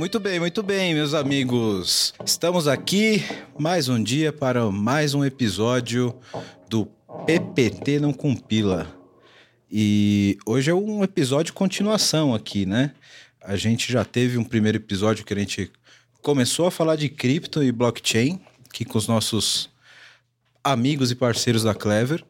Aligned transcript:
Muito 0.00 0.18
bem, 0.18 0.40
muito 0.40 0.62
bem, 0.62 0.94
meus 0.94 1.12
amigos. 1.12 2.14
Estamos 2.24 2.66
aqui 2.66 3.22
mais 3.58 3.86
um 3.90 4.02
dia 4.02 4.32
para 4.32 4.70
mais 4.70 5.12
um 5.12 5.22
episódio 5.22 6.18
do 6.70 6.86
PPT 7.26 8.00
Não 8.00 8.10
Compila. 8.10 8.90
E 9.70 10.38
hoje 10.46 10.70
é 10.70 10.74
um 10.74 11.04
episódio 11.04 11.52
continuação 11.52 12.34
aqui, 12.34 12.64
né? 12.64 12.94
A 13.42 13.56
gente 13.56 13.92
já 13.92 14.02
teve 14.02 14.38
um 14.38 14.42
primeiro 14.42 14.78
episódio 14.78 15.22
que 15.22 15.34
a 15.34 15.38
gente 15.38 15.70
começou 16.22 16.66
a 16.66 16.70
falar 16.70 16.96
de 16.96 17.10
cripto 17.10 17.62
e 17.62 17.70
blockchain, 17.70 18.40
aqui 18.70 18.86
com 18.86 18.96
os 18.96 19.06
nossos 19.06 19.68
amigos 20.64 21.10
e 21.10 21.14
parceiros 21.14 21.62
da 21.62 21.74
Clever. 21.74 22.24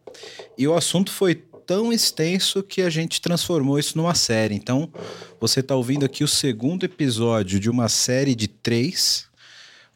E 0.59 0.66
o 0.66 0.74
assunto 0.74 1.12
foi 1.12 1.45
tão 1.70 1.92
extenso 1.92 2.65
que 2.65 2.83
a 2.83 2.91
gente 2.91 3.20
transformou 3.20 3.78
isso 3.78 3.97
numa 3.97 4.12
série. 4.12 4.56
Então, 4.56 4.91
você 5.41 5.61
está 5.61 5.77
ouvindo 5.77 6.05
aqui 6.05 6.24
o 6.24 6.27
segundo 6.27 6.83
episódio 6.83 7.61
de 7.61 7.70
uma 7.70 7.88
série 7.88 8.34
de 8.34 8.48
três, 8.48 9.28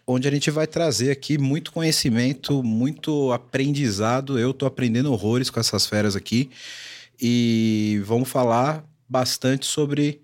onde 0.06 0.28
a 0.28 0.30
gente 0.30 0.52
vai 0.52 0.68
trazer 0.68 1.10
aqui 1.10 1.36
muito 1.36 1.72
conhecimento, 1.72 2.62
muito 2.62 3.32
aprendizado. 3.32 4.38
Eu 4.38 4.52
estou 4.52 4.68
aprendendo 4.68 5.10
horrores 5.12 5.50
com 5.50 5.58
essas 5.58 5.84
feras 5.84 6.14
aqui. 6.14 6.48
E 7.20 8.00
vamos 8.04 8.28
falar 8.28 8.84
bastante 9.08 9.66
sobre 9.66 10.20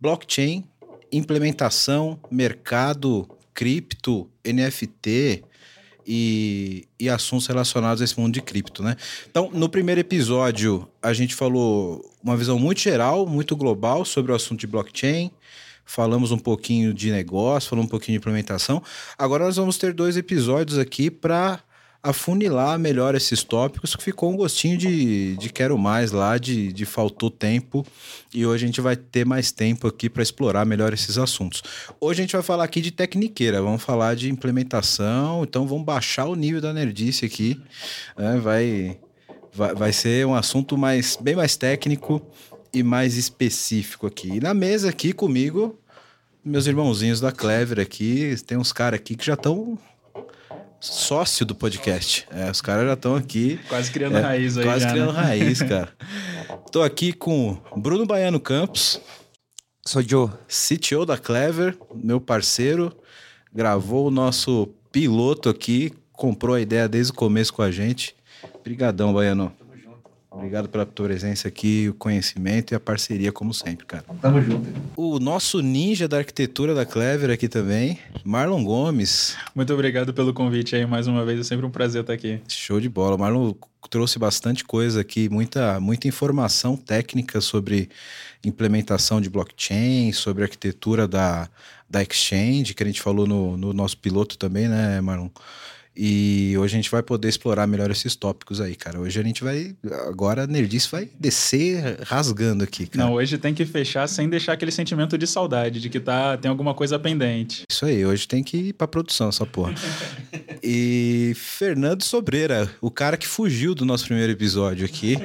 blockchain, 0.00 0.62
implementação, 1.10 2.20
mercado, 2.30 3.28
cripto, 3.52 4.30
NFT, 4.46 5.42
e, 6.06 6.86
e 6.98 7.08
assuntos 7.08 7.46
relacionados 7.46 8.00
a 8.00 8.04
esse 8.04 8.18
mundo 8.18 8.34
de 8.34 8.42
cripto, 8.42 8.82
né? 8.82 8.96
Então, 9.28 9.50
no 9.52 9.68
primeiro 9.68 10.00
episódio, 10.00 10.88
a 11.02 11.12
gente 11.12 11.34
falou 11.34 12.04
uma 12.22 12.36
visão 12.36 12.58
muito 12.58 12.80
geral, 12.80 13.26
muito 13.26 13.56
global 13.56 14.04
sobre 14.04 14.32
o 14.32 14.34
assunto 14.34 14.60
de 14.60 14.66
blockchain. 14.66 15.30
Falamos 15.86 16.32
um 16.32 16.38
pouquinho 16.38 16.94
de 16.94 17.10
negócio, 17.10 17.68
falamos 17.68 17.88
um 17.88 17.90
pouquinho 17.90 18.14
de 18.14 18.18
implementação. 18.18 18.82
Agora 19.18 19.44
nós 19.44 19.56
vamos 19.56 19.76
ter 19.76 19.92
dois 19.92 20.16
episódios 20.16 20.78
aqui 20.78 21.10
para 21.10 21.60
afunilar 22.04 22.78
melhor 22.78 23.14
esses 23.14 23.42
tópicos, 23.42 23.96
que 23.96 24.04
ficou 24.04 24.30
um 24.30 24.36
gostinho 24.36 24.76
de, 24.76 25.38
de 25.38 25.48
quero 25.48 25.78
mais 25.78 26.12
lá, 26.12 26.36
de, 26.36 26.70
de 26.70 26.84
faltou 26.84 27.30
tempo, 27.30 27.84
e 28.32 28.44
hoje 28.44 28.64
a 28.64 28.66
gente 28.66 28.80
vai 28.82 28.94
ter 28.94 29.24
mais 29.24 29.50
tempo 29.50 29.86
aqui 29.86 30.10
para 30.10 30.22
explorar 30.22 30.66
melhor 30.66 30.92
esses 30.92 31.16
assuntos. 31.16 31.62
Hoje 31.98 32.20
a 32.20 32.22
gente 32.24 32.34
vai 32.34 32.42
falar 32.42 32.64
aqui 32.64 32.82
de 32.82 32.90
tecniqueira, 32.90 33.62
vamos 33.62 33.82
falar 33.82 34.14
de 34.16 34.30
implementação, 34.30 35.44
então 35.44 35.66
vamos 35.66 35.86
baixar 35.86 36.26
o 36.26 36.34
nível 36.34 36.60
da 36.60 36.74
nerdice 36.74 37.24
aqui, 37.24 37.58
né? 38.18 38.38
vai, 38.38 38.98
vai, 39.50 39.74
vai 39.74 39.92
ser 39.92 40.26
um 40.26 40.34
assunto 40.34 40.76
mais, 40.76 41.16
bem 41.18 41.34
mais 41.34 41.56
técnico 41.56 42.20
e 42.70 42.82
mais 42.82 43.16
específico 43.16 44.06
aqui. 44.06 44.28
E 44.28 44.40
na 44.40 44.52
mesa 44.52 44.90
aqui 44.90 45.14
comigo, 45.14 45.80
meus 46.44 46.66
irmãozinhos 46.66 47.18
da 47.18 47.32
Clever 47.32 47.80
aqui, 47.80 48.36
tem 48.46 48.58
uns 48.58 48.74
caras 48.74 49.00
aqui 49.00 49.14
que 49.14 49.24
já 49.24 49.32
estão 49.32 49.78
sócio 50.84 51.46
do 51.46 51.54
podcast. 51.54 52.26
É, 52.30 52.50
os 52.50 52.60
caras 52.60 52.86
já 52.86 52.92
estão 52.92 53.16
aqui. 53.16 53.58
Quase 53.68 53.90
criando 53.90 54.18
é, 54.18 54.20
raiz 54.20 54.58
aí. 54.58 54.64
Quase 54.64 54.84
já, 54.84 54.90
criando 54.90 55.12
né? 55.12 55.20
raiz, 55.20 55.62
cara. 55.62 55.88
Tô 56.70 56.82
aqui 56.82 57.12
com 57.12 57.56
Bruno 57.76 58.04
Baiano 58.04 58.38
Campos. 58.38 59.00
Sou 59.86 60.02
Joe. 60.02 60.30
CTO 60.46 61.06
da 61.06 61.16
Clever, 61.16 61.76
meu 61.94 62.20
parceiro. 62.20 62.92
Gravou 63.52 64.08
o 64.08 64.10
nosso 64.10 64.68
piloto 64.92 65.48
aqui, 65.48 65.92
comprou 66.12 66.54
a 66.54 66.60
ideia 66.60 66.88
desde 66.88 67.12
o 67.12 67.16
começo 67.16 67.52
com 67.52 67.62
a 67.62 67.70
gente. 67.70 68.14
Obrigadão, 68.54 69.12
Baiano. 69.12 69.52
Obrigado 70.34 70.68
pela 70.68 70.84
tua 70.84 71.06
presença 71.06 71.46
aqui, 71.46 71.88
o 71.88 71.94
conhecimento 71.94 72.72
e 72.72 72.74
a 72.74 72.80
parceria, 72.80 73.30
como 73.30 73.54
sempre, 73.54 73.86
cara. 73.86 74.04
Tamo 74.20 74.42
junto. 74.42 74.68
O 74.96 75.20
nosso 75.20 75.60
ninja 75.60 76.08
da 76.08 76.18
arquitetura 76.18 76.74
da 76.74 76.84
Clever 76.84 77.30
aqui 77.30 77.48
também, 77.48 77.98
Marlon 78.24 78.64
Gomes. 78.64 79.36
Muito 79.54 79.72
obrigado 79.72 80.12
pelo 80.12 80.34
convite 80.34 80.74
aí 80.74 80.84
mais 80.84 81.06
uma 81.06 81.24
vez. 81.24 81.38
É 81.38 81.44
sempre 81.44 81.64
um 81.64 81.70
prazer 81.70 82.00
estar 82.00 82.12
aqui. 82.12 82.40
Show 82.48 82.80
de 82.80 82.88
bola. 82.88 83.16
Marlon 83.16 83.54
trouxe 83.88 84.18
bastante 84.18 84.64
coisa 84.64 85.02
aqui, 85.02 85.28
muita, 85.28 85.78
muita 85.78 86.08
informação 86.08 86.76
técnica 86.76 87.40
sobre 87.40 87.88
implementação 88.44 89.20
de 89.20 89.30
blockchain, 89.30 90.12
sobre 90.12 90.42
arquitetura 90.42 91.06
da, 91.06 91.48
da 91.88 92.02
exchange, 92.02 92.74
que 92.74 92.82
a 92.82 92.86
gente 92.86 93.00
falou 93.00 93.26
no, 93.26 93.56
no 93.56 93.72
nosso 93.72 93.96
piloto 93.98 94.36
também, 94.36 94.68
né, 94.68 95.00
Marlon? 95.00 95.28
E 95.96 96.56
hoje 96.58 96.74
a 96.74 96.78
gente 96.78 96.90
vai 96.90 97.02
poder 97.02 97.28
explorar 97.28 97.66
melhor 97.66 97.90
esses 97.90 98.16
tópicos 98.16 98.60
aí, 98.60 98.74
cara. 98.74 98.98
Hoje 98.98 99.20
a 99.20 99.22
gente 99.22 99.44
vai. 99.44 99.76
Agora 100.08 100.42
a 100.42 100.46
Nerdice 100.46 100.88
vai 100.90 101.08
descer 101.18 101.98
rasgando 102.02 102.64
aqui, 102.64 102.86
cara. 102.86 103.06
Não, 103.06 103.14
hoje 103.14 103.38
tem 103.38 103.54
que 103.54 103.64
fechar 103.64 104.08
sem 104.08 104.28
deixar 104.28 104.54
aquele 104.54 104.72
sentimento 104.72 105.16
de 105.16 105.26
saudade, 105.26 105.80
de 105.80 105.88
que 105.88 106.00
tá, 106.00 106.36
tem 106.36 106.48
alguma 106.50 106.74
coisa 106.74 106.98
pendente. 106.98 107.62
Isso 107.70 107.86
aí, 107.86 108.04
hoje 108.04 108.26
tem 108.26 108.42
que 108.42 108.56
ir 108.56 108.72
pra 108.72 108.88
produção 108.88 109.28
essa 109.28 109.46
porra. 109.46 109.74
e 110.62 111.32
Fernando 111.36 112.02
Sobreira, 112.02 112.68
o 112.80 112.90
cara 112.90 113.16
que 113.16 113.26
fugiu 113.26 113.74
do 113.74 113.84
nosso 113.84 114.06
primeiro 114.06 114.32
episódio 114.32 114.84
aqui. 114.84 115.16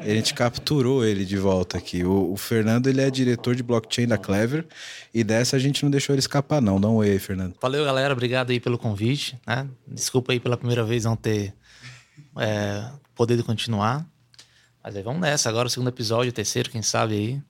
A 0.00 0.08
gente 0.08 0.34
capturou 0.34 1.04
ele 1.04 1.24
de 1.24 1.36
volta 1.36 1.78
aqui. 1.78 2.04
O, 2.04 2.32
o 2.32 2.36
Fernando, 2.36 2.88
ele 2.88 3.00
é 3.00 3.10
diretor 3.10 3.54
de 3.54 3.62
blockchain 3.62 4.06
da 4.06 4.18
Clever. 4.18 4.66
E 5.14 5.22
dessa 5.22 5.56
a 5.56 5.58
gente 5.58 5.82
não 5.82 5.90
deixou 5.90 6.14
ele 6.14 6.20
escapar, 6.20 6.60
não. 6.60 6.80
Dá 6.80 6.88
um 6.88 6.96
oi 6.96 7.10
aí, 7.10 7.18
Fernando. 7.18 7.54
Valeu, 7.60 7.84
galera. 7.84 8.12
Obrigado 8.12 8.50
aí 8.50 8.58
pelo 8.58 8.78
convite. 8.78 9.36
Né? 9.46 9.68
Desculpa 10.02 10.32
aí 10.32 10.40
pela 10.40 10.56
primeira 10.56 10.82
vez 10.82 11.04
não 11.04 11.14
ter 11.14 11.54
é, 12.36 12.90
poder 13.14 13.36
de 13.36 13.44
continuar. 13.44 14.04
Mas 14.82 14.96
aí 14.96 15.02
vamos 15.02 15.20
nessa. 15.20 15.48
Agora 15.48 15.68
o 15.68 15.70
segundo 15.70 15.88
episódio, 15.88 16.30
o 16.30 16.34
terceiro, 16.34 16.70
quem 16.70 16.82
sabe 16.82 17.14
aí. 17.14 17.42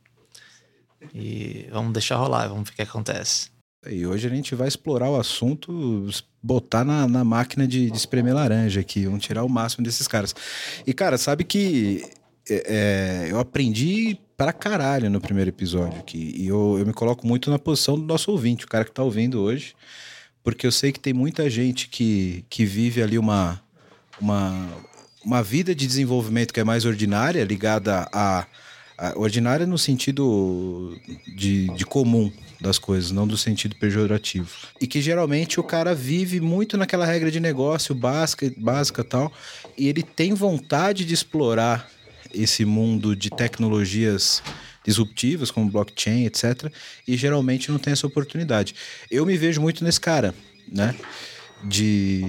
E 1.14 1.66
vamos 1.72 1.94
deixar 1.94 2.16
rolar, 2.16 2.48
vamos 2.48 2.68
ver 2.68 2.74
o 2.74 2.76
que 2.76 2.82
acontece. 2.82 3.50
E 3.88 4.06
hoje 4.06 4.26
a 4.26 4.30
gente 4.30 4.54
vai 4.54 4.68
explorar 4.68 5.08
o 5.08 5.18
assunto, 5.18 6.06
botar 6.42 6.84
na, 6.84 7.08
na 7.08 7.24
máquina 7.24 7.66
de, 7.66 7.90
de 7.90 7.96
espremer 7.96 8.34
laranja 8.34 8.80
aqui, 8.80 9.06
vamos 9.06 9.24
tirar 9.24 9.42
o 9.42 9.48
máximo 9.48 9.82
desses 9.82 10.06
caras. 10.06 10.34
E, 10.86 10.92
cara, 10.92 11.16
sabe 11.16 11.42
que 11.42 12.04
é, 12.48 13.28
eu 13.30 13.40
aprendi 13.40 14.20
pra 14.36 14.52
caralho 14.52 15.08
no 15.08 15.22
primeiro 15.22 15.48
episódio 15.48 15.98
aqui. 15.98 16.34
E 16.36 16.46
eu, 16.46 16.76
eu 16.78 16.86
me 16.86 16.92
coloco 16.92 17.26
muito 17.26 17.50
na 17.50 17.58
posição 17.58 17.98
do 17.98 18.04
nosso 18.04 18.30
ouvinte, 18.30 18.66
o 18.66 18.69
cara 18.69 18.84
que 18.84 18.92
tá 18.92 19.02
ouvindo 19.02 19.40
hoje. 19.40 19.74
Porque 20.42 20.66
eu 20.66 20.72
sei 20.72 20.92
que 20.92 21.00
tem 21.00 21.12
muita 21.12 21.48
gente 21.48 21.88
que, 21.88 22.44
que 22.50 22.64
vive 22.64 23.03
ali 23.03 23.19
uma, 23.19 23.62
uma, 24.20 24.69
uma 25.25 25.42
vida 25.42 25.75
de 25.75 25.86
desenvolvimento 25.86 26.53
que 26.53 26.60
é 26.60 26.64
mais 26.64 26.84
ordinária, 26.84 27.44
ligada 27.44 28.08
a, 28.12 28.47
a 28.98 29.19
ordinária 29.19 29.66
no 29.66 29.78
sentido 29.78 30.97
de, 31.36 31.69
de 31.75 31.84
comum 31.86 32.32
das 32.60 32.78
coisas, 32.78 33.10
não 33.10 33.26
do 33.26 33.36
sentido 33.36 33.76
pejorativo. 33.76 34.50
E 34.81 34.86
que 34.86 35.00
geralmente 35.00 35.58
o 35.58 35.64
cara 35.64 35.94
vive 35.94 36.41
muito 36.41 36.76
naquela 36.76 37.04
regra 37.04 37.31
de 37.31 37.41
negócio 37.41 37.94
básica, 37.94 38.52
básica 38.56 39.02
tal, 39.02 39.32
e 39.76 39.88
ele 39.88 40.02
tem 40.02 40.32
vontade 40.32 41.04
de 41.04 41.14
explorar 41.14 41.88
esse 42.32 42.64
mundo 42.64 43.14
de 43.14 43.31
tecnologias 43.31 44.42
disruptivas, 44.84 45.50
como 45.50 45.70
blockchain, 45.70 46.26
etc. 46.26 46.72
E 47.06 47.16
geralmente 47.16 47.70
não 47.70 47.78
tem 47.78 47.93
essa 47.93 48.06
oportunidade. 48.06 48.75
Eu 49.10 49.25
me 49.25 49.37
vejo 49.37 49.60
muito 49.60 49.84
nesse 49.84 50.00
cara, 50.00 50.34
né? 50.70 50.94
De 51.65 52.26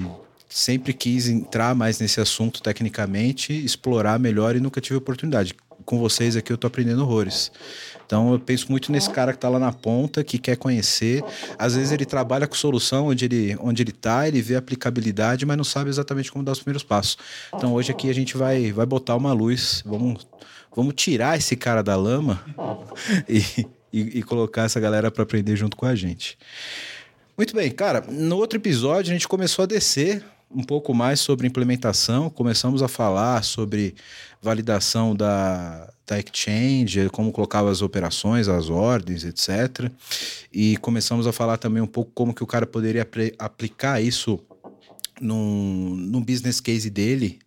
sempre 0.47 0.93
quis 0.93 1.27
entrar 1.27 1.73
mais 1.73 1.99
nesse 1.99 2.21
assunto 2.21 2.61
tecnicamente, 2.61 3.51
explorar 3.51 4.19
melhor 4.19 4.55
e 4.55 4.59
nunca 4.59 4.79
tive 4.79 4.97
oportunidade. 4.97 5.55
Com 5.83 5.97
vocês 5.97 6.35
aqui 6.37 6.53
eu 6.53 6.57
tô 6.57 6.67
aprendendo 6.67 7.01
horrores. 7.01 7.51
Então 8.05 8.31
eu 8.33 8.39
penso 8.39 8.69
muito 8.69 8.91
nesse 8.91 9.09
cara 9.09 9.33
que 9.33 9.39
tá 9.39 9.49
lá 9.49 9.57
na 9.57 9.73
ponta, 9.73 10.23
que 10.23 10.37
quer 10.37 10.55
conhecer. 10.55 11.23
Às 11.57 11.75
vezes 11.75 11.91
ele 11.91 12.05
trabalha 12.05 12.45
com 12.45 12.53
solução 12.53 13.07
onde 13.07 13.25
ele, 13.25 13.57
onde 13.59 13.81
ele 13.81 13.91
tá, 13.91 14.27
ele 14.27 14.41
vê 14.41 14.55
aplicabilidade, 14.55 15.45
mas 15.45 15.57
não 15.57 15.63
sabe 15.63 15.89
exatamente 15.89 16.31
como 16.31 16.43
dar 16.43 16.51
os 16.51 16.59
primeiros 16.59 16.83
passos. 16.83 17.17
Então 17.53 17.73
hoje 17.73 17.91
aqui 17.91 18.09
a 18.09 18.13
gente 18.13 18.37
vai, 18.37 18.71
vai 18.71 18.85
botar 18.85 19.15
uma 19.15 19.33
luz, 19.33 19.81
vamos, 19.83 20.27
vamos 20.75 20.93
tirar 20.95 21.37
esse 21.37 21.55
cara 21.55 21.81
da 21.81 21.95
lama 21.95 22.43
e, 23.27 23.39
e, 23.91 24.19
e 24.19 24.23
colocar 24.23 24.63
essa 24.63 24.79
galera 24.79 25.11
para 25.11 25.23
aprender 25.23 25.55
junto 25.55 25.77
com 25.77 25.85
a 25.85 25.95
gente. 25.95 26.37
Muito 27.37 27.55
bem, 27.55 27.71
cara. 27.71 28.01
No 28.01 28.37
outro 28.37 28.59
episódio 28.59 29.11
a 29.11 29.13
gente 29.13 29.27
começou 29.27 29.63
a 29.63 29.65
descer 29.65 30.23
um 30.53 30.63
pouco 30.63 30.93
mais 30.93 31.19
sobre 31.19 31.47
implementação, 31.47 32.29
começamos 32.29 32.83
a 32.83 32.87
falar 32.87 33.43
sobre 33.43 33.95
validação 34.41 35.15
da, 35.15 35.91
da 36.05 36.19
exchange, 36.19 37.09
como 37.09 37.31
colocava 37.31 37.71
as 37.71 37.81
operações, 37.81 38.47
as 38.47 38.69
ordens, 38.69 39.23
etc. 39.23 39.89
E 40.51 40.77
começamos 40.77 41.25
a 41.25 41.31
falar 41.31 41.57
também 41.57 41.81
um 41.81 41.87
pouco 41.87 42.11
como 42.13 42.33
que 42.33 42.43
o 42.43 42.47
cara 42.47 42.67
poderia 42.67 43.07
aplicar 43.39 44.01
isso 44.01 44.39
num, 45.19 45.95
num 45.95 46.21
business 46.21 46.59
case 46.59 46.89
dele, 46.89 47.39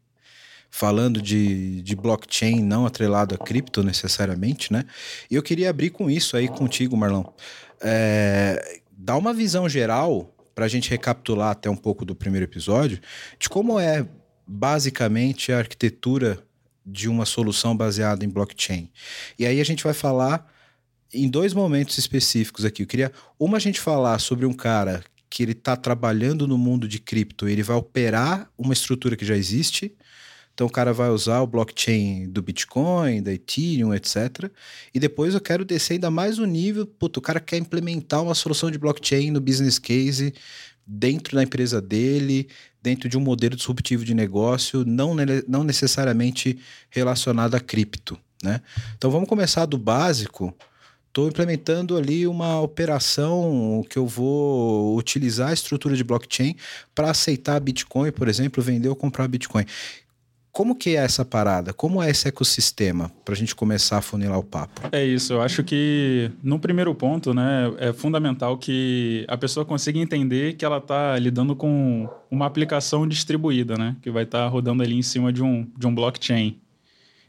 falando 0.70 1.22
de, 1.22 1.82
de 1.82 1.96
blockchain 1.96 2.62
não 2.62 2.86
atrelado 2.86 3.34
a 3.34 3.38
cripto 3.38 3.82
necessariamente, 3.82 4.72
né? 4.72 4.84
E 5.30 5.34
eu 5.34 5.42
queria 5.42 5.70
abrir 5.70 5.90
com 5.90 6.10
isso 6.10 6.36
aí 6.36 6.48
contigo, 6.48 6.96
Marlon. 6.96 7.24
É, 7.80 8.80
dá 8.90 9.16
uma 9.16 9.32
visão 9.32 9.68
geral 9.68 10.32
para 10.54 10.64
a 10.64 10.68
gente 10.68 10.88
recapitular 10.90 11.50
até 11.50 11.68
um 11.68 11.76
pouco 11.76 12.04
do 12.04 12.14
primeiro 12.14 12.44
episódio, 12.44 12.98
de 13.38 13.48
como 13.48 13.78
é 13.78 14.06
basicamente 14.46 15.52
a 15.52 15.58
arquitetura 15.58 16.38
de 16.84 17.08
uma 17.08 17.26
solução 17.26 17.76
baseada 17.76 18.24
em 18.24 18.28
blockchain. 18.28 18.90
E 19.38 19.44
aí 19.44 19.60
a 19.60 19.64
gente 19.64 19.84
vai 19.84 19.92
falar 19.92 20.46
em 21.12 21.28
dois 21.28 21.52
momentos 21.52 21.98
específicos 21.98 22.64
aqui. 22.64 22.82
Eu 22.82 22.86
queria, 22.86 23.12
uma, 23.38 23.56
a 23.56 23.60
gente 23.60 23.80
falar 23.80 24.18
sobre 24.18 24.46
um 24.46 24.52
cara 24.52 25.04
que 25.28 25.42
ele 25.42 25.52
está 25.52 25.76
trabalhando 25.76 26.46
no 26.46 26.56
mundo 26.56 26.86
de 26.86 26.98
cripto, 26.98 27.48
ele 27.48 27.62
vai 27.62 27.76
operar 27.76 28.48
uma 28.56 28.72
estrutura 28.72 29.16
que 29.16 29.24
já 29.24 29.36
existe. 29.36 29.94
Então 30.56 30.66
o 30.66 30.70
cara 30.70 30.90
vai 30.90 31.10
usar 31.10 31.42
o 31.42 31.46
blockchain 31.46 32.30
do 32.30 32.40
Bitcoin, 32.40 33.22
da 33.22 33.30
Ethereum, 33.30 33.92
etc. 33.92 34.50
E 34.94 34.98
depois 34.98 35.34
eu 35.34 35.40
quero 35.40 35.66
descer 35.66 35.92
ainda 35.92 36.10
mais 36.10 36.38
o 36.38 36.46
nível. 36.46 36.86
Puto, 36.86 37.20
o 37.20 37.22
cara 37.22 37.38
quer 37.38 37.58
implementar 37.58 38.22
uma 38.22 38.34
solução 38.34 38.70
de 38.70 38.78
blockchain 38.78 39.30
no 39.30 39.38
business 39.38 39.78
case 39.78 40.32
dentro 40.86 41.36
da 41.36 41.42
empresa 41.42 41.78
dele, 41.78 42.48
dentro 42.82 43.06
de 43.06 43.18
um 43.18 43.20
modelo 43.20 43.54
disruptivo 43.54 44.02
de 44.02 44.14
negócio, 44.14 44.82
não, 44.86 45.14
não 45.46 45.62
necessariamente 45.62 46.58
relacionado 46.88 47.54
a 47.54 47.60
cripto. 47.60 48.18
Né? 48.42 48.62
Então 48.96 49.10
vamos 49.10 49.28
começar 49.28 49.66
do 49.66 49.76
básico 49.76 50.56
estou 51.16 51.28
implementando 51.28 51.96
ali 51.96 52.26
uma 52.26 52.60
operação 52.60 53.82
que 53.88 53.98
eu 53.98 54.06
vou 54.06 54.98
utilizar 54.98 55.48
a 55.48 55.54
estrutura 55.54 55.96
de 55.96 56.04
blockchain 56.04 56.54
para 56.94 57.10
aceitar 57.10 57.58
Bitcoin, 57.58 58.12
por 58.12 58.28
exemplo, 58.28 58.62
vender 58.62 58.90
ou 58.90 58.94
comprar 58.94 59.26
Bitcoin. 59.26 59.64
Como 60.56 60.74
que 60.74 60.96
é 60.96 61.04
essa 61.04 61.22
parada? 61.22 61.74
Como 61.74 62.02
é 62.02 62.08
esse 62.08 62.26
ecossistema 62.26 63.12
para 63.26 63.34
a 63.34 63.36
gente 63.36 63.54
começar 63.54 63.98
a 63.98 64.00
funilar 64.00 64.38
o 64.38 64.42
papo? 64.42 64.88
É 64.90 65.04
isso. 65.04 65.34
Eu 65.34 65.42
acho 65.42 65.62
que 65.62 66.30
no 66.42 66.58
primeiro 66.58 66.94
ponto, 66.94 67.34
né, 67.34 67.70
é 67.76 67.92
fundamental 67.92 68.56
que 68.56 69.26
a 69.28 69.36
pessoa 69.36 69.66
consiga 69.66 69.98
entender 69.98 70.54
que 70.54 70.64
ela 70.64 70.78
está 70.78 71.18
lidando 71.18 71.54
com 71.54 72.08
uma 72.30 72.46
aplicação 72.46 73.06
distribuída, 73.06 73.76
né, 73.76 73.96
que 74.00 74.10
vai 74.10 74.22
estar 74.22 74.44
tá 74.44 74.48
rodando 74.48 74.82
ali 74.82 74.96
em 74.96 75.02
cima 75.02 75.30
de 75.30 75.42
um, 75.42 75.66
de 75.76 75.86
um 75.86 75.94
blockchain. 75.94 76.58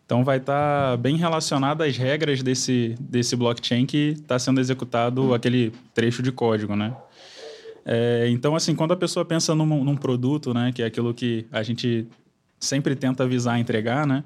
Então 0.05 0.23
vai 0.23 0.37
estar 0.37 0.91
tá 0.91 0.95
bem 0.95 1.17
relacionado 1.17 1.81
às 1.81 1.97
regras 1.97 2.41
desse, 2.41 2.95
desse 2.97 3.35
blockchain 3.35 3.85
que 3.85 4.15
está 4.21 4.39
sendo 4.39 4.61
executado 4.61 5.33
aquele 5.33 5.73
trecho 5.93 6.23
de 6.23 6.31
código, 6.31 6.77
né? 6.77 6.95
É, 7.85 8.27
então, 8.29 8.55
assim, 8.55 8.73
quando 8.73 8.93
a 8.93 8.97
pessoa 8.97 9.25
pensa 9.25 9.53
num, 9.53 9.83
num, 9.83 9.97
produto, 9.97 10.53
né, 10.53 10.71
que 10.73 10.81
é 10.81 10.85
aquilo 10.85 11.13
que 11.13 11.45
a 11.51 11.63
gente 11.63 12.07
sempre 12.59 12.95
tenta 12.95 13.23
avisar 13.23 13.59
entregar, 13.59 14.05
né, 14.05 14.23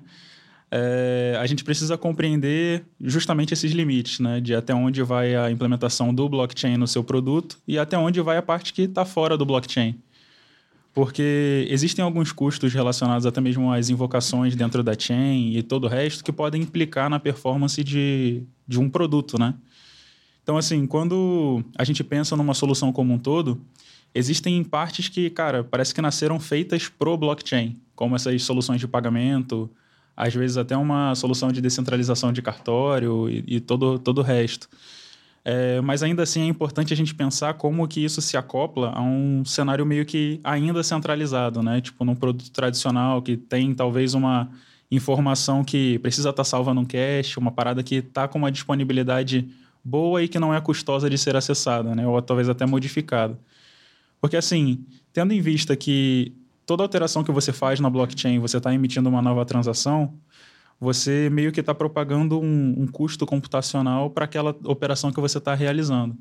é, 0.74 1.36
a 1.38 1.45
gente 1.45 1.66
precisa 1.66 1.98
compreender 1.98 2.86
justamente 3.00 3.54
esses 3.54 3.74
limites, 3.74 4.19
né, 4.19 4.39
de 4.39 4.56
até 4.56 4.74
onde 4.74 5.04
vai 5.04 5.36
a 5.36 5.51
implementação 5.51 6.13
do 6.13 6.30
blockchain 6.30 6.78
no 6.78 6.88
seu 6.88 7.04
produto 7.04 7.60
e 7.68 7.78
até 7.78 7.98
onde 7.98 8.22
vai 8.22 8.38
a 8.38 8.42
parte 8.42 8.72
que 8.72 8.83
está 8.83 9.04
fora 9.04 9.38
do 9.38 9.45
blockchain. 9.45 10.00
Porque 10.94 11.68
existem 11.69 12.04
alguns 12.04 12.31
custos 12.31 12.74
relacionados 12.74 13.25
até 13.25 13.39
mesmo 13.42 13.72
às 13.72 13.89
invocações 13.89 14.56
dentro 14.56 14.81
da 14.81 14.98
chain 14.98 15.56
e 15.56 15.63
todo 15.63 15.86
o 15.86 15.88
resto 15.88 16.24
que 16.24 16.31
podem 16.31 16.62
implicar 16.62 17.10
na 17.10 17.19
performance 17.19 17.81
de, 17.83 18.44
de 18.68 18.80
um 18.80 18.89
produto, 18.89 19.38
né? 19.39 19.54
Então, 20.44 20.57
assim, 20.57 20.86
quando 20.88 21.63
a 21.78 21.83
gente 21.83 22.04
pensa 22.04 22.36
numa 22.36 22.54
solução 22.54 22.92
como 22.92 23.13
um 23.13 23.19
todo, 23.19 23.62
existem 24.13 24.62
partes 24.63 25.07
que, 25.07 25.30
cara, 25.30 25.63
parece 25.63 25.94
que 25.94 26.01
nasceram 26.01 26.39
feitas 26.39 26.89
pro 26.89 27.16
blockchain, 27.16 27.78
como 28.01 28.15
essas 28.15 28.42
soluções 28.42 28.80
de 28.80 28.88
pagamento, 28.88 29.69
às 30.18 30.33
vezes 30.33 30.57
até 30.57 30.75
uma 30.75 31.13
solução 31.13 31.51
de 31.51 31.62
descentralização 31.62 32.33
de 32.33 32.42
cartório 32.42 33.30
e, 33.30 33.44
e 33.45 33.59
todo, 33.59 34.00
todo 34.00 34.18
o 34.18 34.21
resto. 34.24 34.68
É, 35.45 35.80
mas 35.81 36.01
ainda 36.01 36.24
assim 36.24 36.42
é 36.42 36.48
importante 36.48 36.92
a 36.92 36.98
gente 36.98 37.13
pensar 37.13 37.53
como 37.53 37.88
que 37.88 38.03
isso 38.03 38.19
se 38.19 38.36
acopla 38.36 38.89
a 38.89 39.03
um 39.03 39.45
cenário 39.45 39.86
meio 39.86 40.03
que 40.03 40.39
ainda 40.44 40.81
centralizado, 40.81 41.62
né? 41.62 41.80
Tipo, 41.80 42.03
num 42.03 42.15
produto 42.15 42.50
tradicional 42.50 43.21
que 43.21 43.38
tem 43.38 43.71
talvez 43.71 44.15
uma 44.15 44.50
informação 44.89 45.63
que 45.63 46.00
precisa 46.00 46.31
estar 46.31 46.44
salva 46.44 46.74
num 46.74 46.86
cache, 46.86 47.38
uma 47.38 47.51
parada 47.51 47.83
que 47.83 47.97
está 47.97 48.27
com 48.27 48.39
uma 48.39 48.51
disponibilidade 48.51 49.47
boa 49.83 50.24
e 50.24 50.27
que 50.27 50.39
não 50.39 50.51
é 50.51 50.59
custosa 50.59 51.07
de 51.07 51.19
ser 51.19 51.36
acessada, 51.36 51.94
né? 51.94 52.07
Ou 52.07 52.19
talvez 52.19 52.50
até 52.50 52.65
modificada. 52.65 53.38
Porque 54.19 54.38
assim, 54.38 54.83
tendo 55.13 55.33
em 55.33 55.42
vista 55.42 55.75
que 55.75 56.33
toda 56.65 56.83
alteração 56.83 57.23
que 57.23 57.31
você 57.31 57.51
faz 57.51 57.79
na 57.79 57.89
blockchain, 57.89 58.39
você 58.39 58.57
está 58.57 58.73
emitindo 58.73 59.09
uma 59.09 59.21
nova 59.21 59.45
transação, 59.45 60.13
você 60.79 61.29
meio 61.29 61.51
que 61.51 61.59
está 61.59 61.75
propagando 61.75 62.39
um, 62.39 62.75
um, 62.77 62.87
custo 62.87 63.25
computacional 63.25 64.09
para 64.09 64.25
aquela 64.25 64.55
operação 64.65 65.11
que 65.11 65.19
você 65.19 65.37
está 65.37 65.53
realizando. 65.53 66.17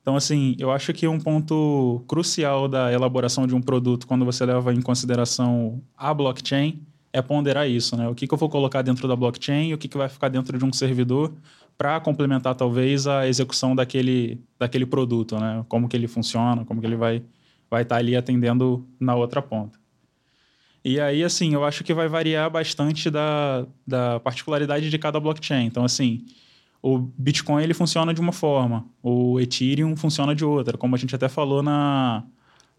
Então, 0.00 0.16
assim, 0.16 0.54
eu 0.58 0.70
acho 0.70 0.92
que 0.92 1.06
um 1.06 1.18
ponto 1.18 2.02
crucial 2.06 2.68
da 2.68 2.92
elaboração 2.92 3.46
de 3.46 3.54
um 3.54 3.60
produto, 3.60 4.06
quando 4.06 4.24
você 4.24 4.46
leva 4.46 4.72
em 4.72 4.80
consideração 4.80 5.82
a 5.96 6.14
blockchain, 6.14 6.80
é 7.12 7.20
ponderar 7.20 7.68
isso, 7.68 7.96
né? 7.96 8.08
O 8.08 8.14
que, 8.14 8.26
que 8.26 8.32
eu 8.32 8.38
vou 8.38 8.48
colocar 8.48 8.82
dentro 8.82 9.06
da 9.08 9.16
blockchain 9.16 9.70
e 9.70 9.74
o 9.74 9.78
que, 9.78 9.88
que 9.88 9.98
vai 9.98 10.08
ficar 10.08 10.28
dentro 10.28 10.56
de 10.56 10.64
um 10.64 10.72
servidor 10.72 11.34
para 11.76 11.98
complementar, 12.00 12.54
talvez, 12.54 13.06
a 13.06 13.26
execução 13.26 13.74
daquele, 13.74 14.40
daquele 14.58 14.86
produto, 14.86 15.38
né? 15.38 15.64
Como 15.68 15.88
que 15.88 15.96
ele 15.96 16.06
funciona, 16.06 16.64
como 16.64 16.80
que 16.80 16.86
ele 16.86 16.96
vai 16.96 17.22
vai 17.70 17.82
estar 17.82 17.96
tá 17.96 17.98
ali 17.98 18.16
atendendo 18.16 18.86
na 18.98 19.14
outra 19.14 19.40
ponta. 19.40 19.78
E 20.84 20.98
aí, 20.98 21.22
assim, 21.22 21.52
eu 21.52 21.64
acho 21.64 21.84
que 21.84 21.92
vai 21.92 22.08
variar 22.08 22.50
bastante 22.50 23.10
da, 23.10 23.66
da 23.86 24.18
particularidade 24.20 24.88
de 24.88 24.98
cada 24.98 25.20
blockchain. 25.20 25.66
Então, 25.66 25.84
assim, 25.84 26.24
o 26.82 26.98
Bitcoin 26.98 27.62
ele 27.62 27.74
funciona 27.74 28.14
de 28.14 28.20
uma 28.20 28.32
forma, 28.32 28.86
o 29.02 29.38
Ethereum 29.38 29.94
funciona 29.94 30.34
de 30.34 30.44
outra, 30.44 30.78
como 30.78 30.94
a 30.94 30.98
gente 30.98 31.14
até 31.14 31.28
falou 31.28 31.62
na, 31.62 32.24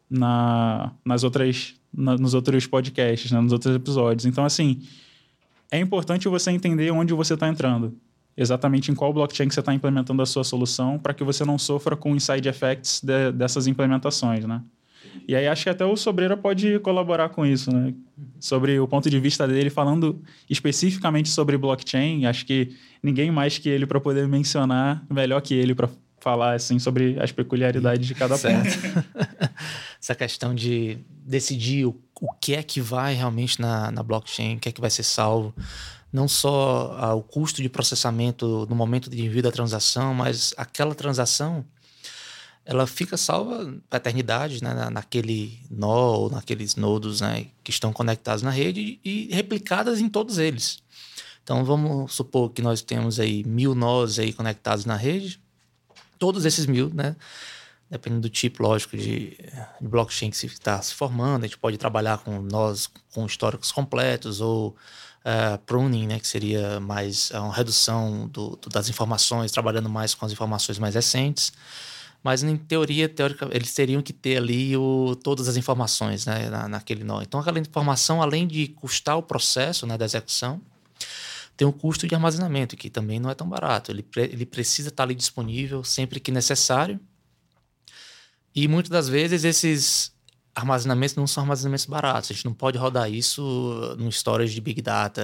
na, 0.09 0.91
nas 1.05 1.23
outras, 1.23 1.75
na, 1.93 2.17
nos 2.17 2.33
outros 2.33 2.65
podcasts, 2.65 3.31
né, 3.31 3.39
nos 3.39 3.53
outros 3.53 3.75
episódios. 3.75 4.25
Então, 4.25 4.43
assim, 4.43 4.81
é 5.71 5.79
importante 5.79 6.27
você 6.27 6.49
entender 6.49 6.89
onde 6.89 7.13
você 7.13 7.35
está 7.35 7.47
entrando, 7.47 7.95
exatamente 8.35 8.91
em 8.91 8.95
qual 8.95 9.13
blockchain 9.13 9.47
que 9.47 9.53
você 9.53 9.59
está 9.59 9.73
implementando 9.75 10.23
a 10.23 10.25
sua 10.25 10.43
solução, 10.43 10.97
para 10.97 11.13
que 11.13 11.23
você 11.23 11.45
não 11.45 11.59
sofra 11.59 11.95
com 11.95 12.15
inside 12.15 12.49
effects 12.49 13.01
de, 13.03 13.31
dessas 13.31 13.67
implementações, 13.67 14.45
né? 14.45 14.63
E 15.27 15.35
aí 15.35 15.47
acho 15.47 15.63
que 15.63 15.69
até 15.69 15.85
o 15.85 15.95
Sobreira 15.95 16.35
pode 16.35 16.79
colaborar 16.79 17.29
com 17.29 17.45
isso, 17.45 17.71
né? 17.73 17.93
Sobre 18.39 18.79
o 18.79 18.87
ponto 18.87 19.09
de 19.09 19.19
vista 19.19 19.47
dele, 19.47 19.69
falando 19.69 20.21
especificamente 20.49 21.29
sobre 21.29 21.57
blockchain, 21.57 22.25
acho 22.25 22.45
que 22.45 22.75
ninguém 23.01 23.31
mais 23.31 23.57
que 23.57 23.69
ele 23.69 23.85
para 23.85 23.99
poder 23.99 24.27
mencionar, 24.27 25.03
melhor 25.09 25.41
que 25.41 25.53
ele 25.53 25.73
para 25.73 25.89
falar 26.19 26.53
assim 26.53 26.77
sobre 26.77 27.19
as 27.19 27.31
peculiaridades 27.31 28.07
de 28.07 28.13
cada 28.13 28.37
certo. 28.37 28.79
ponto. 28.81 29.05
Essa 29.99 30.15
questão 30.15 30.53
de 30.53 30.97
decidir 31.25 31.85
o, 31.85 31.99
o 32.19 32.33
que 32.33 32.53
é 32.53 32.63
que 32.63 32.79
vai 32.79 33.13
realmente 33.13 33.59
na, 33.59 33.91
na 33.91 34.03
blockchain, 34.03 34.57
o 34.57 34.59
que 34.59 34.69
é 34.69 34.71
que 34.71 34.81
vai 34.81 34.89
ser 34.89 35.03
salvo 35.03 35.53
não 36.11 36.27
só 36.27 36.95
ah, 36.99 37.15
o 37.15 37.21
custo 37.21 37.61
de 37.61 37.69
processamento 37.69 38.67
no 38.69 38.75
momento 38.75 39.09
de 39.09 39.23
envio 39.23 39.41
da 39.41 39.51
transação, 39.51 40.13
mas 40.13 40.53
aquela 40.57 40.93
transação 40.93 41.63
ela 42.65 42.85
fica 42.85 43.17
salva 43.17 43.73
a 43.89 43.97
eternidade 43.97 44.63
né, 44.63 44.89
naquele 44.89 45.59
nó 45.69 46.13
ou 46.13 46.29
naqueles 46.29 46.75
nodos 46.75 47.21
né, 47.21 47.47
que 47.63 47.71
estão 47.71 47.91
conectados 47.91 48.43
na 48.43 48.51
rede 48.51 48.99
e 49.03 49.33
replicadas 49.33 49.99
em 49.99 50.07
todos 50.07 50.37
eles. 50.37 50.81
Então 51.43 51.65
vamos 51.65 52.13
supor 52.13 52.51
que 52.51 52.61
nós 52.61 52.81
temos 52.81 53.19
aí 53.19 53.43
mil 53.43 53.73
nós 53.73 54.19
aí 54.19 54.31
conectados 54.31 54.85
na 54.85 54.95
rede, 54.95 55.39
todos 56.19 56.45
esses 56.45 56.67
mil, 56.67 56.91
né, 56.93 57.15
dependendo 57.89 58.21
do 58.21 58.29
tipo, 58.29 58.63
lógico, 58.63 58.95
de, 58.95 59.31
de 59.81 59.87
blockchain 59.87 60.29
que 60.29 60.45
está 60.45 60.81
se 60.81 60.93
formando, 60.93 61.43
a 61.43 61.47
gente 61.47 61.57
pode 61.57 61.77
trabalhar 61.77 62.19
com 62.19 62.41
nós 62.41 62.89
com 63.11 63.25
históricos 63.25 63.71
completos 63.71 64.39
ou 64.39 64.69
uh, 65.25 65.57
pruning, 65.65 66.07
né, 66.07 66.19
que 66.19 66.27
seria 66.27 66.79
mais 66.79 67.31
uh, 67.31 67.39
uma 67.39 67.53
redução 67.53 68.27
do, 68.27 68.55
do, 68.55 68.69
das 68.69 68.87
informações, 68.87 69.51
trabalhando 69.51 69.89
mais 69.89 70.13
com 70.13 70.25
as 70.25 70.31
informações 70.31 70.79
mais 70.79 70.95
recentes. 70.95 71.51
Mas, 72.23 72.43
em 72.43 72.55
teoria, 72.55 73.09
teórica, 73.09 73.49
eles 73.51 73.73
teriam 73.73 74.01
que 74.01 74.13
ter 74.13 74.37
ali 74.37 74.77
o, 74.77 75.15
todas 75.23 75.47
as 75.47 75.57
informações 75.57 76.25
né, 76.25 76.49
na, 76.49 76.67
naquele 76.67 77.03
nó. 77.03 77.21
Então, 77.21 77.39
aquela 77.39 77.57
informação, 77.57 78.21
além 78.21 78.47
de 78.47 78.67
custar 78.67 79.17
o 79.17 79.23
processo 79.23 79.87
né, 79.87 79.97
da 79.97 80.05
execução, 80.05 80.61
tem 81.57 81.67
um 81.67 81.71
custo 81.71 82.07
de 82.07 82.13
armazenamento, 82.13 82.75
que 82.75 82.89
também 82.89 83.19
não 83.19 83.29
é 83.29 83.35
tão 83.35 83.47
barato. 83.47 83.91
Ele, 83.91 84.05
ele 84.15 84.45
precisa 84.45 84.89
estar 84.89 85.03
ali 85.03 85.15
disponível 85.15 85.83
sempre 85.83 86.19
que 86.19 86.31
necessário. 86.31 86.99
E 88.53 88.67
muitas 88.67 88.89
das 88.89 89.09
vezes 89.09 89.43
esses 89.43 90.13
armazenamentos 90.53 91.15
não 91.15 91.25
são 91.25 91.43
armazenamentos 91.43 91.85
baratos. 91.85 92.31
A 92.31 92.33
gente 92.33 92.45
não 92.45 92.53
pode 92.53 92.77
rodar 92.77 93.09
isso 93.11 93.95
no 93.97 94.09
storage 94.09 94.53
de 94.53 94.61
Big 94.61 94.81
Data. 94.81 95.21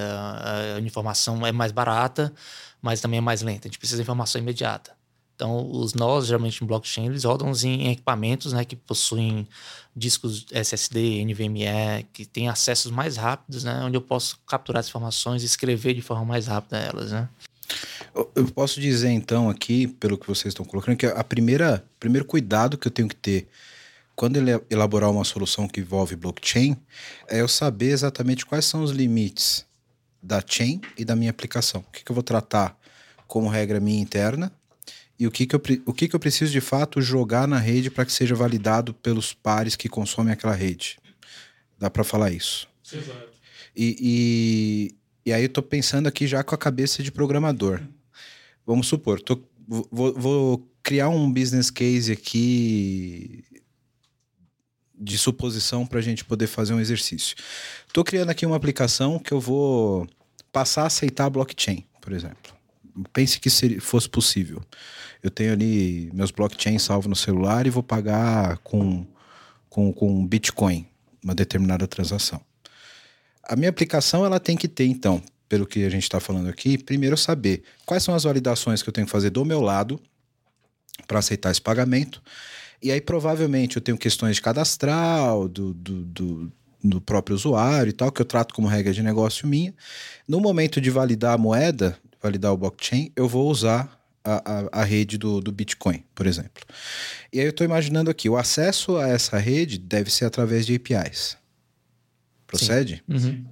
A 0.75 0.79
informação 0.79 1.45
é 1.45 1.51
mais 1.51 1.71
barata, 1.71 2.33
mas 2.81 3.01
também 3.01 3.17
é 3.19 3.21
mais 3.21 3.41
lenta. 3.41 3.67
A 3.67 3.69
gente 3.69 3.79
precisa 3.79 3.97
de 3.97 4.03
informação 4.03 4.41
imediata. 4.41 4.96
Então, 5.37 5.69
os 5.71 5.93
nós, 5.93 6.25
geralmente 6.25 6.63
em 6.63 6.67
blockchain, 6.67 7.05
eles 7.05 7.23
rodam 7.23 7.51
em 7.63 7.91
equipamentos 7.91 8.53
né, 8.53 8.65
que 8.65 8.75
possuem 8.75 9.47
discos 9.95 10.47
SSD, 10.51 11.23
NVMe, 11.23 12.07
que 12.11 12.25
têm 12.25 12.49
acessos 12.49 12.91
mais 12.91 13.17
rápidos, 13.17 13.63
né, 13.63 13.83
onde 13.83 13.95
eu 13.95 14.01
posso 14.01 14.39
capturar 14.47 14.79
as 14.79 14.87
informações 14.87 15.43
e 15.43 15.45
escrever 15.45 15.93
de 15.93 16.01
forma 16.01 16.25
mais 16.25 16.47
rápida 16.47 16.77
elas. 16.77 17.11
Né? 17.11 17.29
Eu 18.35 18.47
posso 18.47 18.81
dizer, 18.81 19.11
então, 19.11 19.47
aqui, 19.47 19.85
pelo 19.85 20.17
que 20.17 20.25
vocês 20.25 20.53
estão 20.53 20.65
colocando, 20.65 20.97
que 20.97 21.05
a 21.05 21.23
primeira 21.23 21.85
primeiro 21.99 22.25
cuidado 22.25 22.75
que 22.75 22.87
eu 22.87 22.91
tenho 22.91 23.07
que 23.07 23.15
ter 23.15 23.47
quando 24.15 24.37
ele 24.37 24.59
elaborar 24.71 25.11
uma 25.11 25.23
solução 25.23 25.67
que 25.67 25.81
envolve 25.81 26.15
blockchain 26.15 26.75
é 27.27 27.41
eu 27.41 27.47
saber 27.47 27.91
exatamente 27.91 28.43
quais 28.43 28.65
são 28.65 28.81
os 28.81 28.89
limites 28.89 29.67
da 30.19 30.43
chain 30.43 30.81
e 30.97 31.05
da 31.05 31.15
minha 31.15 31.29
aplicação. 31.29 31.81
O 31.87 31.91
que, 31.91 32.03
que 32.03 32.11
eu 32.11 32.15
vou 32.15 32.23
tratar 32.23 32.75
como 33.27 33.47
regra 33.47 33.79
minha 33.79 34.01
interna, 34.01 34.51
e 35.19 35.25
o 35.25 35.31
que, 35.31 35.47
que, 35.47 35.55
eu, 35.55 35.61
o 35.85 35.93
que, 35.93 36.07
que 36.07 36.15
eu 36.15 36.19
preciso 36.19 36.51
de 36.51 36.61
fato 36.61 37.01
jogar 37.01 37.47
na 37.47 37.57
rede 37.57 37.89
para 37.89 38.05
que 38.05 38.11
seja 38.11 38.35
validado 38.35 38.93
pelos 38.93 39.33
pares 39.33 39.75
que 39.75 39.89
consomem 39.89 40.31
aquela 40.31 40.53
rede. 40.53 40.99
Dá 41.77 41.89
para 41.89 42.03
falar 42.03 42.31
isso. 42.31 42.67
Exato. 42.91 43.31
E, 43.75 43.95
e, 45.25 45.29
e, 45.29 45.33
aí 45.33 45.43
eu 45.43 45.49
tô 45.49 45.61
pensando 45.61 46.07
aqui 46.07 46.27
já 46.27 46.43
com 46.43 46.53
a 46.53 46.57
cabeça 46.57 47.01
de 47.01 47.11
programador. 47.11 47.81
Vamos 48.65 48.87
supor, 48.87 49.21
tô, 49.21 49.41
vou, 49.67 50.13
vou 50.13 50.71
criar 50.83 51.09
um 51.09 51.31
business 51.31 51.69
case 51.69 52.11
aqui 52.11 53.43
de 54.99 55.17
suposição 55.17 55.85
para 55.85 55.99
a 55.99 56.01
gente 56.01 56.25
poder 56.25 56.47
fazer 56.47 56.73
um 56.73 56.79
exercício. 56.79 57.35
Estou 57.87 58.03
criando 58.03 58.29
aqui 58.29 58.45
uma 58.45 58.55
aplicação 58.55 59.19
que 59.19 59.31
eu 59.31 59.39
vou 59.39 60.07
passar 60.51 60.83
a 60.83 60.87
aceitar 60.87 61.29
blockchain, 61.29 61.85
por 62.01 62.13
exemplo. 62.13 62.55
Pense 63.13 63.39
que 63.39 63.49
seria, 63.49 63.79
fosse 63.79 64.09
possível. 64.09 64.63
Eu 65.27 65.31
tenho 65.31 65.53
ali 65.53 66.09
meus 66.13 66.31
blockchains 66.31 66.81
salvos 66.81 67.07
no 67.07 67.15
celular 67.15 67.67
e 67.67 67.69
vou 67.69 67.83
pagar 67.83 68.57
com, 68.59 69.05
com, 69.69 69.93
com 69.93 70.25
Bitcoin 70.25 70.87
uma 71.23 71.35
determinada 71.35 71.87
transação. 71.87 72.41
A 73.43 73.55
minha 73.55 73.69
aplicação 73.69 74.25
ela 74.25 74.39
tem 74.39 74.55
que 74.57 74.67
ter, 74.67 74.85
então, 74.85 75.21
pelo 75.47 75.65
que 75.65 75.83
a 75.83 75.89
gente 75.89 76.03
está 76.03 76.19
falando 76.19 76.49
aqui, 76.49 76.77
primeiro 76.77 77.17
saber 77.17 77.63
quais 77.85 78.03
são 78.03 78.15
as 78.15 78.23
validações 78.23 78.81
que 78.81 78.89
eu 78.89 78.93
tenho 78.93 79.05
que 79.05 79.11
fazer 79.11 79.29
do 79.29 79.43
meu 79.45 79.61
lado 79.61 79.99
para 81.07 81.19
aceitar 81.19 81.51
esse 81.51 81.61
pagamento 81.61 82.21
e 82.81 82.91
aí, 82.91 83.01
provavelmente, 83.01 83.77
eu 83.77 83.81
tenho 83.81 83.97
questões 83.97 84.35
de 84.35 84.41
cadastral, 84.41 85.47
do, 85.47 85.73
do, 85.73 86.03
do, 86.05 86.51
do, 86.83 87.01
próprio 87.01 87.35
usuário 87.35 87.89
e 87.89 87.93
tal, 87.93 88.11
que 88.11 88.21
eu 88.21 88.25
trato 88.25 88.53
como 88.53 88.67
regra 88.67 88.93
de 88.93 89.01
negócio 89.01 89.47
minha. 89.47 89.73
No 90.27 90.39
momento 90.39 90.79
de 90.79 90.89
validar 90.91 91.33
a 91.33 91.37
moeda, 91.37 91.97
validar 92.21 92.53
o 92.53 92.57
blockchain, 92.57 93.11
eu 93.15 93.27
vou 93.27 93.49
usar 93.49 93.97
a, 94.27 94.41
a, 94.45 94.81
a 94.81 94.83
rede 94.83 95.17
do, 95.17 95.39
do 95.39 95.51
Bitcoin, 95.51 96.03
por 96.13 96.27
exemplo. 96.27 96.63
E 97.31 97.39
aí 97.39 97.45
eu 97.45 97.51
estou 97.51 97.65
imaginando 97.65 98.09
aqui, 98.11 98.27
o 98.27 98.35
acesso 98.35 98.97
a 98.97 99.07
essa 99.07 99.37
rede 99.37 99.77
deve 99.77 100.11
ser 100.11 100.25
através 100.25 100.65
de 100.65 100.75
APIs. 100.75 101.37
Procede? 102.45 103.03
Uhum. 103.07 103.45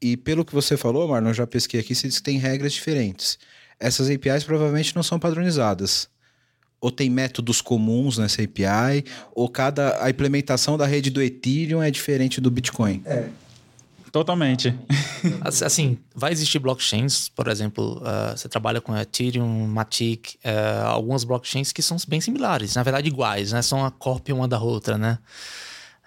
E 0.00 0.16
pelo 0.16 0.44
que 0.44 0.54
você 0.54 0.76
falou, 0.76 1.08
Marlon, 1.08 1.30
eu 1.30 1.34
já 1.34 1.46
pesquei 1.46 1.80
aqui, 1.80 1.94
você 1.94 2.06
diz 2.06 2.18
que 2.18 2.22
tem 2.22 2.38
regras 2.38 2.72
diferentes. 2.72 3.38
Essas 3.80 4.08
APIs 4.08 4.44
provavelmente 4.44 4.94
não 4.94 5.02
são 5.02 5.18
padronizadas 5.18 6.08
ou 6.80 6.90
tem 6.90 7.10
métodos 7.10 7.60
comuns 7.60 8.18
nessa 8.18 8.42
API, 8.42 9.04
ou 9.34 9.48
cada 9.48 10.02
a 10.02 10.10
implementação 10.10 10.78
da 10.78 10.86
rede 10.86 11.10
do 11.10 11.20
Ethereum 11.20 11.82
é 11.82 11.90
diferente 11.90 12.40
do 12.40 12.50
Bitcoin. 12.50 13.02
É. 13.04 13.28
Totalmente. 14.12 14.74
Assim, 15.40 15.98
vai 16.14 16.32
existir 16.32 16.58
blockchains, 16.58 17.28
por 17.28 17.48
exemplo, 17.48 18.00
uh, 18.02 18.36
você 18.36 18.48
trabalha 18.48 18.80
com 18.80 18.96
Ethereum, 18.96 19.66
Matic, 19.66 20.36
uh, 20.36 20.86
algumas 20.86 21.24
blockchains 21.24 21.72
que 21.72 21.82
são 21.82 21.96
bem 22.06 22.20
similares, 22.20 22.74
na 22.74 22.82
verdade 22.82 23.08
iguais, 23.08 23.52
né? 23.52 23.62
São 23.62 23.84
a 23.84 23.90
cópia 23.90 24.34
uma 24.34 24.48
da 24.48 24.58
outra, 24.58 24.96
né? 24.96 25.18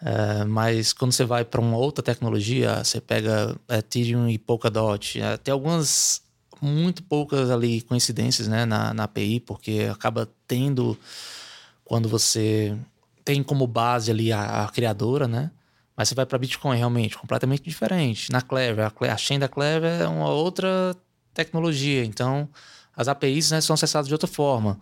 Uh, 0.01 0.47
mas 0.47 0.93
quando 0.93 1.11
você 1.11 1.23
vai 1.23 1.45
para 1.45 1.61
uma 1.61 1.77
outra 1.77 2.03
tecnologia, 2.03 2.83
você 2.83 2.99
pega 2.99 3.55
Ethereum 3.69 4.27
e 4.27 4.37
Polkadot, 4.37 5.19
tem 5.43 5.51
algumas 5.51 6.21
muito 6.61 7.01
poucas 7.03 7.49
ali 7.49 7.81
coincidências 7.81 8.47
né, 8.47 8.65
na, 8.65 8.93
na 8.93 9.03
API, 9.05 9.39
porque 9.39 9.89
acaba 9.91 10.29
tendo, 10.47 10.97
quando 11.83 12.07
você 12.07 12.77
tem 13.25 13.41
como 13.41 13.65
base 13.65 14.11
ali 14.11 14.31
a, 14.31 14.63
a 14.63 14.69
criadora, 14.69 15.27
né? 15.27 15.51
Mas 15.95 16.09
você 16.09 16.15
vai 16.15 16.25
para 16.25 16.37
Bitcoin, 16.37 16.77
realmente, 16.77 17.17
completamente 17.17 17.63
diferente. 17.63 18.31
Na 18.31 18.41
Clever, 18.41 18.85
a, 18.85 19.13
a 19.13 19.17
chain 19.17 19.39
da 19.39 19.47
Clever 19.47 20.01
é 20.01 20.07
uma 20.07 20.29
outra 20.29 20.95
tecnologia, 21.33 22.03
então 22.03 22.49
as 22.95 23.07
APIs 23.07 23.51
né, 23.51 23.61
são 23.61 23.73
acessadas 23.73 24.07
de 24.07 24.13
outra 24.13 24.27
forma. 24.27 24.79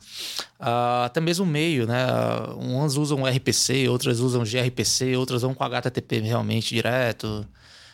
Uh, 0.60 1.06
até 1.06 1.22
mesmo 1.22 1.46
o 1.46 1.48
meio, 1.48 1.86
né? 1.86 2.06
Umas 2.58 2.96
usam 2.96 3.26
RPC, 3.26 3.88
outras 3.88 4.20
usam 4.20 4.44
gRPC, 4.44 5.16
outras 5.16 5.42
vão 5.42 5.54
com 5.54 5.64
HTTP 5.64 6.20
realmente 6.20 6.74
direto. 6.74 7.48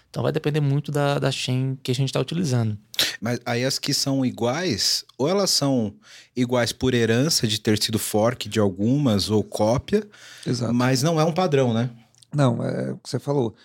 Então 0.09 0.23
vai 0.23 0.31
depender 0.31 0.61
muito 0.61 0.91
da, 0.91 1.19
da 1.19 1.31
chain 1.31 1.77
que 1.83 1.91
a 1.91 1.93
gente 1.93 2.07
está 2.07 2.21
utilizando. 2.21 2.77
Mas 3.19 3.39
aí 3.45 3.65
as 3.65 3.77
que 3.77 3.93
são 3.93 4.25
iguais, 4.25 5.03
ou 5.17 5.27
elas 5.27 5.49
são 5.49 5.93
iguais 6.35 6.71
por 6.71 6.93
herança 6.93 7.45
de 7.45 7.59
ter 7.59 7.81
sido 7.81 7.99
fork 7.99 8.47
de 8.47 8.59
algumas 8.59 9.29
ou 9.29 9.43
cópia, 9.43 10.07
Exato. 10.47 10.73
mas 10.73 11.03
não 11.03 11.19
é 11.19 11.23
um 11.25 11.33
padrão, 11.33 11.73
né? 11.73 11.89
Não, 12.35 12.63
é 12.63 12.91
o 12.91 12.97
que 12.97 13.09
você 13.09 13.19
falou. 13.19 13.55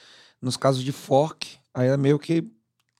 Nos 0.41 0.57
casos 0.57 0.83
de 0.83 0.93
fork, 0.93 1.59
aí 1.75 1.89
é 1.89 1.97
meio 1.97 2.19
que 2.19 2.49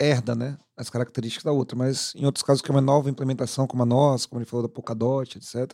herda, 0.01 0.35
né? 0.35 0.59
As 0.77 0.91
características 0.91 1.45
da 1.45 1.53
outra. 1.53 1.77
Mas 1.77 2.13
em 2.17 2.27
outros 2.27 2.43
casos 2.43 2.61
que 2.61 2.71
é 2.71 2.75
uma 2.75 2.81
nova 2.81 3.09
implementação, 3.09 3.67
como 3.67 3.83
a 3.83 3.87
nossa, 3.87 4.29
como 4.29 4.41
ele 4.41 4.49
falou 4.49 4.67
da 4.67 4.73
Polkadot, 4.73 5.39
etc. 5.39 5.73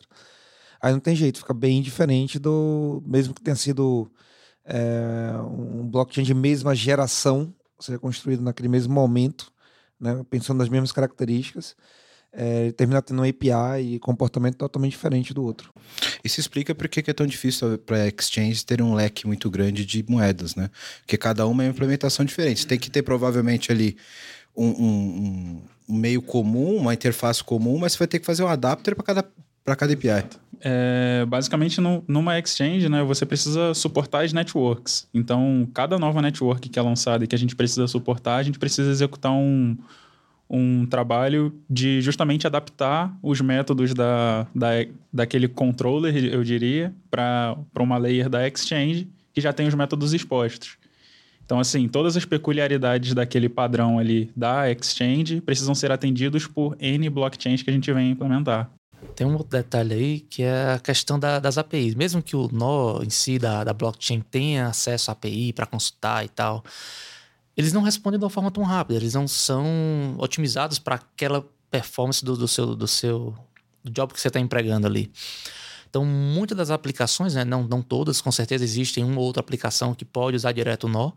Aí 0.81 0.91
não 0.93 0.99
tem 0.99 1.15
jeito, 1.15 1.39
fica 1.39 1.53
bem 1.53 1.81
diferente 1.81 2.37
do. 2.37 3.01
Mesmo 3.05 3.33
que 3.33 3.41
tenha 3.41 3.55
sido 3.55 4.11
é, 4.63 5.31
um 5.41 5.87
blockchain 5.89 6.23
de 6.23 6.33
mesma 6.33 6.75
geração, 6.75 7.53
seja 7.79 7.97
construído 7.97 8.41
naquele 8.41 8.67
mesmo 8.69 8.93
momento, 8.93 9.51
né, 9.99 10.23
pensando 10.29 10.59
nas 10.59 10.69
mesmas 10.69 10.91
características, 10.91 11.75
é, 12.37 12.71
termina 12.71 13.01
tendo 13.01 13.19
um 13.19 13.27
API 13.27 13.95
e 13.95 13.99
comportamento 13.99 14.57
totalmente 14.57 14.91
diferente 14.91 15.33
do 15.33 15.43
outro. 15.43 15.73
Isso 16.23 16.39
explica 16.39 16.75
por 16.75 16.87
que 16.87 17.09
é 17.09 17.13
tão 17.13 17.25
difícil 17.25 17.79
para 17.79 18.07
exchange 18.07 18.63
ter 18.63 18.79
um 18.79 18.93
leque 18.93 19.25
muito 19.25 19.49
grande 19.49 19.83
de 19.83 20.05
moedas, 20.07 20.55
né? 20.55 20.69
Porque 21.01 21.17
cada 21.17 21.47
uma 21.47 21.63
é 21.63 21.65
uma 21.65 21.71
implementação 21.71 22.23
diferente. 22.23 22.61
Você 22.61 22.67
tem 22.67 22.77
que 22.77 22.91
ter 22.91 23.01
provavelmente 23.01 23.71
ali 23.71 23.97
um, 24.55 24.67
um, 24.67 25.61
um 25.89 25.95
meio 25.95 26.21
comum, 26.21 26.77
uma 26.77 26.93
interface 26.93 27.43
comum, 27.43 27.79
mas 27.79 27.93
você 27.93 27.99
vai 27.99 28.07
ter 28.07 28.19
que 28.19 28.25
fazer 28.25 28.43
um 28.43 28.47
adapter 28.47 28.95
para 28.95 29.03
cada, 29.03 29.25
cada 29.75 29.93
API. 29.93 30.29
É, 30.61 31.25
basicamente, 31.27 31.81
no, 31.81 32.03
numa 32.07 32.37
exchange, 32.37 32.87
né, 32.87 33.03
você 33.03 33.25
precisa 33.25 33.73
suportar 33.73 34.25
as 34.25 34.31
networks. 34.31 35.07
Então, 35.11 35.67
cada 35.73 35.97
nova 35.97 36.21
network 36.21 36.69
que 36.69 36.77
é 36.77 36.81
lançada 36.81 37.23
e 37.23 37.27
que 37.27 37.35
a 37.35 37.39
gente 37.39 37.55
precisa 37.55 37.87
suportar, 37.87 38.37
a 38.37 38.43
gente 38.43 38.59
precisa 38.59 38.91
executar 38.91 39.31
um, 39.31 39.75
um 40.49 40.85
trabalho 40.85 41.53
de 41.69 42.01
justamente 42.01 42.47
adaptar 42.47 43.15
os 43.21 43.41
métodos 43.41 43.93
da, 43.93 44.47
da, 44.55 44.69
daquele 45.11 45.47
controller, 45.47 46.15
eu 46.25 46.43
diria, 46.43 46.93
para 47.11 47.57
uma 47.77 47.97
layer 47.97 48.29
da 48.29 48.47
exchange 48.47 49.07
que 49.33 49.41
já 49.41 49.51
tem 49.51 49.67
os 49.67 49.75
métodos 49.75 50.13
expostos. 50.13 50.77
Então, 51.45 51.59
assim, 51.59 51.87
todas 51.87 52.17
as 52.17 52.25
peculiaridades 52.25 53.13
daquele 53.13 53.47
padrão 53.47 53.99
ali 53.99 54.29
da 54.35 54.69
exchange 54.69 55.39
precisam 55.39 55.73
ser 55.73 55.91
atendidos 55.91 56.45
por 56.45 56.75
N 56.79 57.09
blockchains 57.09 57.63
que 57.63 57.69
a 57.69 57.73
gente 57.73 57.91
vem 57.93 58.11
implementar. 58.11 58.69
Tem 59.15 59.25
um 59.25 59.33
outro 59.33 59.57
detalhe 59.57 59.93
aí 59.93 60.19
que 60.19 60.43
é 60.43 60.73
a 60.73 60.79
questão 60.79 61.17
da, 61.17 61.39
das 61.39 61.57
APIs. 61.57 61.95
Mesmo 61.95 62.21
que 62.21 62.35
o 62.35 62.49
nó 62.51 63.01
em 63.01 63.09
si 63.09 63.39
da, 63.39 63.63
da 63.63 63.73
blockchain 63.73 64.21
tenha 64.29 64.67
acesso 64.67 65.09
à 65.09 65.13
API 65.13 65.53
para 65.53 65.65
consultar 65.65 66.25
e 66.25 66.29
tal, 66.29 66.63
eles 67.57 67.73
não 67.73 67.81
respondem 67.81 68.19
de 68.19 68.23
uma 68.23 68.29
forma 68.29 68.51
tão 68.51 68.63
rápida. 68.63 68.99
Eles 68.99 69.15
não 69.15 69.27
são 69.27 69.65
otimizados 70.19 70.77
para 70.77 70.95
aquela 70.95 71.43
performance 71.71 72.23
do, 72.23 72.37
do, 72.37 72.47
seu, 72.47 72.75
do 72.75 72.87
seu 72.87 73.35
do 73.83 73.91
job 73.91 74.13
que 74.13 74.21
você 74.21 74.27
está 74.27 74.39
empregando 74.39 74.85
ali. 74.85 75.11
Então, 75.89 76.05
muitas 76.05 76.55
das 76.55 76.69
aplicações, 76.69 77.33
né, 77.33 77.43
não, 77.43 77.63
não 77.63 77.81
todas, 77.81 78.21
com 78.21 78.31
certeza 78.31 78.63
existem 78.63 79.03
uma 79.03 79.19
ou 79.19 79.25
outra 79.25 79.39
aplicação 79.39 79.95
que 79.95 80.05
pode 80.05 80.35
usar 80.35 80.51
direto 80.51 80.83
o 80.83 80.89
nó, 80.89 81.13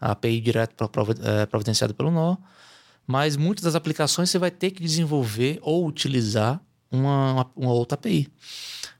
a 0.00 0.12
API 0.12 0.40
direto 0.40 0.90
é, 1.22 1.46
providenciada 1.46 1.94
pelo 1.94 2.10
nó, 2.10 2.36
mas 3.06 3.36
muitas 3.36 3.64
das 3.64 3.74
aplicações 3.74 4.30
você 4.30 4.38
vai 4.38 4.50
ter 4.50 4.70
que 4.70 4.82
desenvolver 4.82 5.58
ou 5.62 5.86
utilizar 5.86 6.60
uma, 6.90 7.46
uma 7.54 7.72
outra 7.72 7.94
API. 7.94 8.28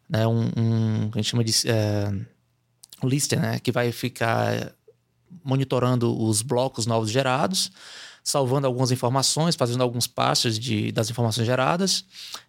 Né? 0.09 0.27
Um, 0.27 0.51
um, 0.57 1.11
a 1.13 1.17
gente 1.17 1.31
chama 1.31 1.43
de 1.43 1.53
é, 1.67 2.13
lister, 3.03 3.41
né? 3.41 3.59
que 3.59 3.73
vai 3.73 3.91
ficar 3.93 4.73
monitorando 5.45 6.17
os 6.23 6.43
blocos 6.43 6.87
novos 6.87 7.11
gerados, 7.11 7.71
salvando 8.23 8.67
algumas 8.67 8.91
informações, 8.91 9.55
fazendo 9.55 9.83
alguns 9.83 10.07
passos 10.07 10.59
de, 10.59 10.93
das 10.93 11.11
informações 11.11 11.47
geradas, 11.47 12.05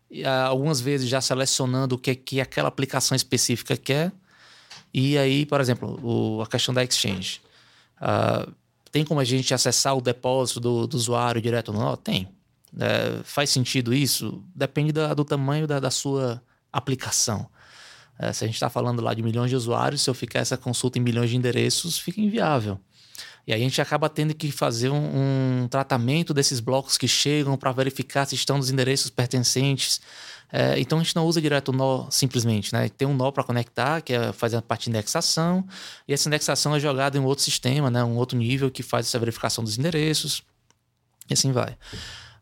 e, 0.10 0.26
algumas 0.26 0.82
vezes 0.82 1.08
já 1.08 1.22
selecionando 1.22 1.96
o 1.96 1.98
que, 1.98 2.16
que 2.16 2.42
aquela 2.42 2.68
aplicação 2.68 3.16
específica 3.16 3.78
quer. 3.78 4.12
E 4.94 5.18
aí, 5.18 5.46
por 5.46 5.62
exemplo, 5.62 6.00
o, 6.04 6.42
a 6.42 6.48
questão 6.48 6.74
da 6.74 6.84
Exchange. 6.84 7.42
Uh, 8.02 8.52
tem 8.92 9.06
como 9.06 9.20
a 9.20 9.24
gente 9.24 9.54
acessar 9.54 9.96
o 9.96 10.02
depósito 10.02 10.60
do, 10.60 10.88
do 10.88 10.98
usuário 10.98 11.42
direto 11.42 11.72
no 11.72 11.80
nó? 11.80 11.96
Tem. 11.96 12.28
É, 12.78 13.22
faz 13.24 13.50
sentido 13.50 13.94
isso? 13.94 14.44
Depende 14.54 14.92
da, 14.92 15.14
do 15.14 15.24
tamanho 15.24 15.68
da, 15.68 15.80
da 15.80 15.92
sua 15.92 16.42
aplicação. 16.72 17.48
É, 18.20 18.34
se 18.34 18.44
a 18.44 18.48
gente 18.48 18.56
está 18.56 18.70
falando 18.70 19.02
lá 19.02 19.14
de 19.14 19.24
milhões 19.24 19.50
de 19.50 19.56
usuários, 19.56 20.02
se 20.02 20.10
eu 20.10 20.14
ficar 20.14 20.40
essa 20.40 20.58
consulta 20.58 21.00
em 21.00 21.02
milhões 21.02 21.30
de 21.30 21.38
endereços, 21.38 21.98
fica 21.98 22.20
inviável. 22.20 22.78
E 23.48 23.54
a 23.54 23.58
gente 23.58 23.82
acaba 23.82 24.10
tendo 24.10 24.34
que 24.36 24.52
fazer 24.52 24.90
um, 24.90 25.64
um 25.64 25.68
tratamento 25.68 26.34
desses 26.34 26.60
blocos 26.60 26.98
que 26.98 27.08
chegam 27.08 27.58
para 27.58 27.72
verificar 27.72 28.26
se 28.26 28.36
estão 28.36 28.58
nos 28.58 28.70
endereços 28.70 29.10
pertencentes. 29.10 30.02
É, 30.52 30.80
então 30.80 31.00
a 31.00 31.04
gente 31.04 31.16
não 31.16 31.26
usa 31.26 31.42
direto 31.42 31.70
o 31.70 31.72
nó 31.72 32.10
simplesmente, 32.10 32.74
né? 32.74 32.90
Tem 32.90 33.08
um 33.08 33.16
nó 33.16 33.32
para 33.32 33.44
conectar, 33.44 34.02
que 34.02 34.14
é 34.14 34.34
fazer 34.34 34.58
a 34.58 34.62
parte 34.62 34.84
de 34.84 34.90
indexação, 34.90 35.66
e 36.08 36.14
essa 36.14 36.28
indexação 36.28 36.76
é 36.76 36.80
jogada 36.80 37.18
em 37.18 37.22
um 37.22 37.26
outro 37.26 37.44
sistema, 37.44 37.90
né? 37.90 38.04
um 38.04 38.18
outro 38.18 38.38
nível 38.38 38.70
que 38.70 38.84
faz 38.84 39.08
essa 39.08 39.18
verificação 39.18 39.64
dos 39.64 39.78
endereços, 39.78 40.44
e 41.30 41.34
assim 41.34 41.52
vai. 41.52 41.78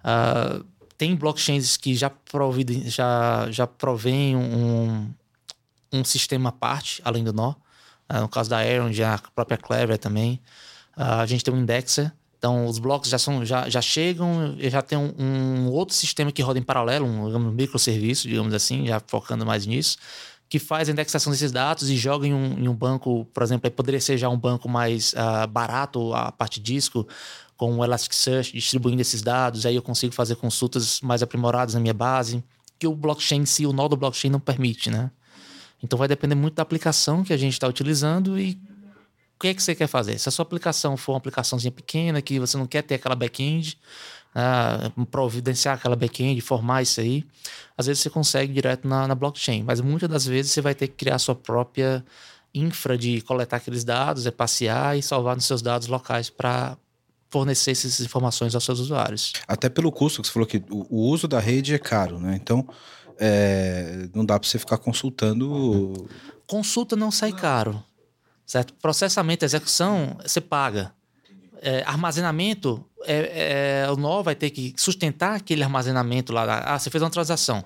Uh, 0.03 0.65
tem 0.97 1.15
blockchains 1.15 1.77
que 1.77 1.95
já, 1.95 2.09
provide, 2.09 2.89
já, 2.89 3.47
já 3.51 3.67
provém 3.67 4.35
um, 4.35 5.09
um 5.91 6.03
sistema 6.03 6.49
à 6.49 6.51
parte, 6.51 7.01
além 7.03 7.23
do 7.23 7.33
nó. 7.33 7.51
Uh, 8.09 8.21
no 8.21 8.29
caso 8.29 8.49
da 8.49 8.57
Aaron, 8.57 8.91
a 9.05 9.17
própria 9.35 9.57
Clever 9.57 9.97
também. 9.97 10.41
Uh, 10.95 11.21
a 11.21 11.25
gente 11.25 11.43
tem 11.43 11.53
um 11.53 11.57
indexer. 11.57 12.11
Então, 12.37 12.65
os 12.67 12.77
blocos 12.77 13.09
já, 13.09 13.17
são, 13.17 13.43
já, 13.43 13.67
já 13.67 13.81
chegam 13.81 14.55
e 14.59 14.69
já 14.69 14.81
tem 14.81 14.97
um, 14.97 15.11
um, 15.17 15.71
outro 15.71 15.95
sistema 15.95 16.31
que 16.31 16.41
roda 16.41 16.59
em 16.59 16.63
paralelo, 16.63 17.05
um 17.05 17.25
digamos, 17.25 17.53
microserviço, 17.53 18.27
digamos 18.27 18.53
assim, 18.53 18.85
já 18.85 19.01
focando 19.07 19.43
mais 19.43 19.65
nisso, 19.65 19.97
que 20.47 20.59
faz 20.59 20.87
a 20.87 20.91
indexação 20.91 21.31
desses 21.31 21.51
dados 21.51 21.89
e 21.89 21.97
joga 21.97 22.27
em 22.27 22.33
um, 22.33 22.59
em 22.59 22.67
um 22.67 22.75
banco, 22.75 23.25
por 23.33 23.41
exemplo, 23.41 23.69
poderia 23.71 23.99
ser 23.99 24.17
já 24.17 24.29
um 24.29 24.37
banco 24.37 24.69
mais 24.69 25.13
uh, 25.13 25.47
barato, 25.47 26.13
a 26.13 26.31
parte 26.31 26.59
disco, 26.59 27.07
com 27.57 27.77
o 27.77 27.83
Elasticsearch 27.83 28.53
distribuindo 28.53 29.01
esses 29.01 29.23
dados, 29.23 29.65
aí 29.65 29.75
eu 29.75 29.81
consigo 29.81 30.13
fazer 30.13 30.35
consultas 30.35 31.01
mais 31.01 31.23
aprimoradas 31.23 31.73
na 31.73 31.79
minha 31.79 31.93
base, 31.93 32.43
que 32.77 32.85
o 32.85 32.95
blockchain 32.95 33.41
em 33.41 33.45
si, 33.45 33.65
o 33.65 33.73
nó 33.73 33.87
do 33.87 33.97
blockchain 33.97 34.29
não 34.29 34.39
permite, 34.39 34.91
né? 34.91 35.09
Então 35.81 35.97
vai 35.97 36.07
depender 36.07 36.35
muito 36.35 36.55
da 36.55 36.63
aplicação 36.63 37.23
que 37.23 37.33
a 37.33 37.37
gente 37.37 37.53
está 37.53 37.67
utilizando 37.67 38.39
e 38.39 38.59
o 39.35 39.39
que 39.39 39.49
é 39.49 39.53
que 39.53 39.61
você 39.61 39.75
quer 39.75 39.87
fazer. 39.87 40.17
Se 40.17 40.27
a 40.27 40.31
sua 40.31 40.43
aplicação 40.43 40.97
for 40.97 41.11
uma 41.11 41.19
aplicaçãozinha 41.19 41.71
pequena, 41.71 42.21
que 42.21 42.39
você 42.39 42.57
não 42.57 42.65
quer 42.65 42.81
ter 42.81 42.95
aquela 42.95 43.15
back-end, 43.15 43.77
ah, 44.33 44.91
providenciar 45.11 45.75
aquela 45.75 45.95
back-end, 45.95 46.41
formar 46.41 46.81
isso 46.81 46.99
aí, 46.99 47.23
às 47.77 47.85
vezes 47.85 48.01
você 48.01 48.09
consegue 48.09 48.51
direto 48.51 48.87
na, 48.87 49.07
na 49.07 49.13
blockchain, 49.13 49.63
mas 49.63 49.79
muitas 49.79 50.09
das 50.09 50.25
vezes 50.25 50.51
você 50.51 50.61
vai 50.61 50.73
ter 50.73 50.87
que 50.87 50.95
criar 50.95 51.19
sua 51.19 51.35
própria 51.35 52.03
infra 52.53 52.97
de 52.97 53.21
coletar 53.21 53.57
aqueles 53.57 53.83
dados, 53.83 54.25
é 54.25 54.31
passear 54.31 54.97
e 54.97 55.03
salvar 55.03 55.35
nos 55.35 55.45
seus 55.45 55.61
dados 55.61 55.87
locais 55.87 56.29
para 56.29 56.75
fornecer 57.29 57.71
essas 57.71 57.99
informações 57.99 58.55
aos 58.55 58.63
seus 58.63 58.79
usuários. 58.79 59.33
Até 59.47 59.69
pelo 59.69 59.91
custo 59.91 60.21
que 60.21 60.27
você 60.27 60.33
falou 60.33 60.47
que 60.47 60.63
o, 60.69 60.87
o 60.89 61.09
uso 61.09 61.27
da 61.27 61.39
rede 61.39 61.73
é 61.73 61.79
caro, 61.79 62.19
né? 62.19 62.39
Então, 62.41 62.67
é, 63.19 64.09
não 64.13 64.25
dá 64.25 64.39
para 64.39 64.47
você 64.47 64.59
ficar 64.59 64.77
consultando. 64.77 66.07
Consulta 66.45 66.95
não 66.95 67.11
sai 67.11 67.33
caro, 67.33 67.83
certo? 68.45 68.73
Processamento, 68.75 69.43
execução, 69.43 70.17
você 70.23 70.39
paga. 70.39 70.93
É, 71.61 71.83
armazenamento, 71.83 72.85
é, 73.05 73.83
é, 73.85 73.91
o 73.91 73.95
nó 73.95 74.21
vai 74.21 74.35
ter 74.35 74.51
que 74.51 74.73
sustentar 74.77 75.35
aquele 75.35 75.63
armazenamento 75.63 76.31
lá. 76.31 76.63
Ah, 76.65 76.77
você 76.77 76.89
fez 76.89 77.01
uma 77.01 77.09
transação. 77.09 77.65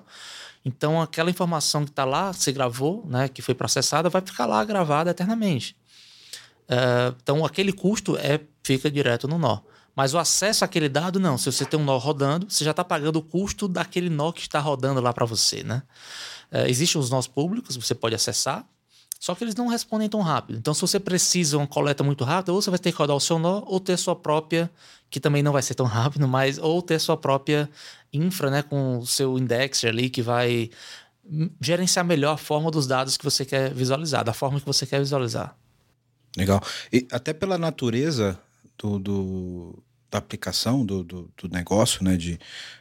Então, 0.64 1.02
aquela 1.02 1.30
informação 1.30 1.84
que 1.84 1.90
está 1.90 2.06
lá, 2.06 2.32
você 2.32 2.52
gravou, 2.52 3.06
né, 3.08 3.28
que 3.28 3.42
foi 3.42 3.56
processada, 3.56 4.10
vai 4.10 4.22
ficar 4.22 4.46
lá 4.46 4.64
gravada 4.64 5.10
eternamente. 5.12 5.76
Uh, 6.70 7.16
então, 7.22 7.44
aquele 7.44 7.74
custo 7.74 8.16
é, 8.18 8.40
fica 8.64 8.90
direto 8.90 9.28
no 9.28 9.38
nó. 9.38 9.60
Mas 9.96 10.14
o 10.14 10.18
acesso 10.18 10.64
àquele 10.64 10.88
dado, 10.88 11.20
não. 11.20 11.38
Se 11.38 11.52
você 11.52 11.66
tem 11.66 11.80
um 11.80 11.84
nó 11.84 11.98
rodando, 11.98 12.48
você 12.50 12.64
já 12.64 12.72
está 12.72 12.84
pagando 12.84 13.18
o 13.18 13.22
custo 13.22 13.68
daquele 13.68 14.10
nó 14.10 14.32
que 14.32 14.42
está 14.42 14.60
rodando 14.60 15.02
lá 15.02 15.14
para 15.14 15.26
você, 15.26 15.64
né? 15.64 15.84
Uh, 16.52 16.68
existem 16.68 17.00
os 17.00 17.10
nós 17.10 17.28
públicos, 17.28 17.76
você 17.76 17.96
pode 17.96 18.16
acessar, 18.16 18.66
só 19.20 19.36
que 19.36 19.44
eles 19.44 19.56
não 19.56 19.68
respondem 19.68 20.10
tão 20.10 20.22
rápido. 20.22 20.58
Então, 20.58 20.74
se 20.74 20.82
você 20.82 21.00
precisa 21.00 21.58
uma 21.58 21.68
coleta 21.68 22.04
muito 22.04 22.24
rápida, 22.24 22.54
ou 22.54 22.62
você 22.62 22.70
vai 22.70 22.80
ter 22.80 22.92
que 22.92 22.98
rodar 22.98 23.16
o 23.16 23.20
seu 23.20 23.38
nó, 23.38 23.62
ou 23.68 23.80
ter 23.80 23.96
sua 23.98 24.16
própria, 24.16 24.70
que 25.10 25.20
também 25.20 25.44
não 25.44 25.52
vai 25.52 25.62
ser 25.62 25.76
tão 25.76 25.86
rápido, 25.86 26.28
mas 26.28 26.58
ou 26.58 26.82
ter 26.82 27.00
sua 27.00 27.16
própria 27.16 27.70
infra, 28.12 28.50
né, 28.50 28.64
com 28.64 28.98
o 28.98 29.06
seu 29.06 29.38
indexer 29.38 29.90
ali 29.90 30.10
que 30.10 30.22
vai 30.22 30.72
gerenciar 31.62 32.04
melhor 32.04 32.34
a 32.34 32.38
forma 32.38 32.72
dos 32.72 32.88
dados 32.88 33.16
que 33.16 33.24
você 33.24 33.46
quer 33.46 33.74
visualizar, 33.74 34.24
da 34.24 34.34
forma 34.34 34.60
que 34.60 34.66
você 34.66 34.86
quer 34.86 35.00
visualizar. 35.00 35.56
Legal. 36.36 36.62
E 36.92 37.08
até 37.12 37.32
pela 37.32 37.58
natureza 37.58 38.40
do, 38.82 39.00
do 39.00 39.84
da 40.10 40.18
aplicação, 40.18 40.86
do, 40.86 41.04
do, 41.04 41.32
do, 41.42 41.48
negócio 41.50 42.04
né, 42.04 42.18
de, 42.18 42.38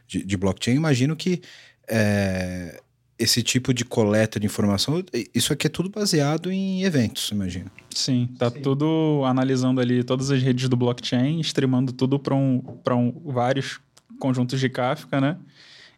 de, 0.09 0.25
de 0.25 0.37
blockchain, 0.37 0.75
imagino 0.75 1.15
que 1.15 1.41
é, 1.89 2.81
esse 3.17 3.41
tipo 3.43 3.73
de 3.73 3.85
coleta 3.85 4.41
de 4.41 4.47
informação, 4.47 5.03
isso 5.33 5.53
aqui 5.53 5.67
é 5.69 5.71
tudo 5.71 5.89
baseado 5.89 6.51
em 6.51 6.83
eventos, 6.83 7.31
imagino. 7.31 7.71
Sim, 7.95 8.29
tá 8.39 8.51
Sim. 8.51 8.63
tudo 8.63 9.23
analisando 9.25 9.81
ali 9.81 10.03
todas 10.03 10.31
as 10.31 10.43
redes 10.43 10.69
do 10.69 10.77
blockchain, 10.77 11.39
streamando 11.41 11.93
tudo 11.93 12.19
para 12.19 12.35
um, 12.35 12.63
um, 12.91 13.13
vários 13.31 13.79
conjuntos 14.19 14.59
de 14.59 14.69
Kafka, 14.69 15.21
né? 15.21 15.37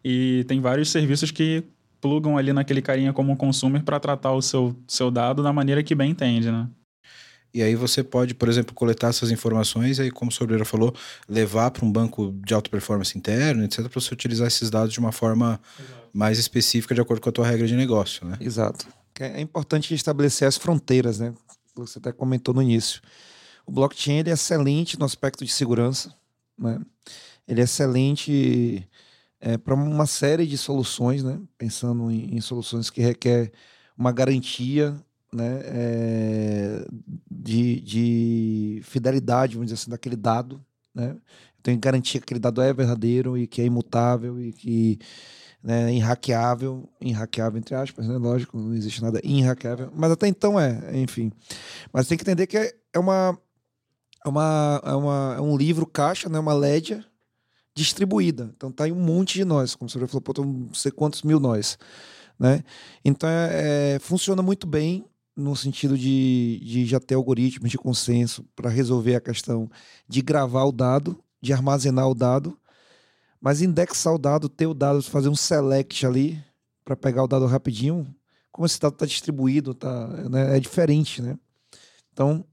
E 0.03 0.43
tem 0.47 0.59
vários 0.59 0.91
serviços 0.91 1.31
que 1.31 1.63
plugam 2.01 2.37
ali 2.37 2.51
naquele 2.51 2.81
carinha 2.81 3.13
como 3.13 3.37
consumer 3.37 3.81
para 3.83 3.99
tratar 3.99 4.33
o 4.33 4.41
seu, 4.41 4.75
seu 4.85 5.09
dado 5.09 5.41
da 5.41 5.53
maneira 5.53 5.81
que 5.81 5.95
bem 5.95 6.11
entende, 6.11 6.51
né? 6.51 6.67
E 7.53 7.61
aí 7.61 7.75
você 7.75 8.03
pode, 8.03 8.33
por 8.33 8.49
exemplo, 8.49 8.73
coletar 8.73 9.09
essas 9.09 9.29
informações 9.29 9.99
e 9.99 10.03
aí, 10.03 10.11
como 10.11 10.31
o 10.31 10.33
Sobreira 10.33 10.65
falou, 10.65 10.93
levar 11.29 11.69
para 11.69 11.85
um 11.85 11.91
banco 11.91 12.33
de 12.43 12.53
alta 12.53 12.67
performance 12.67 13.15
interno, 13.15 13.63
etc., 13.63 13.87
para 13.87 14.01
você 14.01 14.11
utilizar 14.11 14.47
esses 14.47 14.71
dados 14.71 14.91
de 14.91 14.99
uma 14.99 15.11
forma 15.11 15.61
Exato. 15.79 16.09
mais 16.11 16.39
específica 16.39 16.95
de 16.95 17.01
acordo 17.01 17.21
com 17.21 17.29
a 17.29 17.31
tua 17.31 17.45
regra 17.45 17.67
de 17.67 17.75
negócio, 17.75 18.25
né? 18.25 18.37
Exato. 18.41 18.87
É 19.19 19.39
importante 19.39 19.93
estabelecer 19.93 20.47
as 20.47 20.57
fronteiras, 20.57 21.19
né? 21.19 21.31
Você 21.75 21.99
até 21.99 22.11
comentou 22.11 22.55
no 22.55 22.61
início. 22.61 22.99
O 23.67 23.71
blockchain 23.71 24.23
é 24.25 24.31
excelente 24.31 24.97
no 24.97 25.05
aspecto 25.05 25.45
de 25.45 25.51
segurança, 25.51 26.13
né? 26.57 26.79
Ele 27.47 27.61
é 27.61 27.65
excelente 27.65 28.87
é, 29.39 29.57
para 29.57 29.75
uma 29.75 30.07
série 30.07 30.47
de 30.47 30.57
soluções, 30.57 31.23
né? 31.23 31.39
Pensando 31.55 32.09
em, 32.09 32.35
em 32.35 32.41
soluções 32.41 32.89
que 32.89 33.01
requer 33.01 33.51
uma 33.95 34.11
garantia 34.11 34.95
né, 35.33 35.61
é, 35.63 36.85
de, 37.29 37.81
de 37.81 38.81
fidelidade, 38.83 39.55
vamos 39.55 39.67
dizer 39.67 39.81
assim, 39.81 39.91
daquele 39.91 40.15
dado. 40.15 40.63
Né? 40.93 41.11
Eu 41.11 41.63
tenho 41.63 41.77
que 41.77 41.85
garantir 41.85 42.19
que 42.19 42.25
aquele 42.25 42.39
dado 42.39 42.61
é 42.61 42.73
verdadeiro 42.73 43.37
e 43.37 43.47
que 43.47 43.61
é 43.61 43.65
imutável 43.65 44.39
e 44.39 44.53
que 44.53 44.99
né, 45.63 45.89
é 45.89 45.93
inhackeável, 45.93 46.89
inhackeável 46.99 47.57
entre 47.57 47.73
aspas, 47.73 48.07
né? 48.07 48.17
lógico, 48.17 48.57
não 48.57 48.73
existe 48.73 49.01
nada 49.01 49.19
inhackeável, 49.23 49.91
mas 49.95 50.11
até 50.11 50.27
então 50.27 50.59
é, 50.59 50.97
enfim. 50.99 51.31
Mas 51.91 52.07
tem 52.07 52.17
que 52.17 52.23
entender 52.23 52.47
que 52.47 52.57
é, 52.57 52.73
é 52.93 52.99
uma, 52.99 53.37
é, 54.25 54.29
uma, 54.29 54.81
é, 54.83 54.93
uma, 54.93 55.35
é 55.37 55.41
um 55.41 55.57
livro 55.57 55.85
caixa, 55.85 56.29
né, 56.29 56.37
uma 56.37 56.53
lédia 56.53 57.03
distribuída. 57.73 58.51
Então 58.55 58.71
tá 58.71 58.87
em 58.87 58.91
um 58.91 58.99
monte 58.99 59.35
de 59.35 59.45
nós, 59.45 59.73
como 59.73 59.89
você 59.89 59.99
já 59.99 60.07
falou, 60.07 60.21
pô, 60.21 60.33
não 60.43 60.73
sei 60.73 60.91
quantos 60.91 61.23
mil 61.23 61.39
nós. 61.39 61.77
Né? 62.37 62.63
Então 63.03 63.29
é, 63.29 63.95
é, 63.95 63.99
funciona 63.99 64.41
muito 64.41 64.67
bem 64.67 65.05
no 65.35 65.55
sentido 65.55 65.97
de, 65.97 66.59
de 66.63 66.85
já 66.85 66.99
ter 66.99 67.15
algoritmos 67.15 67.69
de 67.69 67.77
consenso 67.77 68.45
para 68.55 68.69
resolver 68.69 69.15
a 69.15 69.21
questão 69.21 69.69
de 70.07 70.21
gravar 70.21 70.65
o 70.65 70.71
dado, 70.71 71.21
de 71.41 71.51
armazenar 71.51 72.07
o 72.07 72.13
dado, 72.13 72.57
mas 73.41 73.61
indexar 73.61 74.13
o 74.13 74.17
dado, 74.17 74.47
ter 74.47 74.67
o 74.67 74.73
dado, 74.73 75.01
fazer 75.01 75.29
um 75.29 75.35
select 75.35 76.05
ali 76.05 76.41
para 76.85 76.95
pegar 76.95 77.23
o 77.23 77.27
dado 77.27 77.45
rapidinho, 77.45 78.07
como 78.51 78.65
esse 78.65 78.79
dado 78.79 78.93
está 78.93 79.05
distribuído, 79.05 79.73
tá, 79.73 80.07
né, 80.29 80.55
é 80.55 80.59
diferente, 80.59 81.21
né? 81.21 81.37
Então, 82.11 82.45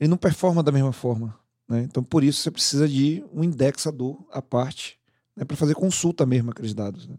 ele 0.00 0.08
não 0.08 0.16
performa 0.16 0.62
da 0.62 0.72
mesma 0.72 0.92
forma. 0.92 1.38
Né? 1.68 1.82
Então, 1.82 2.02
por 2.02 2.24
isso, 2.24 2.40
você 2.40 2.50
precisa 2.50 2.88
de 2.88 3.24
um 3.32 3.44
indexador 3.44 4.26
à 4.32 4.40
parte 4.40 4.98
né, 5.36 5.44
para 5.44 5.56
fazer 5.56 5.74
consulta 5.74 6.24
mesmo 6.24 6.50
aqueles 6.50 6.74
dados. 6.74 7.06
Né? 7.06 7.16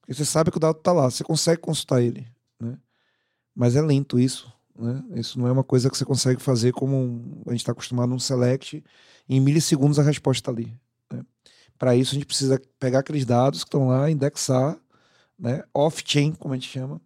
Porque 0.00 0.14
você 0.14 0.24
sabe 0.24 0.50
que 0.50 0.56
o 0.56 0.60
dado 0.60 0.78
está 0.78 0.92
lá, 0.92 1.10
você 1.10 1.22
consegue 1.22 1.60
consultar 1.60 2.02
ele. 2.02 2.26
Mas 3.58 3.74
é 3.74 3.82
lento 3.82 4.20
isso. 4.20 4.52
Né? 4.78 5.02
Isso 5.16 5.36
não 5.36 5.48
é 5.48 5.50
uma 5.50 5.64
coisa 5.64 5.90
que 5.90 5.98
você 5.98 6.04
consegue 6.04 6.40
fazer 6.40 6.72
como 6.72 6.96
um, 6.96 7.42
a 7.48 7.50
gente 7.50 7.62
está 7.62 7.72
acostumado 7.72 8.08
num 8.08 8.18
select. 8.20 8.84
Em 9.28 9.40
milissegundos 9.40 9.98
a 9.98 10.02
resposta 10.04 10.40
está 10.40 10.52
ali. 10.52 10.72
Né? 11.12 11.24
Para 11.76 11.96
isso 11.96 12.12
a 12.12 12.14
gente 12.14 12.24
precisa 12.24 12.62
pegar 12.78 13.00
aqueles 13.00 13.24
dados 13.24 13.64
que 13.64 13.66
estão 13.66 13.88
lá, 13.88 14.08
indexar, 14.08 14.78
né? 15.36 15.64
off-chain, 15.74 16.34
como 16.34 16.54
a 16.54 16.56
gente 16.56 16.68
chama. 16.68 17.00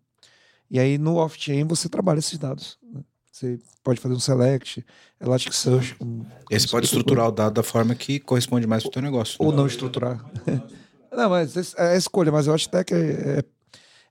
E 0.71 0.79
aí 0.79 0.99
no 0.99 1.17
off-chain 1.17 1.65
você 1.65 1.89
trabalha 1.89 2.19
esses 2.19 2.37
dados. 2.37 2.77
Né? 2.83 3.01
Você 3.33 3.59
pode 3.83 3.99
fazer 3.99 4.15
um 4.15 4.21
select, 4.21 4.85
Elasticsearch. 5.19 5.95
Como, 5.95 6.27
Esse 6.51 6.69
pode 6.69 6.85
estruturar 6.85 7.29
o 7.29 7.33
dado 7.33 7.55
da 7.55 7.63
forma 7.63 7.95
que 7.95 8.21
corresponde 8.21 8.67
mais 8.67 8.83
para 8.83 8.91
o 8.91 8.93
teu 8.93 9.01
negócio. 9.01 9.37
Ou 9.39 9.53
né? 9.53 9.57
não 9.57 9.67
estruturar. 9.67 10.23
não, 11.11 11.31
mas 11.31 11.75
é 11.79 11.95
a 11.95 11.97
escolha, 11.97 12.31
mas 12.31 12.47
eu 12.47 12.53
acho 12.53 12.69
até 12.69 12.85
que 12.85 12.95
é, 12.95 13.43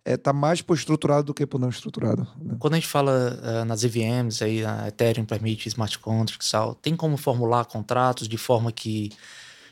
é 0.03 0.13
é, 0.13 0.17
tá 0.17 0.33
mais 0.33 0.61
por 0.61 0.75
estruturado 0.75 1.27
do 1.27 1.33
que 1.33 1.45
por 1.45 1.59
não 1.59 1.69
estruturado. 1.69 2.27
Né? 2.39 2.55
Quando 2.59 2.73
a 2.73 2.77
gente 2.77 2.87
fala 2.87 3.39
uh, 3.41 3.65
nas 3.65 3.83
EVMs, 3.83 4.43
aí, 4.43 4.65
a 4.65 4.87
Ethereum 4.87 5.25
permite 5.25 5.69
smart 5.69 5.97
contracts 5.99 6.49
tal, 6.49 6.75
tem 6.75 6.95
como 6.95 7.17
formular 7.17 7.65
contratos 7.65 8.27
de 8.27 8.37
forma 8.37 8.71
que 8.71 9.11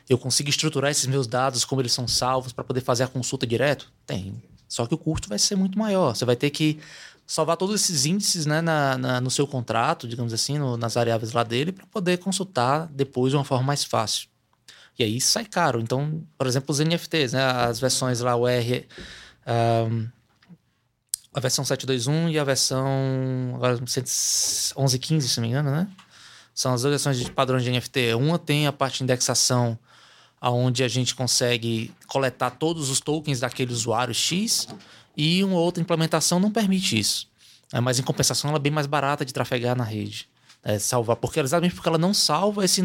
eu 0.07 0.17
consiga 0.17 0.49
estruturar 0.49 0.91
esses 0.91 1.05
meus 1.05 1.27
dados 1.27 1.65
como 1.65 1.81
eles 1.81 1.93
são 1.93 2.07
salvos 2.07 2.51
para 2.51 2.63
poder 2.63 2.81
fazer 2.81 3.03
a 3.03 3.07
consulta 3.07 3.45
direto? 3.45 3.91
Tem. 4.05 4.41
Só 4.67 4.85
que 4.85 4.93
o 4.93 4.97
custo 4.97 5.29
vai 5.29 5.39
ser 5.39 5.55
muito 5.55 5.77
maior. 5.77 6.15
Você 6.15 6.25
vai 6.25 6.35
ter 6.35 6.49
que 6.51 6.79
salvar 7.25 7.57
todos 7.57 7.75
esses 7.75 8.05
índices 8.05 8.45
né, 8.45 8.61
na, 8.61 8.97
na 8.97 9.21
no 9.21 9.29
seu 9.29 9.45
contrato, 9.45 10.07
digamos 10.07 10.33
assim, 10.33 10.57
no, 10.57 10.77
nas 10.77 10.95
variáveis 10.95 11.31
lá 11.31 11.43
dele, 11.43 11.71
para 11.71 11.85
poder 11.87 12.17
consultar 12.17 12.87
depois 12.87 13.31
de 13.31 13.37
uma 13.37 13.43
forma 13.43 13.63
mais 13.65 13.83
fácil. 13.83 14.27
E 14.97 15.03
aí 15.03 15.21
sai 15.21 15.45
caro. 15.45 15.79
Então, 15.79 16.23
por 16.37 16.45
exemplo, 16.45 16.71
os 16.71 16.79
NFTs, 16.79 17.33
né, 17.33 17.43
as 17.43 17.79
versões 17.79 18.19
lá, 18.19 18.35
o 18.35 18.47
R. 18.47 18.87
Um, 19.47 20.07
a 21.33 21.39
versão 21.39 21.63
721 21.63 22.29
e 22.29 22.39
a 22.39 22.43
versão 22.43 22.85
agora 23.55 23.75
1115, 23.75 25.29
se 25.29 25.37
não 25.37 25.43
me 25.43 25.49
engano, 25.49 25.71
né? 25.71 25.87
São 26.53 26.73
as 26.73 26.81
duas 26.81 26.91
versões 26.91 27.17
de 27.17 27.31
padrão 27.31 27.59
de 27.59 27.71
NFT. 27.71 28.13
Uma 28.15 28.37
tem 28.37 28.67
a 28.67 28.73
parte 28.73 28.97
de 28.97 29.03
indexação 29.03 29.77
onde 30.41 30.83
a 30.83 30.87
gente 30.87 31.13
consegue 31.13 31.93
coletar 32.07 32.51
todos 32.51 32.89
os 32.89 32.99
tokens 32.99 33.39
daquele 33.41 33.71
usuário 33.71 34.13
X 34.13 34.67
e 35.15 35.43
uma 35.43 35.57
outra 35.57 35.81
implementação 35.81 36.39
não 36.39 36.51
permite 36.51 36.97
isso. 36.97 37.27
É, 37.71 37.79
mas 37.79 37.99
em 37.99 38.03
compensação 38.03 38.49
ela 38.49 38.57
é 38.57 38.61
bem 38.61 38.71
mais 38.71 38.87
barata 38.87 39.23
de 39.23 39.33
trafegar 39.33 39.77
na 39.77 39.83
rede. 39.83 40.27
É, 40.63 40.79
salvar, 40.79 41.15
porque 41.15 41.39
exatamente 41.39 41.75
porque 41.75 41.87
ela 41.87 41.97
não 41.97 42.13
salva 42.13 42.65
esse 42.65 42.81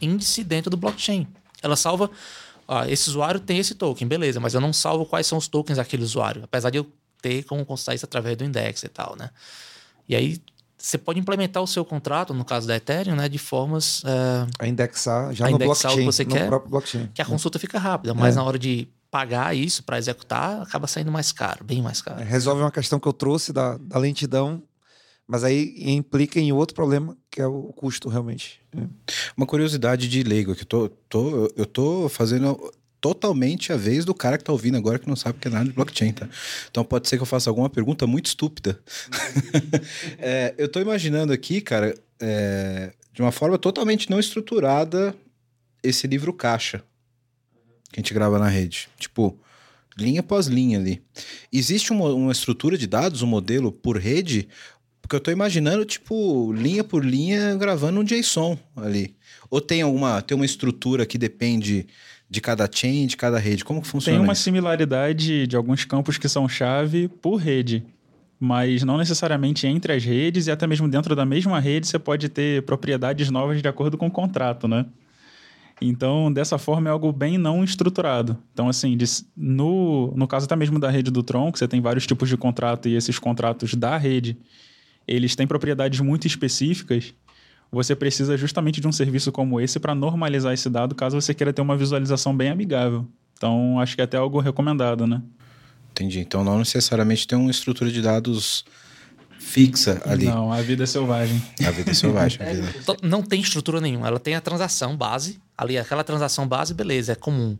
índice 0.00 0.44
dentro 0.44 0.70
do 0.70 0.76
blockchain. 0.76 1.26
Ela 1.62 1.74
salva, 1.74 2.10
ah, 2.68 2.88
esse 2.88 3.08
usuário 3.08 3.40
tem 3.40 3.58
esse 3.58 3.74
token, 3.74 4.06
beleza, 4.06 4.38
mas 4.38 4.54
eu 4.54 4.60
não 4.60 4.72
salvo 4.72 5.04
quais 5.04 5.26
são 5.26 5.36
os 5.36 5.48
tokens 5.48 5.76
daquele 5.76 6.04
usuário, 6.04 6.44
apesar 6.44 6.70
de 6.70 6.78
eu 6.78 6.86
ter 7.20 7.44
como 7.44 7.64
consultar 7.64 7.94
isso 7.94 8.04
através 8.04 8.36
do 8.36 8.44
index 8.44 8.82
e 8.82 8.88
tal, 8.88 9.16
né? 9.16 9.30
E 10.08 10.16
aí 10.16 10.40
você 10.80 10.96
pode 10.96 11.20
implementar 11.20 11.62
o 11.62 11.66
seu 11.66 11.84
contrato, 11.84 12.32
no 12.32 12.44
caso 12.44 12.66
da 12.66 12.74
Ethereum, 12.74 13.14
né, 13.14 13.28
de 13.28 13.38
formas. 13.38 14.02
Uh, 14.02 14.48
a 14.58 14.66
indexar 14.66 15.32
já 15.34 15.46
a 15.46 15.50
no 15.50 15.56
indexar 15.56 15.92
blockchain, 15.92 15.94
o 15.94 15.98
que 15.98 16.04
você 16.04 16.24
quer, 16.24 16.46
próprio 16.46 16.70
blockchain. 16.70 17.10
Que 17.12 17.20
a 17.20 17.24
consulta 17.24 17.58
fica 17.58 17.78
rápida, 17.78 18.14
mas 18.14 18.34
é. 18.34 18.36
na 18.38 18.44
hora 18.44 18.58
de 18.58 18.88
pagar 19.10 19.54
isso 19.54 19.82
para 19.82 19.98
executar, 19.98 20.62
acaba 20.62 20.86
saindo 20.86 21.10
mais 21.10 21.32
caro, 21.32 21.64
bem 21.64 21.82
mais 21.82 22.00
caro. 22.00 22.20
É, 22.20 22.24
resolve 22.24 22.62
uma 22.62 22.70
questão 22.70 22.98
que 22.98 23.06
eu 23.06 23.12
trouxe 23.12 23.52
da, 23.52 23.76
da 23.76 23.98
lentidão, 23.98 24.62
mas 25.26 25.44
aí 25.44 25.74
implica 25.76 26.40
em 26.40 26.52
outro 26.52 26.74
problema, 26.74 27.16
que 27.30 27.40
é 27.40 27.46
o 27.46 27.72
custo 27.74 28.08
realmente. 28.08 28.60
É. 28.76 28.82
Uma 29.36 29.46
curiosidade 29.46 30.08
de 30.08 30.22
leigo, 30.22 30.54
que 30.54 30.62
eu 30.62 30.66
tô, 30.66 30.88
tô, 31.08 31.52
eu 31.56 31.66
tô 31.66 32.08
fazendo 32.08 32.72
totalmente 33.00 33.72
a 33.72 33.76
vez 33.76 34.04
do 34.04 34.14
cara 34.14 34.36
que 34.36 34.44
tá 34.44 34.52
ouvindo 34.52 34.76
agora 34.76 34.98
que 34.98 35.08
não 35.08 35.16
sabe 35.16 35.38
o 35.38 35.40
que 35.40 35.48
é 35.48 35.50
nada 35.50 35.64
de 35.64 35.72
blockchain, 35.72 36.12
tá? 36.12 36.28
Então 36.70 36.84
pode 36.84 37.08
ser 37.08 37.16
que 37.16 37.22
eu 37.22 37.26
faça 37.26 37.48
alguma 37.48 37.70
pergunta 37.70 38.06
muito 38.06 38.26
estúpida. 38.26 38.78
é, 40.18 40.54
eu 40.58 40.68
tô 40.68 40.80
imaginando 40.80 41.32
aqui, 41.32 41.60
cara, 41.60 41.94
é, 42.20 42.92
de 43.12 43.22
uma 43.22 43.32
forma 43.32 43.56
totalmente 43.56 44.10
não 44.10 44.20
estruturada, 44.20 45.14
esse 45.82 46.06
livro 46.06 46.32
caixa 46.32 46.82
que 47.92 47.98
a 47.98 48.00
gente 48.00 48.14
grava 48.14 48.38
na 48.38 48.48
rede. 48.48 48.88
Tipo, 48.98 49.38
linha 49.96 50.20
após 50.20 50.46
linha 50.46 50.78
ali. 50.78 51.02
Existe 51.52 51.92
uma, 51.92 52.12
uma 52.12 52.32
estrutura 52.32 52.76
de 52.76 52.86
dados, 52.86 53.22
um 53.22 53.26
modelo 53.26 53.72
por 53.72 53.96
rede? 53.96 54.48
Porque 55.00 55.16
eu 55.16 55.20
tô 55.20 55.30
imaginando, 55.30 55.84
tipo, 55.84 56.52
linha 56.52 56.84
por 56.84 57.04
linha 57.04 57.56
gravando 57.56 58.00
um 58.00 58.04
JSON 58.04 58.56
ali. 58.76 59.16
Ou 59.50 59.60
tem 59.60 59.82
alguma, 59.82 60.22
tem 60.22 60.36
uma 60.36 60.44
estrutura 60.44 61.04
que 61.04 61.18
depende 61.18 61.88
de 62.30 62.40
cada 62.40 62.68
chain, 62.72 63.06
de 63.08 63.16
cada 63.16 63.38
rede? 63.38 63.64
Como 63.64 63.82
que 63.82 63.88
funciona 63.88 64.16
Tem 64.16 64.24
uma 64.24 64.32
isso? 64.32 64.42
similaridade 64.42 65.48
de 65.48 65.56
alguns 65.56 65.84
campos 65.84 66.16
que 66.16 66.28
são 66.28 66.48
chave 66.48 67.08
por 67.08 67.36
rede, 67.36 67.84
mas 68.38 68.84
não 68.84 68.96
necessariamente 68.96 69.66
entre 69.66 69.92
as 69.92 70.04
redes 70.04 70.46
e 70.46 70.50
até 70.50 70.66
mesmo 70.66 70.88
dentro 70.88 71.16
da 71.16 71.26
mesma 71.26 71.58
rede 71.58 71.88
você 71.88 71.98
pode 71.98 72.28
ter 72.28 72.62
propriedades 72.62 73.28
novas 73.30 73.60
de 73.60 73.68
acordo 73.68 73.98
com 73.98 74.06
o 74.06 74.10
contrato, 74.10 74.68
né? 74.68 74.86
Então, 75.82 76.30
dessa 76.30 76.58
forma, 76.58 76.90
é 76.90 76.92
algo 76.92 77.10
bem 77.10 77.38
não 77.38 77.64
estruturado. 77.64 78.36
Então, 78.52 78.68
assim, 78.68 78.96
no, 79.34 80.12
no 80.14 80.28
caso 80.28 80.44
até 80.44 80.54
mesmo 80.54 80.78
da 80.78 80.90
rede 80.90 81.10
do 81.10 81.22
Tron, 81.22 81.50
que 81.50 81.58
você 81.58 81.66
tem 81.66 81.80
vários 81.80 82.06
tipos 82.06 82.28
de 82.28 82.36
contrato 82.36 82.86
e 82.86 82.94
esses 82.94 83.18
contratos 83.18 83.74
da 83.74 83.96
rede, 83.96 84.36
eles 85.08 85.34
têm 85.34 85.46
propriedades 85.46 86.00
muito 86.00 86.26
específicas 86.26 87.14
você 87.70 87.94
precisa 87.94 88.36
justamente 88.36 88.80
de 88.80 88.88
um 88.88 88.92
serviço 88.92 89.30
como 89.30 89.60
esse 89.60 89.78
para 89.78 89.94
normalizar 89.94 90.52
esse 90.52 90.68
dado, 90.68 90.94
caso 90.94 91.20
você 91.20 91.32
queira 91.32 91.52
ter 91.52 91.62
uma 91.62 91.76
visualização 91.76 92.36
bem 92.36 92.50
amigável. 92.50 93.06
Então, 93.34 93.78
acho 93.80 93.94
que 93.94 94.00
é 94.00 94.04
até 94.04 94.16
algo 94.16 94.40
recomendado, 94.40 95.06
né? 95.06 95.22
Entendi. 95.92 96.20
Então, 96.20 96.44
não 96.44 96.58
necessariamente 96.58 97.26
tem 97.26 97.38
uma 97.38 97.50
estrutura 97.50 97.90
de 97.90 98.02
dados 98.02 98.64
fixa 99.38 100.00
ali. 100.04 100.26
Não, 100.26 100.52
a 100.52 100.60
vida 100.60 100.84
é 100.84 100.86
selvagem. 100.86 101.42
A 101.66 101.70
vida 101.70 101.90
é 101.90 101.94
selvagem. 101.94 102.38
Vida... 102.44 102.96
Não 103.02 103.22
tem 103.22 103.40
estrutura 103.40 103.80
nenhuma. 103.80 104.06
Ela 104.06 104.20
tem 104.20 104.34
a 104.34 104.40
transação 104.40 104.96
base. 104.96 105.40
Ali, 105.56 105.78
aquela 105.78 106.04
transação 106.04 106.46
base, 106.46 106.74
beleza, 106.74 107.12
é 107.12 107.14
comum. 107.14 107.56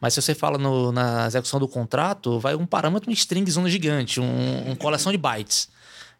Mas 0.00 0.14
se 0.14 0.22
você 0.22 0.34
fala 0.34 0.58
no, 0.58 0.92
na 0.92 1.26
execução 1.26 1.58
do 1.60 1.68
contrato, 1.68 2.38
vai 2.38 2.54
um 2.54 2.64
parâmetro, 2.64 3.10
um 3.10 3.12
string 3.12 3.48
zona 3.50 3.68
gigante, 3.68 4.20
um, 4.20 4.62
uma 4.66 4.76
coleção 4.76 5.12
de 5.12 5.18
bytes. 5.18 5.68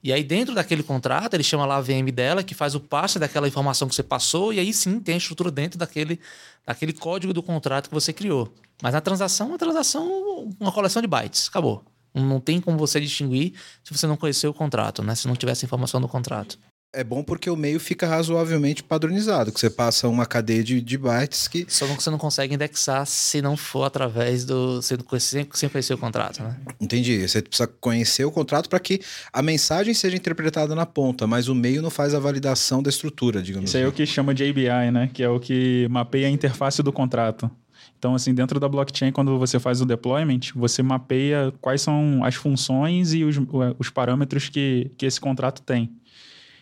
E 0.02 0.12
aí, 0.12 0.22
dentro 0.22 0.54
daquele 0.54 0.82
contrato, 0.82 1.34
ele 1.34 1.42
chama 1.42 1.66
lá 1.66 1.76
a 1.76 1.80
VM 1.80 2.12
dela, 2.12 2.42
que 2.42 2.54
faz 2.54 2.74
o 2.74 2.80
passe 2.80 3.18
daquela 3.18 3.48
informação 3.48 3.88
que 3.88 3.94
você 3.94 4.02
passou, 4.02 4.52
e 4.52 4.61
aí 4.61 4.72
sim 4.72 5.00
tem 5.00 5.14
a 5.14 5.18
estrutura 5.18 5.50
dentro 5.50 5.78
daquele, 5.78 6.20
daquele 6.64 6.92
código 6.92 7.32
do 7.32 7.42
contrato 7.42 7.88
que 7.88 7.94
você 7.94 8.12
criou. 8.12 8.52
Mas 8.80 8.92
na 8.92 9.00
transação, 9.00 9.48
é 9.48 9.50
uma 9.50 9.58
transação, 9.58 10.54
uma 10.61 10.70
coleção 10.70 11.02
de 11.02 11.08
bytes. 11.08 11.48
Acabou. 11.48 11.84
Não 12.14 12.40
tem 12.40 12.61
como 12.61 12.78
você 12.78 13.00
distinguir 13.00 13.54
se 13.82 13.92
você 13.92 14.06
não 14.06 14.16
conhecer 14.16 14.46
o 14.46 14.54
contrato, 14.54 15.02
né? 15.02 15.14
Se 15.14 15.26
não 15.26 15.34
tivesse 15.34 15.64
informação 15.64 16.00
do 16.00 16.08
contrato. 16.08 16.58
É 16.90 17.05
bom 17.05 17.22
porque 17.22 17.51
o 17.51 17.57
meio 17.57 17.79
fica 17.79 18.07
razoavelmente 18.07 18.83
padronizado, 18.83 19.53
que 19.53 19.61
você 19.61 19.68
passa 19.68 20.09
uma 20.09 20.24
cadeia 20.24 20.64
de, 20.64 20.81
de 20.81 20.96
bytes 20.96 21.46
que. 21.46 21.66
Só 21.68 21.87
que 21.87 22.03
você 22.03 22.09
não 22.09 22.16
consegue 22.16 22.55
indexar 22.55 23.07
se 23.07 23.42
não 23.42 23.59
for 23.59 23.85
através 23.85 24.46
do. 24.46 24.81
sem, 24.81 25.44
conhecer 25.70 25.92
o 25.92 25.98
contrato, 25.98 26.42
né? 26.42 26.57
Entendi. 26.81 27.29
Você 27.29 27.42
precisa 27.42 27.66
conhecer 27.66 28.24
o 28.24 28.31
contrato 28.31 28.70
para 28.70 28.81
que 28.81 29.01
a 29.31 29.42
mensagem 29.42 29.92
seja 29.92 30.16
interpretada 30.16 30.74
na 30.74 30.87
ponta, 30.87 31.27
mas 31.27 31.48
o 31.48 31.55
meio 31.55 31.83
não 31.83 31.90
faz 31.90 32.14
a 32.14 32.18
validação 32.18 32.83
da 32.83 32.88
estrutura, 32.88 33.42
digamos 33.42 33.68
Isso 33.68 33.77
assim. 33.77 33.85
é 33.85 33.88
o 33.88 33.92
que 33.92 34.07
chama 34.07 34.33
de 34.33 34.48
ABI, 34.48 34.90
né? 34.90 35.11
Que 35.12 35.22
é 35.22 35.29
o 35.29 35.38
que 35.38 35.87
mapeia 35.90 36.27
a 36.27 36.31
interface 36.31 36.83
do 36.83 36.92
contrato. 36.92 37.51
Então, 37.98 38.14
assim, 38.14 38.33
dentro 38.33 38.59
da 38.59 38.68
blockchain, 38.68 39.12
quando 39.12 39.38
você 39.38 39.59
faz 39.59 39.81
o 39.81 39.85
deployment, 39.85 40.40
você 40.55 40.83
mapeia 40.83 41.53
quais 41.61 41.83
são 41.83 42.24
as 42.24 42.35
funções 42.35 43.12
e 43.12 43.24
os, 43.24 43.37
os 43.79 43.90
parâmetros 43.90 44.48
que, 44.48 44.90
que 44.96 45.05
esse 45.05 45.20
contrato 45.20 45.61
tem. 45.62 45.90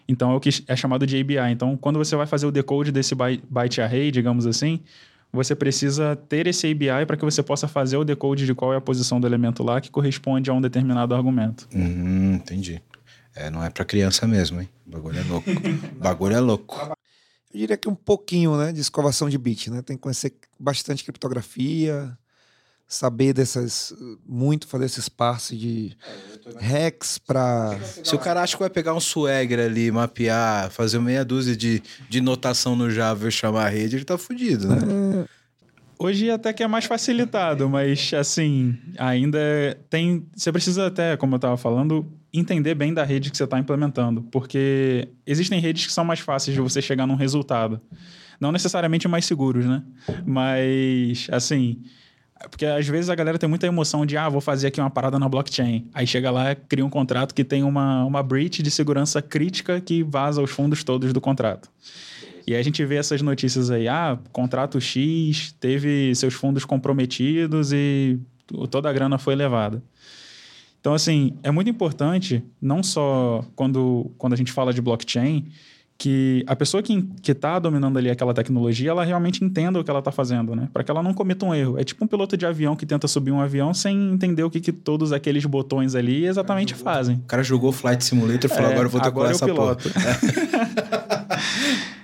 Então 0.09 0.33
é 0.33 0.35
o 0.35 0.41
que 0.41 0.51
é 0.67 0.77
chamado 0.77 1.07
de 1.07 1.21
ABI. 1.21 1.53
Então, 1.53 1.77
quando 1.77 1.99
você 1.99 2.15
vai 2.15 2.27
fazer 2.27 2.47
o 2.47 2.53
decode 2.53 2.93
desse 2.93 3.15
byte 3.15 3.81
array, 3.81 4.11
digamos 4.11 4.47
assim, 4.47 4.81
você 5.33 5.55
precisa 5.55 6.17
ter 6.17 6.47
esse 6.47 6.71
ABI 6.71 7.07
para 7.07 7.17
que 7.17 7.25
você 7.25 7.43
possa 7.43 7.67
fazer 7.67 7.97
o 7.97 8.05
decode 8.05 8.47
de 8.47 8.55
qual 8.55 8.73
é 8.73 8.77
a 8.77 8.81
posição 8.81 9.21
do 9.21 9.27
elemento 9.27 9.63
lá 9.63 9.81
que 9.81 9.91
corresponde 9.91 10.51
a 10.51 10.53
um 10.55 10.61
determinado 10.61 11.15
argumento. 11.15 11.69
Hum, 11.75 12.35
entendi. 12.35 12.81
É, 13.35 13.51
não 13.51 13.63
é 13.63 13.69
para 13.69 13.85
criança 13.85 14.27
mesmo, 14.27 14.61
hein? 14.61 14.69
O 14.87 14.91
bagulho 14.91 15.19
é 15.19 15.23
louco. 15.25 15.51
o 15.51 16.01
bagulho 16.01 16.37
é 16.37 16.41
louco. 16.41 16.97
Eu 17.53 17.61
diria 17.61 17.77
que 17.77 17.89
um 17.89 17.95
pouquinho, 17.95 18.57
né, 18.57 18.73
de 18.73 18.81
escovação 18.81 19.29
de 19.29 19.37
bit, 19.37 19.71
né? 19.71 19.83
Tem 19.83 19.97
que 19.97 20.03
conhecer 20.03 20.35
bastante 20.59 21.05
criptografia, 21.05 22.17
saber 22.89 23.33
dessas 23.33 23.93
muito 24.27 24.69
fazer 24.69 24.85
esse 24.85 25.01
espaço 25.01 25.57
de 25.57 25.97
Rex 26.59 27.19
para 27.19 27.77
se 27.83 28.15
o 28.15 28.19
cara 28.19 28.43
acha 28.43 28.57
que 28.57 28.63
vai 28.63 28.71
pegar 28.71 28.95
um 28.95 29.01
swagger 29.01 29.59
ali 29.59 29.91
mapear 29.91 30.71
fazer 30.71 31.01
meia 31.01 31.25
dúzia 31.25 31.57
de, 31.57 31.83
de 32.09 32.21
notação 32.21 32.77
no 32.77 32.89
Java 32.89 33.27
e 33.27 33.33
chamar 33.33 33.67
a 33.67 33.69
rede 33.69 33.97
ele 33.97 34.05
tá 34.05 34.17
fudido 34.17 34.69
né 34.69 35.25
é. 35.25 35.37
Hoje 35.99 36.31
até 36.31 36.53
que 36.53 36.63
é 36.63 36.67
mais 36.67 36.85
facilitado, 36.85 37.71
mas 37.71 38.13
assim, 38.13 38.77
ainda 38.99 39.39
tem. 39.89 40.27
Você 40.37 40.53
precisa 40.53 40.89
até, 40.89 41.17
como 41.17 41.35
eu 41.35 41.37
estava 41.37 41.57
falando, 41.57 42.07
entender 42.35 42.75
bem 42.75 42.93
da 42.93 43.03
rede 43.03 43.31
que 43.31 43.37
você 43.37 43.45
está 43.45 43.59
implementando. 43.59 44.23
Porque 44.31 45.09
existem 45.27 45.59
redes 45.59 45.87
que 45.87 45.93
são 45.93 46.05
mais 46.05 46.21
fáceis 46.21 46.55
de 46.55 46.61
você 46.61 46.83
chegar 46.83 47.07
num 47.07 47.15
resultado. 47.15 47.81
Não 48.39 48.53
necessariamente 48.53 49.09
mais 49.09 49.25
seguros, 49.25 49.65
né? 49.65 49.83
Mas, 50.27 51.29
assim, 51.33 51.83
porque 52.51 52.67
às 52.67 52.87
vezes 52.87 53.09
a 53.09 53.15
galera 53.15 53.39
tem 53.39 53.49
muita 53.49 53.67
emoção 53.67 54.05
de, 54.05 54.17
ah, 54.17 54.29
vou 54.29 54.41
fazer 54.41 54.69
aqui 54.69 54.81
uma 54.81 54.91
parada 54.91 55.19
na 55.19 55.29
blockchain. 55.29 55.89
Aí 55.95 56.07
chega 56.07 56.31
lá, 56.31 56.55
cria 56.55 56.85
um 56.85 56.91
contrato 56.91 57.35
que 57.35 57.43
tem 57.43 57.63
uma, 57.63 58.05
uma 58.05 58.23
breach 58.23 58.63
de 58.63 58.71
segurança 58.71 59.23
crítica 59.23 59.81
que 59.81 60.03
vaza 60.03 60.43
os 60.43 60.51
fundos 60.51 60.85
todos 60.85 61.13
do 61.13 61.21
contrato. 61.21 61.71
E 62.47 62.55
aí 62.55 62.61
a 62.61 62.63
gente 62.63 62.85
vê 62.85 62.97
essas 62.97 63.23
notícias 63.23 63.71
aí, 63.71 63.89
ah, 63.89 64.19
contrato 64.33 64.81
X 64.81 65.53
teve 65.59 66.15
seus 66.15 66.35
fundos 66.35 66.65
comprometidos 66.65 67.73
e 67.73 68.21
toda 68.71 68.89
a 68.89 68.93
grana 68.93 69.19
foi 69.19 69.35
levada. 69.35 69.83
Então, 70.79 70.95
assim, 70.95 71.37
é 71.43 71.51
muito 71.51 71.69
importante, 71.69 72.45
não 72.61 72.81
só 72.81 73.45
quando, 73.57 74.13
quando 74.17 74.35
a 74.35 74.37
gente 74.37 74.53
fala 74.53 74.73
de 74.73 74.81
blockchain, 74.81 75.49
que 75.99 76.45
a 76.47 76.55
pessoa 76.55 76.83
que 76.83 77.03
está 77.27 77.59
dominando 77.59 77.97
ali 77.99 78.11
aquela 78.11 78.35
tecnologia, 78.35 78.91
ela 78.91 79.05
realmente 79.05 79.43
entenda 79.43 79.81
o 79.81 79.85
que 79.85 79.91
ela 79.91 80.01
está 80.01 80.13
fazendo, 80.13 80.55
né? 80.55 80.69
Para 80.73 80.85
que 80.85 80.91
ela 80.91 81.03
não 81.03 81.15
cometa 81.15 81.47
um 81.47 81.55
erro. 81.55 81.79
É 81.79 81.85
tipo 81.85 82.05
um 82.05 82.09
piloto 82.09 82.37
de 82.37 82.45
avião 82.45 82.77
que 82.77 82.85
tenta 82.85 83.09
subir 83.09 83.31
um 83.31 83.41
avião 83.41 83.73
sem 83.73 84.13
entender 84.13 84.43
o 84.43 84.51
que, 84.51 84.61
que 84.61 84.73
todos 84.73 85.13
aqueles 85.13 85.45
botões 85.47 85.95
ali 85.95 86.27
exatamente 86.27 86.75
o 86.75 86.77
fazem. 86.77 87.17
O 87.17 87.23
cara 87.23 87.43
jogou 87.43 87.73
Flight 87.73 88.05
Simulator 88.05 88.45
e 88.45 88.49
falou, 88.49 88.71
é, 88.71 88.73
agora 88.73 88.87
eu 88.87 88.91
vou 88.91 89.01
decorar 89.01 89.31
essa 89.31 89.47
piloto. 89.47 89.91
porra. 89.91 90.17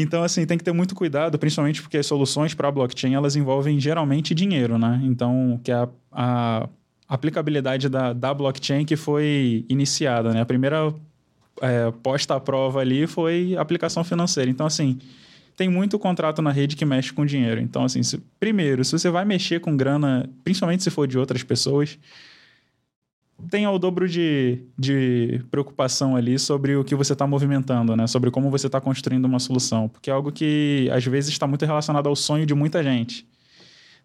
Então, 0.00 0.22
assim, 0.22 0.46
tem 0.46 0.56
que 0.56 0.62
ter 0.62 0.72
muito 0.72 0.94
cuidado, 0.94 1.36
principalmente 1.40 1.82
porque 1.82 1.96
as 1.96 2.06
soluções 2.06 2.54
para 2.54 2.70
blockchain, 2.70 3.14
elas 3.14 3.34
envolvem 3.34 3.80
geralmente 3.80 4.32
dinheiro, 4.32 4.78
né? 4.78 5.00
Então, 5.02 5.58
que 5.64 5.72
é 5.72 5.74
a, 5.74 5.88
a 6.12 6.68
aplicabilidade 7.08 7.88
da, 7.88 8.12
da 8.12 8.32
blockchain 8.32 8.84
que 8.84 8.94
foi 8.94 9.64
iniciada, 9.68 10.32
né? 10.32 10.40
A 10.40 10.46
primeira 10.46 10.94
é, 11.60 11.90
posta 12.02 12.34
à 12.34 12.40
prova 12.40 12.80
ali 12.80 13.06
foi 13.06 13.56
aplicação 13.56 14.04
financeira. 14.04 14.50
Então, 14.50 14.66
assim, 14.66 14.98
tem 15.56 15.68
muito 15.68 15.98
contrato 15.98 16.40
na 16.40 16.52
rede 16.52 16.76
que 16.76 16.84
mexe 16.84 17.12
com 17.12 17.26
dinheiro. 17.26 17.60
Então, 17.60 17.84
assim, 17.84 18.02
se, 18.02 18.18
primeiro, 18.38 18.84
se 18.84 18.92
você 18.92 19.10
vai 19.10 19.24
mexer 19.24 19.60
com 19.60 19.76
grana, 19.76 20.28
principalmente 20.44 20.82
se 20.82 20.90
for 20.90 21.06
de 21.06 21.18
outras 21.18 21.42
pessoas, 21.42 21.98
tenha 23.50 23.70
o 23.70 23.78
dobro 23.78 24.08
de, 24.08 24.62
de 24.78 25.44
preocupação 25.50 26.16
ali 26.16 26.38
sobre 26.38 26.76
o 26.76 26.84
que 26.84 26.94
você 26.94 27.12
está 27.12 27.26
movimentando, 27.26 27.96
né? 27.96 28.06
Sobre 28.06 28.30
como 28.30 28.50
você 28.50 28.66
está 28.66 28.80
construindo 28.80 29.24
uma 29.24 29.38
solução. 29.38 29.88
Porque 29.88 30.10
é 30.10 30.12
algo 30.12 30.32
que, 30.32 30.88
às 30.92 31.04
vezes, 31.04 31.30
está 31.30 31.46
muito 31.46 31.64
relacionado 31.64 32.08
ao 32.08 32.16
sonho 32.16 32.46
de 32.46 32.54
muita 32.54 32.82
gente. 32.82 33.26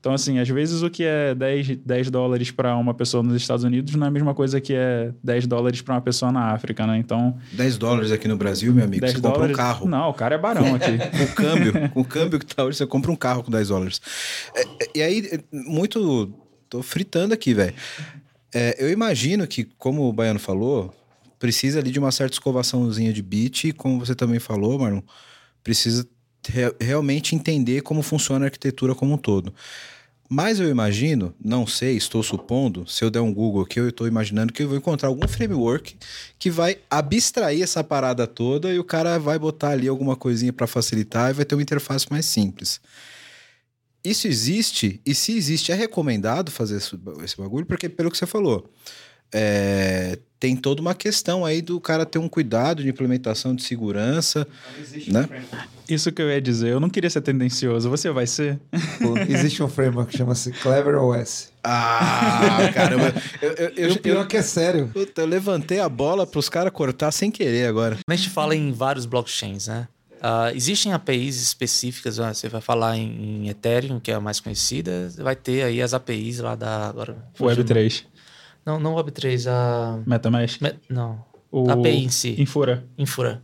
Então, 0.03 0.13
assim, 0.13 0.37
às 0.37 0.49
vezes 0.49 0.81
o 0.81 0.89
que 0.89 1.05
é 1.05 1.33
10, 1.33 1.77
10 1.77 2.09
dólares 2.09 2.51
para 2.51 2.75
uma 2.75 2.93
pessoa 2.93 3.23
nos 3.23 3.37
Estados 3.37 3.63
Unidos 3.63 3.95
não 3.95 4.05
é 4.05 4.09
a 4.09 4.11
mesma 4.11 4.35
coisa 4.35 4.59
que 4.59 4.73
é 4.73 5.13
10 5.23 5.47
dólares 5.47 5.81
para 5.81 5.95
uma 5.95 6.01
pessoa 6.01 6.29
na 6.29 6.51
África, 6.51 6.85
né? 6.85 6.97
Então. 6.97 7.37
10 7.53 7.77
dólares 7.77 8.11
aqui 8.11 8.27
no 8.27 8.35
Brasil, 8.35 8.73
meu 8.73 8.83
amigo, 8.83 8.99
10 8.99 9.13
você 9.13 9.21
compra 9.21 9.31
dólares... 9.31 9.55
um 9.55 9.57
carro. 9.57 9.87
Não, 9.87 10.09
o 10.09 10.13
cara 10.13 10.35
é 10.35 10.37
barão 10.37 10.75
aqui. 10.75 10.91
o 11.23 11.33
câmbio, 11.33 11.89
com 11.91 12.01
o 12.01 12.03
câmbio 12.03 12.37
que 12.37 12.45
tá 12.45 12.65
hoje, 12.65 12.79
você 12.79 12.85
compra 12.85 13.13
um 13.13 13.15
carro 13.15 13.43
com 13.43 13.49
10 13.49 13.69
dólares. 13.69 14.01
É, 14.53 14.61
é, 14.61 14.67
e 14.93 15.01
aí, 15.01 15.29
é, 15.31 15.39
muito. 15.53 16.33
Tô 16.69 16.83
fritando 16.83 17.33
aqui, 17.33 17.53
velho. 17.53 17.73
É, 18.53 18.75
eu 18.83 18.89
imagino 18.89 19.47
que, 19.47 19.63
como 19.63 20.09
o 20.09 20.11
Baiano 20.11 20.37
falou, 20.37 20.93
precisa 21.39 21.79
ali 21.79 21.91
de 21.91 21.99
uma 21.99 22.11
certa 22.11 22.33
escovaçãozinha 22.33 23.13
de 23.13 23.21
bit, 23.21 23.69
e 23.69 23.71
como 23.71 24.05
você 24.05 24.13
também 24.13 24.41
falou, 24.41 24.77
Marlon, 24.77 25.01
precisa 25.63 26.05
re 26.45 26.75
realmente 26.77 27.35
entender 27.35 27.79
como 27.83 28.01
funciona 28.01 28.43
a 28.43 28.47
arquitetura 28.47 28.93
como 28.93 29.13
um 29.13 29.17
todo. 29.17 29.53
Mas 30.35 30.59
eu 30.59 30.67
imagino, 30.67 31.31
não 31.39 31.67
sei, 31.67 31.95
estou 31.95 32.23
supondo, 32.23 32.87
se 32.87 33.03
eu 33.03 33.11
der 33.11 33.19
um 33.19 33.31
Google 33.31 33.61
aqui, 33.61 33.79
eu 33.79 33.89
estou 33.89 34.07
imaginando 34.07 34.51
que 34.51 34.63
eu 34.63 34.67
vou 34.67 34.75
encontrar 34.75 35.07
algum 35.07 35.27
framework 35.27 35.95
que 36.39 36.49
vai 36.49 36.79
abstrair 36.89 37.61
essa 37.61 37.83
parada 37.83 38.25
toda 38.25 38.73
e 38.73 38.79
o 38.79 38.83
cara 38.83 39.19
vai 39.19 39.37
botar 39.37 39.69
ali 39.69 39.87
alguma 39.87 40.15
coisinha 40.15 40.51
para 40.51 40.65
facilitar 40.65 41.29
e 41.29 41.33
vai 41.33 41.45
ter 41.45 41.53
uma 41.53 41.61
interface 41.61 42.07
mais 42.09 42.25
simples. 42.25 42.81
Isso 44.03 44.27
existe, 44.27 44.99
e 45.05 45.13
se 45.13 45.37
existe, 45.37 45.71
é 45.71 45.75
recomendado 45.75 46.49
fazer 46.49 46.77
esse 46.77 47.37
bagulho, 47.37 47.67
porque 47.67 47.87
pelo 47.87 48.09
que 48.09 48.17
você 48.17 48.25
falou, 48.25 48.67
é, 49.33 50.17
tem 50.39 50.55
toda 50.55 50.81
uma 50.81 50.93
questão 50.93 51.45
aí 51.45 51.61
do 51.61 51.79
cara 51.79 52.05
ter 52.05 52.19
um 52.19 52.27
cuidado 52.27 52.83
de 52.83 52.89
implementação 52.89 53.55
de 53.55 53.63
segurança, 53.63 54.45
né? 55.07 55.29
Isso 55.87 56.11
que 56.11 56.21
eu 56.21 56.29
ia 56.29 56.41
dizer, 56.41 56.69
eu 56.69 56.79
não 56.79 56.89
queria 56.89 57.09
ser 57.09 57.21
tendencioso, 57.21 57.89
você 57.89 58.11
vai 58.11 58.27
ser? 58.27 58.59
Existe 59.27 59.63
um 59.63 59.69
framework 59.69 60.11
que 60.11 60.17
chama-se 60.17 60.51
Clever 60.51 60.95
OS. 60.95 61.51
Ah, 61.63 62.69
caramba. 62.73 63.13
Eu, 63.41 63.51
eu, 63.51 63.69
eu, 63.69 63.91
o 63.93 63.99
pior 63.99 64.27
que 64.27 64.35
é 64.35 64.41
sério. 64.41 64.89
Puta, 64.93 65.21
eu 65.21 65.27
levantei 65.27 65.79
a 65.79 65.87
bola 65.87 66.27
para 66.27 66.39
os 66.39 66.49
caras 66.49 66.73
cortar 66.73 67.11
sem 67.11 67.31
querer 67.31 67.67
agora. 67.67 67.97
A 68.05 68.15
gente 68.15 68.29
fala 68.29 68.53
em 68.53 68.71
vários 68.71 69.05
blockchains, 69.05 69.67
né? 69.67 69.87
Uh, 70.23 70.55
existem 70.55 70.93
APIs 70.93 71.41
específicas, 71.41 72.17
né? 72.17 72.33
você 72.33 72.47
vai 72.47 72.61
falar 72.61 72.97
em, 72.97 73.43
em, 73.43 73.49
Ethereum, 73.49 73.99
que 73.99 74.09
é 74.09 74.13
a 74.13 74.21
mais 74.21 74.39
conhecida, 74.39 75.11
vai 75.17 75.35
ter 75.35 75.63
aí 75.63 75.81
as 75.81 75.93
APIs 75.93 76.39
lá 76.39 76.55
da... 76.55 76.87
Agora, 76.87 77.17
Web3. 77.37 78.05
Não, 78.65 78.79
não 78.79 78.95
Web3, 78.95 79.49
a... 79.49 80.01
MetaMask? 80.05 80.61
Me... 80.61 80.73
Não, 80.89 81.23
o... 81.51 81.69
a 81.69 81.73
API 81.73 82.05
em 82.05 82.09
si. 82.09 82.41
Infura. 82.41 82.85
Infura. 82.97 83.43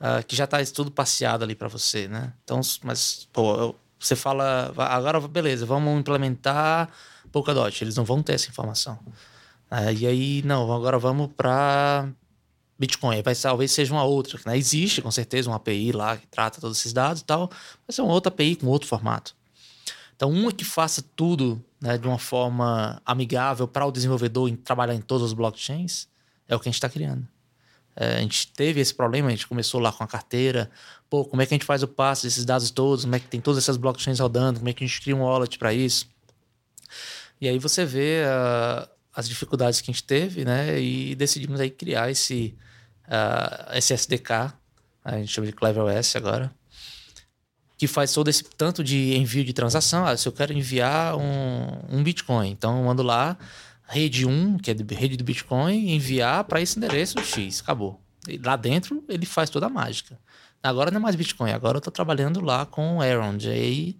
Uh, 0.00 0.24
que 0.26 0.36
já 0.36 0.44
está 0.44 0.62
tudo 0.66 0.90
passeado 0.90 1.42
ali 1.42 1.54
para 1.54 1.68
você, 1.68 2.06
né? 2.06 2.32
Então, 2.44 2.60
mas, 2.82 3.28
pô, 3.32 3.74
você 3.98 4.14
fala, 4.14 4.72
agora 4.76 5.20
beleza, 5.26 5.64
vamos 5.64 5.98
implementar 5.98 6.90
Polkadot, 7.32 7.82
eles 7.82 7.96
não 7.96 8.04
vão 8.04 8.22
ter 8.22 8.34
essa 8.34 8.48
informação. 8.48 8.98
Uh, 9.70 9.92
e 9.98 10.06
aí, 10.06 10.42
não, 10.44 10.72
agora 10.72 10.98
vamos 10.98 11.30
para 11.36 12.08
Bitcoin. 12.78 13.22
Vai, 13.22 13.34
talvez 13.34 13.72
seja 13.72 13.92
uma 13.92 14.04
outra. 14.04 14.38
Né? 14.46 14.56
Existe, 14.56 15.02
com 15.02 15.10
certeza, 15.10 15.50
uma 15.50 15.56
API 15.56 15.92
lá 15.92 16.16
que 16.16 16.26
trata 16.26 16.60
todos 16.60 16.78
esses 16.78 16.92
dados 16.92 17.22
e 17.22 17.24
tal, 17.24 17.50
mas 17.86 17.98
é 17.98 18.02
uma 18.02 18.12
outra 18.12 18.28
API 18.28 18.56
com 18.56 18.66
outro 18.66 18.88
formato. 18.88 19.34
Então, 20.14 20.30
uma 20.30 20.52
que 20.52 20.64
faça 20.64 21.02
tudo 21.14 21.62
né, 21.80 21.98
de 21.98 22.06
uma 22.06 22.18
forma 22.18 23.00
amigável 23.04 23.68
para 23.68 23.86
o 23.86 23.92
desenvolvedor 23.92 24.48
em 24.48 24.56
trabalhar 24.56 24.94
em 24.94 25.00
todos 25.00 25.26
os 25.26 25.32
blockchains 25.32 26.08
é 26.48 26.54
o 26.54 26.60
que 26.60 26.68
a 26.68 26.70
gente 26.70 26.76
está 26.76 26.88
criando. 26.88 27.26
É, 27.94 28.16
a 28.16 28.20
gente 28.20 28.52
teve 28.52 28.80
esse 28.80 28.94
problema, 28.94 29.28
a 29.28 29.30
gente 29.30 29.46
começou 29.46 29.80
lá 29.80 29.90
com 29.90 30.04
a 30.04 30.06
carteira. 30.06 30.70
Pô, 31.08 31.24
como 31.24 31.40
é 31.40 31.46
que 31.46 31.54
a 31.54 31.56
gente 31.56 31.64
faz 31.64 31.82
o 31.82 31.88
passe 31.88 32.24
desses 32.24 32.44
dados 32.44 32.70
todos? 32.70 33.04
Como 33.04 33.16
é 33.16 33.20
que 33.20 33.26
tem 33.26 33.40
todas 33.40 33.62
essas 33.62 33.76
blockchains 33.76 34.20
rodando? 34.20 34.58
Como 34.58 34.68
é 34.68 34.72
que 34.72 34.84
a 34.84 34.86
gente 34.86 35.00
cria 35.00 35.16
um 35.16 35.22
wallet 35.22 35.58
para 35.58 35.72
isso? 35.72 36.06
E 37.40 37.48
aí 37.48 37.58
você 37.58 37.84
vê 37.84 38.22
uh, 38.24 38.88
as 39.14 39.28
dificuldades 39.28 39.80
que 39.80 39.90
a 39.90 39.94
gente 39.94 40.04
teve, 40.04 40.44
né? 40.44 40.78
E 40.78 41.14
decidimos 41.14 41.58
aí 41.58 41.70
criar 41.70 42.10
esse 42.10 42.56
uh, 43.06 43.76
esse 43.76 43.94
SDK, 43.94 44.52
a 45.04 45.16
gente 45.18 45.28
chama 45.28 45.46
de 45.46 45.52
CleverOS 45.52 46.16
agora, 46.16 46.52
que 47.76 47.86
faz 47.86 48.12
todo 48.12 48.28
esse 48.28 48.44
tanto 48.44 48.82
de 48.82 49.16
envio 49.16 49.44
de 49.44 49.52
transação. 49.52 50.06
Ah, 50.06 50.16
se 50.16 50.26
eu 50.26 50.32
quero 50.32 50.52
enviar 50.52 51.16
um, 51.16 51.98
um 51.98 52.02
Bitcoin, 52.02 52.50
então 52.50 52.78
eu 52.78 52.84
mando 52.84 53.02
lá 53.02 53.36
rede 53.88 54.26
1, 54.26 54.58
que 54.58 54.70
é 54.70 54.74
de 54.74 54.94
rede 54.94 55.16
do 55.16 55.24
Bitcoin, 55.24 55.92
enviar 55.92 56.44
para 56.44 56.60
esse 56.60 56.78
endereço 56.78 57.18
X, 57.20 57.60
acabou. 57.60 58.00
E 58.28 58.38
lá 58.38 58.56
dentro 58.56 59.04
ele 59.08 59.26
faz 59.26 59.50
toda 59.50 59.66
a 59.66 59.70
mágica. 59.70 60.18
Agora 60.62 60.90
não 60.90 60.98
é 60.98 61.02
mais 61.02 61.14
Bitcoin, 61.14 61.52
agora 61.52 61.76
eu 61.76 61.78
estou 61.78 61.92
trabalhando 61.92 62.40
lá 62.40 62.66
com 62.66 63.02
Erond. 63.02 63.48
Aí 63.48 63.96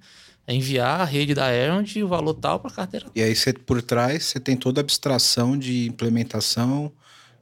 enviar 0.48 1.00
a 1.00 1.04
rede 1.04 1.34
da 1.34 1.52
Erond 1.52 1.96
e 1.96 2.02
o 2.02 2.08
valor 2.08 2.34
tal 2.34 2.60
para 2.60 2.70
a 2.70 2.74
carteira. 2.74 3.06
E 3.14 3.22
aí 3.22 3.34
você, 3.34 3.52
por 3.52 3.82
trás 3.82 4.24
você 4.24 4.40
tem 4.40 4.56
toda 4.56 4.80
a 4.80 4.82
abstração 4.82 5.58
de 5.58 5.86
implementação 5.86 6.92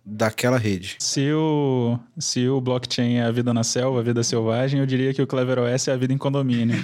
daquela 0.05 0.59
rede. 0.59 0.97
Se 0.99 1.33
o, 1.33 1.99
se 2.19 2.47
o 2.47 2.61
blockchain 2.61 3.15
é 3.15 3.25
a 3.25 3.31
vida 3.31 3.55
na 3.55 3.65
selva, 3.65 4.01
a 4.01 4.03
vida 4.03 4.23
selvagem, 4.23 4.81
eu 4.81 4.87
diria 4.87 5.15
que 5.15 5.23
o 5.23 5.27
CleverOS 5.27 5.89
é 5.89 5.93
a 5.93 5.97
vida 5.97 6.13
em 6.13 6.19
condomínio. 6.19 6.77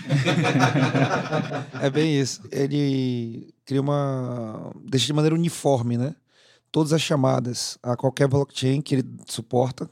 é 1.82 1.90
bem 1.90 2.18
isso. 2.18 2.40
Ele 2.50 3.52
cria 3.66 3.80
uma. 3.80 4.72
deixa 4.84 5.06
de 5.06 5.12
maneira 5.12 5.34
uniforme, 5.34 5.98
né? 5.98 6.14
Todas 6.72 6.92
as 6.92 7.02
chamadas 7.02 7.78
a 7.82 7.96
qualquer 7.96 8.26
blockchain 8.26 8.80
que 8.80 8.96
ele 8.96 9.04
suporta. 9.26 9.90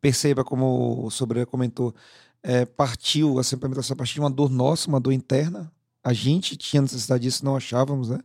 Perceba, 0.00 0.44
como 0.44 1.04
o 1.06 1.10
Sobreira 1.10 1.44
comentou, 1.44 1.94
é, 2.42 2.64
partiu, 2.64 3.38
essa 3.40 3.54
implementação 3.54 3.96
partiu 3.96 4.14
de 4.14 4.20
uma 4.20 4.30
dor 4.30 4.48
nossa, 4.48 4.88
uma 4.88 5.00
dor 5.00 5.12
interna. 5.12 5.70
A 6.02 6.14
gente 6.14 6.56
tinha 6.56 6.80
necessidade 6.80 7.22
disso, 7.22 7.44
não 7.44 7.56
achávamos, 7.56 8.08
né? 8.08 8.20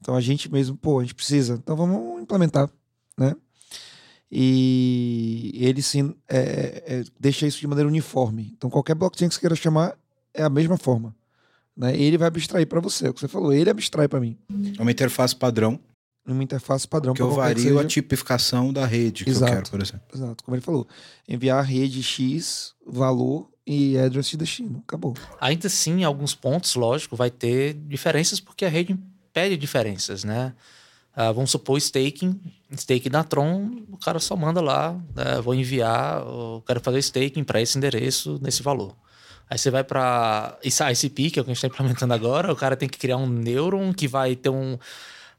Então 0.00 0.14
a 0.14 0.20
gente 0.20 0.50
mesmo, 0.50 0.76
pô, 0.76 1.00
a 1.00 1.02
gente 1.02 1.14
precisa. 1.14 1.54
Então 1.54 1.76
vamos 1.76 2.22
implementar 2.22 2.70
né? 3.20 3.36
E 4.32 5.52
ele 5.54 5.82
sim 5.82 6.14
é, 6.28 6.82
é, 6.86 7.04
deixa 7.18 7.46
isso 7.46 7.58
de 7.58 7.66
maneira 7.66 7.88
uniforme. 7.88 8.52
Então 8.56 8.70
qualquer 8.70 8.94
blockchain 8.94 9.28
que 9.28 9.34
você 9.34 9.40
queira 9.40 9.56
chamar 9.56 9.96
é 10.32 10.42
a 10.42 10.48
mesma 10.48 10.76
forma. 10.76 11.14
Né? 11.76 11.96
Ele 11.96 12.16
vai 12.16 12.28
abstrair 12.28 12.66
para 12.66 12.80
você, 12.80 13.06
é 13.06 13.10
o 13.10 13.14
que 13.14 13.20
você 13.20 13.28
falou, 13.28 13.52
ele 13.52 13.68
abstrai 13.68 14.08
para 14.08 14.20
mim. 14.20 14.38
É 14.78 14.82
uma 14.82 14.90
interface 14.90 15.34
padrão. 15.34 15.78
Uma 16.26 16.44
interface 16.44 16.86
padrão. 16.86 17.12
Que 17.12 17.22
eu 17.22 17.30
vario 17.32 17.76
que 17.76 17.84
a 17.84 17.86
tipificação 17.86 18.72
da 18.72 18.86
rede 18.86 19.24
que 19.24 19.30
exato, 19.30 19.52
eu 19.52 19.56
quero, 19.56 19.70
por 19.70 19.82
exemplo. 19.82 20.02
Exato, 20.14 20.44
como 20.44 20.54
ele 20.54 20.62
falou. 20.62 20.86
Enviar 21.28 21.64
rede 21.64 22.02
X, 22.02 22.74
valor 22.86 23.50
e 23.66 23.98
address 23.98 24.30
de 24.30 24.36
destino. 24.36 24.82
Acabou. 24.86 25.14
Ainda 25.40 25.66
assim, 25.66 26.00
em 26.00 26.04
alguns 26.04 26.34
pontos, 26.34 26.74
lógico, 26.76 27.16
vai 27.16 27.30
ter 27.30 27.74
diferenças 27.74 28.38
porque 28.38 28.64
a 28.64 28.68
rede 28.68 28.96
pede 29.32 29.56
diferenças, 29.56 30.22
né? 30.22 30.54
Uh, 31.16 31.34
vamos 31.34 31.50
supor 31.50 31.76
staking, 31.78 32.40
staking 32.72 33.10
da 33.10 33.24
Tron, 33.24 33.82
o 33.90 33.96
cara 33.96 34.20
só 34.20 34.36
manda 34.36 34.60
lá, 34.60 34.96
né, 35.14 35.40
vou 35.42 35.54
enviar, 35.54 36.20
eu 36.20 36.62
quero 36.64 36.80
fazer 36.80 37.00
staking 37.00 37.42
para 37.42 37.60
esse 37.60 37.76
endereço, 37.76 38.38
nesse 38.40 38.62
valor. 38.62 38.94
Aí 39.48 39.58
você 39.58 39.70
vai 39.70 39.82
para 39.82 40.56
ICP, 40.62 41.30
que 41.30 41.38
é 41.40 41.42
o 41.42 41.44
que 41.44 41.50
a 41.50 41.54
gente 41.54 41.64
está 41.64 41.66
implementando 41.66 42.14
agora, 42.14 42.52
o 42.52 42.56
cara 42.56 42.76
tem 42.76 42.88
que 42.88 42.96
criar 42.96 43.16
um 43.16 43.26
Neuron 43.26 43.92
que 43.92 44.06
vai 44.06 44.36
ter 44.36 44.50
um, 44.50 44.78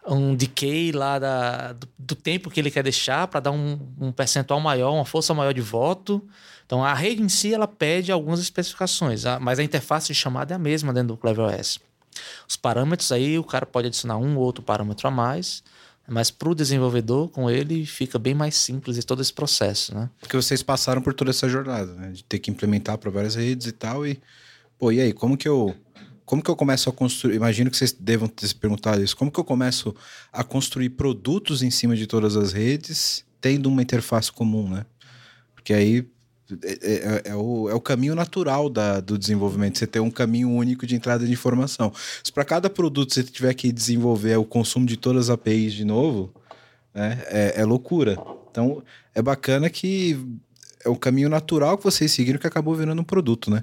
um 0.05 0.35
decay 0.35 0.91
lá 0.91 1.17
da, 1.17 1.71
do, 1.71 1.87
do 1.97 2.15
tempo 2.15 2.49
que 2.49 2.59
ele 2.59 2.69
quer 2.69 2.83
deixar 2.83 3.27
para 3.27 3.39
dar 3.39 3.51
um, 3.51 3.79
um 3.99 4.11
percentual 4.11 4.59
maior, 4.59 4.93
uma 4.93 5.05
força 5.05 5.33
maior 5.33 5.53
de 5.53 5.61
voto. 5.61 6.21
Então 6.65 6.83
a 6.83 6.93
rede 6.93 7.21
em 7.21 7.29
si 7.29 7.53
ela 7.53 7.67
pede 7.67 8.11
algumas 8.11 8.41
especificações, 8.41 9.23
mas 9.39 9.59
a 9.59 9.63
interface 9.63 10.07
de 10.07 10.15
chamada 10.15 10.53
é 10.53 10.55
a 10.55 10.59
mesma 10.59 10.93
dentro 10.93 11.15
do 11.15 11.17
CleverOS. 11.17 11.79
Os 12.47 12.55
parâmetros 12.55 13.11
aí, 13.11 13.37
o 13.37 13.43
cara 13.43 13.65
pode 13.65 13.87
adicionar 13.87 14.17
um 14.17 14.37
ou 14.37 14.43
outro 14.43 14.63
parâmetro 14.63 15.07
a 15.07 15.11
mais, 15.11 15.63
mas 16.07 16.31
para 16.31 16.49
o 16.49 16.55
desenvolvedor, 16.55 17.29
com 17.29 17.49
ele, 17.49 17.85
fica 17.85 18.19
bem 18.19 18.33
mais 18.33 18.55
simples 18.55 19.03
todo 19.05 19.21
esse 19.21 19.31
processo, 19.31 19.95
né? 19.95 20.09
Porque 20.19 20.35
vocês 20.35 20.61
passaram 20.61 21.01
por 21.01 21.13
toda 21.13 21.29
essa 21.29 21.47
jornada, 21.47 21.93
né? 21.93 22.11
De 22.11 22.23
ter 22.23 22.39
que 22.39 22.51
implementar 22.51 22.97
para 22.97 23.09
várias 23.09 23.35
redes 23.35 23.67
e 23.67 23.71
tal. 23.71 24.05
E, 24.05 24.21
pô, 24.77 24.91
e 24.91 24.99
aí, 24.99 25.13
como 25.13 25.37
que 25.37 25.47
eu. 25.47 25.75
Como 26.25 26.41
que 26.41 26.49
eu 26.49 26.55
começo 26.55 26.89
a 26.89 26.93
construir? 26.93 27.35
Imagino 27.35 27.69
que 27.69 27.75
vocês 27.75 27.91
devam 27.91 28.27
ter 28.27 28.47
se 28.47 28.55
perguntado 28.55 29.03
isso. 29.03 29.17
Como 29.17 29.29
que 29.29 29.39
eu 29.39 29.43
começo 29.43 29.93
a 30.31 30.43
construir 30.45 30.91
produtos 30.91 31.61
em 31.61 31.69
cima 31.69 31.93
de 31.93 32.07
todas 32.07 32.37
as 32.37 32.53
redes, 32.53 33.25
tendo 33.41 33.67
uma 33.67 33.81
interface 33.81 34.31
comum, 34.31 34.69
né? 34.69 34.85
Porque 35.53 35.73
aí 35.73 36.07
é, 36.63 36.71
é, 36.71 36.93
é, 36.93 37.21
é, 37.31 37.35
o, 37.35 37.69
é 37.69 37.73
o 37.73 37.81
caminho 37.81 38.15
natural 38.15 38.69
da, 38.69 38.99
do 38.99 39.17
desenvolvimento, 39.17 39.77
você 39.77 39.87
ter 39.87 39.99
um 39.99 40.11
caminho 40.11 40.49
único 40.49 40.85
de 40.85 40.95
entrada 40.95 41.25
de 41.25 41.31
informação. 41.31 41.91
Se 42.23 42.31
para 42.31 42.45
cada 42.45 42.69
produto 42.69 43.13
você 43.13 43.23
tiver 43.23 43.53
que 43.53 43.71
desenvolver 43.71 44.35
o 44.37 44.45
consumo 44.45 44.85
de 44.85 44.97
todas 44.97 45.29
as 45.29 45.33
APIs 45.33 45.73
de 45.73 45.85
novo, 45.85 46.33
né, 46.93 47.21
é, 47.27 47.61
é 47.61 47.65
loucura. 47.65 48.17
Então, 48.49 48.83
é 49.15 49.21
bacana 49.21 49.69
que 49.69 50.17
é 50.83 50.89
o 50.89 50.95
caminho 50.95 51.29
natural 51.29 51.77
que 51.77 51.83
vocês 51.83 52.11
seguiram 52.11 52.39
que 52.39 52.47
acabou 52.47 52.75
virando 52.75 53.01
um 53.01 53.05
produto, 53.05 53.49
né? 53.51 53.61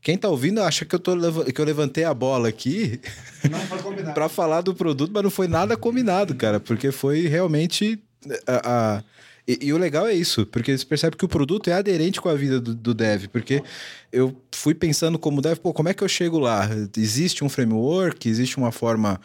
Quem 0.00 0.18
tá 0.18 0.28
ouvindo 0.28 0.60
acha 0.60 0.84
que 0.84 0.94
eu, 0.94 0.98
tô, 0.98 1.12
que 1.44 1.58
eu 1.58 1.64
levantei 1.64 2.04
a 2.04 2.12
bola 2.12 2.48
aqui 2.48 3.00
pra 4.14 4.28
falar 4.28 4.60
do 4.60 4.74
produto, 4.74 5.10
mas 5.14 5.22
não 5.22 5.30
foi 5.30 5.48
nada 5.48 5.76
combinado, 5.76 6.34
cara, 6.34 6.60
porque 6.60 6.90
foi 6.92 7.26
realmente 7.26 8.02
a, 8.46 8.96
a- 8.96 9.04
e, 9.46 9.66
e 9.66 9.72
o 9.72 9.78
legal 9.78 10.06
é 10.06 10.14
isso, 10.14 10.46
porque 10.46 10.76
você 10.76 10.84
percebe 10.84 11.16
que 11.16 11.24
o 11.24 11.28
produto 11.28 11.68
é 11.68 11.74
aderente 11.74 12.20
com 12.20 12.28
a 12.28 12.34
vida 12.34 12.60
do, 12.60 12.74
do 12.74 12.94
dev, 12.94 13.26
porque 13.26 13.62
eu 14.10 14.34
fui 14.52 14.74
pensando 14.74 15.18
como 15.18 15.42
dev, 15.42 15.58
pô, 15.58 15.72
como 15.72 15.88
é 15.88 15.94
que 15.94 16.02
eu 16.02 16.08
chego 16.08 16.38
lá? 16.38 16.68
Existe 16.96 17.44
um 17.44 17.48
framework, 17.48 18.28
existe 18.28 18.56
uma 18.56 18.72
forma 18.72 19.20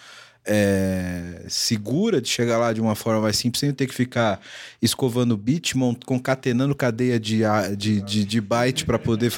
é, 0.46 1.46
segura 1.48 2.22
de 2.22 2.28
chegar 2.28 2.58
lá 2.58 2.74
de 2.74 2.82
uma 2.82 2.96
forma 2.96 3.22
mais 3.22 3.38
simples, 3.38 3.60
sem 3.60 3.72
ter 3.72 3.88
que 3.88 3.94
ficar 3.94 4.42
escovando 4.82 5.38
bit, 5.38 5.74
concatenando 6.06 6.76
cadeia 6.76 7.20
de, 7.20 7.42
de, 7.78 8.02
de, 8.02 8.26
de 8.26 8.42
byte 8.42 8.86
para 8.86 9.00
poder. 9.00 9.32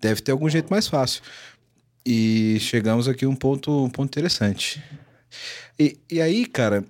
Deve 0.00 0.20
ter 0.20 0.32
algum 0.32 0.48
jeito 0.48 0.68
mais 0.70 0.88
fácil. 0.88 1.22
E 2.04 2.58
chegamos 2.60 3.08
aqui 3.08 3.24
a 3.24 3.28
um 3.28 3.36
ponto, 3.36 3.84
um 3.84 3.90
ponto 3.90 4.08
interessante. 4.08 4.82
E, 5.78 5.98
e 6.10 6.20
aí, 6.20 6.46
cara, 6.46 6.84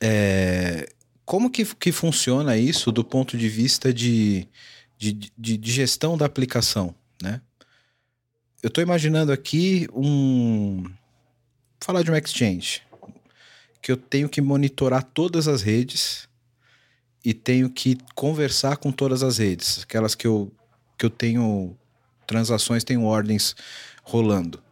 é, 0.00 0.88
como 1.24 1.50
que, 1.50 1.64
que 1.64 1.92
funciona 1.92 2.56
isso 2.56 2.90
do 2.90 3.04
ponto 3.04 3.36
de 3.36 3.48
vista 3.48 3.92
de, 3.92 4.48
de, 4.98 5.12
de, 5.12 5.56
de 5.56 5.72
gestão 5.72 6.16
da 6.16 6.26
aplicação, 6.26 6.94
né? 7.20 7.40
Eu 8.62 8.68
estou 8.68 8.82
imaginando 8.82 9.32
aqui 9.32 9.88
um... 9.92 10.84
Falar 11.80 12.02
de 12.02 12.10
um 12.12 12.16
exchange. 12.16 12.82
Que 13.80 13.90
eu 13.90 13.96
tenho 13.96 14.28
que 14.28 14.40
monitorar 14.40 15.02
todas 15.02 15.48
as 15.48 15.62
redes 15.62 16.28
e 17.24 17.34
tenho 17.34 17.68
que 17.68 17.98
conversar 18.14 18.76
com 18.76 18.92
todas 18.92 19.24
as 19.24 19.38
redes. 19.38 19.82
Aquelas 19.82 20.14
que 20.14 20.26
eu, 20.26 20.52
que 20.96 21.04
eu 21.04 21.10
tenho 21.10 21.76
transações, 22.26 22.84
tenho 22.84 23.04
ordens 23.04 23.56
rolando. 24.04 24.62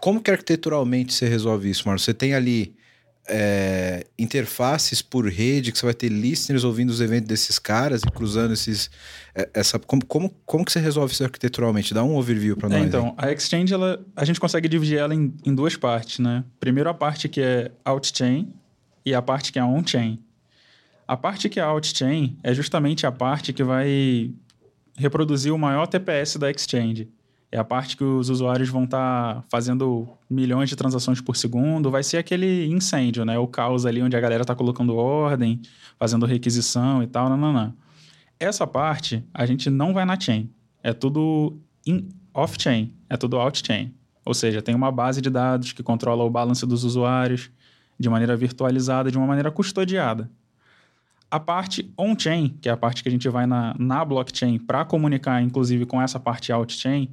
Como 0.00 0.22
que 0.22 0.30
arquiteturalmente 0.30 1.14
você 1.14 1.26
resolve 1.26 1.70
isso, 1.70 1.84
Marlon? 1.86 1.98
Você 1.98 2.12
tem 2.12 2.34
ali 2.34 2.76
é, 3.28 4.06
interfaces 4.18 5.00
por 5.00 5.26
rede, 5.28 5.72
que 5.72 5.78
você 5.78 5.86
vai 5.86 5.94
ter 5.94 6.08
listeners 6.08 6.62
ouvindo 6.64 6.90
os 6.90 7.00
eventos 7.00 7.28
desses 7.28 7.58
caras 7.58 8.02
e 8.02 8.10
cruzando 8.10 8.52
esses. 8.52 8.90
é, 9.34 9.48
Essa, 9.54 9.78
como, 9.78 10.04
como, 10.04 10.30
como 10.44 10.64
que 10.64 10.70
você 10.72 10.78
resolve 10.80 11.12
isso 11.12 11.24
arquiteturalmente? 11.24 11.94
Dá 11.94 12.04
um 12.04 12.16
overview 12.16 12.56
para 12.56 12.68
É, 12.68 12.70
nós. 12.72 12.80
aí. 12.82 12.86
então, 12.88 13.14
a 13.16 13.32
Exchange, 13.32 13.72
ela, 13.72 14.04
a 14.14 14.24
gente 14.24 14.38
consegue 14.38 14.68
dividir 14.68 14.98
ela 14.98 15.14
em, 15.14 15.32
em 15.44 15.54
duas 15.54 15.76
partes, 15.76 16.18
né? 16.18 16.44
Primeiro 16.60 16.88
a 16.90 16.94
parte 16.94 17.28
que 17.28 17.40
é 17.40 17.70
out-chain 17.84 18.52
e 19.06 19.14
a 19.14 19.22
parte 19.22 19.52
que 19.52 19.58
é 19.58 19.64
on-chain. 19.64 20.18
A 21.06 21.16
parte 21.16 21.48
que 21.48 21.60
é 21.60 21.62
out-chain 21.62 22.38
é 22.42 22.54
justamente 22.54 23.06
a 23.06 23.12
parte 23.12 23.52
que 23.52 23.62
vai 23.62 24.30
reproduzir 24.96 25.52
o 25.52 25.58
maior 25.58 25.86
TPS 25.86 26.36
da 26.36 26.50
Exchange. 26.50 27.08
É 27.54 27.58
a 27.58 27.62
parte 27.62 27.96
que 27.96 28.02
os 28.02 28.30
usuários 28.30 28.68
vão 28.68 28.82
estar 28.82 29.44
fazendo 29.48 30.08
milhões 30.28 30.68
de 30.68 30.74
transações 30.74 31.20
por 31.20 31.36
segundo. 31.36 31.88
Vai 31.88 32.02
ser 32.02 32.16
aquele 32.16 32.66
incêndio, 32.66 33.24
né? 33.24 33.38
O 33.38 33.46
caos 33.46 33.86
ali 33.86 34.02
onde 34.02 34.16
a 34.16 34.20
galera 34.20 34.42
está 34.42 34.56
colocando 34.56 34.96
ordem, 34.96 35.60
fazendo 35.96 36.26
requisição 36.26 37.00
e 37.00 37.06
tal, 37.06 37.30
não. 37.36 37.72
Essa 38.40 38.66
parte 38.66 39.24
a 39.32 39.46
gente 39.46 39.70
não 39.70 39.94
vai 39.94 40.04
na 40.04 40.18
chain. 40.18 40.50
É 40.82 40.92
tudo 40.92 41.56
in- 41.86 42.08
off-chain, 42.34 42.92
é 43.08 43.16
tudo 43.16 43.36
out-chain. 43.38 43.94
Ou 44.24 44.34
seja, 44.34 44.60
tem 44.60 44.74
uma 44.74 44.90
base 44.90 45.20
de 45.20 45.30
dados 45.30 45.70
que 45.70 45.80
controla 45.80 46.24
o 46.24 46.30
balance 46.30 46.66
dos 46.66 46.82
usuários 46.82 47.52
de 47.96 48.10
maneira 48.10 48.36
virtualizada, 48.36 49.12
de 49.12 49.16
uma 49.16 49.28
maneira 49.28 49.52
custodiada. 49.52 50.28
A 51.30 51.38
parte 51.38 51.88
on-chain, 51.96 52.58
que 52.60 52.68
é 52.68 52.72
a 52.72 52.76
parte 52.76 53.00
que 53.00 53.08
a 53.08 53.12
gente 53.12 53.28
vai 53.28 53.46
na, 53.46 53.76
na 53.78 54.04
blockchain 54.04 54.58
para 54.58 54.84
comunicar, 54.84 55.40
inclusive, 55.40 55.86
com 55.86 56.02
essa 56.02 56.18
parte 56.18 56.50
out-chain, 56.50 57.08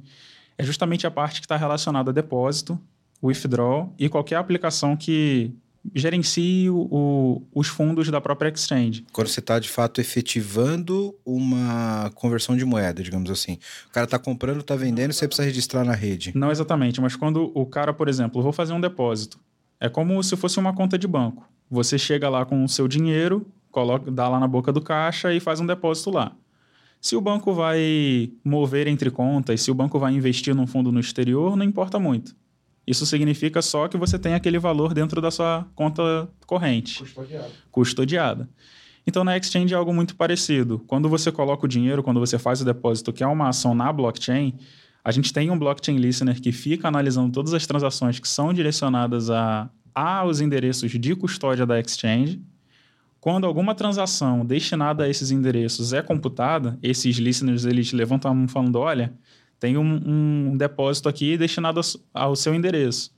é 0.58 0.64
justamente 0.64 1.06
a 1.06 1.10
parte 1.10 1.40
que 1.40 1.44
está 1.46 1.56
relacionada 1.56 2.10
a 2.10 2.14
depósito, 2.14 2.78
withdraw 3.22 3.92
e 3.98 4.08
qualquer 4.08 4.36
aplicação 4.36 4.96
que 4.96 5.52
gerencie 5.94 6.70
o- 6.70 7.42
os 7.52 7.66
fundos 7.66 8.08
da 8.08 8.20
própria 8.20 8.48
exchange. 8.48 9.04
Quando 9.12 9.26
você 9.28 9.40
está 9.40 9.58
de 9.58 9.68
fato 9.68 10.00
efetivando 10.00 11.14
uma 11.24 12.10
conversão 12.14 12.56
de 12.56 12.64
moeda, 12.64 13.02
digamos 13.02 13.30
assim. 13.30 13.58
O 13.88 13.92
cara 13.92 14.04
está 14.04 14.18
comprando, 14.18 14.60
está 14.60 14.76
vendendo, 14.76 15.12
você 15.12 15.26
precisa 15.26 15.46
registrar 15.46 15.84
na 15.84 15.92
rede. 15.94 16.32
Não 16.34 16.50
exatamente, 16.50 17.00
mas 17.00 17.16
quando 17.16 17.50
o 17.54 17.66
cara, 17.66 17.92
por 17.92 18.08
exemplo, 18.08 18.42
vou 18.42 18.52
fazer 18.52 18.72
um 18.72 18.80
depósito, 18.80 19.38
é 19.80 19.88
como 19.88 20.22
se 20.22 20.36
fosse 20.36 20.58
uma 20.58 20.72
conta 20.72 20.96
de 20.96 21.06
banco. 21.08 21.48
Você 21.70 21.98
chega 21.98 22.28
lá 22.28 22.44
com 22.44 22.62
o 22.64 22.68
seu 22.68 22.86
dinheiro, 22.86 23.46
coloca, 23.70 24.10
dá 24.10 24.28
lá 24.28 24.38
na 24.38 24.46
boca 24.46 24.72
do 24.72 24.80
caixa 24.80 25.32
e 25.32 25.40
faz 25.40 25.58
um 25.60 25.66
depósito 25.66 26.10
lá. 26.10 26.32
Se 27.02 27.16
o 27.16 27.20
banco 27.20 27.52
vai 27.52 28.30
mover 28.44 28.86
entre 28.86 29.10
contas, 29.10 29.60
se 29.60 29.72
o 29.72 29.74
banco 29.74 29.98
vai 29.98 30.14
investir 30.14 30.54
num 30.54 30.68
fundo 30.68 30.92
no 30.92 31.00
exterior, 31.00 31.56
não 31.56 31.64
importa 31.66 31.98
muito. 31.98 32.32
Isso 32.86 33.04
significa 33.04 33.60
só 33.60 33.88
que 33.88 33.96
você 33.96 34.16
tem 34.20 34.34
aquele 34.34 34.56
valor 34.56 34.94
dentro 34.94 35.20
da 35.20 35.28
sua 35.28 35.66
conta 35.74 36.28
corrente 36.46 37.00
Custodiado. 37.00 37.52
custodiada. 37.72 38.48
Então, 39.04 39.24
na 39.24 39.36
exchange 39.36 39.74
é 39.74 39.76
algo 39.76 39.92
muito 39.92 40.14
parecido. 40.14 40.78
Quando 40.86 41.08
você 41.08 41.32
coloca 41.32 41.66
o 41.66 41.68
dinheiro, 41.68 42.04
quando 42.04 42.20
você 42.20 42.38
faz 42.38 42.60
o 42.60 42.64
depósito, 42.64 43.12
que 43.12 43.24
é 43.24 43.26
uma 43.26 43.48
ação 43.48 43.74
na 43.74 43.92
blockchain, 43.92 44.54
a 45.04 45.10
gente 45.10 45.32
tem 45.32 45.50
um 45.50 45.58
blockchain 45.58 45.96
listener 45.96 46.40
que 46.40 46.52
fica 46.52 46.86
analisando 46.86 47.32
todas 47.32 47.52
as 47.52 47.66
transações 47.66 48.20
que 48.20 48.28
são 48.28 48.52
direcionadas 48.52 49.28
a, 49.28 49.68
aos 49.92 50.40
endereços 50.40 50.92
de 50.92 51.16
custódia 51.16 51.66
da 51.66 51.80
exchange. 51.80 52.40
Quando 53.22 53.46
alguma 53.46 53.72
transação 53.72 54.44
destinada 54.44 55.04
a 55.04 55.08
esses 55.08 55.30
endereços 55.30 55.92
é 55.92 56.02
computada, 56.02 56.76
esses 56.82 57.18
listeners 57.18 57.64
eles 57.64 57.92
levantam 57.92 58.28
a 58.28 58.34
mão 58.34 58.48
falando: 58.48 58.80
olha, 58.80 59.12
tem 59.60 59.76
um, 59.76 60.50
um 60.50 60.56
depósito 60.56 61.08
aqui 61.08 61.38
destinado 61.38 61.80
ao- 62.12 62.34
seu 62.34 62.52
endereço. 62.52 63.12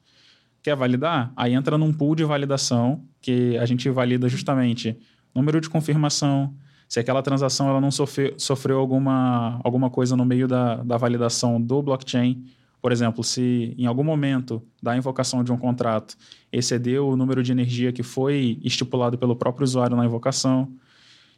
Quer 0.62 0.76
validar? 0.76 1.32
Aí 1.34 1.54
entra 1.54 1.78
num 1.78 1.90
pool 1.90 2.14
de 2.14 2.22
validação, 2.22 3.02
que 3.18 3.56
a 3.56 3.64
gente 3.64 3.88
valida 3.88 4.28
justamente 4.28 4.94
número 5.34 5.58
de 5.58 5.70
confirmação, 5.70 6.54
se 6.86 7.00
aquela 7.00 7.22
transação 7.22 7.66
ela 7.70 7.80
não 7.80 7.90
sofreu, 7.90 8.34
sofreu 8.36 8.78
alguma, 8.78 9.58
alguma 9.64 9.88
coisa 9.88 10.14
no 10.14 10.26
meio 10.26 10.46
da, 10.46 10.82
da 10.82 10.98
validação 10.98 11.58
do 11.58 11.82
blockchain. 11.82 12.44
Por 12.84 12.92
exemplo, 12.92 13.24
se 13.24 13.74
em 13.78 13.86
algum 13.86 14.04
momento 14.04 14.62
da 14.82 14.94
invocação 14.94 15.42
de 15.42 15.50
um 15.50 15.56
contrato 15.56 16.18
excedeu 16.52 17.08
o 17.08 17.16
número 17.16 17.42
de 17.42 17.50
energia 17.50 17.90
que 17.90 18.02
foi 18.02 18.58
estipulado 18.62 19.16
pelo 19.16 19.34
próprio 19.34 19.64
usuário 19.64 19.96
na 19.96 20.04
invocação. 20.04 20.70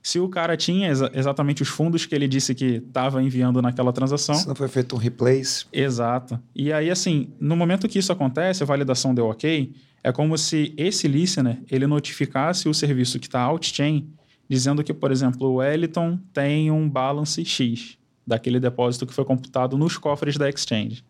Se 0.03 0.19
o 0.19 0.29
cara 0.29 0.57
tinha 0.57 0.91
exa- 0.91 1.09
exatamente 1.15 1.63
os 1.63 1.69
fundos 1.69 2.05
que 2.05 2.17
ele 2.17 2.27
disse 2.27 2.53
que 2.53 2.83
estava 2.85 3.23
enviando 3.23 3.63
naquela 3.63 3.93
transação. 3.93 4.35
Se 4.35 4.49
não 4.49 4.57
foi 4.57 4.67
feito 4.67 4.97
um 4.97 4.99
replace, 4.99 5.67
Exato. 5.73 6.37
E 6.53 6.73
aí, 6.73 6.91
assim, 6.91 7.29
no 7.39 7.55
momento 7.55 7.87
que 7.87 8.01
isso 8.01 8.11
acontece, 8.11 8.65
a 8.65 8.67
validação 8.67 9.15
deu 9.15 9.27
ok, 9.27 9.73
é 10.03 10.11
como 10.11 10.37
se 10.37 10.75
esse 10.77 11.07
listener, 11.07 11.63
ele 11.71 11.87
notificasse 11.87 12.69
o 12.69 12.75
serviço 12.75 13.21
que 13.21 13.29
está 13.29 13.41
out-chain, 13.43 14.11
dizendo 14.49 14.83
que, 14.83 14.93
por 14.93 15.13
exemplo, 15.13 15.47
o 15.47 15.55
Wellington 15.59 16.19
tem 16.33 16.73
um 16.73 16.91
balance 16.91 17.45
X 17.45 17.97
daquele 18.27 18.59
depósito 18.59 19.07
que 19.07 19.15
foi 19.15 19.25
computado 19.25 19.79
nos 19.79 19.97
cofres 19.97 20.37
da 20.37 20.49
exchange. 20.49 21.05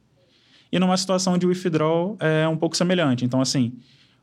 E 0.70 0.79
numa 0.79 0.96
situação 0.96 1.38
de 1.38 1.46
withdraw 1.46 2.16
é 2.18 2.46
um 2.48 2.57
pouco 2.57 2.76
semelhante. 2.76 3.24
Então, 3.24 3.40
assim, 3.40 3.72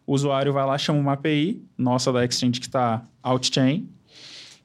o 0.06 0.14
usuário 0.14 0.52
vai 0.52 0.66
lá, 0.66 0.78
chama 0.78 1.00
uma 1.00 1.14
API 1.14 1.62
nossa 1.78 2.12
da 2.12 2.26
exchange 2.26 2.60
que 2.60 2.68
está 2.68 3.04
out-chain, 3.22 3.88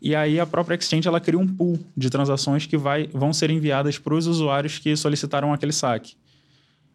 e 0.01 0.15
aí 0.15 0.39
a 0.39 0.47
própria 0.47 0.77
exchange 0.77 1.09
ela 1.09 1.21
cria 1.21 1.39
um 1.39 1.47
pool 1.47 1.79
de 1.97 2.09
transações 2.09 2.67
que 2.67 2.77
vai, 2.77 3.09
vão 3.09 3.33
ser 3.33 3.51
enviadas 3.51 3.99
para 3.99 4.15
os 4.15 4.27
usuários 4.27 4.79
que 4.79 4.95
solicitaram 4.97 5.53
aquele 5.53 5.73
saque. 5.73 6.15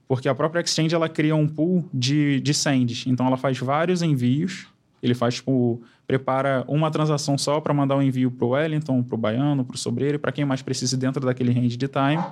Porque 0.07 0.29
a 0.29 0.35
própria 0.35 0.61
exchange 0.61 0.95
ela 0.95 1.09
cria 1.09 1.35
um 1.35 1.47
pool 1.47 1.87
de, 1.93 2.39
de 2.39 2.53
sends. 2.53 3.05
Então 3.05 3.27
ela 3.27 3.37
faz 3.37 3.57
vários 3.57 4.01
envios. 4.01 4.67
Ele 5.01 5.13
faz, 5.13 5.35
tipo, 5.35 5.81
prepara 6.07 6.63
uma 6.67 6.89
transação 6.89 7.37
só 7.37 7.59
para 7.59 7.73
mandar 7.73 7.97
um 7.97 8.01
envio 8.01 8.31
para 8.31 8.45
o 8.45 8.49
Wellington, 8.49 9.03
para 9.03 9.15
o 9.15 9.17
Baiano, 9.17 9.65
para 9.65 9.75
o 9.75 9.77
Sobreiro 9.77 10.17
para 10.17 10.31
quem 10.31 10.45
mais 10.45 10.61
precise 10.61 10.95
dentro 10.95 11.25
daquele 11.25 11.51
range 11.51 11.75
de 11.75 11.87
time. 11.89 12.23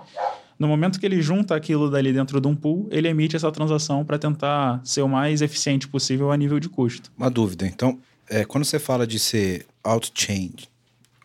No 0.61 0.67
momento 0.67 0.99
que 0.99 1.05
ele 1.07 1.23
junta 1.23 1.55
aquilo 1.55 1.89
dali 1.89 2.13
dentro 2.13 2.39
de 2.39 2.47
um 2.47 2.55
pool, 2.55 2.87
ele 2.91 3.07
emite 3.07 3.35
essa 3.35 3.51
transação 3.51 4.05
para 4.05 4.19
tentar 4.19 4.79
ser 4.83 5.01
o 5.01 5.09
mais 5.09 5.41
eficiente 5.41 5.87
possível 5.87 6.31
a 6.31 6.37
nível 6.37 6.59
de 6.59 6.69
custo. 6.69 7.11
Uma 7.17 7.31
dúvida. 7.31 7.65
Então, 7.65 7.99
é, 8.29 8.45
quando 8.45 8.63
você 8.63 8.77
fala 8.77 9.07
de 9.07 9.17
ser 9.17 9.65
out-chain 9.83 10.53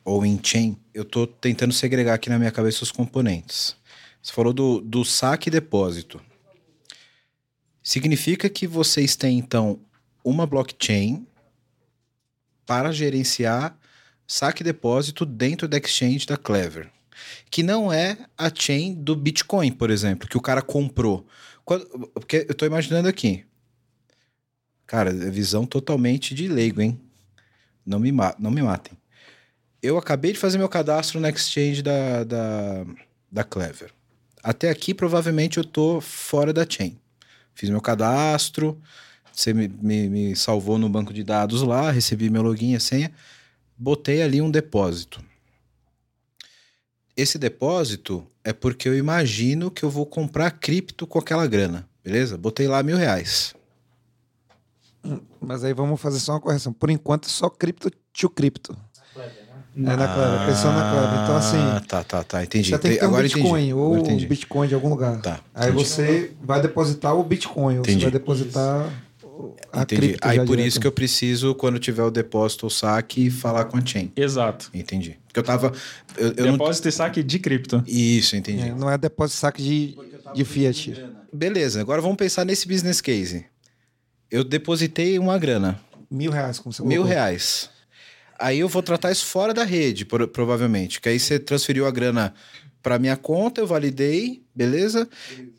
ou 0.02 0.24
in-chain, 0.24 0.74
eu 0.94 1.02
estou 1.02 1.26
tentando 1.26 1.74
segregar 1.74 2.14
aqui 2.14 2.30
na 2.30 2.38
minha 2.38 2.50
cabeça 2.50 2.82
os 2.82 2.90
componentes. 2.90 3.76
Você 4.22 4.32
falou 4.32 4.54
do, 4.54 4.80
do 4.80 5.04
saque 5.04 5.50
e 5.50 5.52
depósito. 5.52 6.18
Significa 7.82 8.48
que 8.48 8.66
vocês 8.66 9.16
têm, 9.16 9.38
então, 9.38 9.78
uma 10.24 10.46
blockchain 10.46 11.26
para 12.64 12.90
gerenciar 12.90 13.76
saque 14.26 14.62
e 14.62 14.64
depósito 14.64 15.26
dentro 15.26 15.68
da 15.68 15.76
exchange 15.76 16.24
da 16.24 16.38
Clever. 16.38 16.95
Que 17.50 17.62
não 17.62 17.92
é 17.92 18.16
a 18.36 18.50
chain 18.54 18.94
do 18.94 19.14
Bitcoin, 19.16 19.72
por 19.72 19.90
exemplo, 19.90 20.28
que 20.28 20.36
o 20.36 20.40
cara 20.40 20.62
comprou. 20.62 21.26
Quando- 21.64 21.86
porque 22.14 22.38
eu 22.48 22.52
estou 22.52 22.66
imaginando 22.66 23.08
aqui. 23.08 23.44
Cara, 24.86 25.10
é 25.10 25.30
visão 25.30 25.66
totalmente 25.66 26.34
de 26.34 26.46
leigo, 26.46 26.80
hein? 26.80 27.00
Não 27.84 27.98
me, 27.98 28.12
não 28.38 28.50
me 28.50 28.62
matem. 28.62 28.96
Eu 29.82 29.98
acabei 29.98 30.32
de 30.32 30.38
fazer 30.38 30.58
meu 30.58 30.68
cadastro 30.68 31.20
na 31.20 31.28
exchange 31.28 31.82
da, 31.82 32.24
da, 32.24 32.86
da 33.30 33.44
Clever. 33.44 33.92
Até 34.42 34.70
aqui, 34.70 34.94
provavelmente, 34.94 35.58
eu 35.58 35.64
tô 35.64 36.00
fora 36.00 36.52
da 36.52 36.64
chain. 36.68 36.98
Fiz 37.54 37.68
meu 37.70 37.80
cadastro, 37.80 38.80
você 39.32 39.52
me, 39.52 39.68
me, 39.68 40.08
me 40.08 40.36
salvou 40.36 40.78
no 40.78 40.88
banco 40.88 41.12
de 41.12 41.22
dados 41.22 41.62
lá, 41.62 41.90
recebi 41.90 42.30
meu 42.30 42.42
login 42.42 42.74
e 42.74 42.80
senha, 42.80 43.12
botei 43.76 44.22
ali 44.22 44.40
um 44.40 44.50
depósito. 44.50 45.22
Esse 47.16 47.38
depósito 47.38 48.26
é 48.44 48.52
porque 48.52 48.88
eu 48.88 48.96
imagino 48.96 49.70
que 49.70 49.82
eu 49.82 49.90
vou 49.90 50.04
comprar 50.04 50.50
cripto 50.50 51.06
com 51.06 51.18
aquela 51.18 51.46
grana, 51.46 51.88
beleza? 52.04 52.36
Botei 52.36 52.68
lá 52.68 52.82
mil 52.82 52.96
reais. 52.96 53.54
Mas 55.40 55.64
aí 55.64 55.72
vamos 55.72 56.00
fazer 56.00 56.18
só 56.18 56.32
uma 56.32 56.40
correção. 56.40 56.72
Por 56.72 56.90
enquanto, 56.90 57.28
só 57.28 57.48
cripto 57.48 57.90
to 58.12 58.28
cripto. 58.28 58.76
É 59.78 59.94
na 59.94 60.08
Clever, 60.08 60.46
pensando 60.46 60.78
na 60.78 60.90
Clever. 60.90 61.22
Então, 61.22 61.36
assim. 61.36 61.58
Ah, 61.58 61.82
tá, 61.86 62.02
tá, 62.02 62.24
tá. 62.24 62.42
Entendi. 62.42 62.70
Você 62.70 62.78
tem 62.78 62.92
que 62.92 62.98
ter 62.98 63.04
um 63.04 63.08
Agora 63.08 63.22
Bitcoin 63.24 63.60
entendi. 63.60 63.74
ou 63.74 63.94
um 63.94 63.98
entendi. 63.98 64.26
Bitcoin 64.26 64.68
de 64.68 64.74
algum 64.74 64.88
lugar. 64.88 65.20
Tá, 65.20 65.40
Aí 65.54 65.68
entendi. 65.70 65.84
você 65.84 66.32
vai 66.42 66.62
depositar 66.62 67.14
o 67.14 67.22
Bitcoin, 67.22 67.78
ou 67.78 67.84
você 67.84 67.90
Entendi. 67.90 68.04
vai 68.04 68.12
depositar 68.12 68.86
a 68.86 68.90
Entendi. 69.74 70.00
cripto. 70.08 70.28
Aí 70.28 70.36
já 70.36 70.44
por 70.44 70.56
direto. 70.56 70.68
isso 70.68 70.80
que 70.80 70.86
eu 70.86 70.92
preciso, 70.92 71.54
quando 71.54 71.78
tiver 71.78 72.02
o 72.02 72.10
depósito 72.10 72.66
ou 72.66 72.70
saque, 72.70 73.30
falar 73.30 73.64
com 73.66 73.76
a 73.76 73.84
chain. 73.84 74.10
Exato. 74.16 74.70
Entendi. 74.72 75.18
Porque 75.26 75.38
eu 75.40 75.42
tava. 75.44 75.72
Eu, 76.16 76.32
eu 76.36 76.44
não... 76.46 76.52
Depósito 76.52 76.88
e 76.88 76.92
saque 76.92 77.22
de 77.22 77.38
cripto. 77.38 77.82
Isso, 77.86 78.36
entendi. 78.36 78.68
É, 78.68 78.74
não 78.74 78.90
é 78.90 78.96
depósito 78.96 79.38
saque 79.38 79.62
de, 79.62 79.96
de 80.34 80.44
Fiat. 80.44 80.94
Beleza, 81.32 81.80
agora 81.80 82.00
vamos 82.00 82.16
pensar 82.16 82.44
nesse 82.44 82.66
business 82.66 83.00
case. 83.00 83.44
Eu 84.30 84.42
depositei 84.42 85.18
uma 85.18 85.38
grana, 85.38 85.78
Mil 86.10 86.30
reais, 86.30 86.58
como 86.58 86.72
você 86.72 86.82
mil 86.82 87.02
colocou. 87.02 87.08
reais. 87.12 87.68
Aí 88.38 88.58
eu 88.60 88.68
vou 88.68 88.82
tratar 88.82 89.10
isso 89.10 89.24
fora 89.26 89.52
da 89.54 89.64
rede, 89.64 90.04
pro- 90.04 90.28
provavelmente. 90.28 91.00
Que 91.00 91.08
aí 91.08 91.18
você 91.18 91.38
transferiu 91.38 91.86
a 91.86 91.90
grana 91.90 92.32
para 92.86 93.00
minha 93.00 93.16
conta, 93.16 93.60
eu 93.60 93.66
validei, 93.66 94.42
beleza? 94.54 95.08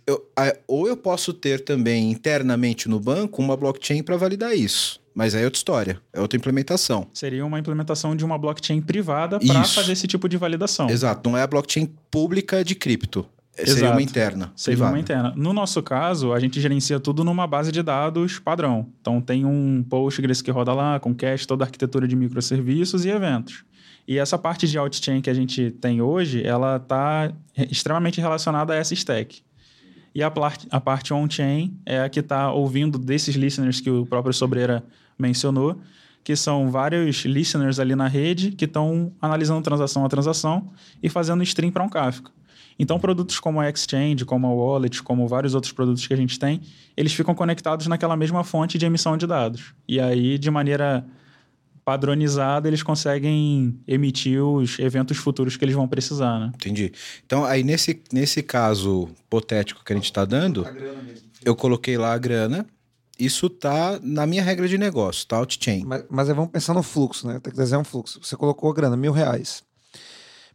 Eu- 0.08 0.26
a- 0.34 0.56
ou 0.66 0.88
eu 0.88 0.96
posso 0.96 1.34
ter 1.34 1.60
também 1.60 2.10
internamente 2.10 2.88
no 2.88 3.02
banco 3.02 3.42
uma 3.42 3.58
blockchain 3.58 4.02
para 4.02 4.16
validar 4.16 4.56
isso. 4.56 5.02
Mas 5.14 5.36
aí 5.36 5.42
é 5.42 5.44
outra 5.44 5.58
história, 5.58 6.02
é 6.14 6.22
outra 6.22 6.38
implementação. 6.38 7.06
Seria 7.14 7.46
uma 7.46 7.60
implementação 7.60 8.16
de 8.16 8.24
uma 8.24 8.38
blockchain 8.38 8.80
privada 8.80 9.40
para 9.42 9.64
fazer 9.66 9.92
esse 9.92 10.08
tipo 10.08 10.30
de 10.30 10.38
validação. 10.38 10.90
Exato, 10.90 11.30
não 11.30 11.38
é 11.38 11.42
a 11.42 11.48
blockchain 11.48 11.90
pública 12.10 12.64
de 12.64 12.76
cripto. 12.76 13.26
É- 13.58 13.66
Seria 13.66 13.74
Exato. 13.82 13.92
uma 13.92 14.02
interna. 14.02 14.54
Seria 14.56 14.78
privada. 14.78 14.94
uma 14.94 15.00
interna. 15.02 15.34
No 15.36 15.52
nosso 15.52 15.84
caso, 15.84 16.32
a 16.32 16.40
gente 16.40 16.62
gerencia 16.62 16.98
tudo 16.98 17.26
numa 17.26 17.46
base 17.46 17.74
de 17.74 17.84
dados 17.84 18.40
padrão. 18.40 18.88
Então 19.02 19.20
tem 19.20 19.44
um 19.44 19.84
Postgres 19.84 20.42
que 20.42 20.50
roda 20.52 20.74
lá, 20.74 20.98
com 20.98 21.14
cache, 21.14 21.46
toda 21.46 21.66
a 21.66 21.68
arquitetura 21.68 22.08
de 22.08 22.16
microserviços 22.16 23.04
e 23.04 23.10
eventos. 23.10 23.66
E 24.08 24.18
essa 24.18 24.38
parte 24.38 24.68
de 24.68 24.78
outchain 24.78 25.22
que 25.22 25.30
a 25.30 25.34
gente 25.34 25.72
tem 25.72 26.02
hoje, 26.02 26.42
ela 26.46 26.78
está 26.78 27.32
extremamente 27.70 28.22
relacionada 28.22 28.74
a 28.74 28.78
essa 28.78 28.94
stack. 28.94 29.42
E 30.16 30.24
a, 30.24 30.32
a 30.72 30.82
parte 30.82 31.14
on-chain 31.14 31.78
é 31.86 32.02
a 32.02 32.10
que 32.10 32.22
está 32.22 32.52
ouvindo 32.52 32.98
desses 32.98 33.36
listeners 33.36 33.82
que 33.82 33.90
o 33.90 34.06
próprio 34.06 34.34
Sobreira 34.34 34.84
mencionou, 35.20 35.80
que 36.24 36.36
são 36.36 36.72
vários 36.72 37.26
listeners 37.26 37.80
ali 37.80 37.96
na 37.96 38.08
rede 38.08 38.52
que 38.52 38.66
estão 38.66 39.12
analisando 39.22 39.62
transação 39.62 40.04
a 40.06 40.10
transação 40.10 40.72
e 41.04 41.10
fazendo 41.10 41.44
stream 41.44 41.72
para 41.72 41.84
um 41.84 41.90
Kafka. 41.90 42.32
Então, 42.80 43.00
produtos 43.00 43.40
como 43.40 43.60
a 43.60 43.70
Exchange, 43.70 44.24
como 44.24 44.48
a 44.48 44.52
Wallet, 44.52 45.02
como 45.04 45.28
vários 45.28 45.56
outros 45.56 45.74
produtos 45.74 46.06
que 46.06 46.14
a 46.14 46.18
gente 46.18 46.38
tem, 46.38 46.62
eles 46.96 47.14
ficam 47.14 47.34
conectados 47.34 47.88
naquela 47.88 48.16
mesma 48.16 48.44
fonte 48.44 48.78
de 48.78 48.86
emissão 48.86 49.18
de 49.18 49.26
dados. 49.26 49.74
E 49.88 50.00
aí, 50.00 50.38
de 50.38 50.52
maneira 50.52 51.06
padronizada, 51.88 52.68
eles 52.68 52.84
conseguem 52.84 53.80
emitir 53.88 54.44
os 54.44 54.78
eventos 54.78 55.16
futuros 55.16 55.56
que 55.56 55.64
eles 55.64 55.74
vão 55.74 55.88
precisar, 55.88 56.38
né? 56.38 56.52
Entendi. 56.54 56.92
Então, 57.26 57.46
aí 57.46 57.64
nesse, 57.64 58.04
nesse 58.12 58.44
caso 58.44 59.08
hipotético 59.22 59.86
que 59.86 59.94
a 59.94 59.96
gente 59.96 60.04
está 60.04 60.26
dando, 60.26 60.68
eu 61.46 61.56
coloquei 61.56 61.98
lá 61.98 62.12
a 62.14 62.18
grana. 62.18 62.68
Isso 63.18 63.50
tá 63.50 64.02
na 64.04 64.28
minha 64.28 64.44
regra 64.44 64.68
de 64.68 64.78
negócio, 64.78 65.26
tá? 65.26 65.38
Outchain. 65.38 65.86
Mas, 65.86 66.04
mas 66.10 66.28
aí 66.28 66.36
vamos 66.36 66.52
pensar 66.52 66.74
no 66.74 66.84
fluxo, 66.84 67.26
né? 67.26 67.40
Tem 67.40 67.54
que 67.54 67.58
desenhar 67.58 67.80
um 67.80 67.86
fluxo. 67.86 68.20
Você 68.22 68.36
colocou 68.36 68.70
a 68.70 68.74
grana, 68.74 68.98
mil 68.98 69.14
reais. 69.14 69.64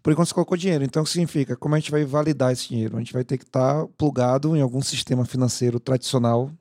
Por 0.02 0.12
enquanto 0.12 0.28
você 0.28 0.34
colocou 0.34 0.54
dinheiro. 0.54 0.84
Então, 0.84 1.00
o 1.00 1.06
que 1.06 1.12
significa? 1.12 1.56
Como 1.56 1.74
a 1.74 1.78
gente 1.78 1.90
vai 1.90 2.04
validar 2.04 2.52
esse 2.52 2.68
dinheiro? 2.68 2.94
A 2.94 2.98
gente 2.98 3.14
vai 3.14 3.24
ter 3.24 3.38
que 3.38 3.44
estar 3.44 3.86
plugado 3.96 4.54
em 4.54 4.60
algum 4.60 4.82
sistema 4.82 5.24
financeiro 5.24 5.80
tradicional. 5.80 6.52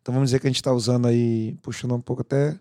Então, 0.00 0.14
vamos 0.14 0.28
dizer 0.28 0.38
que 0.38 0.46
a 0.46 0.50
gente 0.50 0.60
está 0.60 0.72
usando 0.72 1.08
aí, 1.08 1.56
puxando 1.60 1.96
um 1.96 2.00
pouco 2.00 2.22
até 2.22 2.56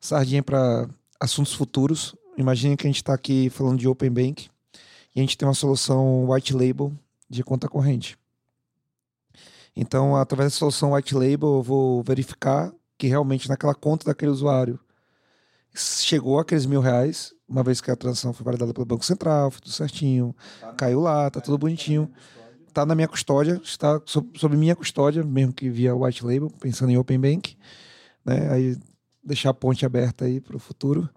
sardinha 0.00 0.42
para 0.42 0.88
assuntos 1.20 1.52
futuros. 1.52 2.14
Imagine 2.36 2.76
que 2.76 2.86
a 2.86 2.90
gente 2.90 2.96
está 2.96 3.14
aqui 3.14 3.50
falando 3.50 3.78
de 3.78 3.88
Open 3.88 4.10
Bank 4.10 4.48
e 5.14 5.20
a 5.20 5.22
gente 5.22 5.36
tem 5.36 5.46
uma 5.46 5.54
solução 5.54 6.30
white 6.30 6.52
label 6.54 6.92
de 7.28 7.42
conta 7.42 7.68
corrente. 7.68 8.18
Então, 9.74 10.16
através 10.16 10.52
da 10.52 10.58
solução 10.58 10.92
white 10.92 11.14
label, 11.14 11.56
eu 11.56 11.62
vou 11.62 12.02
verificar 12.02 12.72
que 12.96 13.06
realmente 13.06 13.48
naquela 13.48 13.74
conta 13.74 14.06
daquele 14.06 14.30
usuário 14.30 14.80
chegou 15.74 16.38
aqueles 16.38 16.64
mil 16.64 16.80
reais, 16.80 17.34
uma 17.46 17.62
vez 17.62 17.80
que 17.80 17.90
a 17.90 17.96
transação 17.96 18.32
foi 18.32 18.44
validada 18.44 18.72
pelo 18.72 18.86
Banco 18.86 19.04
Central, 19.04 19.50
foi 19.50 19.60
tudo 19.60 19.72
certinho, 19.72 20.34
caiu 20.76 21.00
lá, 21.00 21.30
tá 21.30 21.40
tudo 21.40 21.58
bonitinho. 21.58 22.10
Tá 22.72 22.84
na 22.84 22.94
minha 22.94 23.08
custódia, 23.08 23.58
está 23.64 24.00
sob, 24.04 24.38
sob 24.38 24.54
minha 24.54 24.76
custódia, 24.76 25.22
mesmo 25.22 25.52
que 25.52 25.70
via 25.70 25.94
white 25.94 26.24
label, 26.24 26.50
pensando 26.60 26.90
em 26.90 26.98
Open 26.98 27.18
Bank, 27.18 27.56
né? 28.22 28.50
Aí 28.52 28.76
deixar 29.26 29.50
a 29.50 29.54
ponte 29.54 29.84
aberta 29.84 30.24
aí 30.24 30.40
para 30.40 30.56
o 30.56 30.60
futuro. 30.60 31.08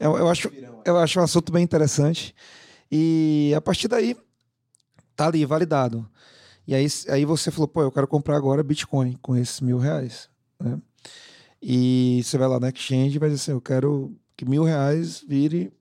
Eu, 0.00 0.16
eu, 0.16 0.28
acho, 0.28 0.50
eu 0.84 0.96
acho 0.98 1.20
um 1.20 1.22
assunto 1.22 1.52
bem 1.52 1.62
interessante. 1.62 2.34
E 2.90 3.52
a 3.56 3.60
partir 3.60 3.86
daí, 3.86 4.16
tá 5.14 5.26
ali, 5.26 5.44
validado. 5.44 6.08
E 6.66 6.74
aí, 6.74 6.86
aí 7.10 7.24
você 7.24 7.50
falou, 7.50 7.68
pô, 7.68 7.82
eu 7.82 7.92
quero 7.92 8.08
comprar 8.08 8.36
agora 8.36 8.62
Bitcoin 8.62 9.16
com 9.20 9.36
esses 9.36 9.60
mil 9.60 9.78
reais. 9.78 10.28
Né? 10.58 10.78
E 11.60 12.22
você 12.24 12.38
vai 12.38 12.48
lá 12.48 12.58
na 12.58 12.70
Exchange 12.70 13.16
e 13.16 13.18
vai 13.18 13.28
dizer 13.28 13.42
assim, 13.42 13.52
eu 13.52 13.60
quero 13.60 14.16
que 14.36 14.44
mil 14.44 14.64
reais 14.64 15.22
vire 15.26 15.72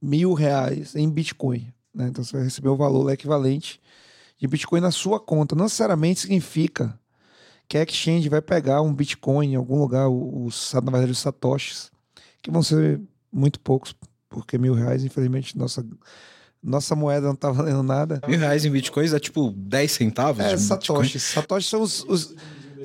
mil 0.00 0.34
reais 0.34 0.94
em 0.94 1.10
Bitcoin. 1.10 1.72
Né? 1.94 2.08
Então 2.08 2.22
você 2.22 2.36
vai 2.36 2.44
receber 2.44 2.68
o 2.68 2.76
valor 2.76 3.10
equivalente 3.10 3.80
de 4.38 4.46
Bitcoin 4.46 4.80
na 4.80 4.90
sua 4.90 5.18
conta. 5.18 5.56
Não 5.56 5.64
necessariamente 5.64 6.20
significa 6.20 6.98
que 7.68 7.76
a 7.76 7.82
Exchange 7.82 8.28
vai 8.28 8.40
pegar 8.40 8.80
um 8.82 8.92
Bitcoin 8.94 9.52
em 9.52 9.56
algum 9.56 9.78
lugar, 9.78 10.08
os, 10.08 10.72
na 10.74 10.90
verdade 10.90 11.12
os 11.12 11.18
satoshis, 11.18 11.90
que 12.42 12.50
vão 12.50 12.62
ser 12.62 13.00
muito 13.30 13.60
poucos, 13.60 13.94
porque 14.28 14.56
mil 14.56 14.72
reais, 14.74 15.04
infelizmente, 15.04 15.56
nossa, 15.58 15.84
nossa 16.62 16.96
moeda 16.96 17.26
não 17.26 17.34
tá 17.36 17.50
valendo 17.52 17.82
nada. 17.82 18.20
Mil 18.26 18.38
reais 18.38 18.64
em 18.64 18.70
bitcoins 18.70 19.10
dá 19.10 19.20
tipo 19.20 19.50
10 19.50 19.92
centavos 19.92 20.42
É, 20.44 20.56
satoshis. 20.56 21.22
Satoshis 21.22 21.68
são 21.70 21.82
os, 21.82 22.04
os- 22.04 22.34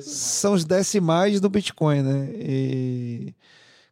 são 0.00 0.52
os 0.54 0.64
decimais 0.64 1.40
do 1.40 1.48
Bitcoin, 1.48 2.02
né? 2.02 2.28
E 2.34 3.34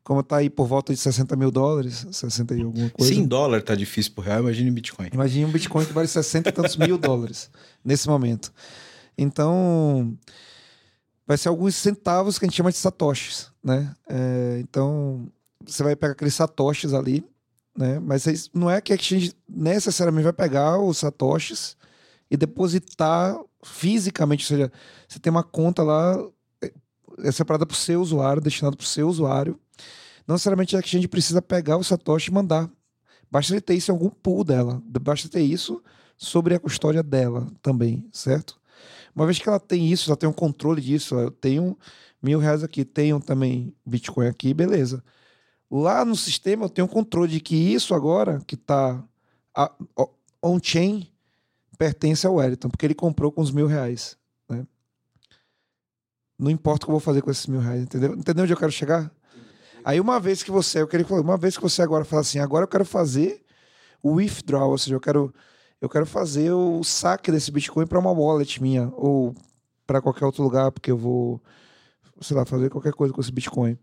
como 0.02 0.20
tá 0.22 0.38
aí 0.38 0.50
por 0.50 0.66
volta 0.66 0.92
de 0.92 0.98
60 0.98 1.36
mil 1.36 1.50
dólares, 1.50 2.04
60 2.10 2.54
e 2.56 2.62
alguma 2.62 2.90
coisa. 2.90 3.14
Se 3.14 3.18
em 3.18 3.24
dólar 3.24 3.62
tá 3.62 3.74
difícil 3.76 4.12
por 4.12 4.24
real, 4.24 4.40
imagina 4.40 4.68
em 4.68 4.72
Bitcoin. 4.74 5.08
Imagina 5.12 5.46
um 5.46 5.50
Bitcoin 5.52 5.86
que 5.86 5.92
vale 5.92 6.08
60 6.08 6.48
e 6.48 6.52
tantos 6.52 6.76
mil 6.76 6.98
dólares 6.98 7.48
nesse 7.84 8.08
momento. 8.08 8.52
Então, 9.16 10.12
vai 11.26 11.36
ser 11.36 11.48
alguns 11.48 11.74
centavos 11.74 12.38
que 12.38 12.44
a 12.44 12.48
gente 12.48 12.56
chama 12.56 12.70
de 12.70 12.78
satoshis, 12.78 13.50
né? 13.62 13.94
É, 14.08 14.58
então, 14.60 15.28
você 15.64 15.82
vai 15.82 15.96
pegar 15.96 16.12
aqueles 16.12 16.34
satoshis 16.34 16.92
ali, 16.92 17.24
né? 17.76 17.98
Mas 18.00 18.50
não 18.52 18.70
é 18.70 18.80
que 18.80 18.92
a 18.92 18.96
exchange 18.96 19.34
necessariamente 19.48 20.24
vai 20.24 20.32
pegar 20.32 20.78
os 20.78 20.98
satoshis 20.98 21.76
e 22.30 22.36
depositar 22.36 23.38
fisicamente, 23.64 24.44
ou 24.44 24.48
seja, 24.48 24.72
você 25.08 25.18
tem 25.18 25.30
uma 25.30 25.44
conta 25.44 25.82
lá 25.82 26.16
é, 26.62 26.72
é 27.24 27.32
separada 27.32 27.66
para 27.66 27.74
o 27.74 27.76
seu 27.76 28.00
usuário, 28.00 28.42
destinada 28.42 28.76
para 28.76 28.84
o 28.84 28.88
seu 28.88 29.08
usuário. 29.08 29.58
Não 30.26 30.34
necessariamente 30.34 30.76
a 30.76 30.80
exchange 30.80 31.08
precisa 31.08 31.42
pegar 31.42 31.76
o 31.76 31.84
satoshi 31.84 32.30
e 32.30 32.34
mandar. 32.34 32.70
Basta 33.30 33.52
ele 33.52 33.60
ter 33.60 33.74
isso 33.74 33.90
em 33.90 33.94
algum 33.94 34.10
pool 34.10 34.44
dela. 34.44 34.82
Basta 35.00 35.28
ter 35.28 35.40
isso 35.40 35.82
sobre 36.16 36.54
a 36.54 36.60
custódia 36.60 37.02
dela 37.02 37.46
também, 37.60 38.08
certo? 38.12 38.60
Uma 39.14 39.26
vez 39.26 39.38
que 39.38 39.48
ela 39.48 39.60
tem 39.60 39.90
isso, 39.90 40.10
ela 40.10 40.16
tem 40.16 40.28
um 40.28 40.32
controle 40.32 40.80
disso, 40.80 41.14
eu 41.16 41.30
tenho 41.30 41.76
mil 42.22 42.38
reais 42.38 42.62
aqui, 42.62 42.84
tenho 42.84 43.20
também 43.20 43.74
Bitcoin 43.84 44.28
aqui, 44.28 44.54
beleza. 44.54 45.02
Lá 45.70 46.04
no 46.04 46.16
sistema 46.16 46.66
eu 46.66 46.68
tenho 46.68 46.86
um 46.86 46.90
controle 46.90 47.32
de 47.32 47.40
que 47.40 47.56
isso 47.56 47.94
agora, 47.94 48.40
que 48.46 48.54
está 48.54 49.02
on-chain, 50.42 51.10
pertence 51.78 52.26
ao 52.26 52.34
Wellington, 52.34 52.68
porque 52.68 52.86
ele 52.86 52.94
comprou 52.94 53.32
com 53.32 53.40
os 53.40 53.50
mil 53.50 53.66
reais. 53.66 54.16
Né? 54.48 54.66
Não 56.38 56.50
importa 56.50 56.84
o 56.84 56.86
que 56.86 56.90
eu 56.90 56.94
vou 56.94 57.00
fazer 57.00 57.22
com 57.22 57.30
esses 57.30 57.46
mil 57.46 57.60
reais, 57.60 57.82
entendeu? 57.82 58.14
Entendeu 58.14 58.44
onde 58.44 58.52
eu 58.52 58.56
quero 58.56 58.72
chegar? 58.72 59.10
Aí 59.84 59.98
uma 59.98 60.20
vez 60.20 60.42
que 60.42 60.50
você, 60.50 60.80
eu 60.80 60.86
queria 60.86 61.04
falar, 61.04 61.22
uma 61.22 61.36
vez 61.36 61.56
que 61.56 61.62
você 61.62 61.82
agora 61.82 62.04
fala 62.04 62.22
assim, 62.22 62.38
agora 62.38 62.64
eu 62.64 62.68
quero 62.68 62.84
fazer 62.84 63.44
o 64.02 64.12
withdrawal, 64.12 64.70
ou 64.70 64.78
seja, 64.78 64.94
eu 64.94 65.00
quero 65.00 65.34
eu 65.82 65.88
quero 65.88 66.06
fazer 66.06 66.52
o 66.52 66.82
saque 66.84 67.32
desse 67.32 67.50
Bitcoin 67.50 67.86
para 67.86 67.98
uma 67.98 68.12
wallet 68.12 68.62
minha 68.62 68.90
ou 68.94 69.34
para 69.86 70.00
qualquer 70.00 70.24
outro 70.24 70.42
lugar, 70.42 70.70
porque 70.70 70.90
eu 70.92 70.96
vou 70.96 71.42
sei 72.20 72.36
lá, 72.36 72.44
fazer 72.46 72.70
qualquer 72.70 72.92
coisa 72.92 73.12
com 73.12 73.20
esse 73.20 73.32
Bitcoin. 73.32 73.76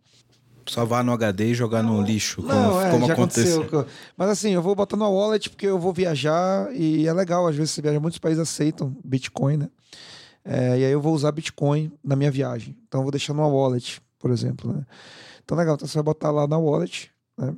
salvar 0.65 1.03
no 1.03 1.11
HD 1.11 1.47
e 1.51 1.53
jogar 1.53 1.83
no 1.83 2.01
lixo, 2.01 2.41
como, 2.41 2.53
Não, 2.53 2.81
é, 2.81 2.89
como 2.89 3.11
aconteceu. 3.11 3.63
aconteceu. 3.63 3.85
Mas 4.15 4.29
assim, 4.29 4.51
eu 4.51 4.61
vou 4.61 4.73
botar 4.75 4.95
no 4.95 5.03
wallet 5.11 5.49
porque 5.49 5.67
eu 5.67 5.77
vou 5.77 5.91
viajar 5.91 6.73
e 6.73 7.05
é 7.05 7.11
legal. 7.11 7.45
Às 7.47 7.55
vezes 7.57 7.71
você 7.71 7.81
viaja, 7.81 7.99
muitos 7.99 8.17
países 8.17 8.41
aceitam 8.41 8.95
Bitcoin, 9.03 9.57
né? 9.57 9.69
É, 10.45 10.79
e 10.79 10.85
aí 10.85 10.91
eu 10.91 11.01
vou 11.01 11.13
usar 11.13 11.33
Bitcoin 11.33 11.91
na 12.01 12.15
minha 12.15 12.31
viagem. 12.31 12.77
Então 12.87 13.01
eu 13.01 13.03
vou 13.03 13.11
deixar 13.11 13.33
numa 13.33 13.47
wallet, 13.47 14.01
por 14.17 14.31
exemplo, 14.31 14.71
né? 14.71 14.85
Então 15.43 15.57
legal, 15.57 15.75
então 15.75 15.85
você 15.87 15.95
vai 15.95 16.03
botar 16.03 16.31
lá 16.31 16.47
na 16.47 16.57
wallet, 16.57 17.11
né? 17.37 17.53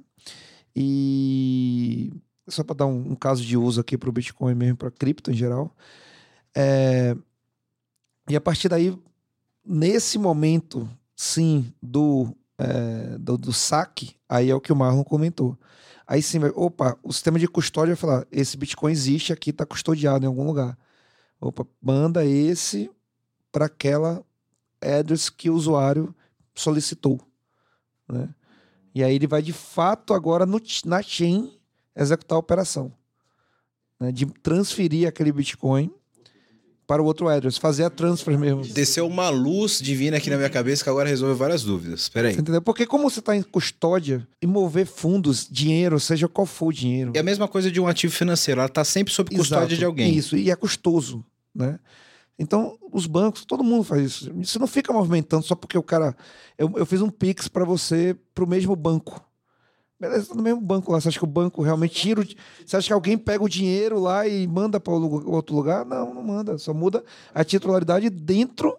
E 0.76 2.12
só 2.48 2.64
para 2.64 2.78
dar 2.78 2.86
um, 2.88 3.12
um 3.12 3.16
caso 3.16 3.44
de 3.44 3.58
uso 3.58 3.82
aqui 3.82 3.98
para 3.98 4.10
o 4.10 4.12
Bitcoin 4.12 4.56
mesmo, 4.56 4.78
para 4.78 4.92
cripto 4.92 5.32
em 5.32 5.36
geral. 5.36 5.76
É, 6.56 7.16
E 8.28 8.36
a 8.36 8.42
partir 8.42 8.70
daí, 8.70 8.98
nesse 9.66 10.18
momento, 10.18 10.90
sim, 11.16 11.74
do, 11.82 12.36
é, 12.58 13.18
do, 13.18 13.38
do 13.38 13.54
saque, 13.54 14.16
aí 14.28 14.50
é 14.50 14.56
o 14.56 14.62
que 14.62 14.72
o 14.72 14.76
Marlon 14.76 15.04
comentou. 15.04 15.58
Aí 16.08 16.22
sim, 16.22 16.40
vai, 16.40 16.52
opa, 16.56 16.98
o 17.04 17.14
sistema 17.14 17.40
de 17.40 17.48
custódia 17.48 17.96
vai 17.96 18.02
falar: 18.02 18.28
esse 18.32 18.58
Bitcoin 18.58 18.92
existe 18.92 19.32
aqui, 19.32 19.52
está 19.52 19.66
custodiado 19.66 20.26
em 20.26 20.28
algum 20.28 20.46
lugar. 20.46 20.78
Opa, 21.40 21.66
manda 21.82 22.26
esse 22.26 22.92
para 23.52 23.66
aquela 23.66 24.24
address 24.82 25.30
que 25.30 25.50
o 25.50 25.56
usuário 25.56 26.14
solicitou. 26.54 27.20
Né? 28.08 28.30
E 28.94 29.04
aí 29.04 29.16
ele 29.16 29.28
vai 29.28 29.42
de 29.42 29.54
fato 29.54 30.14
agora 30.14 30.46
no, 30.46 30.62
na 30.86 31.02
chain 31.02 31.52
executar 31.96 32.36
a 32.36 32.40
operação. 32.40 32.92
né? 34.00 34.12
De 34.12 34.26
transferir 34.26 35.08
aquele 35.08 35.32
Bitcoin 35.32 35.92
para 36.88 37.02
o 37.02 37.06
outro 37.06 37.30
address, 37.30 37.58
fazer 37.58 37.86
a 37.86 37.90
transfer 37.90 38.38
mesmo. 38.38 38.64
Desceu 38.64 39.08
uma 39.08 39.30
luz 39.30 39.80
divina 39.80 40.18
aqui 40.18 40.30
na 40.30 40.36
minha 40.36 40.50
cabeça 40.50 40.84
que 40.84 40.90
agora 40.90 41.08
resolve 41.08 41.36
várias 41.36 41.64
dúvidas. 41.64 42.10
Peraí. 42.10 42.34
Você 42.34 42.42
entendeu? 42.42 42.62
Porque 42.62 42.86
como 42.86 43.10
você 43.10 43.20
está 43.20 43.34
em 43.34 43.42
custódia 43.42 44.28
e 44.42 44.48
mover 44.48 44.86
fundos, 44.86 45.48
dinheiro, 45.50 45.98
seja 46.02 46.28
qual 46.28 46.46
for 46.46 46.68
o 46.68 46.74
dinheiro. 46.74 47.14
É 47.16 47.20
a 47.20 47.24
mesma 47.24 47.48
coisa 47.48 47.72
de 47.72 47.80
um 47.80 47.88
ativo 47.88 48.14
financeiro, 48.14 48.60
ela 48.60 48.68
tá 48.68 48.84
sempre 48.84 49.14
sob 49.14 49.34
custódia 49.34 49.68
Exato, 49.68 49.76
de 49.78 49.86
alguém. 49.86 50.14
Isso, 50.14 50.36
e 50.36 50.52
é 50.52 50.56
custoso, 50.56 51.24
né? 51.56 51.80
Então, 52.38 52.78
os 52.92 53.06
bancos, 53.06 53.46
todo 53.46 53.64
mundo 53.64 53.84
faz 53.84 54.04
isso. 54.04 54.34
Você 54.34 54.60
não 54.60 54.68
fica 54.68 54.92
movimentando 54.92 55.46
só 55.46 55.56
porque 55.56 55.78
o 55.78 55.84
cara. 55.84 56.14
Eu, 56.58 56.74
eu 56.76 56.86
fiz 56.86 57.00
um 57.00 57.10
Pix 57.10 57.48
para 57.48 57.64
você 57.64 58.18
pro 58.34 58.48
mesmo 58.48 58.76
banco. 58.76 59.24
Beleza, 60.02 60.30
tá 60.30 60.34
no 60.34 60.42
mesmo 60.42 60.60
banco 60.60 60.92
lá. 60.92 61.00
Você 61.00 61.10
acha 61.10 61.20
que 61.20 61.24
o 61.24 61.28
banco 61.28 61.62
realmente 61.62 61.94
tira. 61.94 62.22
o 62.22 62.26
Você 62.66 62.76
acha 62.76 62.88
que 62.88 62.94
alguém 62.94 63.16
pega 63.16 63.44
o 63.44 63.48
dinheiro 63.48 64.00
lá 64.00 64.28
e 64.28 64.48
manda 64.48 64.80
para 64.80 64.92
outro 64.92 65.56
lugar? 65.56 65.86
Não, 65.86 66.12
não 66.12 66.24
manda. 66.24 66.58
Só 66.58 66.74
muda 66.74 67.04
a 67.36 67.44
titularidade 67.44 68.10
dentro 68.10 68.76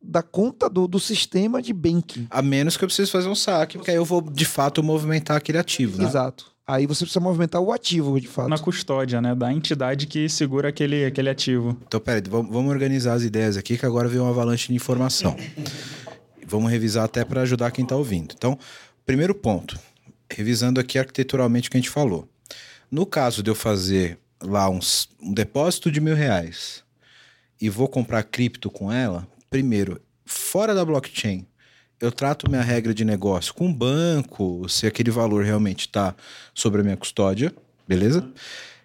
da 0.00 0.22
conta 0.22 0.70
do, 0.70 0.86
do 0.86 1.00
sistema 1.00 1.60
de 1.60 1.72
banking. 1.72 2.28
A 2.30 2.40
menos 2.40 2.76
que 2.76 2.84
eu 2.84 2.86
precise 2.86 3.10
fazer 3.10 3.28
um 3.28 3.34
saque, 3.34 3.76
porque 3.76 3.90
aí 3.90 3.96
eu 3.96 4.04
vou 4.04 4.22
de 4.22 4.44
fato 4.44 4.84
movimentar 4.84 5.36
aquele 5.36 5.58
ativo, 5.58 5.98
né? 5.98 6.04
Exato. 6.04 6.52
Aí 6.64 6.86
você 6.86 7.04
precisa 7.04 7.18
movimentar 7.18 7.60
o 7.60 7.72
ativo, 7.72 8.20
de 8.20 8.28
fato. 8.28 8.48
Na 8.48 8.56
custódia, 8.56 9.20
né? 9.20 9.34
Da 9.34 9.52
entidade 9.52 10.06
que 10.06 10.28
segura 10.28 10.68
aquele, 10.68 11.04
aquele 11.04 11.28
ativo. 11.28 11.76
Então, 11.88 11.98
peraí, 11.98 12.22
vamos 12.30 12.52
vamos 12.52 12.70
organizar 12.70 13.14
as 13.14 13.24
ideias 13.24 13.56
aqui, 13.56 13.76
que 13.76 13.84
agora 13.84 14.06
veio 14.06 14.22
uma 14.22 14.30
avalanche 14.30 14.68
de 14.68 14.74
informação. 14.74 15.36
Vamos 16.46 16.70
revisar 16.70 17.04
até 17.04 17.24
para 17.24 17.40
ajudar 17.42 17.72
quem 17.72 17.82
está 17.82 17.96
ouvindo. 17.96 18.32
Então, 18.36 18.56
primeiro 19.04 19.34
ponto, 19.34 19.76
revisando 20.34 20.80
aqui 20.80 20.98
arquiteturalmente 20.98 21.68
o 21.68 21.70
que 21.70 21.76
a 21.76 21.80
gente 21.80 21.90
falou. 21.90 22.28
No 22.90 23.06
caso 23.06 23.42
de 23.42 23.50
eu 23.50 23.54
fazer 23.54 24.18
lá 24.40 24.68
uns- 24.68 25.08
um 25.20 25.32
depósito 25.32 25.90
de 25.90 26.00
mil 26.00 26.14
reais 26.14 26.82
e 27.60 27.68
vou 27.68 27.88
comprar 27.88 28.22
cripto 28.24 28.70
com 28.70 28.90
ela, 28.92 29.26
primeiro, 29.48 30.00
fora 30.24 30.74
da 30.74 30.84
blockchain, 30.84 31.46
eu 32.00 32.10
trato 32.10 32.50
minha 32.50 32.62
regra 32.62 32.92
de 32.92 33.04
negócio 33.04 33.54
com 33.54 33.68
o 33.68 33.72
banco, 33.72 34.68
se 34.68 34.86
aquele 34.86 35.10
valor 35.10 35.44
realmente 35.44 35.80
está 35.82 36.16
sobre 36.52 36.80
a 36.80 36.84
minha 36.84 36.96
custódia, 36.96 37.54
beleza? 37.86 38.28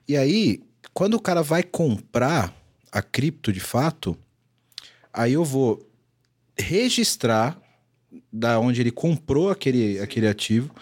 E 0.07 0.15
aí, 0.15 0.61
quando 0.93 1.15
o 1.15 1.19
cara 1.19 1.41
vai 1.41 1.63
comprar 1.63 2.53
a 2.91 3.01
cripto 3.01 3.51
de 3.51 3.59
fato, 3.59 4.15
aí 5.11 5.33
eu 5.33 5.43
vou 5.43 5.83
registrar 6.57 7.59
da 8.31 8.59
onde 8.59 8.81
ele 8.81 8.91
comprou 8.91 9.49
aquele, 9.49 9.99
aquele 9.99 10.27
ativo, 10.27 10.73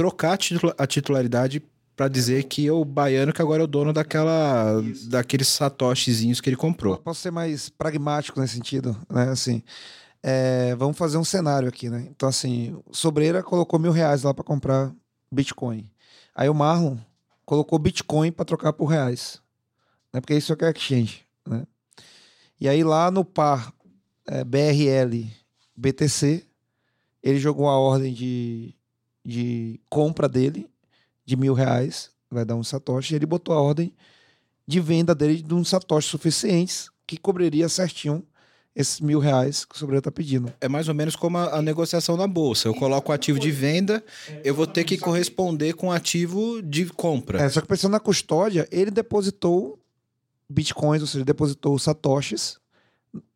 trocar 0.00 0.32
a, 0.32 0.36
titula- 0.38 0.74
a 0.78 0.86
titularidade 0.86 1.62
para 1.94 2.08
dizer 2.08 2.44
que 2.44 2.66
é 2.66 2.72
o 2.72 2.86
baiano 2.86 3.34
que 3.34 3.42
agora 3.42 3.60
é 3.60 3.64
o 3.64 3.66
dono 3.66 3.92
daquela 3.92 4.80
daqueles 5.08 5.46
satoshizinhos 5.48 6.40
que 6.40 6.48
ele 6.48 6.56
comprou. 6.56 6.96
Posso 6.96 7.20
ser 7.20 7.30
mais 7.30 7.68
pragmático 7.68 8.40
nesse 8.40 8.54
sentido, 8.54 8.96
né? 9.10 9.28
Assim, 9.28 9.62
é, 10.22 10.74
vamos 10.76 10.96
fazer 10.96 11.18
um 11.18 11.24
cenário 11.24 11.68
aqui, 11.68 11.90
né? 11.90 12.06
Então, 12.10 12.30
assim, 12.30 12.80
Sobreira 12.90 13.42
colocou 13.42 13.78
mil 13.78 13.92
reais 13.92 14.22
lá 14.22 14.32
para 14.32 14.42
comprar 14.42 14.90
Bitcoin. 15.30 15.90
Aí 16.34 16.48
o 16.48 16.54
Marlon 16.54 16.96
colocou 17.44 17.78
Bitcoin 17.78 18.32
para 18.32 18.46
trocar 18.46 18.72
por 18.72 18.86
reais, 18.86 19.38
né? 20.14 20.22
Porque 20.22 20.34
isso 20.34 20.50
é 20.50 20.56
que 20.56 20.64
é 20.64 20.70
exchange, 20.70 21.26
né? 21.46 21.66
E 22.58 22.66
aí 22.70 22.82
lá 22.82 23.10
no 23.10 23.22
par 23.22 23.70
é, 24.26 24.42
BRL 24.44 25.26
BTC, 25.76 26.46
ele 27.22 27.38
jogou 27.38 27.68
a 27.68 27.78
ordem 27.78 28.14
de, 28.14 28.74
de 29.24 29.80
compra 29.88 30.28
dele 30.28 30.68
de 31.24 31.36
mil 31.36 31.54
reais, 31.54 32.10
vai 32.30 32.44
dar 32.44 32.56
um 32.56 32.64
satoshi, 32.64 33.14
e 33.14 33.16
ele 33.16 33.26
botou 33.26 33.54
a 33.54 33.60
ordem 33.60 33.92
de 34.66 34.80
venda 34.80 35.14
dele 35.14 35.42
de 35.42 35.54
uns 35.54 35.68
satoshis 35.68 36.10
suficientes 36.10 36.90
que 37.06 37.16
cobriria 37.16 37.68
certinho 37.68 38.24
esses 38.74 39.00
mil 39.00 39.18
reais 39.18 39.64
que 39.64 39.74
o 39.74 39.78
Sobreira 39.78 39.98
está 39.98 40.12
pedindo. 40.12 40.52
É 40.60 40.68
mais 40.68 40.88
ou 40.88 40.94
menos 40.94 41.16
como 41.16 41.38
a, 41.38 41.58
a 41.58 41.62
negociação 41.62 42.16
na 42.16 42.26
bolsa. 42.26 42.68
Eu 42.68 42.74
coloco 42.74 43.10
o 43.10 43.14
ativo 43.14 43.38
de 43.38 43.50
venda, 43.50 44.02
eu 44.44 44.54
vou 44.54 44.66
ter 44.66 44.84
que 44.84 44.96
corresponder 44.96 45.74
com 45.74 45.88
o 45.88 45.92
ativo 45.92 46.62
de 46.62 46.86
compra. 46.86 47.42
É, 47.42 47.48
só 47.48 47.60
que 47.60 47.66
pensando 47.66 47.92
na 47.92 48.00
custódia, 48.00 48.68
ele 48.70 48.90
depositou 48.90 49.78
bitcoins, 50.48 51.02
ou 51.02 51.08
seja, 51.08 51.24
depositou 51.24 51.78
satoshis 51.78 52.58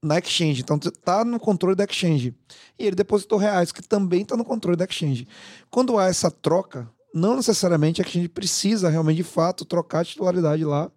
na 0.02 0.18
exchange. 0.18 0.62
Então 0.62 0.78
tá 0.78 1.24
no 1.24 1.40
controle 1.40 1.76
da 1.76 1.84
exchange. 1.84 2.34
E 2.78 2.86
ele 2.86 2.96
depositou 2.96 3.38
reais, 3.38 3.72
que 3.72 3.82
também 3.82 4.22
está 4.22 4.36
no 4.36 4.44
controle 4.44 4.76
da 4.76 4.84
exchange. 4.84 5.26
Quando 5.70 5.98
há 5.98 6.06
essa 6.06 6.30
troca, 6.30 6.90
não 7.12 7.36
necessariamente 7.36 8.00
a 8.00 8.04
exchange 8.04 8.28
precisa 8.28 8.88
realmente 8.88 9.16
de 9.16 9.24
fato 9.24 9.64
trocar 9.64 10.00
a 10.00 10.04
titularidade 10.04 10.64
lá, 10.64 10.90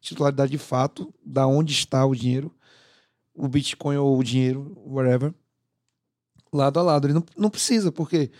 titularidade 0.00 0.50
de 0.50 0.58
fato, 0.58 1.12
da 1.24 1.46
onde 1.46 1.72
está 1.72 2.04
o 2.04 2.14
dinheiro, 2.14 2.54
o 3.34 3.48
Bitcoin 3.48 3.96
ou 3.96 4.18
o 4.18 4.24
dinheiro, 4.24 4.76
whatever, 4.86 5.32
lado 6.52 6.78
a 6.78 6.82
lado. 6.82 7.06
Ele 7.06 7.14
não, 7.14 7.24
não 7.36 7.50
precisa, 7.50 7.92
porque 7.92 8.30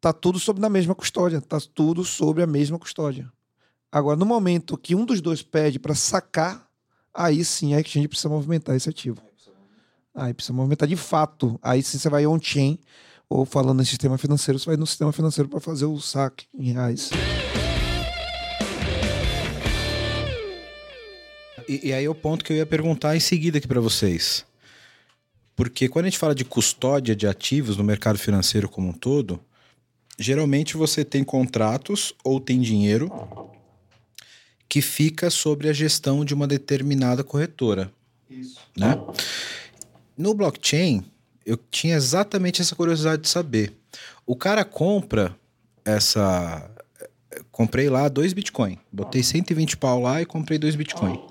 tá 0.00 0.12
tudo 0.12 0.38
sob 0.38 0.60
na 0.60 0.68
mesma 0.68 0.94
custódia, 0.94 1.40
tá 1.40 1.58
tudo 1.74 2.04
sobre 2.04 2.42
a 2.42 2.46
mesma 2.46 2.78
custódia. 2.78 3.32
Agora, 3.90 4.16
no 4.16 4.26
momento 4.26 4.76
que 4.76 4.94
um 4.94 5.04
dos 5.04 5.20
dois 5.20 5.42
pede 5.42 5.78
para 5.78 5.94
sacar, 5.94 6.68
aí 7.14 7.44
sim 7.44 7.74
a 7.74 7.80
exchange 7.80 8.08
precisa 8.08 8.28
movimentar 8.28 8.74
esse 8.74 8.88
ativo. 8.88 9.20
Aí 10.14 10.34
precisa 10.34 10.52
movimentar 10.52 10.88
de 10.88 10.96
fato. 10.96 11.58
Aí 11.62 11.82
sim 11.82 11.98
você 11.98 12.08
vai 12.08 12.26
on-chain, 12.26 12.78
ou 13.28 13.44
falando 13.44 13.80
em 13.80 13.84
sistema 13.84 14.18
financeiro, 14.18 14.58
você 14.58 14.66
vai 14.66 14.76
no 14.76 14.86
sistema 14.86 15.12
financeiro 15.12 15.48
para 15.48 15.60
fazer 15.60 15.86
o 15.86 15.98
saque 16.00 16.46
em 16.54 16.72
reais. 16.72 17.10
E, 21.68 21.88
e 21.88 21.92
aí 21.92 22.04
é 22.04 22.10
o 22.10 22.14
ponto 22.14 22.44
que 22.44 22.52
eu 22.52 22.56
ia 22.56 22.66
perguntar 22.66 23.16
em 23.16 23.20
seguida 23.20 23.58
aqui 23.58 23.66
para 23.66 23.80
vocês. 23.80 24.44
Porque 25.54 25.88
quando 25.88 26.06
a 26.06 26.08
gente 26.08 26.18
fala 26.18 26.34
de 26.34 26.44
custódia 26.44 27.14
de 27.14 27.26
ativos 27.26 27.76
no 27.76 27.84
mercado 27.84 28.18
financeiro 28.18 28.68
como 28.68 28.88
um 28.88 28.92
todo, 28.92 29.40
geralmente 30.18 30.76
você 30.76 31.04
tem 31.04 31.22
contratos 31.22 32.14
ou 32.24 32.40
tem 32.40 32.60
dinheiro 32.60 33.10
que 34.72 34.80
fica 34.80 35.28
sobre 35.28 35.68
a 35.68 35.72
gestão 35.74 36.24
de 36.24 36.32
uma 36.32 36.46
determinada 36.46 37.22
corretora. 37.22 37.92
Isso. 38.30 38.58
Né? 38.74 38.98
No 40.16 40.32
blockchain, 40.32 41.04
eu 41.44 41.58
tinha 41.70 41.94
exatamente 41.94 42.62
essa 42.62 42.74
curiosidade 42.74 43.20
de 43.20 43.28
saber. 43.28 43.74
O 44.24 44.34
cara 44.34 44.64
compra 44.64 45.36
essa. 45.84 46.70
Comprei 47.50 47.90
lá 47.90 48.08
dois 48.08 48.32
Bitcoin. 48.32 48.78
Botei 48.90 49.22
120 49.22 49.76
pau 49.76 50.00
lá 50.00 50.22
e 50.22 50.24
comprei 50.24 50.58
dois 50.58 50.74
Bitcoin. 50.74 51.22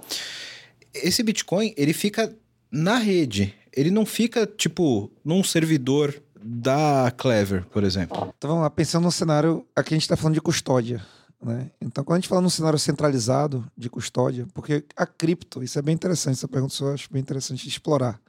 Esse 0.93 1.23
Bitcoin, 1.23 1.73
ele 1.75 1.93
fica 1.93 2.31
na 2.69 2.99
rede. 2.99 3.55
Ele 3.75 3.89
não 3.89 4.05
fica, 4.05 4.45
tipo, 4.45 5.11
num 5.25 5.43
servidor 5.43 6.13
da 6.39 7.11
Clever, 7.17 7.65
por 7.71 7.83
exemplo. 7.83 8.31
Então 8.37 8.51
vamos 8.51 8.61
lá, 8.61 8.69
pensando 8.69 9.05
no 9.05 9.11
cenário, 9.11 9.65
aqui 9.75 9.95
a 9.95 9.97
gente 9.97 10.03
está 10.03 10.15
falando 10.15 10.35
de 10.35 10.41
custódia. 10.41 11.03
Né? 11.41 11.71
Então, 11.81 12.03
quando 12.03 12.17
a 12.17 12.19
gente 12.19 12.29
fala 12.29 12.41
num 12.41 12.49
cenário 12.49 12.77
centralizado 12.77 13.65
de 13.75 13.89
custódia, 13.89 14.45
porque 14.53 14.83
a 14.95 15.05
cripto, 15.07 15.63
isso 15.63 15.79
é 15.79 15.81
bem 15.81 15.95
interessante, 15.95 16.33
essa 16.35 16.47
pergunta 16.47 16.75
eu 16.81 16.93
acho 16.93 17.11
bem 17.11 17.21
interessante 17.21 17.63
de 17.63 17.69
explorar. 17.69 18.19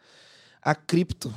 A 0.63 0.75
cripto, 0.75 1.33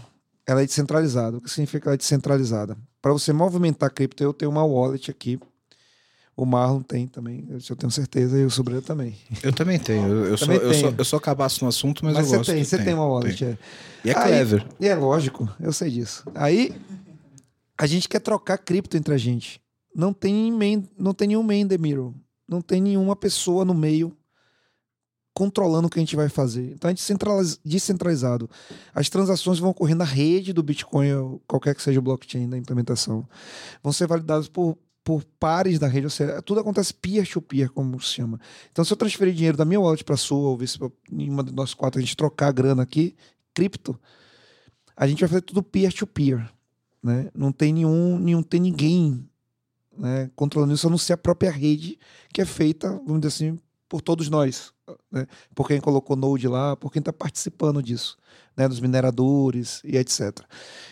ela 0.47 0.61
é 0.61 0.65
descentralizada. 0.65 1.37
O 1.37 1.41
que 1.41 1.49
significa 1.49 1.81
que 1.81 1.87
ela 1.87 1.95
é 1.95 1.97
descentralizada? 1.97 2.77
Para 3.01 3.11
você 3.11 3.33
movimentar 3.33 3.87
a 3.87 3.89
cripto, 3.89 4.23
eu 4.23 4.33
tenho 4.33 4.51
uma 4.51 4.63
wallet 4.63 5.11
aqui. 5.11 5.37
O 6.37 6.45
Marlon 6.45 6.81
tem 6.81 7.07
também, 7.07 7.47
eu 7.49 7.75
tenho 7.77 7.89
certeza, 7.91 8.37
e 8.37 8.43
o 8.43 8.49
Sobreira 8.49 8.81
também. 8.81 9.15
Eu 9.41 9.53
também 9.53 9.79
tenho. 9.79 10.05
Eu, 10.07 10.25
eu, 10.25 10.37
sou, 10.37 10.47
Também 10.47 10.61
eu, 10.63 10.73
sou, 10.73 10.83
tenho. 10.89 10.95
eu 10.97 11.05
sou 11.05 11.19
cabaço 11.19 11.63
no 11.63 11.69
assunto, 11.69 12.03
mas, 12.03 12.13
Mas 12.13 12.25
eu 12.25 12.29
você 12.31 12.37
gosto. 12.37 12.51
tem, 12.51 12.63
você 12.63 12.75
tenho. 12.75 12.85
tem 12.87 12.93
uma 12.93 13.07
wallet. 13.07 13.37
Tenho. 13.37 13.51
é. 13.51 13.57
E 14.03 14.09
é 14.11 14.17
Aí- 14.17 14.23
Clever. 14.23 14.67
E 14.79 14.87
é 14.87 14.95
lógico, 14.95 15.49
eu 15.61 15.71
sei 15.73 15.89
disso. 15.91 16.23
Aí 16.35 16.75
A 17.77 17.85
gente 17.87 18.07
quer 18.09 18.19
trocar 18.19 18.57
cripto 18.57 18.95
entre 18.97 19.13
a 19.13 19.17
gente. 19.17 19.61
Não 19.95 20.11
tem, 20.11 20.51
main, 20.51 20.85
não 20.97 21.13
tem 21.13 21.29
nenhum 21.29 21.43
mirror. 21.43 22.13
Não 22.45 22.59
tem 22.61 22.81
nenhuma 22.81 23.15
pessoa 23.15 23.63
no 23.63 23.73
meio 23.73 24.15
controlando 25.33 25.87
o 25.87 25.89
que 25.89 25.99
a 25.99 26.01
gente 26.01 26.15
vai 26.15 26.27
fazer. 26.27 26.73
Então 26.73 26.89
é 26.89 26.93
descentralizado. 27.63 28.49
As 28.93 29.09
transações 29.09 29.57
vão 29.57 29.69
ocorrer 29.69 29.95
na 29.95 30.03
rede 30.03 30.51
do 30.51 30.61
Bitcoin, 30.61 31.39
qualquer 31.47 31.75
que 31.75 31.81
seja 31.81 31.99
o 31.99 32.01
blockchain 32.01 32.49
da 32.49 32.57
implementação. 32.57 33.27
Vão 33.81 33.91
ser 33.93 34.07
validadas 34.07 34.49
por, 34.49 34.77
por 35.03 35.23
pares 35.39 35.79
da 35.79 35.87
rede, 35.87 36.05
ou 36.05 36.09
seja, 36.09 36.41
tudo 36.41 36.59
acontece 36.59 36.93
peer-to-peer, 36.93 37.67
-peer, 37.67 37.73
como 37.73 37.99
se 38.01 38.13
chama. 38.13 38.39
Então, 38.71 38.83
se 38.83 38.91
eu 38.91 38.97
transferir 38.97 39.33
dinheiro 39.33 39.57
da 39.57 39.65
minha 39.65 39.79
wallet 39.79 40.03
para 40.03 40.15
a 40.15 40.17
sua, 40.17 40.49
ou 40.49 40.67
se 40.67 40.77
em 41.11 41.29
uma 41.29 41.43
de 41.43 41.53
nós 41.53 41.73
quatro 41.73 41.99
a 41.99 42.01
gente 42.01 42.15
trocar 42.15 42.47
a 42.47 42.51
grana 42.51 42.83
aqui, 42.83 43.15
cripto, 43.53 43.99
a 44.95 45.05
gente 45.07 45.19
vai 45.19 45.29
fazer 45.29 45.41
tudo 45.41 45.61
peer-to-peer. 45.63 46.37
-peer, 46.37 46.49
né? 47.03 47.29
Não 47.33 47.51
tem 47.51 47.73
nenhum, 47.73 48.17
nenhum 48.19 48.41
tem 48.41 48.59
ninguém 48.59 49.27
né, 49.97 50.29
controlando 50.35 50.73
isso, 50.73 50.87
a 50.87 50.89
não 50.89 50.97
ser 50.97 51.13
a 51.13 51.17
própria 51.17 51.51
rede 51.51 51.99
que 52.33 52.41
é 52.41 52.45
feita, 52.45 52.89
vamos 53.05 53.21
dizer 53.21 53.27
assim, 53.27 53.59
por 53.87 54.01
todos 54.01 54.29
nós. 54.29 54.73
Né? 55.11 55.27
Por 55.53 55.67
quem 55.67 55.79
colocou 55.79 56.15
Node 56.15 56.47
lá, 56.47 56.75
por 56.75 56.91
quem 56.91 56.99
está 56.99 57.13
participando 57.13 57.81
disso, 57.81 58.17
né? 58.55 58.67
dos 58.67 58.79
mineradores 58.79 59.81
e 59.83 59.97
etc. 59.97 60.39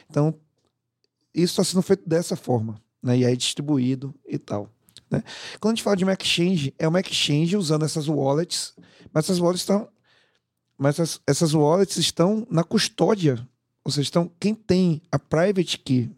Então, 0.09 0.33
isso 1.33 1.53
está 1.53 1.63
sendo 1.63 1.81
feito 1.81 2.07
dessa 2.07 2.35
forma, 2.35 2.81
né? 3.01 3.17
e 3.17 3.25
aí 3.25 3.35
distribuído 3.35 4.13
e 4.27 4.37
tal. 4.37 4.69
Né? 5.09 5.23
Quando 5.59 5.73
a 5.73 5.75
gente 5.75 5.83
fala 5.83 5.95
de 5.95 6.03
uma 6.03 6.13
exchange, 6.13 6.73
é 6.79 6.87
uma 6.87 6.99
exchange 6.99 7.55
usando 7.55 7.85
essas 7.85 8.07
wallets, 8.07 8.73
mas 9.13 9.25
essas 9.25 9.39
wallets 9.39 9.61
estão. 9.61 9.87
Mas 10.75 11.21
essas 11.27 11.53
wallets 11.53 11.97
estão 11.97 12.47
na 12.49 12.63
custódia. 12.63 13.47
Ou 13.85 13.91
seja, 13.91 14.07
estão, 14.07 14.31
quem 14.39 14.55
tem 14.55 15.01
a 15.11 15.19
private 15.19 15.77
key. 15.77 16.09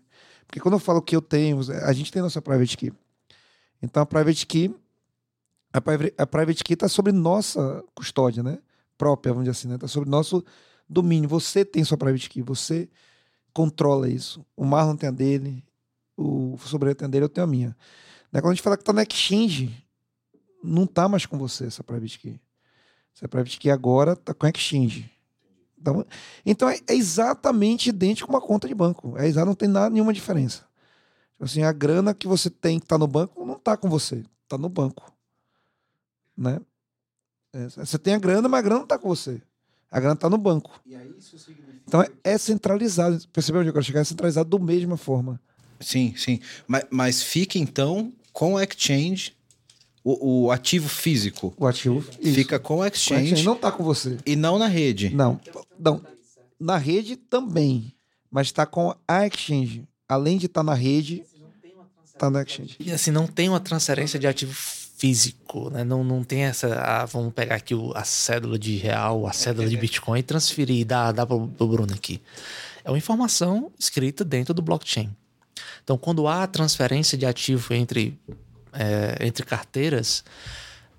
Porque 0.47 0.59
quando 0.59 0.75
eu 0.75 0.79
falo 0.79 1.01
que 1.01 1.15
eu 1.15 1.21
tenho, 1.21 1.59
a 1.83 1.93
gente 1.93 2.11
tem 2.11 2.21
nossa 2.21 2.41
private 2.41 2.77
key. 2.77 2.93
Então 3.81 4.03
a 4.03 4.05
private 4.05 4.45
key 4.45 4.73
a 5.75 6.23
a 6.23 6.25
private 6.25 6.63
key 6.63 6.73
está 6.73 6.87
sobre 6.87 7.11
nossa 7.11 7.83
custódia, 7.93 8.41
né? 8.41 8.59
Própria, 8.97 9.33
vamos 9.33 9.45
dizer 9.45 9.51
assim, 9.51 9.67
né? 9.67 9.75
Está 9.75 9.87
sobre 9.87 10.09
nosso 10.09 10.43
domínio. 10.87 11.27
Você 11.27 11.65
tem 11.65 11.83
sua 11.83 11.97
private 11.97 12.29
key, 12.29 12.41
você 12.41 12.87
controla 13.53 14.09
isso. 14.09 14.45
O 14.55 14.63
Marlon 14.63 14.95
tem 14.95 15.09
a 15.09 15.11
dele, 15.11 15.63
o 16.15 16.57
Sobreiro 16.59 16.97
tem 16.97 17.05
a 17.05 17.09
dele, 17.09 17.25
eu 17.25 17.29
tenho 17.29 17.43
a 17.43 17.49
minha. 17.49 17.75
Né? 18.31 18.39
Quando 18.39 18.51
a 18.51 18.53
gente 18.53 18.63
fala 18.63 18.77
que 18.77 18.83
está 18.83 18.93
na 18.93 19.03
exchange, 19.03 19.85
não 20.63 20.85
está 20.85 21.09
mais 21.09 21.25
com 21.25 21.37
você 21.37 21.65
essa 21.65 21.83
private 21.83 22.19
key. 22.19 22.39
Essa 23.13 23.27
private 23.27 23.59
key 23.59 23.69
agora 23.69 24.13
está 24.13 24.33
com 24.33 24.47
exchange. 24.47 25.11
Então, 25.85 26.05
então 26.45 26.69
é, 26.69 26.79
é, 26.87 26.95
exatamente 26.95 27.89
idêntico 27.89 28.27
com 28.27 28.33
uma 28.33 28.41
conta 28.41 28.67
de 28.67 28.73
banco. 28.73 29.15
É 29.17 29.27
exato, 29.27 29.45
não 29.45 29.55
tem 29.55 29.69
nada, 29.69 29.89
nenhuma 29.89 30.13
diferença. 30.13 30.63
Tipo 31.33 31.45
assim, 31.45 31.63
a 31.63 31.71
grana 31.71 32.13
que 32.13 32.27
você 32.27 32.49
tem 32.49 32.79
que 32.79 32.85
está 32.85 32.97
no 32.97 33.07
banco 33.07 33.45
não 33.45 33.55
está 33.55 33.77
com 33.77 33.89
você, 33.89 34.23
está 34.43 34.57
no 34.57 34.69
banco 34.69 35.15
né? 36.37 36.59
É, 37.53 37.69
você 37.69 37.97
tem 37.97 38.13
a 38.13 38.19
grana, 38.19 38.49
mas 38.49 38.59
a 38.59 38.61
grana 38.61 38.79
não 38.79 38.85
está 38.85 38.97
com 38.99 39.07
você. 39.07 39.41
A 39.89 39.99
grana 39.99 40.15
está 40.15 40.29
no 40.29 40.37
banco. 40.37 40.81
Então 41.87 42.01
é, 42.01 42.09
é, 42.23 42.37
centralizado. 42.37 43.25
Percebeu 43.29 43.61
onde 43.61 43.69
eu 43.69 43.73
quero 43.73 43.85
chegar? 43.85 44.01
É 44.01 44.03
centralizado 44.03 44.57
da 44.57 44.63
mesma 44.63 44.97
forma. 44.97 45.39
Sim, 45.79 46.13
sim. 46.17 46.39
Mas, 46.67 46.85
mas 46.89 47.23
fica 47.23 47.57
então 47.57 48.11
com 48.33 48.55
o 48.55 48.59
exchange, 48.59 49.33
o, 50.05 50.43
o 50.45 50.51
ativo 50.51 50.87
físico. 50.87 51.51
O 51.57 51.65
ativo 51.65 51.99
fica 52.21 52.59
com 52.59 52.77
o 52.77 52.85
exchange. 52.85 53.21
O 53.21 53.25
exchange 53.25 53.43
não 53.43 53.55
está 53.55 53.71
com 53.71 53.83
você. 53.83 54.17
E 54.23 54.35
não 54.35 54.59
na 54.59 54.67
rede. 54.67 55.09
Não. 55.09 55.39
não. 55.79 55.99
Na 56.59 56.77
rede 56.77 57.15
também. 57.15 57.91
Mas 58.29 58.47
está 58.47 58.67
com 58.67 58.95
a 59.07 59.25
exchange. 59.25 59.83
Além 60.07 60.37
de 60.37 60.45
estar 60.45 60.59
tá 60.59 60.63
na 60.63 60.75
rede, 60.75 61.23
está 62.05 62.29
na 62.29 62.43
exchange. 62.43 62.75
E 62.79 62.91
assim, 62.91 63.09
não 63.09 63.25
tem 63.25 63.49
uma 63.49 63.59
transferência 63.59 64.19
de 64.19 64.27
ativo 64.27 64.53
físico, 64.53 65.71
né? 65.71 65.83
Não, 65.83 66.03
não 66.03 66.23
tem 66.23 66.43
essa. 66.43 66.75
Ah, 66.75 67.05
vamos 67.05 67.33
pegar 67.33 67.55
aqui 67.55 67.73
o, 67.73 67.91
a 67.95 68.03
cédula 68.03 68.59
de 68.59 68.77
real, 68.77 69.25
a 69.25 69.33
cédula 69.33 69.67
de 69.67 69.75
Bitcoin 69.75 70.19
e 70.19 70.23
transferir 70.23 70.77
e 70.77 70.85
dar, 70.85 71.11
dar 71.11 71.25
para 71.25 71.35
o 71.35 71.47
Bruno 71.47 71.93
aqui. 71.93 72.21
É 72.83 72.91
uma 72.91 72.97
informação 72.97 73.71
escrita 73.79 74.23
dentro 74.23 74.53
do 74.53 74.61
blockchain. 74.61 75.09
Então, 75.83 75.97
quando 75.97 76.27
há 76.27 76.45
transferência 76.45 77.17
de 77.17 77.25
ativo 77.25 77.73
entre, 77.73 78.17
é, 78.75 79.25
entre 79.25 79.45
carteiras, 79.45 80.23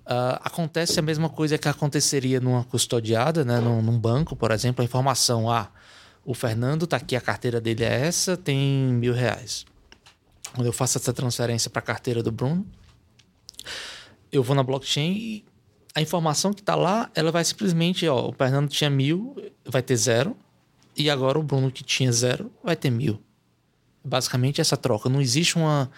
uh, 0.06 0.40
acontece 0.42 0.98
a 0.98 1.02
mesma 1.02 1.28
coisa 1.28 1.58
que 1.58 1.68
aconteceria 1.68 2.40
numa 2.40 2.64
custodiada, 2.64 3.44
né? 3.44 3.60
num, 3.60 3.82
num 3.82 3.98
banco, 3.98 4.34
por 4.34 4.50
exemplo, 4.50 4.82
a 4.82 4.84
informação: 4.84 5.50
ah, 5.50 5.70
o 6.24 6.34
Fernando 6.34 6.84
está 6.84 6.96
aqui, 6.96 7.14
a 7.14 7.20
carteira 7.20 7.60
dele 7.60 7.84
é 7.84 8.06
essa, 8.06 8.36
tem 8.36 8.58
mil 8.58 9.12
reais. 9.12 9.64
Quando 10.54 10.66
eu 10.66 10.72
faço 10.72 10.98
essa 10.98 11.12
transferência 11.12 11.70
para 11.70 11.80
a 11.80 11.82
carteira 11.82 12.22
do 12.22 12.32
Bruno, 12.32 12.66
eu 14.32 14.42
vou 14.42 14.56
na 14.56 14.62
blockchain 14.62 15.12
e 15.12 15.44
a 15.94 16.00
informação 16.00 16.52
que 16.52 16.60
está 16.60 16.74
lá, 16.74 17.10
ela 17.14 17.32
vai 17.32 17.42
simplesmente, 17.44 18.06
ó, 18.06 18.28
o 18.28 18.32
Fernando 18.32 18.68
tinha 18.68 18.90
mil, 18.90 19.34
vai 19.64 19.82
ter 19.82 19.96
zero, 19.96 20.36
e 20.96 21.08
agora 21.08 21.38
o 21.38 21.42
Bruno 21.42 21.70
que 21.70 21.82
tinha 21.82 22.12
zero 22.12 22.52
vai 22.62 22.76
ter 22.76 22.90
mil. 22.90 23.22
Basicamente 24.04 24.60
essa 24.60 24.76
troca. 24.76 25.08
Não 25.08 25.20
existe 25.20 25.56
uma, 25.56 25.90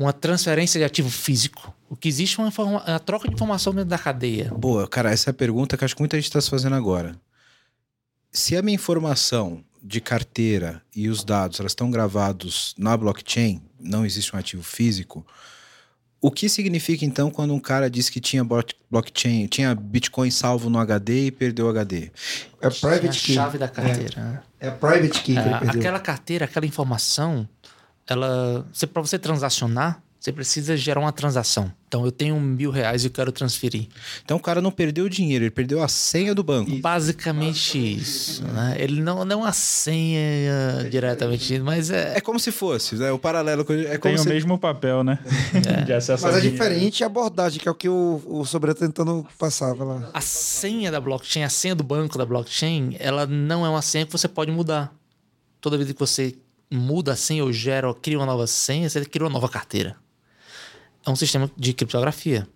uma 0.00 0.14
transferência 0.14 0.78
de 0.78 0.84
ativo 0.84 1.10
físico. 1.10 1.74
O 1.86 1.94
que 1.94 2.08
existe 2.08 2.40
é 2.40 2.42
uma, 2.42 2.50
uma 2.58 2.98
troca 2.98 3.28
de 3.28 3.34
informação 3.34 3.74
dentro 3.74 3.90
da 3.90 3.98
cadeia. 3.98 4.50
Boa, 4.56 4.88
cara, 4.88 5.10
essa 5.10 5.28
é 5.28 5.32
a 5.32 5.34
pergunta 5.34 5.76
que 5.76 5.84
acho 5.84 5.94
que 5.94 6.00
muita 6.00 6.16
gente 6.16 6.24
está 6.24 6.40
se 6.40 6.48
fazendo 6.48 6.74
agora. 6.74 7.14
Se 8.32 8.56
a 8.56 8.62
minha 8.62 8.76
informação 8.76 9.62
de 9.82 10.00
carteira 10.00 10.80
e 10.96 11.08
os 11.08 11.22
dados 11.22 11.60
elas 11.60 11.72
estão 11.72 11.90
gravados 11.90 12.74
na 12.78 12.96
blockchain, 12.96 13.60
não 13.78 14.06
existe 14.06 14.34
um 14.34 14.38
ativo 14.38 14.62
físico, 14.62 15.26
o 16.18 16.30
que 16.30 16.48
significa 16.48 17.04
então 17.04 17.30
quando 17.30 17.52
um 17.52 17.60
cara 17.60 17.90
diz 17.90 18.08
que 18.08 18.20
tinha 18.20 18.42
blockchain, 18.90 19.46
tinha 19.48 19.74
Bitcoin 19.74 20.30
salvo 20.30 20.70
no 20.70 20.78
HD 20.78 21.26
e 21.26 21.30
perdeu 21.30 21.66
o 21.66 21.68
HD? 21.68 22.10
É 22.60 22.66
a 22.66 22.70
private 22.70 23.18
key. 23.18 23.32
A 23.32 23.34
chave 23.34 23.58
da 23.58 23.68
carteira. 23.68 24.44
É, 24.60 24.66
é 24.66 24.68
a 24.68 24.72
private 24.72 25.22
key. 25.22 25.36
É, 25.36 25.70
aquela 25.70 25.98
carteira, 25.98 26.44
aquela 26.44 26.66
informação, 26.66 27.48
ela, 28.10 28.66
para 28.92 29.02
você 29.02 29.18
transacionar, 29.18 30.02
você 30.18 30.32
precisa 30.32 30.76
gerar 30.76 31.00
uma 31.00 31.12
transação. 31.12 31.72
Então 31.88 32.04
eu 32.04 32.12
tenho 32.12 32.38
mil 32.38 32.70
reais 32.70 33.04
e 33.04 33.06
eu 33.06 33.10
quero 33.10 33.32
transferir. 33.32 33.88
Então 34.22 34.36
o 34.36 34.40
cara 34.40 34.60
não 34.60 34.70
perdeu 34.70 35.06
o 35.06 35.08
dinheiro, 35.08 35.44
ele 35.44 35.50
perdeu 35.50 35.82
a 35.82 35.88
senha 35.88 36.34
do 36.34 36.42
banco. 36.42 36.76
Basicamente 36.76 37.78
isso. 37.78 38.44
Né? 38.44 38.76
Ele 38.78 39.00
não 39.00 39.24
não 39.24 39.42
a 39.42 39.52
senha 39.52 40.86
diretamente, 40.90 41.58
mas 41.60 41.90
é. 41.90 42.18
É 42.18 42.20
como 42.20 42.38
se 42.38 42.52
fosse, 42.52 42.96
né? 42.96 43.10
O 43.10 43.18
paralelo 43.18 43.64
é 43.88 43.96
Tem 43.96 44.18
se... 44.18 44.26
o 44.26 44.28
mesmo 44.28 44.58
papel, 44.58 45.02
né? 45.02 45.18
É. 45.54 45.84
De 45.86 45.92
acesso 45.94 46.26
mas 46.26 46.36
é 46.36 46.40
diferente 46.40 47.02
a 47.02 47.06
abordagem, 47.06 47.58
que 47.58 47.68
é 47.68 47.70
o 47.70 47.74
que 47.74 47.88
o, 47.88 48.22
o 48.26 48.44
Sobre 48.44 48.74
tentando 48.74 49.26
passar 49.38 49.74
lá. 49.74 50.10
A 50.12 50.20
senha 50.20 50.90
da 50.90 51.00
blockchain, 51.00 51.44
a 51.44 51.48
senha 51.48 51.74
do 51.74 51.84
banco 51.84 52.18
da 52.18 52.26
blockchain, 52.26 52.96
ela 52.98 53.26
não 53.26 53.64
é 53.64 53.70
uma 53.70 53.80
senha 53.80 54.04
que 54.04 54.12
você 54.12 54.28
pode 54.28 54.50
mudar. 54.50 54.92
Toda 55.60 55.78
vez 55.78 55.90
que 55.92 55.98
você 55.98 56.34
muda 56.70 57.12
a 57.12 57.16
senha 57.16 57.44
ou 57.44 57.52
gera 57.52 57.88
ou 57.88 57.94
cria 57.94 58.18
uma 58.18 58.26
nova 58.26 58.46
senha, 58.46 58.88
você 58.88 59.04
cria 59.04 59.24
uma 59.26 59.32
nova 59.32 59.48
carteira 59.48 59.96
é 61.06 61.10
um 61.10 61.16
sistema 61.16 61.50
de 61.56 61.72
criptografia. 61.72 62.46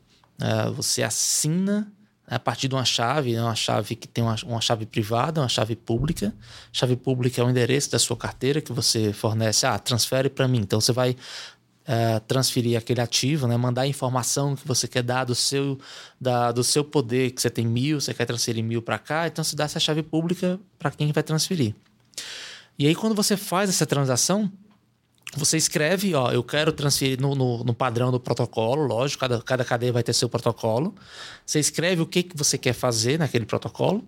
É, 0.41 0.71
você 0.71 1.03
assina 1.03 1.91
a 2.27 2.39
partir 2.39 2.69
de 2.69 2.75
uma 2.75 2.85
chave, 2.85 3.39
uma 3.39 3.55
chave 3.55 3.95
que 3.95 4.09
tem 4.09 4.25
uma, 4.25 4.35
uma, 4.45 4.61
chave 4.61 4.87
privada, 4.87 5.41
uma 5.41 5.49
chave 5.49 5.77
pública. 5.77 6.35
Chave 6.73 6.97
pública 6.97 7.41
é 7.41 7.45
o 7.45 7.51
endereço 7.51 7.91
da 7.91 7.99
sua 7.99 8.17
carteira 8.17 8.61
que 8.61 8.73
você 8.73 9.13
fornece. 9.13 9.67
Ah, 9.67 9.79
transfere 9.79 10.31
para 10.31 10.49
mim. 10.49 10.61
Então 10.61 10.81
você 10.81 10.93
vai 10.93 11.17
é, 11.87 12.19
transferir 12.21 12.79
aquele 12.79 13.01
ativo, 13.01 13.47
né? 13.47 13.57
mandar 13.57 13.83
a 13.83 13.87
informação 13.87 14.57
que 14.57 14.67
você 14.67 14.89
quer 14.89 15.03
dar 15.03 15.25
do 15.25 15.35
seu, 15.35 15.79
da, 16.19 16.51
do 16.51 16.65
seu 16.65 16.83
poder, 16.83 17.31
que 17.31 17.43
você 17.43 17.51
tem 17.51 17.67
mil, 17.67 18.01
você 18.01 18.15
quer 18.15 18.25
transferir 18.25 18.65
mil 18.65 18.81
para 18.81 18.99
cá. 18.99 19.27
Então 19.27 19.45
você 19.45 19.55
dá 19.55 19.65
essa 19.65 19.81
chave 19.81 20.03
pública 20.03 20.59
para 20.79 20.91
quem 20.91 21.13
vai 21.13 21.23
transferir. 21.23 21.75
E 22.79 22.87
aí, 22.87 22.95
quando 22.95 23.15
você 23.15 23.37
faz 23.37 23.71
essa 23.71 23.87
transação, 23.87 24.51
você 25.37 25.57
escreve, 25.57 26.15
ó, 26.15 26.31
eu 26.31 26.43
quero 26.43 26.73
transferir 26.73 27.21
no, 27.21 27.35
no, 27.35 27.65
no, 27.65 27.75
padrão 27.75 28.11
do 28.11 28.21
protocolo, 28.21 28.87
lógico, 28.87 29.21
cada, 29.21 29.43
cada 29.43 29.65
cadeia 29.65 29.93
vai 29.93 30.03
ter 30.03 30.13
seu 30.13 30.29
protocolo. 30.29 30.95
Você 31.45 31.59
escreve 31.59 32.03
o 32.03 32.07
que, 32.07 32.23
que 32.23 32.37
você 32.37 32.57
quer 32.57 32.73
fazer 32.73 33.19
naquele 33.19 33.45
protocolo 33.45 34.05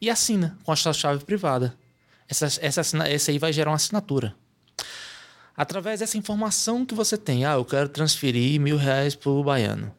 e 0.00 0.08
assina 0.08 0.56
com 0.64 0.72
a 0.72 0.76
sua 0.76 0.92
chave 0.92 1.24
privada. 1.24 1.74
Essa, 2.28 2.46
essa, 2.60 2.80
essa 3.06 3.30
aí 3.30 3.38
vai 3.38 3.52
gerar 3.52 3.70
uma 3.70 3.76
assinatura. 3.76 4.34
Através 5.56 6.00
dessa 6.00 6.18
informação 6.18 6.84
que 6.84 6.94
você 6.94 7.16
tem, 7.16 7.44
ah, 7.44 7.54
eu 7.54 7.64
quero 7.64 7.88
transferir 7.88 8.60
mil 8.60 8.76
reais 8.76 9.14
para 9.14 9.30
o 9.30 9.42
baiano. 9.42 9.94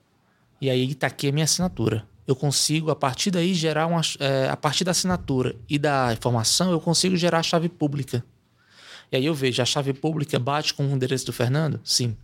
E 0.61 0.69
aí 0.69 0.91
está 0.91 1.07
aqui 1.07 1.29
a 1.29 1.31
minha 1.31 1.45
assinatura. 1.45 2.05
Eu 2.27 2.35
consigo, 2.35 2.91
a 2.91 2.95
partir 2.95 3.31
daí, 3.31 3.53
gerar 3.53 3.87
uma. 3.87 4.01
É, 4.19 4.49
a 4.49 4.57
partir 4.57 4.83
da 4.83 4.91
assinatura 4.91 5.55
e 5.69 5.79
da 5.79 6.11
informação, 6.11 6.71
eu 6.71 6.79
consigo 6.81 7.15
gerar 7.15 7.39
a 7.39 7.43
chave 7.43 7.69
pública. 7.69 8.23
E 9.09 9.15
aí 9.15 9.25
eu 9.25 9.33
vejo, 9.33 9.61
a 9.61 9.65
chave 9.65 9.93
pública 9.93 10.37
bate 10.37 10.73
com 10.73 10.85
o 10.85 10.91
endereço 10.91 11.25
do 11.25 11.33
Fernando? 11.33 11.79
Sim. 11.83 12.17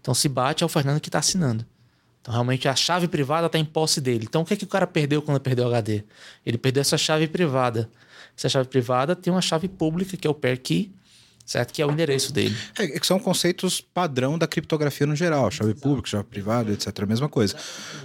Então, 0.00 0.14
se 0.14 0.28
bate, 0.28 0.62
é 0.62 0.66
o 0.66 0.68
Fernando 0.68 1.00
que 1.00 1.08
está 1.08 1.18
assinando. 1.18 1.66
Então, 2.22 2.32
realmente, 2.32 2.66
a 2.66 2.74
chave 2.74 3.06
privada 3.06 3.46
está 3.46 3.58
em 3.58 3.64
posse 3.66 4.00
dele. 4.00 4.24
Então, 4.26 4.40
o 4.40 4.44
que, 4.46 4.54
é 4.54 4.56
que 4.56 4.64
o 4.64 4.66
cara 4.66 4.86
perdeu 4.86 5.20
quando 5.20 5.38
perdeu 5.40 5.66
o 5.66 5.68
HD? 5.68 6.04
Ele 6.44 6.56
perdeu 6.56 6.80
essa 6.80 6.96
chave 6.96 7.28
privada. 7.28 7.90
Essa 8.36 8.48
chave 8.48 8.66
privada 8.68 9.14
tem 9.14 9.30
uma 9.30 9.42
chave 9.42 9.68
pública, 9.68 10.16
que 10.16 10.26
é 10.26 10.30
o 10.30 10.34
pair 10.34 10.58
key, 10.58 10.90
certo? 11.44 11.72
Que 11.72 11.82
é 11.82 11.86
o 11.86 11.90
endereço 11.90 12.32
dele. 12.32 12.56
É, 12.78 12.86
que 12.86 13.06
são 13.06 13.18
conceitos 13.18 13.80
padrão 13.80 14.38
da 14.38 14.46
criptografia 14.46 15.06
no 15.06 15.14
geral, 15.14 15.50
chave 15.50 15.74
pública, 15.74 16.08
chave 16.08 16.24
privada, 16.24 16.72
etc. 16.72 16.86
É 16.98 17.02
a 17.02 17.06
mesma 17.06 17.28
coisa. 17.28 17.56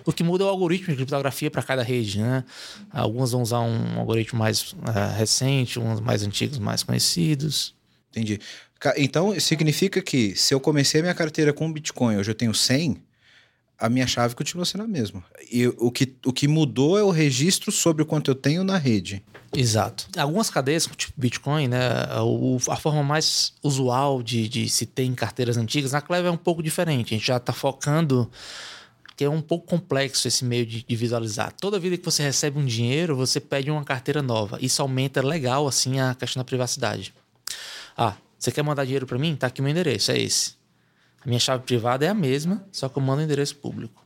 O 0.06 0.12
que 0.12 0.24
muda 0.24 0.44
é 0.44 0.48
o 0.48 0.50
algoritmo 0.50 0.90
de 0.90 0.96
criptografia 0.96 1.50
para 1.50 1.64
cada 1.64 1.84
rede, 1.84 2.20
né? 2.20 2.44
Algumas 2.92 3.32
vão 3.32 3.42
usar 3.42 3.60
um 3.60 4.00
algoritmo 4.00 4.40
mais 4.40 4.74
uh, 4.74 5.16
recente, 5.18 5.80
uns 5.80 6.00
mais 6.00 6.24
antigos, 6.24 6.60
mais 6.60 6.84
conhecidos. 6.84 7.74
Entendi. 8.12 8.40
Então, 8.98 9.38
significa 9.40 10.02
que 10.02 10.36
se 10.36 10.54
eu 10.54 10.60
comecei 10.60 11.02
a 11.02 11.04
minha 11.04 11.16
carteira 11.16 11.52
com 11.52 11.72
Bitcoin, 11.72 12.18
hoje 12.18 12.32
eu 12.32 12.36
tenho 12.36 12.54
100, 12.54 13.02
a 13.80 13.90
minha 13.90 14.06
chave 14.06 14.36
continua 14.36 14.66
sendo 14.66 14.84
a 14.84 14.88
mesma. 14.88 15.24
E 15.52 15.68
o 15.68 15.90
que, 15.90 16.14
o 16.26 16.34
que 16.34 16.48
mudou 16.48 16.98
é 16.98 17.04
o 17.04 17.10
registro 17.10 17.72
sobre 17.72 18.04
o 18.04 18.06
quanto 18.06 18.30
eu 18.30 18.36
tenho 18.36 18.64
na 18.64 18.78
rede. 18.78 19.24
Exato. 19.56 20.08
Algumas 20.18 20.50
cadeias, 20.50 20.88
tipo 20.98 21.14
Bitcoin, 21.18 21.70
né, 21.70 21.80
o, 22.22 22.58
a 22.68 22.76
forma 22.76 23.02
mais 23.02 23.54
usual 23.64 24.22
de, 24.22 24.48
de 24.48 24.70
se 24.70 24.86
ter 24.86 25.04
em 25.04 25.16
carteiras 25.16 25.58
antigas, 25.58 25.94
na 25.94 26.02
Clever 26.02 26.28
é 26.28 26.32
um 26.32 26.38
pouco 26.38 26.62
diferente. 26.62 27.14
A 27.14 27.18
gente 27.18 27.28
já 27.28 27.38
está 27.38 27.54
focando 27.54 28.30
que 29.16 29.26
é 29.26 29.30
um 29.30 29.42
pouco 29.42 29.68
complexo 29.68 30.28
esse 30.28 30.46
meio 30.46 30.66
de, 30.66 30.84
de, 30.84 30.96
visualizar. 30.96 31.52
Toda 31.52 31.78
vida 31.78 31.98
que 31.98 32.06
você 32.06 32.24
recebe 32.24 32.58
um 32.58 32.66
dinheiro, 32.66 33.18
você 33.18 33.40
pede 33.40 33.70
uma 33.70 33.84
carteira 33.84 34.22
nova. 34.22 34.58
Isso 34.62 34.82
aumenta 34.82 35.22
legal 35.22 35.68
assim 35.68 36.00
a 36.00 36.16
questão 36.16 36.40
da 36.40 36.46
privacidade. 36.46 37.14
Ah, 37.98 38.16
você 38.38 38.50
quer 38.50 38.64
mandar 38.64 38.86
dinheiro 38.86 39.06
para 39.06 39.18
mim? 39.18 39.36
Tá 39.36 39.48
aqui 39.48 39.62
meu 39.62 39.72
endereço, 39.72 40.12
é 40.12 40.20
esse. 40.20 40.59
A 41.22 41.28
minha 41.28 41.40
chave 41.40 41.64
privada 41.64 42.06
é 42.06 42.10
a 42.10 42.14
mesma, 42.14 42.66
só 42.72 42.88
que 42.88 42.98
eu 42.98 43.02
mando 43.02 43.22
o 43.22 43.26
endereço 43.26 43.56
público. 43.56 44.06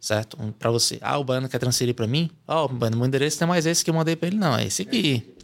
Certo? 0.00 0.36
Um, 0.40 0.50
para 0.50 0.70
você. 0.70 0.98
Ah, 1.00 1.18
o 1.18 1.24
Baiano 1.24 1.48
quer 1.48 1.58
transferir 1.58 1.94
para 1.94 2.06
mim? 2.06 2.30
Ó, 2.46 2.64
oh, 2.64 2.68
Baiano, 2.68 2.96
meu 2.96 3.06
endereço 3.06 3.38
não 3.40 3.46
é 3.46 3.50
mais 3.50 3.66
esse 3.66 3.84
que 3.84 3.90
eu 3.90 3.94
mandei 3.94 4.16
para 4.16 4.28
ele, 4.28 4.36
não. 4.36 4.56
É 4.56 4.64
esse 4.64 4.82
aqui. 4.82 5.34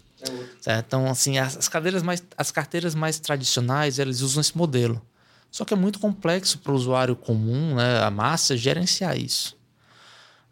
Certo? 0.61 0.87
Então, 0.87 1.07
assim, 1.07 1.39
as, 1.39 1.57
as, 1.57 1.69
cadeiras 1.69 2.03
mais, 2.03 2.23
as 2.37 2.51
carteiras 2.51 2.95
mais 2.95 3.21
tradicionais, 3.21 3.99
eles 3.99 4.21
usam 4.21 4.41
esse 4.41 4.57
modelo. 4.57 5.01
Só 5.51 5.64
que 5.64 5.73
é 5.73 5.77
muito 5.77 5.99
complexo 5.99 6.59
para 6.59 6.73
o 6.73 6.75
usuário 6.75 7.16
comum, 7.16 7.77
né, 7.77 8.03
a 8.03 8.11
massa, 8.11 8.57
gerenciar 8.57 9.16
isso. 9.16 9.57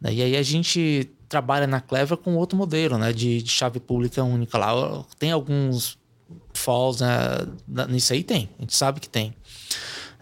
Né, 0.01 0.14
e 0.14 0.23
aí 0.23 0.37
a 0.37 0.43
gente 0.43 1.11
trabalha 1.29 1.67
na 1.67 1.81
Clever 1.81 2.17
com 2.17 2.37
outro 2.37 2.57
modelo, 2.57 2.97
né, 2.97 3.12
de, 3.12 3.43
de 3.43 3.51
chave 3.51 3.81
pública 3.81 4.23
única 4.23 4.57
lá. 4.57 5.05
Tem 5.19 5.33
alguns 5.33 5.99
falls 6.55 7.01
né, 7.01 7.87
nisso 7.89 8.12
aí? 8.12 8.23
Tem. 8.23 8.49
A 8.59 8.62
gente 8.62 8.75
sabe 8.75 9.01
que 9.01 9.09
tem. 9.09 9.35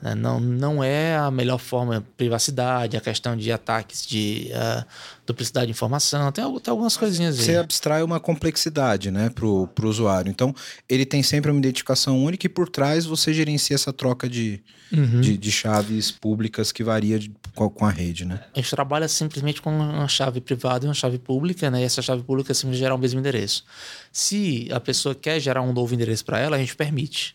Né? 0.05 0.15
Não, 0.15 0.39
não 0.39 0.85
é 0.85 1.17
a 1.17 1.31
melhor 1.31 1.57
forma, 1.57 2.05
privacidade, 2.15 2.95
a 2.95 3.01
questão 3.01 3.35
de 3.35 3.51
ataques 3.51 4.07
de 4.07 4.51
uh, 4.53 4.85
duplicidade 5.25 5.67
de 5.67 5.73
informação, 5.73 6.31
tem, 6.31 6.45
tem 6.61 6.71
algumas 6.71 6.95
coisinhas 6.95 7.39
aí. 7.39 7.47
Você 7.47 7.57
abstrai 7.57 8.03
uma 8.03 8.21
complexidade 8.21 9.11
né, 9.11 9.31
para 9.31 9.47
o 9.47 9.69
usuário. 9.83 10.29
Então, 10.29 10.55
ele 10.87 11.07
tem 11.07 11.23
sempre 11.23 11.51
uma 11.51 11.59
identificação 11.59 12.23
única 12.23 12.45
e 12.45 12.51
por 12.51 12.69
trás 12.69 13.07
você 13.07 13.33
gerencia 13.33 13.75
essa 13.75 13.95
troca 13.95 14.29
de, 14.29 14.63
uhum. 14.93 15.23
de, 15.23 15.39
de, 15.39 15.51
chaves 15.51 16.11
públicas 16.11 16.71
que 16.71 16.85
varia 16.85 17.19
de, 17.19 17.33
com, 17.55 17.71
com, 17.71 17.87
a 17.87 17.91
rede. 17.91 18.27
Né? 18.27 18.39
A 18.55 18.61
gente 18.61 18.71
trabalha 18.71 19.09
simplesmente 19.09 19.63
com 19.63 19.71
uma 19.71 20.07
chave 20.07 20.39
privada 20.43 20.85
e 20.85 20.89
uma 20.89 20.95
chave 20.95 21.19
pública, 21.19 21.71
né? 21.71 21.81
e 21.81 21.85
essa 21.85 22.03
chave 22.03 22.23
pública 22.23 22.53
sempre 22.53 22.77
gerar 22.77 22.95
o 22.95 22.99
mesmo 22.99 23.21
endereço. 23.21 23.65
Se 24.13 24.69
a 24.71 24.79
pessoa 24.79 25.15
quer 25.15 25.41
gerar 25.41 25.63
um 25.63 25.73
novo 25.73 25.95
endereço 25.95 26.27
para 26.27 26.39
ela, 26.39 26.57
a 26.57 26.59
gente 26.59 26.77
permite. 26.77 27.35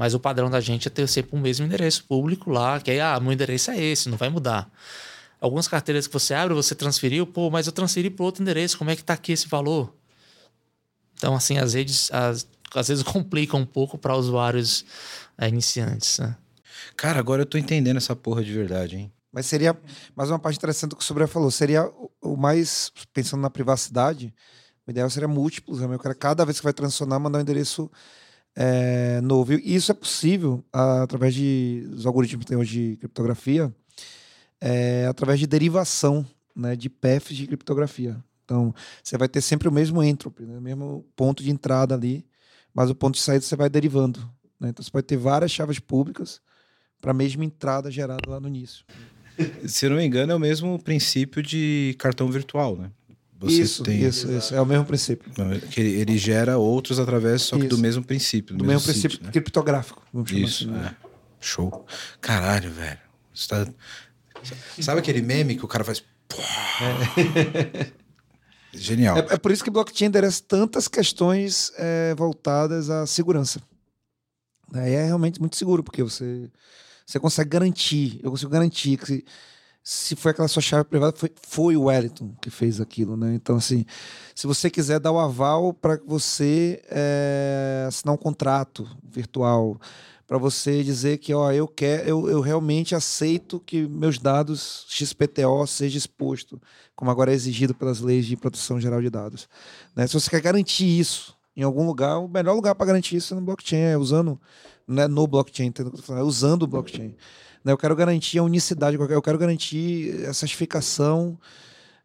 Mas 0.00 0.14
o 0.14 0.18
padrão 0.18 0.48
da 0.48 0.62
gente 0.62 0.88
é 0.88 0.90
ter 0.90 1.06
sempre 1.06 1.36
o 1.36 1.38
mesmo 1.38 1.66
endereço 1.66 2.04
público 2.04 2.50
lá, 2.50 2.80
que 2.80 2.90
aí, 2.90 2.98
ah, 2.98 3.20
meu 3.20 3.32
endereço 3.32 3.70
é 3.70 3.78
esse, 3.78 4.08
não 4.08 4.16
vai 4.16 4.30
mudar. 4.30 4.66
Algumas 5.38 5.68
carteiras 5.68 6.06
que 6.06 6.12
você 6.14 6.32
abre, 6.32 6.54
você 6.54 6.74
transferiu, 6.74 7.26
pô, 7.26 7.50
mas 7.50 7.66
eu 7.66 7.72
transferi 7.74 8.08
para 8.08 8.24
outro 8.24 8.42
endereço, 8.42 8.78
como 8.78 8.88
é 8.88 8.96
que 8.96 9.02
está 9.02 9.12
aqui 9.12 9.32
esse 9.32 9.46
valor? 9.46 9.94
Então, 11.12 11.34
assim, 11.34 11.58
as 11.58 11.74
redes 11.74 12.10
as, 12.14 12.48
às 12.74 12.88
vezes 12.88 13.04
complicam 13.04 13.60
um 13.60 13.66
pouco 13.66 13.98
para 13.98 14.16
usuários 14.16 14.86
é, 15.36 15.46
iniciantes. 15.46 16.18
Né? 16.18 16.34
Cara, 16.96 17.18
agora 17.18 17.42
eu 17.42 17.46
tô 17.46 17.58
entendendo 17.58 17.98
essa 17.98 18.16
porra 18.16 18.42
de 18.42 18.54
verdade, 18.54 18.96
hein? 18.96 19.12
Mas 19.30 19.44
seria 19.44 19.78
mais 20.16 20.30
uma 20.30 20.38
parte 20.38 20.56
interessante 20.56 20.88
do 20.92 20.96
que 20.96 21.02
o 21.02 21.06
Sobreira 21.06 21.28
falou. 21.28 21.50
Seria 21.50 21.92
o 22.22 22.38
mais, 22.38 22.90
pensando 23.12 23.42
na 23.42 23.50
privacidade, 23.50 24.32
o 24.86 24.90
ideal 24.90 25.10
seria 25.10 25.28
múltiplos. 25.28 25.80
Né? 25.80 25.94
Eu 25.94 25.98
quero 25.98 26.16
cada 26.16 26.42
vez 26.46 26.58
que 26.58 26.64
vai 26.64 26.72
transacionar, 26.72 27.20
mandar 27.20 27.38
um 27.38 27.42
endereço 27.42 27.90
é, 28.56 29.20
novo. 29.20 29.52
E 29.52 29.74
isso 29.74 29.90
é 29.90 29.94
possível 29.94 30.64
através 30.72 31.34
de, 31.34 31.86
dos 31.88 32.06
algoritmos 32.06 32.44
que 32.44 32.48
tem 32.48 32.58
hoje 32.58 32.90
de 32.90 32.96
criptografia, 32.96 33.74
é, 34.60 35.06
através 35.06 35.40
de 35.40 35.46
derivação 35.46 36.26
né, 36.54 36.76
de 36.76 36.88
paths 36.88 37.36
de 37.36 37.46
criptografia. 37.46 38.22
Então, 38.44 38.74
você 39.02 39.16
vai 39.16 39.28
ter 39.28 39.40
sempre 39.40 39.68
o 39.68 39.72
mesmo 39.72 40.02
entropy, 40.02 40.42
né, 40.44 40.58
o 40.58 40.60
mesmo 40.60 41.06
ponto 41.14 41.42
de 41.42 41.50
entrada 41.50 41.94
ali, 41.94 42.26
mas 42.74 42.90
o 42.90 42.94
ponto 42.94 43.14
de 43.14 43.20
saída 43.20 43.44
você 43.44 43.56
vai 43.56 43.68
derivando. 43.68 44.20
Né? 44.58 44.70
Então, 44.70 44.84
você 44.84 44.90
pode 44.90 45.06
ter 45.06 45.16
várias 45.16 45.50
chaves 45.50 45.78
públicas 45.78 46.40
para 47.00 47.12
a 47.12 47.14
mesma 47.14 47.44
entrada 47.44 47.90
gerada 47.90 48.28
lá 48.28 48.40
no 48.40 48.48
início. 48.48 48.84
Se 49.66 49.88
não 49.88 49.96
me 49.96 50.04
engano, 50.04 50.32
é 50.32 50.34
o 50.34 50.40
mesmo 50.40 50.78
princípio 50.78 51.42
de 51.42 51.94
cartão 51.98 52.30
virtual, 52.30 52.76
né? 52.76 52.90
Você 53.40 53.62
isso, 53.62 53.82
tem... 53.82 54.02
isso, 54.02 54.30
isso. 54.30 54.54
É 54.54 54.60
o 54.60 54.66
mesmo 54.66 54.84
princípio. 54.84 55.32
Que 55.70 55.80
ele, 55.80 56.00
ele 56.00 56.18
gera 56.18 56.58
outros 56.58 57.00
através 57.00 57.40
só 57.40 57.58
que 57.58 57.66
do 57.66 57.78
mesmo 57.78 58.04
princípio. 58.04 58.54
Do, 58.54 58.58
do 58.58 58.66
mesmo, 58.66 58.82
princípio 58.82 59.12
sítio, 59.12 59.24
né? 59.24 59.32
criptográfico. 59.32 60.02
Isso, 60.30 60.70
assim, 60.70 60.84
é. 60.84 60.94
Show. 61.40 61.86
Caralho, 62.20 62.70
velho. 62.70 62.98
Tá... 63.48 63.66
Sabe 64.78 65.00
aquele 65.00 65.22
meme 65.22 65.56
que 65.56 65.64
o 65.64 65.68
cara 65.68 65.82
faz... 65.82 66.04
É. 66.82 67.90
Genial. 68.72 69.16
É, 69.16 69.20
é, 69.30 69.38
por 69.38 69.50
isso 69.50 69.64
que 69.64 69.70
blockchain 69.70 70.08
endereça 70.08 70.42
tantas 70.46 70.86
questões 70.86 71.72
é, 71.78 72.14
voltadas 72.14 72.90
à 72.90 73.06
segurança. 73.06 73.60
É 74.74 75.06
realmente 75.06 75.40
muito 75.40 75.56
seguro, 75.56 75.82
porque 75.82 76.02
você, 76.02 76.48
você 77.06 77.18
consegue 77.18 77.50
garantir, 77.50 78.20
eu 78.22 78.30
consigo 78.30 78.50
garantir 78.50 78.96
que 78.98 79.06
se 79.06 79.24
foi 80.16 80.30
aquela 80.32 80.48
sua 80.48 80.62
chave 80.62 80.84
privada, 80.84 81.16
foi, 81.16 81.30
foi 81.42 81.76
o 81.76 81.84
Wellington 81.84 82.34
que 82.40 82.50
fez 82.50 82.80
aquilo, 82.80 83.16
né? 83.16 83.34
Então, 83.34 83.56
assim, 83.56 83.84
se 84.34 84.46
você 84.46 84.70
quiser 84.70 85.00
dar 85.00 85.10
o 85.10 85.18
aval 85.18 85.72
para 85.72 85.98
você 86.06 86.82
é, 86.90 87.84
assinar 87.88 88.14
um 88.14 88.18
contrato 88.18 88.86
virtual, 89.02 89.80
para 90.26 90.38
você 90.38 90.84
dizer 90.84 91.18
que, 91.18 91.34
ó, 91.34 91.50
eu 91.50 91.66
quero, 91.66 92.08
eu, 92.08 92.30
eu 92.30 92.40
realmente 92.40 92.94
aceito 92.94 93.58
que 93.58 93.88
meus 93.88 94.18
dados 94.18 94.86
XPTO 94.88 95.66
seja 95.66 95.98
exposto, 95.98 96.60
como 96.94 97.10
agora 97.10 97.32
é 97.32 97.34
exigido 97.34 97.74
pelas 97.74 98.00
leis 98.00 98.26
de 98.26 98.36
proteção 98.36 98.80
geral 98.80 99.00
de 99.00 99.10
dados. 99.10 99.48
Né? 99.96 100.06
Se 100.06 100.14
você 100.14 100.30
quer 100.30 100.40
garantir 100.40 100.86
isso 100.86 101.36
em 101.56 101.62
algum 101.62 101.86
lugar, 101.86 102.18
o 102.18 102.28
melhor 102.28 102.54
lugar 102.54 102.74
para 102.74 102.86
garantir 102.86 103.16
isso 103.16 103.34
é 103.34 103.36
no 103.36 103.42
blockchain, 103.42 103.80
é 103.80 103.96
usando, 103.96 104.40
não 104.86 105.02
é 105.02 105.08
no 105.08 105.26
blockchain, 105.26 105.72
é 106.10 106.22
usando 106.22 106.62
o 106.62 106.66
blockchain. 106.66 107.14
Né? 107.64 107.72
Eu 107.72 107.78
quero 107.78 107.94
garantir 107.94 108.38
a 108.38 108.42
unicidade, 108.42 108.96
eu 108.96 109.22
quero 109.22 109.38
garantir 109.38 110.26
a 110.26 110.32
certificação 110.32 111.38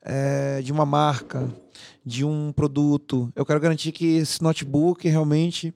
é, 0.01 0.61
de 0.61 0.71
uma 0.71 0.85
marca, 0.85 1.49
de 2.05 2.25
um 2.25 2.51
produto. 2.51 3.31
Eu 3.35 3.45
quero 3.45 3.59
garantir 3.59 3.91
que 3.91 4.17
esse 4.17 4.41
notebook 4.41 5.07
realmente 5.07 5.73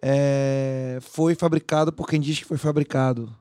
é, 0.00 0.98
foi 1.00 1.34
fabricado 1.34 1.92
por 1.92 2.08
quem 2.08 2.20
diz 2.20 2.38
que 2.38 2.44
foi 2.44 2.58
fabricado. 2.58 3.34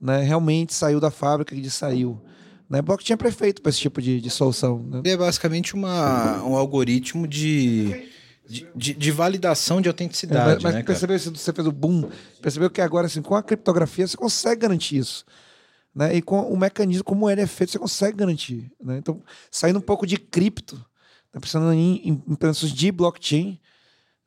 Né? 0.00 0.22
Realmente 0.22 0.74
saiu 0.74 0.98
da 0.98 1.10
fábrica 1.10 1.54
que 1.54 1.70
saiu. 1.70 2.20
Né? 2.68 2.82
Blockchain 2.82 3.14
é 3.14 3.16
perfeito 3.16 3.62
para 3.62 3.70
esse 3.70 3.78
tipo 3.78 4.02
de, 4.02 4.20
de 4.20 4.30
solução. 4.30 4.82
Né? 4.82 5.02
É 5.04 5.16
basicamente 5.16 5.74
uma, 5.74 6.42
um 6.42 6.56
algoritmo 6.56 7.28
de 7.28 8.10
de, 8.48 8.68
de, 8.74 8.94
de, 8.94 9.10
validação 9.10 9.80
de 9.80 9.88
autenticidade. 9.88 10.50
É, 10.50 10.54
mas, 10.54 10.62
mas 10.62 10.74
né, 10.74 10.82
percebeu 10.82 11.18
se 11.18 11.30
você 11.30 11.52
fez 11.52 11.66
o 11.66 11.72
boom? 11.72 12.08
Percebeu 12.40 12.70
que 12.70 12.80
agora, 12.80 13.06
assim, 13.06 13.22
com 13.22 13.34
a 13.34 13.42
criptografia, 13.42 14.06
você 14.06 14.16
consegue 14.16 14.62
garantir 14.62 14.98
isso. 14.98 15.24
Né? 15.94 16.16
E 16.16 16.22
com 16.22 16.40
o 16.40 16.56
mecanismo, 16.56 17.04
como 17.04 17.28
ele 17.28 17.40
é 17.40 17.46
feito, 17.46 17.72
você 17.72 17.78
consegue 17.78 18.16
garantir. 18.16 18.72
Né? 18.82 18.98
Então, 18.98 19.22
saindo 19.50 19.78
um 19.78 19.82
pouco 19.82 20.06
de 20.06 20.16
cripto, 20.16 20.76
tá 21.30 21.40
pensando 21.40 21.72
em, 21.72 22.08
em, 22.08 22.22
em 22.26 22.68
de 22.74 22.92
blockchain, 22.92 23.60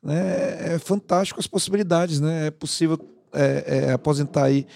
né? 0.02 0.74
é 0.74 0.78
fantástico 0.78 1.40
as 1.40 1.46
possibilidades. 1.46 2.20
Né? 2.20 2.46
É 2.46 2.50
possível 2.50 2.98
é, 3.32 3.88
é, 3.88 3.92
aposentar 3.92 4.44
aí 4.44 4.66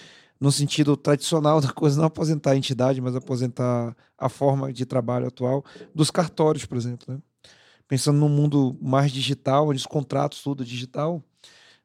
no 0.40 0.50
sentido 0.50 0.96
tradicional 0.96 1.60
da 1.60 1.70
coisa, 1.72 1.98
não 1.98 2.06
aposentar 2.06 2.52
a 2.52 2.56
entidade, 2.56 3.00
mas 3.00 3.14
aposentar 3.14 3.94
a 4.16 4.28
forma 4.28 4.72
de 4.72 4.86
trabalho 4.86 5.26
atual 5.26 5.64
dos 5.94 6.10
cartórios, 6.10 6.64
por 6.64 6.76
exemplo. 6.76 7.14
Né? 7.14 7.20
Pensando 7.90 8.20
num 8.20 8.28
mundo 8.28 8.78
mais 8.80 9.10
digital, 9.10 9.68
onde 9.68 9.78
os 9.78 9.86
contratos 9.86 10.40
tudo 10.40 10.62
é 10.62 10.66
digital, 10.66 11.20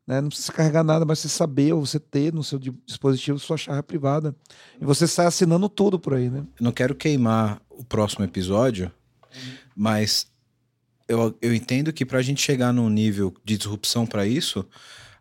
né? 0.06 0.22
não 0.22 0.30
precisa 0.30 0.52
carregar 0.54 0.84
nada, 0.84 1.04
mas 1.04 1.18
você 1.18 1.28
saber 1.28 1.74
ou 1.74 1.84
você 1.84 2.00
ter 2.00 2.32
no 2.32 2.44
seu 2.44 2.60
dispositivo 2.60 3.40
sua 3.40 3.58
chave 3.58 3.82
privada. 3.82 4.36
E 4.80 4.86
você 4.86 5.08
sai 5.08 5.26
assinando 5.26 5.68
tudo 5.68 5.98
por 5.98 6.14
aí, 6.14 6.30
né? 6.30 6.46
Não 6.62 6.72
quero 6.72 6.94
queimar 6.94 7.60
o 7.72 7.84
próximo 7.84 8.24
episódio, 8.24 8.92
mas 9.76 10.28
eu, 11.08 11.36
eu 11.42 11.56
entendo 11.56 11.92
que 11.92 12.06
para 12.06 12.20
a 12.20 12.22
gente 12.22 12.40
chegar 12.40 12.72
num 12.72 12.88
nível 12.88 13.34
de 13.44 13.58
disrupção 13.58 14.06
para 14.06 14.28
isso, 14.28 14.64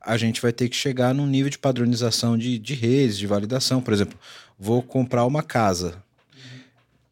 a 0.03 0.19
gente 0.19 0.43
vai 0.43 0.53
ter 0.53 0.69
que 0.69 0.77
chegar 0.77 1.15
num 1.15 1.27
nível 1.27 1.49
de 1.49 1.59
padronização 1.59 2.37
de, 2.37 2.59
de 2.59 2.75
redes, 2.75 3.17
de 3.17 3.27
validação. 3.27 3.81
Por 3.81 3.95
exemplo, 3.95 4.19
vou 4.59 4.83
comprar 4.83 5.25
uma 5.25 5.43
casa 5.43 6.04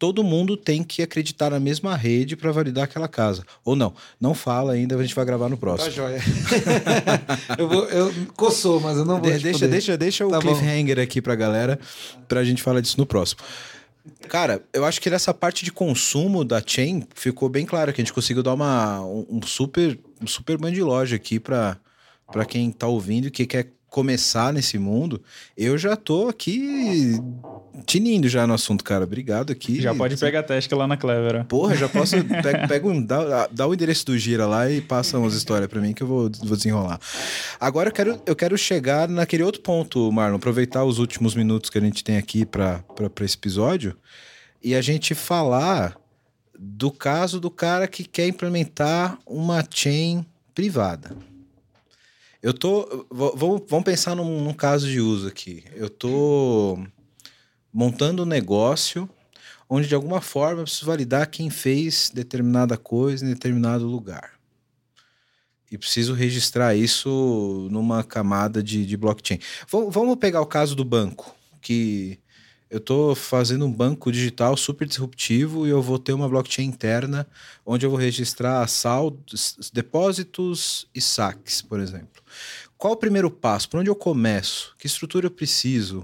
todo 0.03 0.21
mundo 0.21 0.57
tem 0.57 0.83
que 0.83 1.01
acreditar 1.01 1.49
na 1.49 1.61
mesma 1.61 1.95
rede 1.95 2.35
para 2.35 2.51
validar 2.51 2.83
aquela 2.83 3.07
casa. 3.07 3.41
Ou 3.63 3.73
não, 3.73 3.93
não 4.19 4.33
fala 4.33 4.73
ainda, 4.73 4.97
a 4.97 5.01
gente 5.01 5.15
vai 5.15 5.23
gravar 5.23 5.47
no 5.47 5.55
Tá 5.55 5.61
próximo. 5.61 5.91
joia. 5.91 6.19
eu, 7.57 7.69
vou, 7.69 7.85
eu 7.85 8.13
coçou, 8.35 8.81
mas 8.81 8.97
eu 8.97 9.05
não 9.05 9.21
vou 9.21 9.31
De- 9.31 9.39
deixa, 9.39 9.65
deixa, 9.65 9.97
deixa 9.97 10.27
o 10.27 10.29
Tá 10.29 10.41
bom. 10.41 10.53
cliffhanger 10.53 10.99
aqui 10.99 11.21
pra 11.21 11.35
galera, 11.35 11.79
pra 12.27 12.43
gente 12.43 12.61
falar 12.61 12.81
disso 12.81 12.97
no 12.97 13.05
próximo. 13.05 13.39
Cara, 14.27 14.61
eu 14.73 14.83
acho 14.83 14.99
que 14.99 15.09
nessa 15.09 15.33
parte 15.33 15.63
de 15.63 15.71
consumo 15.71 16.43
da 16.43 16.61
chain 16.65 17.03
ficou 17.15 17.47
bem 17.47 17.65
claro 17.65 17.93
que 17.93 18.01
a 18.01 18.03
gente 18.03 18.11
conseguiu 18.13 18.43
dar 18.43 18.55
uma, 18.55 18.99
um, 19.05 19.39
super 19.45 19.97
um 20.21 20.27
super 20.27 20.57
banho 20.57 20.75
de 20.75 20.83
loja 20.83 21.15
aqui 21.15 21.39
pra 21.39 21.77
quem 22.45 22.69
tá 22.73 22.87
ouvindo 22.87 23.27
e 23.27 23.31
que 23.31 23.45
quer 23.45 23.67
começar 23.93 24.51
nesse 24.51 24.79
mundo. 24.79 25.21
Eu 25.55 25.77
já 25.77 25.95
tô 25.95 26.27
aqui 26.27 27.15
tinindo 27.85 28.27
já 28.27 28.47
no 28.47 28.55
assunto, 28.55 28.83
cara. 28.83 29.03
Obrigado 29.03 29.51
aqui. 29.51 29.79
Já 29.79 29.93
pode 29.93 30.17
pegar 30.17 30.41
teste 30.41 30.73
lá 30.73 30.87
na 30.87 30.97
Clever. 30.97 31.45
Porra, 31.45 31.75
já 31.75 31.87
posso. 31.87 32.15
Pega, 32.41 32.67
pega 32.67 32.87
um, 32.87 33.05
dá, 33.05 33.47
dá 33.51 33.67
o 33.67 33.73
endereço 33.73 34.07
do 34.07 34.17
Gira 34.17 34.47
lá 34.47 34.67
e 34.67 34.81
passa 34.81 35.19
umas 35.19 35.35
histórias 35.35 35.69
pra 35.69 35.79
mim 35.79 35.93
que 35.93 36.01
eu 36.01 36.07
vou, 36.07 36.31
vou 36.43 36.57
desenrolar. 36.57 36.99
Agora 37.59 37.89
eu 37.89 37.93
quero, 37.93 38.19
eu 38.25 38.35
quero 38.35 38.57
chegar 38.57 39.07
naquele 39.07 39.43
outro 39.43 39.61
ponto, 39.61 40.11
Marlon, 40.11 40.37
aproveitar 40.37 40.83
os 40.83 40.97
últimos 40.97 41.35
minutos 41.35 41.69
que 41.69 41.77
a 41.77 41.81
gente 41.81 42.03
tem 42.03 42.17
aqui 42.17 42.47
pra 42.47 42.83
esse 43.21 43.35
episódio 43.35 43.95
e 44.63 44.73
a 44.73 44.81
gente 44.81 45.13
falar 45.13 45.95
do 46.57 46.89
caso 46.89 47.39
do 47.39 47.51
cara 47.51 47.87
que 47.87 48.03
quer 48.03 48.27
implementar 48.27 49.19
uma 49.27 49.63
chain 49.69 50.25
privada. 50.55 51.15
Eu 52.43 52.53
tô. 52.53 52.85
v- 53.09 53.31
Vamos, 53.35 53.83
pensar 53.85 54.15
num, 54.15 54.43
num 54.43 54.53
caso 54.53 54.85
de 54.87 54.99
uso 54.99 55.29
aqui. 55.29 55.63
Eu 55.73 55.89
tô 55.89 56.77
montando 57.71 58.23
um 58.23 58.25
negócio 58.25 59.09
onde 59.69 59.87
de 59.87 59.95
alguma 59.95 60.19
forma 60.19 60.59
eu 60.59 60.65
preciso 60.65 60.85
validar 60.85 61.29
quem 61.29 61.49
fez 61.49 62.11
determinada 62.13 62.77
coisa 62.77 63.25
em 63.25 63.29
determinado 63.29 63.87
lugar. 63.87 64.33
E 65.71 65.77
preciso 65.77 66.13
registrar 66.13 66.75
isso 66.75 67.67
numa 67.71 68.03
camada 68.03 68.61
de, 68.61 68.85
de 68.85 68.97
blockchain. 68.97 69.39
Vam- 69.67 69.89
Vamos 69.89 70.17
pegar 70.17 70.41
o 70.41 70.45
caso 70.45 70.75
do 70.75 70.83
banco, 70.83 71.33
que 71.61 72.19
eu 72.73 72.79
estou 72.79 73.13
fazendo 73.13 73.67
um 73.67 73.71
banco 73.71 74.11
digital 74.11 74.57
super 74.57 74.87
disruptivo 74.87 75.67
e 75.67 75.69
eu 75.69 75.79
vou 75.79 75.99
ter 75.99 76.11
uma 76.11 76.27
blockchain 76.27 76.65
interna 76.65 77.27
onde 77.63 77.85
eu 77.85 77.89
vou 77.91 77.99
registrar 77.99 78.67
saldos, 78.67 79.69
depósitos 79.71 80.87
e 80.93 80.99
saques, 80.99 81.61
por 81.61 81.79
exemplo. 81.79 82.23
Qual 82.75 82.93
o 82.93 82.97
primeiro 82.97 83.29
passo? 83.29 83.69
Por 83.69 83.79
onde 83.79 83.91
eu 83.91 83.95
começo? 83.95 84.73
Que 84.79 84.87
estrutura 84.87 85.27
eu 85.27 85.31
preciso? 85.31 86.03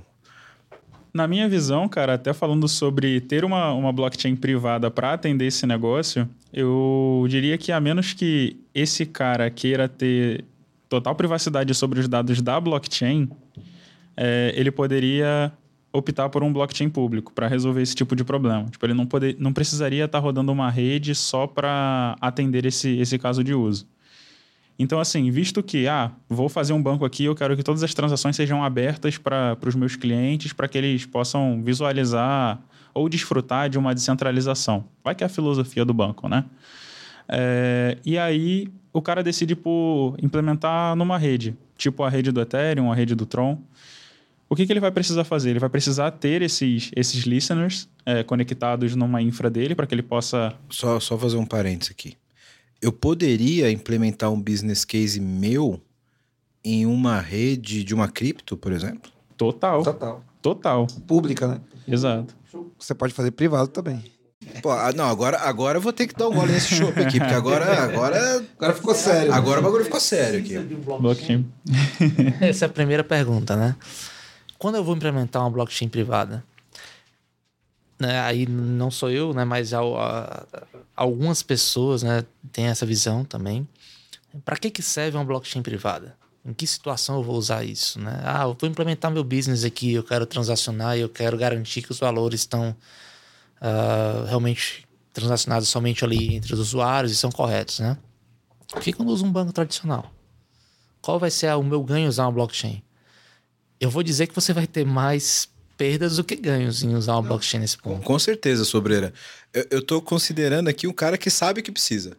Na 1.11 1.27
minha 1.27 1.49
visão, 1.49 1.89
cara, 1.89 2.13
até 2.13 2.33
falando 2.33 2.67
sobre 2.67 3.19
ter 3.19 3.43
uma, 3.43 3.73
uma 3.73 3.91
blockchain 3.91 4.35
privada 4.35 4.91
para 4.91 5.13
atender 5.13 5.47
esse 5.47 5.65
negócio, 5.65 6.29
eu 6.53 7.25
diria 7.27 7.57
que 7.57 7.71
a 7.71 7.79
menos 7.81 8.13
que 8.13 8.57
esse 8.75 9.07
cara 9.07 9.49
queira 9.49 9.89
ter 9.89 10.45
total 10.87 11.15
privacidade 11.15 11.73
sobre 11.73 11.99
os 11.99 12.07
dados 12.07 12.43
da 12.43 12.61
blockchain, 12.61 13.27
é, 14.15 14.53
ele 14.55 14.69
poderia 14.69 15.51
optar 15.91 16.29
por 16.29 16.43
um 16.43 16.53
blockchain 16.53 16.89
público 16.89 17.33
para 17.33 17.47
resolver 17.47 17.81
esse 17.81 17.95
tipo 17.95 18.15
de 18.15 18.23
problema. 18.23 18.65
Tipo, 18.65 18.85
ele 18.85 18.93
não, 18.93 19.05
poder, 19.05 19.35
não 19.39 19.51
precisaria 19.51 20.05
estar 20.05 20.19
rodando 20.19 20.51
uma 20.51 20.69
rede 20.69 21.15
só 21.15 21.47
para 21.47 22.15
atender 22.21 22.65
esse, 22.65 22.97
esse 22.99 23.17
caso 23.17 23.43
de 23.43 23.53
uso. 23.53 23.87
Então, 24.77 24.99
assim, 24.99 25.29
visto 25.29 25.61
que, 25.61 25.87
ah, 25.87 26.11
vou 26.29 26.47
fazer 26.47 26.71
um 26.71 26.81
banco 26.81 27.03
aqui, 27.03 27.25
eu 27.25 27.35
quero 27.35 27.57
que 27.57 27.63
todas 27.63 27.83
as 27.83 27.93
transações 27.93 28.35
sejam 28.35 28.63
abertas 28.63 29.17
para 29.17 29.57
os 29.65 29.75
meus 29.75 29.97
clientes, 29.97 30.53
para 30.53 30.69
que 30.69 30.77
eles 30.77 31.05
possam 31.05 31.61
visualizar 31.61 32.61
ou 32.93 33.09
desfrutar 33.09 33.69
de 33.69 33.77
uma 33.77 33.93
descentralização. 33.93 34.85
Vai 35.03 35.13
que 35.13 35.23
é 35.23 35.27
a 35.27 35.29
filosofia 35.29 35.83
do 35.83 35.93
banco, 35.93 36.29
né? 36.29 36.45
É, 37.27 37.97
e 38.05 38.17
aí, 38.17 38.69
o 38.93 39.01
cara 39.01 39.21
decide 39.21 39.53
por 39.53 40.15
implementar 40.21 40.95
numa 40.95 41.17
rede, 41.17 41.57
tipo 41.77 42.01
a 42.03 42.09
rede 42.09 42.31
do 42.31 42.39
Ethereum, 42.39 42.89
a 42.89 42.95
rede 42.95 43.15
do 43.15 43.25
Tron. 43.25 43.61
O 44.49 44.55
que, 44.55 44.65
que 44.65 44.73
ele 44.73 44.79
vai 44.79 44.91
precisar 44.91 45.23
fazer? 45.23 45.51
Ele 45.51 45.59
vai 45.59 45.69
precisar 45.69 46.09
ter 46.11 46.41
esses, 46.41 46.89
esses 46.95 47.23
listeners 47.23 47.87
é, 48.03 48.23
conectados 48.23 48.95
numa 48.95 49.21
infra 49.21 49.47
dele 49.49 49.75
para 49.75 49.85
que 49.85 49.93
ele 49.93 50.01
possa 50.01 50.53
Só, 50.69 50.99
só 50.99 51.17
fazer 51.17 51.37
um 51.37 51.45
parênteses 51.45 51.91
aqui. 51.91 52.17
Eu 52.81 52.91
poderia 52.91 53.69
implementar 53.69 54.31
um 54.31 54.41
business 54.41 54.83
case 54.83 55.19
meu 55.19 55.79
em 56.63 56.85
uma 56.85 57.19
rede 57.19 57.83
de 57.83 57.93
uma 57.93 58.07
cripto, 58.07 58.57
por 58.57 58.71
exemplo? 58.71 59.11
total, 59.37 59.83
Total. 59.83 60.23
total, 60.41 60.87
Pública, 61.07 61.47
né? 61.47 61.61
exato. 61.87 62.35
Você 62.77 62.93
pode 62.93 63.13
fazer 63.13 63.31
privado 63.31 63.69
também. 63.69 64.03
Pô, 64.61 64.71
ah, 64.71 64.91
não, 64.93 65.05
agora, 65.05 65.37
agora 65.39 65.77
eu 65.77 65.81
vou 65.81 65.93
ter 65.93 66.07
que 66.07 66.15
dar 66.15 66.27
um 66.27 66.33
gole 66.33 66.51
nesse 66.51 66.73
chopp 66.75 66.99
aqui, 66.99 67.19
porque 67.19 67.33
agora, 67.33 67.83
agora, 67.83 68.45
Agora 68.57 68.73
ficou 68.73 68.95
sério. 68.95 69.31
agora 69.33 69.59
o 69.59 69.63
bagulho 69.63 69.85
ficou 69.85 69.99
sério 69.99 70.39
aqui. 70.39 70.57
Blockchain. 70.99 71.45
Essa 72.41 72.65
é 72.65 72.67
a 72.67 72.69
primeira 72.69 73.03
pergunta, 73.03 73.55
né? 73.55 73.75
Quando 74.59 74.75
eu 74.75 74.83
vou 74.83 74.95
implementar 74.95 75.41
uma 75.41 75.49
blockchain 75.49 75.89
privada, 75.89 76.43
né, 77.97 78.19
aí 78.19 78.45
não 78.45 78.91
sou 78.91 79.09
eu, 79.09 79.33
né, 79.33 79.43
mas 79.45 79.73
al- 79.73 79.97
a- 79.99 80.45
algumas 80.95 81.41
pessoas, 81.41 82.03
né, 82.03 82.23
têm 82.51 82.65
essa 82.67 82.85
visão 82.85 83.23
também. 83.25 83.67
Para 84.45 84.57
que 84.57 84.69
que 84.69 84.81
serve 84.81 85.17
uma 85.17 85.25
blockchain 85.25 85.61
privada? 85.63 86.15
Em 86.45 86.53
que 86.53 86.67
situação 86.67 87.15
eu 87.17 87.23
vou 87.23 87.35
usar 87.35 87.63
isso, 87.63 87.99
né? 87.99 88.21
Ah, 88.23 88.43
eu 88.43 88.55
vou 88.59 88.69
implementar 88.69 89.11
meu 89.11 89.23
business 89.23 89.63
aqui, 89.63 89.93
eu 89.93 90.03
quero 90.03 90.25
transacionar, 90.25 90.97
eu 90.97 91.09
quero 91.09 91.37
garantir 91.37 91.81
que 91.81 91.91
os 91.91 91.99
valores 91.99 92.41
estão 92.41 92.75
ah, 93.61 94.25
realmente 94.27 94.87
transacionados 95.13 95.67
somente 95.69 96.03
ali 96.05 96.35
entre 96.35 96.53
os 96.53 96.59
usuários 96.59 97.11
e 97.11 97.15
são 97.15 97.31
corretos, 97.31 97.79
né? 97.79 97.97
Por 98.67 98.81
que 98.81 98.93
eu 98.97 99.05
uso 99.05 99.25
um 99.25 99.31
banco 99.31 99.51
tradicional? 99.51 100.11
Qual 101.01 101.17
vai 101.19 101.31
ser 101.31 101.53
o 101.55 101.63
meu 101.63 101.83
ganho 101.83 102.07
usar 102.07 102.25
uma 102.25 102.31
blockchain? 102.31 102.81
Eu 103.79 103.89
vou 103.89 104.03
dizer 104.03 104.27
que 104.27 104.35
você 104.35 104.53
vai 104.53 104.67
ter 104.67 104.85
mais 104.85 105.47
perdas 105.77 106.17
do 106.17 106.23
que 106.23 106.35
ganhos 106.35 106.83
em 106.83 106.93
usar 106.93 107.13
uma 107.13 107.21
blockchain 107.21 107.61
nesse 107.61 107.77
ponto. 107.77 108.03
Com 108.03 108.19
certeza, 108.19 108.65
Sobreira. 108.65 109.13
Eu, 109.71 109.81
tô 109.81 110.01
considerando 110.01 110.67
aqui 110.67 110.85
um 110.85 110.93
cara 110.93 111.17
que 111.17 111.29
sabe 111.29 111.61
que 111.61 111.71
precisa. 111.71 112.17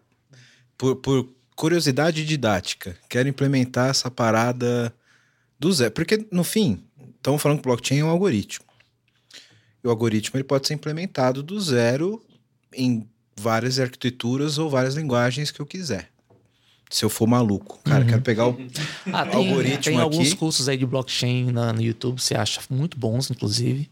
Por, 0.78 0.96
por 0.96 1.28
curiosidade 1.54 2.24
didática. 2.24 2.96
Quero 3.06 3.28
implementar 3.28 3.90
essa 3.90 4.10
parada 4.10 4.94
do 5.58 5.70
zero. 5.70 5.90
Porque, 5.90 6.26
no 6.30 6.42
fim, 6.42 6.82
estamos 7.16 7.42
falando 7.42 7.58
que 7.58 7.64
blockchain 7.64 7.98
é 7.98 8.04
um 8.04 8.08
algoritmo. 8.08 8.64
E 9.84 9.86
o 9.86 9.90
algoritmo 9.90 10.38
ele 10.38 10.44
pode 10.44 10.66
ser 10.66 10.72
implementado 10.72 11.42
do 11.42 11.60
zero 11.60 12.24
em 12.72 13.06
várias 13.36 13.78
arquiteturas 13.78 14.56
ou 14.56 14.70
várias 14.70 14.94
linguagens 14.94 15.50
que 15.50 15.60
eu 15.60 15.66
quiser. 15.66 16.10
Se 16.90 17.04
eu 17.04 17.08
for 17.08 17.26
maluco. 17.28 17.78
Cara, 17.84 18.04
quero 18.04 18.20
pegar 18.20 18.48
o. 18.48 18.58
Ah, 19.12 19.24
tem, 19.24 19.48
Algoritmo 19.48 19.82
tem 19.84 20.00
alguns 20.00 20.26
aqui. 20.28 20.36
cursos 20.36 20.68
aí 20.68 20.76
de 20.76 20.84
blockchain 20.84 21.52
na- 21.52 21.72
no 21.72 21.80
YouTube, 21.80 22.20
você 22.20 22.34
acha 22.34 22.60
muito 22.68 22.98
bons, 22.98 23.30
inclusive. 23.30 23.88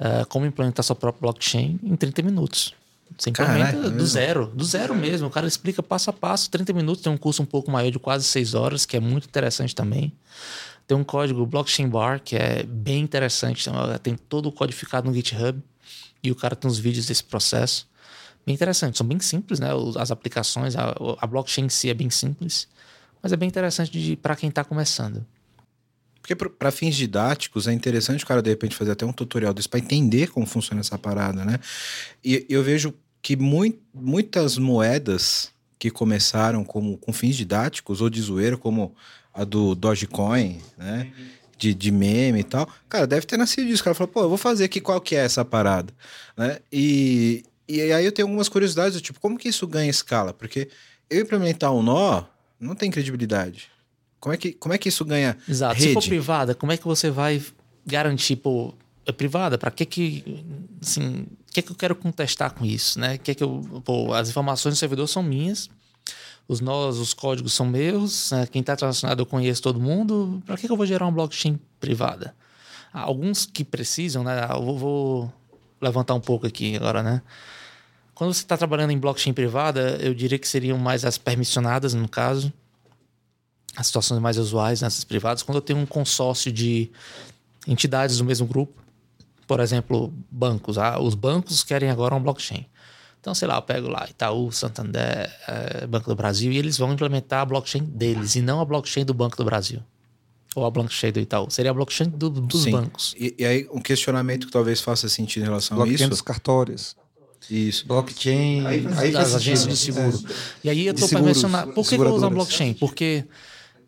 Ah, 0.00 0.24
como 0.28 0.46
implementar 0.46 0.82
sua 0.82 0.96
própria 0.96 1.20
blockchain 1.20 1.78
em 1.82 1.94
30 1.94 2.22
minutos. 2.22 2.74
Você 3.18 3.28
implementa 3.30 3.58
Caralho, 3.58 3.78
é 3.78 3.82
do 3.82 3.90
mesmo? 3.92 4.06
zero, 4.08 4.46
do 4.46 4.64
zero 4.64 4.94
mesmo. 4.94 5.26
O 5.28 5.30
cara 5.30 5.46
explica 5.46 5.82
passo 5.82 6.08
a 6.10 6.12
passo, 6.14 6.50
30 6.50 6.72
minutos. 6.72 7.02
Tem 7.02 7.12
um 7.12 7.16
curso 7.18 7.42
um 7.42 7.46
pouco 7.46 7.70
maior 7.70 7.90
de 7.90 7.98
quase 7.98 8.24
6 8.24 8.54
horas, 8.54 8.86
que 8.86 8.96
é 8.96 9.00
muito 9.00 9.26
interessante 9.28 9.74
também. 9.74 10.10
Tem 10.86 10.96
um 10.96 11.04
código 11.04 11.46
Blockchain 11.46 11.88
Bar, 11.88 12.20
que 12.24 12.34
é 12.36 12.62
bem 12.64 13.02
interessante. 13.02 13.68
Tem 14.02 14.16
todo 14.16 14.46
o 14.46 14.52
codificado 14.52 15.08
no 15.08 15.14
GitHub. 15.14 15.62
E 16.22 16.30
o 16.30 16.34
cara 16.34 16.56
tem 16.56 16.68
uns 16.70 16.78
vídeos 16.78 17.06
desse 17.06 17.22
processo. 17.22 17.86
Bem 18.46 18.54
interessante. 18.54 18.98
São 18.98 19.06
bem 19.06 19.18
simples, 19.20 19.58
né? 19.58 19.68
As 19.98 20.10
aplicações, 20.10 20.76
a, 20.76 20.94
a 21.18 21.26
blockchain 21.26 21.64
em 21.64 21.68
si 21.68 21.88
é 21.88 21.94
bem 21.94 22.10
simples. 22.10 22.68
Mas 23.22 23.32
é 23.32 23.36
bem 23.36 23.48
interessante 23.48 24.16
para 24.20 24.36
quem 24.36 24.50
está 24.50 24.62
começando. 24.62 25.24
Porque 26.20 26.34
para 26.34 26.70
fins 26.70 26.94
didáticos 26.94 27.66
é 27.68 27.72
interessante 27.72 28.24
o 28.24 28.26
cara 28.26 28.42
de 28.42 28.50
repente 28.50 28.74
fazer 28.74 28.92
até 28.92 29.04
um 29.04 29.12
tutorial 29.12 29.52
desse 29.52 29.68
para 29.68 29.80
entender 29.80 30.28
como 30.30 30.46
funciona 30.46 30.80
essa 30.80 30.98
parada, 30.98 31.44
né? 31.44 31.58
E 32.24 32.46
eu 32.48 32.62
vejo 32.62 32.94
que 33.20 33.36
mui- 33.36 33.78
muitas 33.92 34.56
moedas 34.58 35.50
que 35.78 35.90
começaram 35.90 36.64
como 36.64 36.96
com 36.96 37.12
fins 37.12 37.36
didáticos 37.36 38.00
ou 38.00 38.08
de 38.08 38.20
zoeira, 38.22 38.56
como 38.56 38.94
a 39.34 39.44
do 39.44 39.74
Dogecoin, 39.74 40.60
né? 40.78 41.12
De, 41.58 41.74
de 41.74 41.90
meme 41.90 42.40
e 42.40 42.44
tal. 42.44 42.68
Cara, 42.88 43.06
deve 43.06 43.26
ter 43.26 43.36
nascido 43.36 43.66
disso. 43.66 43.82
O 43.82 43.84
cara 43.84 43.94
falou, 43.94 44.12
pô, 44.12 44.22
eu 44.22 44.28
vou 44.28 44.38
fazer 44.38 44.64
aqui 44.64 44.80
qual 44.80 45.00
que 45.00 45.14
é 45.14 45.20
essa 45.20 45.44
parada, 45.44 45.92
né? 46.36 46.58
E, 46.72 47.44
e 47.68 47.80
aí 47.80 48.04
eu 48.04 48.12
tenho 48.12 48.26
algumas 48.26 48.48
curiosidades, 48.48 49.00
tipo, 49.00 49.18
como 49.20 49.38
que 49.38 49.48
isso 49.48 49.66
ganha 49.66 49.90
escala? 49.90 50.32
Porque 50.32 50.68
eu 51.08 51.22
implementar 51.22 51.72
um 51.72 51.82
nó 51.82 52.24
não 52.60 52.74
tem 52.74 52.90
credibilidade. 52.90 53.70
Como 54.20 54.34
é 54.34 54.38
que, 54.38 54.52
como 54.52 54.72
é 54.74 54.78
que 54.78 54.88
isso 54.88 55.04
ganha 55.04 55.36
Exato. 55.48 55.74
rede? 55.74 55.88
Se 55.88 55.94
for 55.94 56.02
privada, 56.02 56.54
como 56.54 56.72
é 56.72 56.76
que 56.76 56.84
você 56.84 57.10
vai 57.10 57.42
garantir, 57.84 58.36
pô, 58.36 58.74
é 59.06 59.12
privada? 59.12 59.58
Para 59.58 59.70
que 59.70 59.84
que, 59.84 60.44
assim, 60.80 61.26
o 61.48 61.52
que 61.52 61.62
que 61.62 61.72
eu 61.72 61.76
quero 61.76 61.94
contestar 61.94 62.54
com 62.54 62.64
isso, 62.64 62.98
né? 62.98 63.18
Que 63.18 63.34
que 63.34 63.44
eu, 63.44 63.82
pô, 63.84 64.12
as 64.14 64.28
informações 64.30 64.74
do 64.74 64.78
servidor 64.78 65.06
são 65.08 65.22
minhas, 65.22 65.68
os 66.48 66.60
nós, 66.60 66.98
os 66.98 67.14
códigos 67.14 67.52
são 67.54 67.66
meus, 67.66 68.30
né? 68.30 68.46
quem 68.46 68.60
está 68.60 68.76
transacionado 68.76 69.22
eu 69.22 69.26
conheço 69.26 69.62
todo 69.62 69.80
mundo. 69.80 70.42
Para 70.44 70.56
que 70.56 70.66
que 70.66 70.72
eu 70.72 70.76
vou 70.76 70.86
gerar 70.86 71.06
uma 71.06 71.12
blockchain 71.12 71.58
privada? 71.80 72.34
Alguns 72.92 73.44
que 73.44 73.64
precisam, 73.64 74.22
né? 74.22 74.46
Eu 74.50 74.62
vou, 74.62 74.78
vou 74.78 75.32
levantar 75.84 76.14
um 76.14 76.20
pouco 76.20 76.46
aqui 76.46 76.76
agora, 76.76 77.02
né? 77.02 77.22
Quando 78.14 78.32
você 78.32 78.42
está 78.42 78.56
trabalhando 78.56 78.90
em 78.90 78.98
blockchain 78.98 79.32
privada, 79.32 79.98
eu 80.00 80.14
diria 80.14 80.38
que 80.38 80.46
seriam 80.46 80.78
mais 80.78 81.04
as 81.04 81.18
permissionadas, 81.18 81.94
no 81.94 82.08
caso, 82.08 82.52
as 83.76 83.86
situações 83.86 84.20
mais 84.20 84.38
usuais 84.38 84.80
nessas 84.80 85.04
privadas. 85.04 85.42
Quando 85.42 85.56
eu 85.56 85.62
tenho 85.62 85.78
um 85.78 85.86
consórcio 85.86 86.52
de 86.52 86.90
entidades 87.66 88.18
do 88.18 88.24
mesmo 88.24 88.46
grupo, 88.46 88.82
por 89.46 89.60
exemplo, 89.60 90.12
bancos. 90.30 90.78
Ah, 90.78 90.98
os 91.00 91.14
bancos 91.14 91.62
querem 91.62 91.90
agora 91.90 92.14
um 92.14 92.22
blockchain. 92.22 92.66
Então, 93.20 93.34
sei 93.34 93.48
lá, 93.48 93.56
eu 93.56 93.62
pego 93.62 93.88
lá 93.88 94.06
Itaú, 94.08 94.52
Santander, 94.52 95.30
é, 95.48 95.86
Banco 95.86 96.08
do 96.08 96.14
Brasil, 96.14 96.52
e 96.52 96.58
eles 96.58 96.76
vão 96.76 96.92
implementar 96.92 97.40
a 97.40 97.44
blockchain 97.44 97.82
deles, 97.82 98.36
e 98.36 98.42
não 98.42 98.60
a 98.60 98.64
blockchain 98.64 99.04
do 99.04 99.14
Banco 99.14 99.36
do 99.36 99.44
Brasil. 99.44 99.82
Ou 100.54 100.64
a 100.64 100.70
blockchain 100.70 101.10
do 101.12 101.20
Itaú. 101.20 101.50
Seria 101.50 101.70
a 101.70 101.74
blockchain 101.74 102.08
do, 102.10 102.30
dos 102.30 102.62
Sim. 102.62 102.70
bancos. 102.70 103.14
E, 103.18 103.34
e 103.38 103.44
aí, 103.44 103.68
um 103.72 103.80
questionamento 103.80 104.46
que 104.46 104.52
talvez 104.52 104.80
faça 104.80 105.08
sentido 105.08 105.42
em 105.42 105.46
relação 105.46 105.76
a 105.76 105.84
Blockchain 105.84 106.04
isso. 106.04 106.10
dos 106.10 106.20
cartórios. 106.20 106.96
Isso. 107.50 107.86
Blockchain. 107.86 108.66
Aí, 108.66 108.80
das 108.80 108.94
faz 108.94 109.34
agências 109.34 109.68
de 109.68 109.76
sentido, 109.76 110.12
seguro. 110.12 110.32
é. 110.32 110.34
E 110.64 110.70
aí 110.70 110.86
eu 110.86 110.92
estou 110.94 111.08
seguros, 111.08 111.26
mencionando. 111.36 111.72
Por 111.72 111.82
que, 111.84 111.88
que 111.90 111.94
eu 111.96 111.98
vou 111.98 112.06
usar 112.16 112.26
um 112.26 112.30
seguradoras. 112.30 112.46
blockchain? 112.48 112.74
Porque 112.74 113.24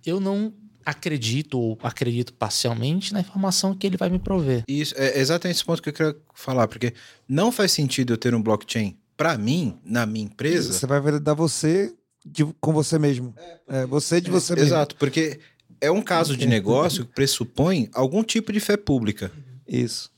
eu 0.04 0.20
não 0.20 0.52
acredito, 0.84 1.58
ou 1.58 1.78
acredito 1.82 2.32
parcialmente, 2.34 3.12
na 3.12 3.20
informação 3.20 3.74
que 3.74 3.86
ele 3.86 3.96
vai 3.96 4.08
me 4.08 4.18
prover. 4.18 4.62
Isso 4.68 4.94
é 4.96 5.18
exatamente 5.18 5.56
esse 5.56 5.64
ponto 5.64 5.82
que 5.82 5.88
eu 5.88 5.92
queria 5.92 6.16
falar, 6.34 6.68
porque 6.68 6.92
não 7.28 7.50
faz 7.50 7.72
sentido 7.72 8.12
eu 8.12 8.16
ter 8.16 8.34
um 8.34 8.42
blockchain 8.42 8.96
para 9.16 9.36
mim, 9.36 9.78
na 9.84 10.06
minha 10.06 10.26
empresa. 10.26 10.72
Você 10.72 10.86
vai 10.86 11.00
validar 11.00 11.34
você 11.34 11.92
de- 12.24 12.44
com 12.60 12.72
você 12.72 12.98
mesmo. 12.98 13.34
É, 13.68 13.84
você 13.86 14.20
de 14.20 14.30
você 14.30 14.54
mesmo. 14.54 14.68
Exato, 14.68 14.94
porque 14.96 15.40
é 15.80 15.90
um 15.90 16.02
caso 16.02 16.36
de 16.36 16.46
negócio 16.46 17.04
que 17.04 17.12
pressupõe 17.14 17.88
algum 17.92 18.22
tipo 18.22 18.52
de 18.52 18.60
fé 18.60 18.76
pública. 18.76 19.30
Isso. 19.68 20.10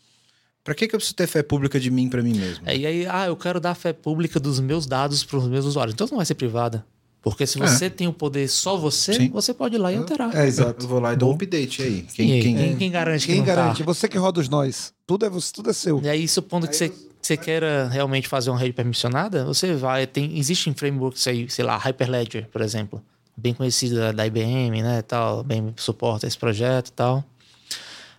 Para 0.65 0.75
que, 0.75 0.87
que 0.87 0.95
eu 0.95 0.99
preciso 0.99 1.17
ter 1.17 1.27
fé 1.27 1.43
pública 1.43 1.81
de 1.81 1.91
mim 1.91 2.09
para 2.09 2.23
mim 2.23 2.35
mesmo? 2.35 2.63
É, 2.69 2.77
e 2.77 2.87
aí, 2.87 3.07
ah, 3.07 3.27
eu 3.27 3.37
quero 3.37 3.59
dar 3.59 3.75
fé 3.75 3.93
pública 3.93 4.39
dos 4.39 4.61
meus 4.61 4.87
dados 4.87 5.25
para 5.25 5.39
os 5.39 5.49
meus 5.49 5.65
usuários. 5.65 5.95
Então 5.95 6.07
não 6.11 6.17
vai 6.19 6.27
ser 6.27 6.35
privada. 6.35 6.85
Porque 7.23 7.47
se 7.47 7.59
você 7.59 7.91
tem 7.91 8.07
o 8.07 8.13
poder 8.13 8.49
só 8.49 8.77
você, 8.77 9.13
Sim. 9.15 9.29
você 9.31 9.53
pode 9.53 9.75
ir 9.75 9.79
lá 9.79 9.93
e 9.93 9.97
alterar. 9.97 10.35
É, 10.37 10.47
exato. 10.47 10.85
Eu 10.85 10.89
vou 10.89 11.01
lá 11.01 11.13
e 11.13 11.17
dou 11.17 11.31
um 11.31 11.35
update 11.35 11.83
aí. 11.83 11.99
E 11.99 12.03
Quem, 12.03 12.33
aí, 12.33 12.43
quem- 12.43 12.57
quem, 12.57 12.77
quem 12.77 12.91
garante 12.91 13.27
que 13.27 13.33
Quem 13.33 13.39
não 13.41 13.47
garante? 13.47 13.79
tá? 13.79 13.85
Você 13.85 14.09
que 14.09 14.17
roda 14.19 14.41
os 14.41 14.49
nós. 14.49 14.93
Tudo 15.07 15.27
é, 15.27 15.31
você, 15.31 15.53
tudo 15.53 15.71
é 15.71 15.73
seu. 15.73 16.01
E 16.03 16.09
aí, 16.09 16.29
supondo 16.29 16.69
que 16.69 16.77
você, 16.77 16.91
que 16.91 16.97
você 17.21 17.37
queira 17.37 17.89
realmente 17.89 18.29
fazer 18.29 18.51
uma 18.51 18.59
rede 18.59 18.73
permissionada, 18.73 19.45
você 19.45 19.75
vai. 19.75 20.07
Tem, 20.07 20.39
existem 20.39 20.73
frameworks 20.75 21.27
aí, 21.27 21.49
sei 21.51 21.65
lá, 21.65 21.77
Hyperledger, 21.77 22.47
por 22.53 22.61
exemplo, 22.61 23.03
bem 23.39 23.55
conhecido 23.55 23.97
da, 23.97 24.13
da 24.13 24.27
IBM, 24.27 24.83
né? 24.83 25.03
Tal, 25.03 25.45
bem 25.45 25.73
suporta 25.77 26.27
esse 26.27 26.37
projeto 26.37 26.89
e 26.89 26.93
tal. 26.93 27.25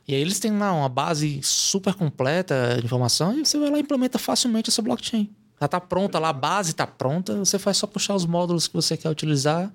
E 0.08 0.16
aí 0.16 0.22
eles 0.22 0.40
têm 0.40 0.58
lá 0.58 0.74
uma 0.74 0.90
base 0.90 1.40
super 1.44 1.94
completa 1.94 2.78
de 2.80 2.86
informação 2.86 3.38
e 3.38 3.46
você 3.46 3.60
vai 3.60 3.70
lá 3.70 3.78
e 3.78 3.82
implementa 3.82 4.18
facilmente 4.18 4.70
essa 4.70 4.82
blockchain. 4.82 5.30
Já 5.62 5.68
tá 5.68 5.80
pronta 5.80 6.18
lá, 6.18 6.30
a 6.30 6.34
base 6.34 6.74
tá 6.74 6.88
pronta, 6.88 7.38
você 7.38 7.60
faz 7.60 7.78
só 7.78 7.86
puxar 7.86 8.16
os 8.16 8.26
módulos 8.26 8.68
que 8.68 8.74
você 8.74 8.96
quer 8.96 9.10
utilizar 9.10 9.72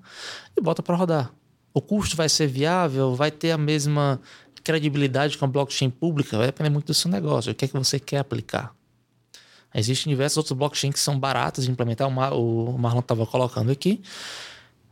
e 0.56 0.60
bota 0.60 0.82
para 0.82 0.96
rodar. 0.96 1.30
O 1.72 1.80
custo 1.80 2.16
vai 2.16 2.28
ser 2.28 2.46
viável, 2.46 3.14
vai 3.14 3.30
ter 3.30 3.50
a 3.50 3.58
mesma 3.58 4.20
credibilidade 4.64 5.36
com 5.36 5.44
a 5.44 5.48
blockchain 5.48 5.90
pública, 5.90 6.38
vai 6.38 6.46
depender 6.46 6.70
muito 6.70 6.86
do 6.86 6.94
seu 6.94 7.10
negócio, 7.10 7.52
o 7.52 7.54
que 7.54 7.66
é 7.66 7.68
que 7.68 7.74
você 7.74 8.00
quer 8.00 8.18
aplicar. 8.18 8.74
Existem 9.74 10.10
diversos 10.10 10.38
outros 10.38 10.56
blockchains 10.56 10.94
que 10.94 11.00
são 11.00 11.18
baratos 11.18 11.64
de 11.64 11.70
implementar, 11.70 12.08
o 12.08 12.74
o 12.74 12.78
Marlon 12.78 13.00
estava 13.00 13.26
colocando 13.26 13.70
aqui. 13.70 14.00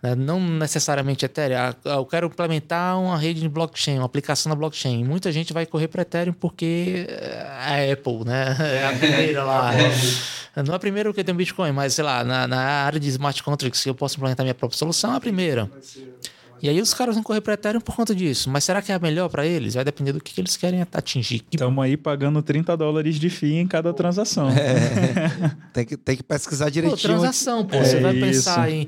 Né? 0.02 0.14
Não 0.16 0.40
necessariamente 0.40 1.24
Ethereum. 1.24 1.56
Ah, 1.58 1.74
Eu 1.84 2.04
quero 2.04 2.26
implementar 2.26 2.98
uma 2.98 3.16
rede 3.16 3.40
de 3.40 3.48
blockchain, 3.48 3.98
uma 3.98 4.06
aplicação 4.06 4.50
na 4.50 4.56
blockchain. 4.56 5.04
Muita 5.04 5.30
gente 5.30 5.52
vai 5.52 5.64
correr 5.64 5.88
para 5.88 6.02
Ethereum 6.02 6.32
porque 6.32 7.06
é 7.08 7.40
a 7.88 7.92
Apple, 7.92 8.24
né? 8.24 8.56
É 8.58 8.86
a 8.86 8.92
primeira 8.98 9.44
lá. 9.44 9.70
Não 10.56 10.74
é 10.74 10.76
a 10.76 10.78
primeira 10.78 11.12
que 11.14 11.24
tem 11.24 11.34
Bitcoin, 11.34 11.72
mas 11.72 11.94
sei 11.94 12.04
lá, 12.04 12.22
na, 12.24 12.46
na 12.46 12.60
área 12.60 13.00
de 13.00 13.08
smart 13.08 13.42
contracts 13.42 13.82
que 13.82 13.88
eu 13.88 13.94
posso 13.94 14.16
implementar 14.16 14.44
minha 14.44 14.54
própria 14.54 14.76
solução, 14.78 15.14
é 15.14 15.16
a 15.16 15.20
primeira. 15.20 15.70
E 16.60 16.68
aí 16.68 16.80
os 16.80 16.94
caras 16.94 17.14
vão 17.16 17.24
correr 17.24 17.40
para 17.40 17.54
Ethereum 17.54 17.80
por 17.80 17.96
conta 17.96 18.14
disso. 18.14 18.48
Mas 18.50 18.62
será 18.62 18.80
que 18.80 18.92
é 18.92 18.94
a 18.94 18.98
melhor 18.98 19.28
para 19.28 19.44
eles? 19.44 19.74
Vai 19.74 19.84
depender 19.84 20.12
do 20.12 20.20
que, 20.20 20.32
que 20.32 20.40
eles 20.40 20.56
querem 20.56 20.80
atingir. 20.92 21.40
Que 21.40 21.56
Estamos 21.56 21.82
aí 21.84 21.96
pagando 21.96 22.40
30 22.40 22.76
dólares 22.76 23.16
de 23.16 23.28
FII 23.30 23.56
em 23.56 23.66
cada 23.66 23.92
transação. 23.92 24.48
Tem 25.72 25.84
que, 25.84 25.96
tem 25.96 26.16
que 26.16 26.22
pesquisar 26.22 26.66
Pô, 26.66 26.70
direitinho. 26.70 27.14
transação, 27.14 27.66
pô. 27.66 27.76
É 27.76 27.84
você 27.84 27.98
vai 28.00 28.14
isso. 28.14 28.26
pensar 28.26 28.70
em, 28.70 28.86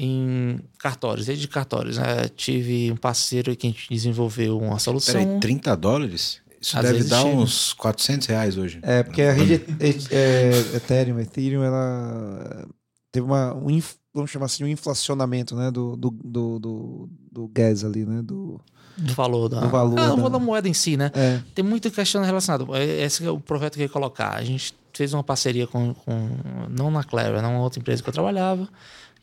em 0.00 0.60
cartórios, 0.78 1.26
rede 1.26 1.40
de 1.40 1.48
cartórios. 1.48 1.98
Né? 1.98 2.28
Tive 2.36 2.90
um 2.92 2.96
parceiro 2.96 3.54
que 3.56 3.66
a 3.66 3.70
gente 3.70 3.88
desenvolveu 3.90 4.56
uma 4.58 4.78
solução. 4.78 5.14
Peraí, 5.20 5.40
30 5.40 5.76
dólares? 5.76 6.40
Isso 6.60 6.76
Às 6.78 6.84
deve 6.84 7.04
dar 7.04 7.22
chega. 7.22 7.36
uns 7.36 7.72
400 7.72 8.26
reais 8.28 8.56
hoje. 8.56 8.78
É, 8.82 9.02
porque 9.02 9.22
a 9.22 9.32
rede 9.32 9.54
é, 9.80 10.14
é, 10.16 10.76
Ethereum, 10.76 11.18
Ethereum, 11.20 11.62
ela 11.62 12.66
teve 13.12 13.26
uma, 13.26 13.54
um, 13.54 13.70
inf- 13.70 13.94
vamos 14.14 14.30
chamar 14.30 14.46
assim, 14.46 14.64
um 14.64 14.68
inflacionamento, 14.68 15.54
né, 15.56 15.70
do, 15.70 15.96
do, 15.96 16.10
do, 16.10 16.58
do, 16.58 17.08
do 17.32 17.48
gas 17.48 17.84
ali, 17.84 18.04
né, 18.04 18.22
do... 18.22 18.60
Do 18.96 19.12
valor 19.14 19.48
da, 19.48 19.60
Do 19.60 19.68
valor 19.68 19.98
Ah, 20.00 20.16
da- 20.16 20.28
da 20.28 20.38
moeda 20.40 20.68
em 20.68 20.74
si, 20.74 20.96
né? 20.96 21.12
É, 21.14 21.40
Tem 21.54 21.64
muita 21.64 21.88
questão 21.88 22.22
relacionada. 22.24 22.64
É- 22.76 23.02
Esse 23.04 23.24
é 23.24 23.30
o 23.30 23.38
projeto 23.38 23.74
que 23.74 23.80
eu 23.82 23.84
ia 23.84 23.88
colocar. 23.88 24.34
A 24.34 24.42
gente 24.42 24.74
fez 24.92 25.12
uma 25.14 25.22
parceria 25.22 25.68
com, 25.68 25.94
com 25.94 26.28
não 26.68 26.90
na 26.90 27.04
Clever, 27.04 27.40
não 27.40 27.52
uma 27.54 27.62
outra 27.62 27.78
empresa 27.78 28.02
que 28.02 28.08
eu 28.08 28.12
trabalhava. 28.12 28.68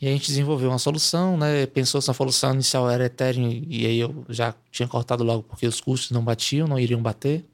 E 0.01 0.07
a 0.07 0.11
gente 0.11 0.27
desenvolveu 0.27 0.69
uma 0.69 0.77
solução, 0.79 1.37
né? 1.37 1.65
Pensou 1.67 2.01
se 2.01 2.11
a 2.11 2.13
solução 2.13 2.53
inicial 2.53 2.89
era 2.89 3.05
Ethereum 3.05 3.49
e 3.67 3.85
aí 3.85 3.97
eu 3.99 4.25
já 4.29 4.53
tinha 4.71 4.87
cortado 4.87 5.23
logo 5.23 5.43
porque 5.43 5.65
os 5.65 5.79
custos 5.79 6.11
não 6.11 6.23
batiam, 6.23 6.67
não 6.67 6.77
iriam 6.77 7.01
bater. 7.01 7.45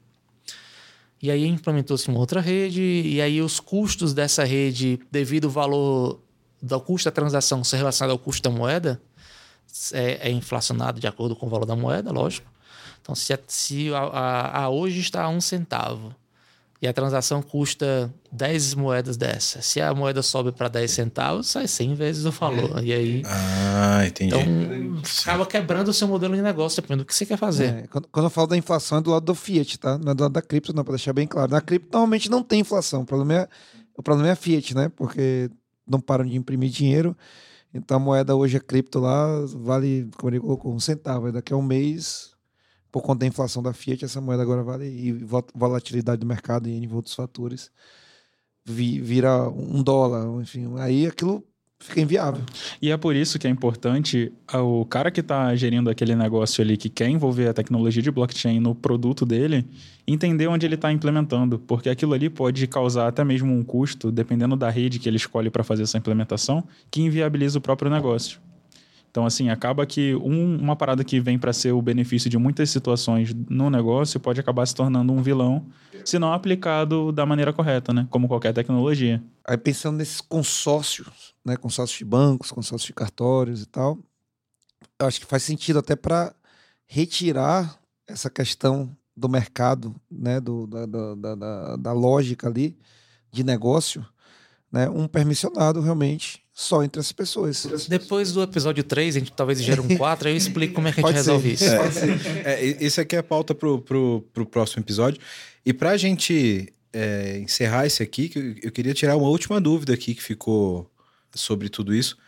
E 1.22 1.30
aí 1.30 1.46
implementou-se 1.46 2.08
uma 2.08 2.18
outra 2.18 2.40
rede 2.40 2.82
e 2.82 3.20
aí 3.22 3.40
os 3.40 3.60
custos 3.60 4.12
dessa 4.12 4.42
rede, 4.44 4.98
devido 5.10 5.44
ao 5.44 5.50
valor 5.50 6.20
do 6.60 6.80
custo 6.80 7.08
da 7.08 7.12
transação 7.12 7.62
ser 7.62 7.76
relacionado 7.76 8.10
ao 8.10 8.18
custo 8.18 8.42
da 8.48 8.50
moeda, 8.54 9.00
é, 9.92 10.28
é 10.28 10.30
inflacionado 10.30 10.98
de 10.98 11.06
acordo 11.06 11.36
com 11.36 11.46
o 11.46 11.48
valor 11.48 11.64
da 11.64 11.76
moeda, 11.76 12.10
lógico. 12.10 12.50
Então, 13.00 13.14
se, 13.14 13.36
se 13.46 13.94
a, 13.94 13.98
a- 14.00 14.58
a 14.64 14.68
hoje 14.68 15.00
está 15.00 15.22
a 15.22 15.28
um 15.28 15.40
centavo 15.40 16.14
e 16.82 16.88
a 16.88 16.92
transação 16.92 17.40
custa 17.40 18.12
10 18.32 18.74
moedas 18.74 19.16
dessa, 19.16 19.62
se 19.62 19.80
a 19.80 19.94
moeda 19.94 20.20
sobe 20.20 20.50
para 20.50 20.66
10 20.66 20.90
centavos, 20.90 21.46
sai 21.46 21.68
100 21.68 21.94
vezes 21.94 22.24
o 22.24 22.32
valor. 22.32 22.82
E 22.84 22.92
aí, 22.92 23.22
Ah, 23.24 24.04
entendi. 24.04 24.34
então, 24.34 25.00
acaba 25.22 25.46
quebrando 25.46 25.88
o 25.88 25.92
seu 25.92 26.08
modelo 26.08 26.34
de 26.34 26.42
negócio, 26.42 26.82
dependendo 26.82 27.04
do 27.04 27.06
que 27.06 27.14
você 27.14 27.24
quer 27.24 27.36
fazer. 27.38 27.66
é, 27.66 27.86
quando, 27.86 28.08
quando 28.08 28.26
eu 28.26 28.30
falo 28.30 28.48
da 28.48 28.56
inflação 28.56 28.98
é 28.98 29.00
do 29.00 29.10
lado 29.12 29.24
do 29.24 29.34
Fiat, 29.34 29.78
tá? 29.78 29.96
Não 29.96 30.10
é 30.10 30.14
do 30.14 30.22
lado 30.24 30.32
da 30.32 30.42
cripto, 30.42 30.74
não, 30.74 30.82
para 30.82 30.94
deixar 30.96 31.12
bem 31.12 31.26
claro. 31.26 31.52
Na 31.52 31.60
cripto 31.60 31.88
normalmente 31.92 32.28
não 32.28 32.42
tem 32.42 32.60
inflação. 32.60 33.02
O 33.02 33.06
problema 33.06 33.42
é, 33.42 33.48
o 33.96 34.02
problema 34.02 34.28
é 34.30 34.32
a 34.32 34.36
Fiat, 34.36 34.74
né? 34.74 34.88
Porque 34.88 35.48
não 35.86 36.00
param 36.00 36.24
de 36.24 36.34
imprimir 36.36 36.68
dinheiro. 36.70 37.16
Então 37.72 37.96
a 37.96 38.00
moeda 38.00 38.34
hoje, 38.34 38.56
a 38.56 38.60
cripto 38.60 38.98
lá, 38.98 39.26
vale, 39.54 40.10
como 40.18 40.30
ele 40.30 40.40
colocou, 40.40 40.74
um 40.74 40.80
centavo. 40.80 41.30
Daqui 41.30 41.52
a 41.52 41.56
um 41.56 41.62
mês, 41.62 42.31
por 42.92 43.02
conta 43.02 43.20
da 43.20 43.26
inflação 43.26 43.62
da 43.62 43.72
Fiat, 43.72 44.04
essa 44.04 44.20
moeda 44.20 44.42
agora 44.42 44.62
vale, 44.62 44.84
e 44.86 45.12
vo- 45.12 45.46
volatilidade 45.54 46.20
do 46.20 46.26
mercado 46.26 46.68
e 46.68 46.86
outros 46.92 47.14
fatores, 47.14 47.70
vi- 48.64 49.00
vira 49.00 49.48
um 49.48 49.82
dólar, 49.82 50.26
enfim. 50.40 50.72
Aí 50.78 51.06
aquilo 51.06 51.42
fica 51.80 52.00
inviável. 52.00 52.44
E 52.80 52.90
é 52.92 52.96
por 52.96 53.16
isso 53.16 53.38
que 53.38 53.46
é 53.46 53.50
importante 53.50 54.32
ah, 54.46 54.62
o 54.62 54.84
cara 54.84 55.10
que 55.10 55.20
está 55.20 55.52
gerindo 55.56 55.90
aquele 55.90 56.14
negócio 56.14 56.62
ali, 56.62 56.76
que 56.76 56.88
quer 56.88 57.08
envolver 57.08 57.48
a 57.48 57.54
tecnologia 57.54 58.02
de 58.02 58.10
blockchain 58.10 58.60
no 58.60 58.74
produto 58.74 59.26
dele, 59.26 59.66
entender 60.06 60.46
onde 60.46 60.64
ele 60.64 60.76
está 60.76 60.92
implementando, 60.92 61.58
porque 61.58 61.88
aquilo 61.88 62.12
ali 62.12 62.30
pode 62.30 62.66
causar 62.68 63.08
até 63.08 63.24
mesmo 63.24 63.52
um 63.52 63.64
custo, 63.64 64.12
dependendo 64.12 64.54
da 64.54 64.70
rede 64.70 64.98
que 65.00 65.08
ele 65.08 65.16
escolhe 65.16 65.50
para 65.50 65.64
fazer 65.64 65.82
essa 65.82 65.98
implementação, 65.98 66.62
que 66.90 67.00
inviabiliza 67.00 67.58
o 67.58 67.62
próprio 67.62 67.90
negócio. 67.90 68.38
Então, 69.12 69.26
assim, 69.26 69.50
acaba 69.50 69.84
que 69.84 70.14
um- 70.14 70.56
uma 70.58 70.74
parada 70.74 71.04
que 71.04 71.20
vem 71.20 71.38
para 71.38 71.52
ser 71.52 71.70
o 71.72 71.82
benefício 71.82 72.30
de 72.30 72.38
muitas 72.38 72.70
situações 72.70 73.34
no 73.50 73.68
negócio 73.68 74.18
pode 74.18 74.40
acabar 74.40 74.64
se 74.64 74.74
tornando 74.74 75.12
um 75.12 75.22
vilão, 75.22 75.66
se 76.02 76.18
não 76.18 76.32
aplicado 76.32 77.12
da 77.12 77.26
maneira 77.26 77.52
correta, 77.52 77.92
né? 77.92 78.08
Como 78.08 78.26
qualquer 78.26 78.54
tecnologia. 78.54 79.22
Aí 79.46 79.58
pensando 79.58 79.98
nesses 79.98 80.22
consórcios, 80.22 81.34
né, 81.44 81.56
consórcios 81.58 81.98
de 81.98 82.06
bancos, 82.06 82.50
consórcios 82.50 82.86
de 82.86 82.94
cartórios 82.94 83.60
e 83.62 83.66
tal, 83.66 83.98
eu 84.98 85.06
acho 85.06 85.20
que 85.20 85.26
faz 85.26 85.42
sentido 85.42 85.78
até 85.80 85.94
para 85.94 86.34
retirar 86.86 87.78
essa 88.08 88.30
questão 88.30 88.96
do 89.14 89.28
mercado, 89.28 89.94
né, 90.10 90.40
do, 90.40 90.66
da, 90.66 90.86
da, 90.86 91.14
da- 91.34 91.76
da, 91.76 91.92
lógica 91.92 92.48
ali 92.48 92.78
de 93.30 93.44
negócio, 93.44 94.04
né, 94.70 94.88
um 94.88 95.06
permissionado 95.06 95.82
realmente 95.82 96.41
só 96.52 96.82
entre 96.84 97.00
as 97.00 97.10
pessoas. 97.12 97.86
Depois 97.88 98.32
do 98.32 98.42
episódio 98.42 98.84
3, 98.84 99.16
a 99.16 99.18
gente 99.18 99.32
talvez 99.32 99.62
gere 99.62 99.80
um 99.80 99.88
4, 99.96 100.28
aí 100.28 100.34
eu 100.34 100.36
explico 100.36 100.74
como 100.74 100.88
é 100.88 100.92
que 100.92 101.00
a 101.00 101.02
gente 101.02 101.12
Pode 101.14 101.24
ser. 101.24 101.30
resolve 101.30 101.52
isso. 101.52 101.64
É, 102.44 102.64
e- 102.64 102.76
isso 102.86 103.00
aqui 103.00 103.16
é 103.16 103.20
a 103.20 103.22
pauta 103.22 103.54
pro, 103.54 103.80
pro, 103.80 104.24
pro 104.32 104.44
próximo 104.46 104.82
episódio. 104.82 105.20
E 105.64 105.72
pra 105.72 105.96
gente 105.96 106.72
é, 106.92 107.38
encerrar 107.38 107.86
esse 107.86 108.02
aqui, 108.02 108.28
que 108.28 108.60
eu 108.62 108.70
queria 108.70 108.92
tirar 108.92 109.16
uma 109.16 109.28
última 109.28 109.60
dúvida 109.60 109.94
aqui 109.94 110.14
que 110.14 110.22
ficou 110.22 110.90
sobre 111.34 111.68
tudo 111.70 111.94
isso. 111.94 112.18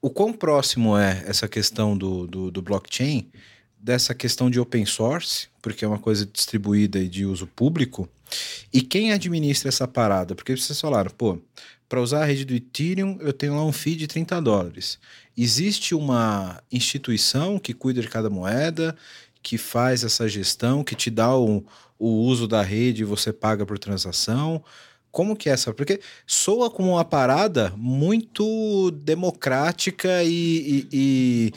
O 0.00 0.10
quão 0.10 0.32
próximo 0.32 0.96
é 0.96 1.24
essa 1.26 1.48
questão 1.48 1.96
do, 1.96 2.26
do, 2.26 2.50
do 2.50 2.62
blockchain 2.62 3.30
dessa 3.78 4.14
questão 4.14 4.48
de 4.50 4.60
open 4.60 4.86
source, 4.86 5.48
porque 5.60 5.84
é 5.84 5.88
uma 5.88 5.98
coisa 5.98 6.24
distribuída 6.24 6.98
e 6.98 7.08
de 7.08 7.26
uso 7.26 7.46
público, 7.46 8.08
e 8.72 8.80
quem 8.80 9.12
administra 9.12 9.68
essa 9.68 9.86
parada? 9.88 10.34
Porque 10.34 10.56
vocês 10.56 10.80
falaram, 10.80 11.10
pô, 11.10 11.38
para 11.94 12.02
usar 12.02 12.22
a 12.22 12.24
rede 12.24 12.44
do 12.44 12.52
Ethereum, 12.52 13.18
eu 13.20 13.32
tenho 13.32 13.54
lá 13.54 13.64
um 13.64 13.70
fee 13.70 13.94
de 13.94 14.08
30 14.08 14.42
dólares. 14.42 14.98
Existe 15.38 15.94
uma 15.94 16.60
instituição 16.72 17.56
que 17.56 17.72
cuida 17.72 18.00
de 18.00 18.08
cada 18.08 18.28
moeda, 18.28 18.96
que 19.40 19.56
faz 19.56 20.02
essa 20.02 20.28
gestão, 20.28 20.82
que 20.82 20.96
te 20.96 21.08
dá 21.08 21.36
o, 21.38 21.64
o 21.96 22.08
uso 22.08 22.48
da 22.48 22.62
rede 22.62 23.02
e 23.02 23.04
você 23.04 23.32
paga 23.32 23.64
por 23.64 23.78
transação? 23.78 24.60
Como 25.12 25.36
que 25.36 25.48
é 25.48 25.52
essa? 25.52 25.72
Porque 25.72 26.00
soa 26.26 26.68
como 26.68 26.94
uma 26.94 27.04
parada 27.04 27.72
muito 27.76 28.90
democrática 28.90 30.24
e, 30.24 30.32
e, 30.32 30.88
e, 30.92 31.52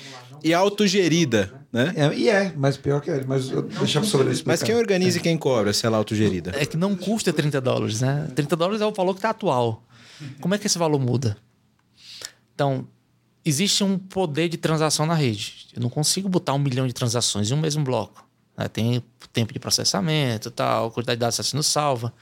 e 0.50 0.54
autogerida, 0.54 1.52
né? 1.74 1.94
É, 1.96 2.14
e 2.14 2.30
é, 2.30 2.54
mas 2.56 2.78
pior 2.78 3.02
que 3.02 3.10
é. 3.10 3.24
Mas 3.26 3.50
eu 3.50 3.64
deixa 3.64 4.04
sobre 4.04 4.34
isso. 4.34 4.44
Mas 4.46 4.62
quem 4.62 4.76
organiza 4.76 5.18
e 5.18 5.22
quem 5.22 5.36
cobra 5.36 5.74
se 5.74 5.84
ela 5.84 5.98
é 5.98 5.98
autogerida? 5.98 6.52
É 6.54 6.64
que 6.64 6.78
não 6.78 6.96
custa 6.96 7.34
30 7.34 7.60
dólares, 7.60 8.02
né? 8.02 8.28
30 8.36 8.56
dólares 8.56 8.82
é 8.82 8.86
o 8.86 8.92
valor 8.92 9.14
que 9.14 9.18
está 9.18 9.32
atual. 9.32 9.84
Como 10.40 10.56
é 10.56 10.58
que 10.58 10.68
esse 10.68 10.78
valor 10.78 11.00
muda? 11.00 11.38
Então, 12.54 12.88
existe 13.46 13.84
um 13.84 13.98
poder 13.98 14.50
de 14.50 14.58
transação 14.58 15.06
na 15.06 15.14
rede. 15.14 15.68
Eu 15.74 15.82
não 15.82 15.90
consigo 15.90 16.28
botar 16.28 16.54
um 16.54 16.60
milhão 16.60 16.88
de 16.88 16.94
transações 16.94 17.50
em 17.50 17.54
um 17.54 17.58
mesmo 17.58 17.84
bloco. 17.84 18.28
Né? 18.58 18.68
Tem 18.68 19.04
tempo 19.32 19.54
de 19.54 19.60
processamento, 19.60 20.50
tal, 20.50 20.92
quantidade 20.92 21.18
de 21.18 21.22
dados 21.22 21.36
sendo 21.36 21.64
salva. 21.64 22.14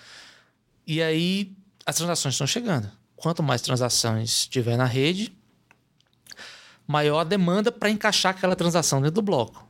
E 0.85 1.01
aí 1.01 1.55
as 1.85 1.95
transações 1.95 2.33
estão 2.33 2.45
chegando. 2.45 2.91
Quanto 3.15 3.41
mais 3.41 3.61
transações 3.61 4.47
tiver 4.47 4.77
na 4.77 4.85
rede, 4.85 5.35
maior 6.85 7.19
a 7.19 7.23
demanda 7.23 7.71
para 7.71 7.89
encaixar 7.89 8.35
aquela 8.35 8.55
transação 8.55 8.99
dentro 8.99 9.15
do 9.15 9.21
bloco. 9.21 9.67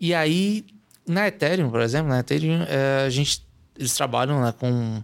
E 0.00 0.14
aí, 0.14 0.64
na 1.06 1.26
Ethereum, 1.26 1.70
por 1.70 1.80
exemplo, 1.80 2.08
na 2.08 2.20
Ethereum, 2.20 2.62
é, 2.62 3.04
a 3.06 3.10
gente, 3.10 3.44
eles 3.76 3.94
trabalham 3.94 4.40
né, 4.40 4.52
com 4.52 5.02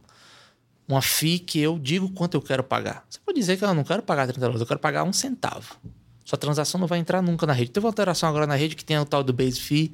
uma 0.87 1.01
FII 1.01 1.39
que 1.39 1.61
eu 1.61 1.79
digo 1.79 2.11
quanto 2.11 2.35
eu 2.35 2.43
quero 2.43 2.63
pagar. 2.63 3.05
Você 3.09 3.19
pode 3.25 3.39
dizer 3.39 3.57
que 3.57 3.65
eu 3.65 3.75
não 3.75 3.85
quero 3.85 4.03
pagar 4.03 4.27
30 4.27 4.41
dólares, 4.41 4.61
eu 4.61 4.67
quero 4.67 4.81
pagar 4.81 5.05
um 5.05 5.13
centavo. 5.13 5.77
Sua 6.25 6.39
transação 6.39 6.81
não 6.81 6.87
vai 6.87 6.99
entrar 6.99 7.21
nunca 7.23 7.47
na 7.47 7.53
rede. 7.53 7.71
Teve 7.71 7.85
uma 7.85 7.91
alteração 7.91 8.29
agora 8.29 8.47
na 8.47 8.55
rede 8.55 8.75
que 8.75 8.85
tem 8.85 8.99
o 8.99 9.05
tal 9.05 9.23
do 9.23 9.33
base 9.33 9.61
fee, 9.61 9.93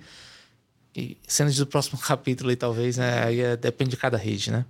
e 0.95 1.17
cenas 1.27 1.57
do 1.57 1.67
próximo 1.67 1.99
capítulo 2.03 2.51
aí, 2.51 2.57
talvez, 2.57 2.97
né? 2.97 3.25
Aí 3.25 3.41
é, 3.41 3.57
depende 3.57 3.91
de 3.91 3.97
cada 3.97 4.17
rede, 4.17 4.51
né? 4.51 4.65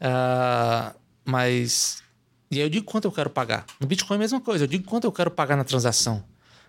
Uh, 0.00 0.96
mas. 1.24 2.02
E 2.50 2.56
aí 2.58 2.62
eu 2.62 2.70
digo 2.70 2.86
quanto 2.86 3.06
eu 3.06 3.12
quero 3.12 3.30
pagar. 3.30 3.66
No 3.80 3.86
Bitcoin 3.86 4.16
é 4.16 4.18
a 4.18 4.20
mesma 4.20 4.40
coisa, 4.40 4.64
eu 4.64 4.68
digo 4.68 4.84
quanto 4.84 5.04
eu 5.04 5.12
quero 5.12 5.30
pagar 5.30 5.56
na 5.56 5.64
transação. 5.64 6.22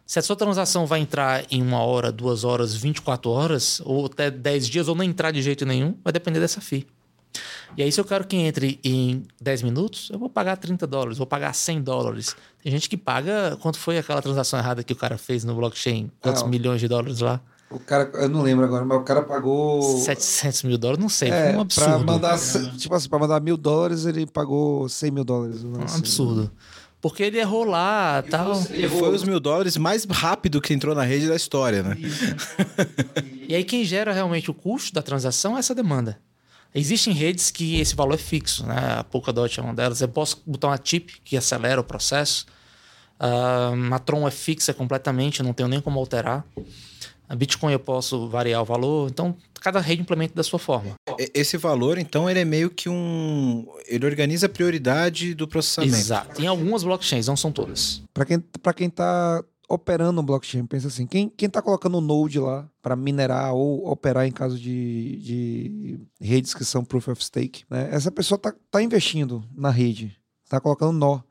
Se 0.06 0.18
a 0.18 0.22
sua 0.22 0.36
transação 0.36 0.86
vai 0.86 1.02
entrar 1.02 1.46
em 1.52 1.62
uma 1.62 1.82
hora, 1.82 2.12
duas 2.12 2.44
horas, 2.44 2.74
24 2.74 3.30
horas, 3.30 3.82
ou 3.84 4.06
até 4.06 4.32
10 4.32 4.68
dias, 4.70 4.88
ou 4.88 4.96
não 4.96 5.04
entrar 5.04 5.32
de 5.32 5.42
jeito 5.42 5.66
nenhum, 5.66 5.96
vai 6.04 6.14
depender 6.14 6.40
dessa 6.40 6.62
FII. 6.62 6.88
E 7.76 7.84
aí, 7.84 7.92
se 7.92 8.00
eu 8.00 8.06
quero 8.06 8.26
que 8.26 8.36
entre 8.36 8.80
em 8.84 9.24
10 9.42 9.62
minutos, 9.64 10.10
eu 10.12 10.18
vou 10.20 10.30
pagar 10.30 10.58
30 10.58 10.86
dólares, 10.88 11.18
vou 11.18 11.28
pagar 11.28 11.54
100 11.54 11.82
dólares. 11.82 12.36
Tem 12.64 12.72
gente 12.72 12.90
que 12.90 12.98
paga. 12.98 13.58
Quanto 13.62 13.78
foi 13.78 13.98
aquela 13.98 14.22
transação 14.22 14.58
errada 14.60 14.84
que 14.84 14.94
o 14.94 14.96
cara 14.96 15.18
fez 15.18 15.44
no 15.44 15.56
blockchain? 15.56 16.10
Quantos 16.22 16.44
Ah, 16.44 16.48
milhões 16.48 16.80
de 16.80 16.88
dólares 16.88 17.20
lá? 17.20 17.40
O 17.70 17.80
cara, 17.80 18.10
eu 18.14 18.30
não 18.30 18.42
lembro 18.44 18.64
agora, 18.64 18.86
mas 18.86 18.98
o 18.98 19.02
cara 19.04 19.22
pagou. 19.24 19.82
700 20.00 20.64
mil 20.64 20.78
dólares? 20.78 21.02
Não 21.02 21.10
sei, 21.10 21.30
É, 21.30 21.52
foi 21.54 21.62
um 21.62 21.66
pra 21.66 21.86
absurdo. 21.86 22.06
mandar, 22.06 22.40
tipo 22.78 22.96
assim, 22.96 23.10
pra 23.10 23.20
mandar 23.20 23.42
mil 23.42 23.58
dólares, 23.58 24.06
ele 24.06 24.26
pagou 24.26 24.88
100 24.88 25.12
mil 25.12 25.24
dólares. 25.26 25.64
Um 25.66 25.76
absurdo. 25.82 26.50
Porque 27.02 27.22
ele 27.24 27.38
errou 27.40 27.64
lá 27.64 28.24
tal. 28.28 28.54
E 28.74 28.88
foi 28.90 29.14
os 29.14 29.24
mil 29.24 29.40
dólares 29.40 29.78
mais 29.78 30.04
rápido 30.06 30.60
que 30.60 30.74
entrou 30.74 30.96
na 30.96 31.04
rede 31.04 31.28
da 31.28 31.36
história, 31.36 31.84
né? 31.84 31.96
E 33.48 33.54
aí, 33.56 33.64
quem 33.64 33.84
gera 33.86 34.12
realmente 34.14 34.50
o 34.50 34.54
custo 34.54 34.94
da 34.94 35.02
transação 35.02 35.56
é 35.56 35.60
essa 35.60 35.76
demanda. 35.76 36.20
Existem 36.74 37.14
redes 37.14 37.50
que 37.50 37.80
esse 37.80 37.96
valor 37.96 38.16
é 38.16 38.18
fixo, 38.18 38.66
né? 38.66 38.98
A 39.00 39.04
Polkadot 39.04 39.60
é 39.60 39.64
uma 39.64 39.74
delas. 39.74 40.02
Eu 40.02 40.08
posso 40.08 40.42
botar 40.46 40.68
uma 40.68 40.80
chip 40.84 41.22
que 41.24 41.36
acelera 41.36 41.82
o 41.82 41.84
processo. 41.84 42.46
Ah, 43.20 43.72
a 43.92 44.00
Tron 44.00 44.28
é 44.28 44.32
fixa 44.32 44.74
completamente, 44.74 45.40
eu 45.40 45.46
não 45.46 45.54
tenho 45.54 45.70
nem 45.70 45.82
como 45.82 46.00
alterar. 46.00 46.46
A 47.30 47.36
Bitcoin 47.36 47.74
eu 47.74 47.80
posso 47.80 48.30
variar 48.30 48.62
o 48.62 48.66
valor. 48.66 49.10
Então, 49.10 49.36
cada 49.60 49.82
rede 49.82 50.02
implementa 50.02 50.34
da 50.34 50.44
sua 50.44 50.60
forma. 50.60 50.94
Esse 51.34 51.58
valor, 51.58 51.98
então, 51.98 52.30
ele 52.30 52.40
é 52.40 52.46
meio 52.46 52.70
que 52.70 52.88
um. 52.88 53.68
Ele 53.86 54.06
organiza 54.06 54.46
a 54.46 54.50
prioridade 54.50 55.34
do 55.34 55.46
processamento. 55.48 55.96
Exato. 55.96 56.36
Tem 56.36 56.48
algumas 56.48 56.84
blockchains, 56.84 57.28
não 57.28 57.36
são 57.36 57.52
todas. 57.52 58.02
Para 58.14 58.24
quem, 58.24 58.40
pra 58.40 58.74
quem 58.74 58.90
tá 58.90 59.44
operando 59.68 60.22
um 60.22 60.24
blockchain, 60.24 60.66
pensa 60.66 60.88
assim, 60.88 61.06
quem, 61.06 61.30
quem 61.30 61.50
tá 61.50 61.62
colocando 61.62 61.98
um 61.98 62.02
node 62.02 62.40
lá 62.40 62.70
para 62.82 62.96
minerar 62.96 63.54
ou 63.54 63.90
operar 63.90 64.26
em 64.26 64.32
caso 64.32 64.58
de, 64.58 65.18
de 65.18 66.00
redes 66.22 66.54
que 66.54 66.64
são 66.64 66.86
proof 66.86 67.10
of 67.10 67.24
stake, 67.24 67.66
né? 67.70 67.90
Essa 67.92 68.10
pessoa 68.10 68.38
tá, 68.38 68.54
tá 68.72 68.82
investindo 68.82 69.44
na 69.54 69.70
rede, 69.70 70.16
tá 70.50 70.60
colocando 70.60 70.94
nó. 70.94 71.22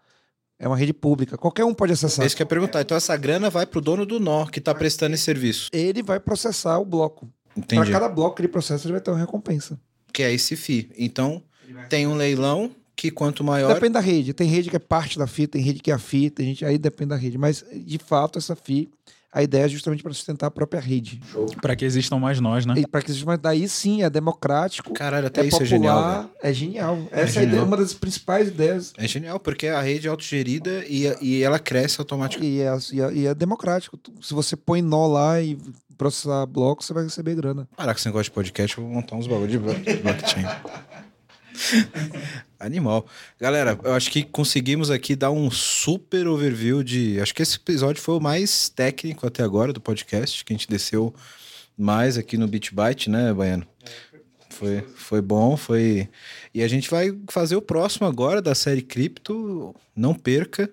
É 0.59 0.67
uma 0.67 0.77
rede 0.77 0.93
pública, 0.93 1.37
qualquer 1.37 1.65
um 1.65 1.75
pode 1.75 1.93
acessar. 1.93 2.25
É 2.25 2.27
isso 2.27 2.37
que 2.37 2.43
eu 2.43 2.45
ia 2.45 2.49
perguntar. 2.49 2.81
Então, 2.81 2.97
essa 2.97 3.15
grana 3.17 3.51
vai 3.51 3.67
pro 3.67 3.81
dono 3.81 4.07
do 4.07 4.19
nó 4.19 4.47
que 4.47 4.61
tá 4.61 4.75
prestando 4.75 5.15
esse 5.15 5.25
serviço. 5.25 5.69
Ele 5.71 6.03
vai 6.03 6.19
processar 6.19 6.79
o 6.79 6.85
bloco. 6.85 7.31
Para 7.69 7.91
cada 7.91 8.09
bloco 8.09 8.37
que 8.37 8.43
ele 8.43 8.49
processa, 8.49 8.87
ele 8.87 8.93
vai 8.93 9.01
ter 9.01 9.11
uma 9.11 9.21
recompensa. 9.21 9.79
Que 10.13 10.23
é 10.23 10.33
esse 10.33 10.57
FII. 10.57 10.91
Então, 10.97 11.43
tem 11.91 12.07
um 12.07 12.15
leilão 12.15 12.71
que 12.97 13.11
quanto 13.11 13.45
maior. 13.45 13.75
Depende 13.75 13.93
da 13.93 14.01
rede. 14.01 14.33
Tem 14.33 14.49
rede 14.49 14.71
que 14.71 14.77
é 14.77 14.81
parte 14.81 15.19
da 15.19 15.27
FII, 15.27 15.47
tem 15.47 15.63
rede 15.63 15.81
que 15.81 15.91
é 15.91 15.95
a 15.95 15.99
FII, 15.99 16.31
tem 16.31 16.47
gente 16.47 16.65
aí 16.65 16.79
depende 16.79 17.11
da 17.11 17.17
rede. 17.17 17.37
Mas, 17.37 17.63
de 17.73 17.99
fato, 17.99 18.39
essa 18.39 18.57
FII, 18.57 18.89
a 19.31 19.43
ideia 19.43 19.65
é 19.65 19.69
justamente 19.69 20.03
para 20.03 20.15
sustentar 20.15 20.47
a 20.47 20.51
própria 20.51 20.81
rede. 20.81 21.21
Para 21.61 21.77
que 21.77 21.85
existam 21.85 22.17
mais 22.19 22.41
nós, 22.41 22.65
né? 22.65 22.73
E 22.79 22.87
para 22.87 23.03
que 23.03 23.13
seja, 23.13 23.27
mas 23.27 23.39
daí 23.39 23.69
sim 23.69 24.03
é 24.03 24.09
democrático, 24.09 24.95
Caralho, 24.95 25.27
até 25.27 25.43
é 25.43 25.47
isso 25.47 25.59
popular, 25.59 25.67
é 25.69 25.69
genial. 25.69 26.13
velho. 26.23 26.31
é 26.43 26.53
genial. 26.55 26.99
Essa 27.11 27.21
é, 27.21 27.27
genial. 27.27 27.49
ideia, 27.49 27.63
uma 27.65 27.77
das 27.77 27.93
principais 27.93 28.49
ideias. 28.49 28.95
É 28.97 29.07
genial, 29.07 29.39
porque 29.39 29.67
a 29.67 29.83
rede 29.83 30.07
é 30.07 30.11
autogerida 30.11 30.83
e, 30.89 31.05
e 31.21 31.43
ela 31.43 31.59
cresce 31.59 32.01
automaticamente. 32.01 32.51
E 32.57 32.63
é, 32.63 32.79
e 32.93 33.01
é- 33.03 33.13
e 33.13 33.27
é 33.27 33.35
democrático. 33.35 33.99
Se 34.23 34.33
você 34.33 34.57
põe 34.57 34.81
nó 34.81 35.07
lá 35.07 35.39
e 35.43 35.59
processar 35.99 36.47
bloco, 36.47 36.83
você 36.83 36.95
vai 36.95 37.05
receber 37.05 37.35
grana. 37.35 37.69
Parar 37.77 37.93
com 37.93 37.99
esse 37.99 38.07
negócio 38.07 38.25
de 38.25 38.31
podcast, 38.31 38.79
eu 38.79 38.85
vou 38.85 38.93
montar 38.95 39.17
uns 39.17 39.27
bagulho 39.27 39.49
de 39.49 39.59
blockchain. 39.59 40.45
Animal. 42.59 43.07
Galera, 43.41 43.79
eu 43.83 43.93
acho 43.93 44.11
que 44.11 44.23
conseguimos 44.23 44.91
aqui 44.91 45.15
dar 45.15 45.31
um 45.31 45.51
super 45.51 46.27
overview 46.27 46.83
de. 46.83 47.21
Acho 47.21 47.35
que 47.35 47.43
esse 47.43 47.57
episódio 47.57 48.01
foi 48.01 48.17
o 48.17 48.21
mais 48.21 48.69
técnico 48.69 49.27
até 49.27 49.43
agora 49.43 49.73
do 49.73 49.81
podcast, 49.81 50.45
que 50.45 50.53
a 50.53 50.57
gente 50.57 50.69
desceu 50.69 51.15
mais 51.77 52.17
aqui 52.17 52.37
no 52.37 52.49
BitByte, 52.49 53.11
né, 53.11 53.33
Baiano? 53.33 53.67
Foi, 54.51 54.83
foi 54.97 55.21
bom, 55.21 55.57
foi. 55.57 56.09
E 56.55 56.63
a 56.63 56.69
gente 56.69 56.89
vai 56.89 57.15
fazer 57.29 57.57
o 57.57 57.63
próximo 57.63 58.07
agora 58.07 58.41
da 58.41 58.55
série 58.55 58.81
Cripto. 58.81 59.75
Não 59.95 60.15
perca. 60.15 60.71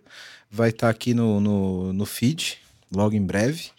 Vai 0.50 0.70
estar 0.70 0.90
aqui 0.90 1.14
no, 1.14 1.42
no, 1.42 1.92
no 1.92 2.06
feed, 2.06 2.60
logo 2.92 3.16
em 3.16 3.26
breve, 3.26 3.72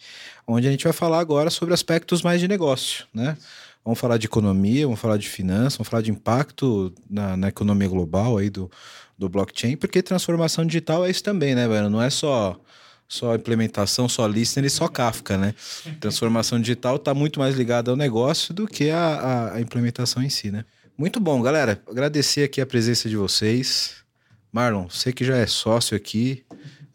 onde 0.45 0.67
a 0.67 0.71
gente 0.71 0.83
vai 0.83 0.93
falar 0.93 1.19
agora 1.19 1.49
sobre 1.49 1.73
aspectos 1.73 2.21
mais 2.21 2.41
de 2.41 2.47
negócio, 2.47 3.05
né? 3.13 3.37
Vamos 3.85 3.99
falar 3.99 4.17
de 4.17 4.25
economia, 4.25 4.85
vamos 4.85 4.99
falar 4.99 5.17
de 5.17 5.29
finanças, 5.29 5.77
vamos 5.77 5.87
falar 5.87 6.01
de 6.01 6.09
impacto 6.11 6.91
na, 7.07 7.37
na 7.37 7.47
economia 7.49 7.87
global 7.87 8.37
aí 8.39 8.49
do, 8.49 8.69
do 9.15 9.29
blockchain, 9.29 9.77
porque 9.77 10.01
transformação 10.01 10.65
digital 10.65 11.05
é 11.05 11.09
isso 11.11 11.23
também, 11.23 11.53
né, 11.53 11.67
velho? 11.67 11.89
Não 11.89 12.01
é 12.01 12.09
só 12.09 12.59
só 13.07 13.35
implementação, 13.35 14.09
só 14.09 14.25
listener 14.25 14.65
e 14.65 14.69
só 14.71 14.87
Kafka, 14.87 15.37
né? 15.37 15.53
Transformação 16.01 16.59
digital 16.59 16.95
está 16.95 17.13
muito 17.13 17.39
mais 17.39 17.53
ligada 17.55 17.91
ao 17.91 17.95
negócio 17.97 18.51
do 18.51 18.65
que 18.65 18.89
a, 18.89 19.53
a- 19.53 19.61
implementação 19.61 20.23
em 20.23 20.29
si, 20.29 20.49
né? 20.49 20.65
Muito 20.97 21.19
bom, 21.19 21.39
galera. 21.41 21.79
Agradecer 21.87 22.43
aqui 22.43 22.59
a 22.59 22.65
presença 22.65 23.07
de 23.07 23.15
vocês. 23.15 23.97
Marlon, 24.51 24.87
você 24.89 25.11
que 25.13 25.23
já 25.23 25.35
é 25.37 25.45
sócio 25.45 25.95
aqui. 25.95 26.43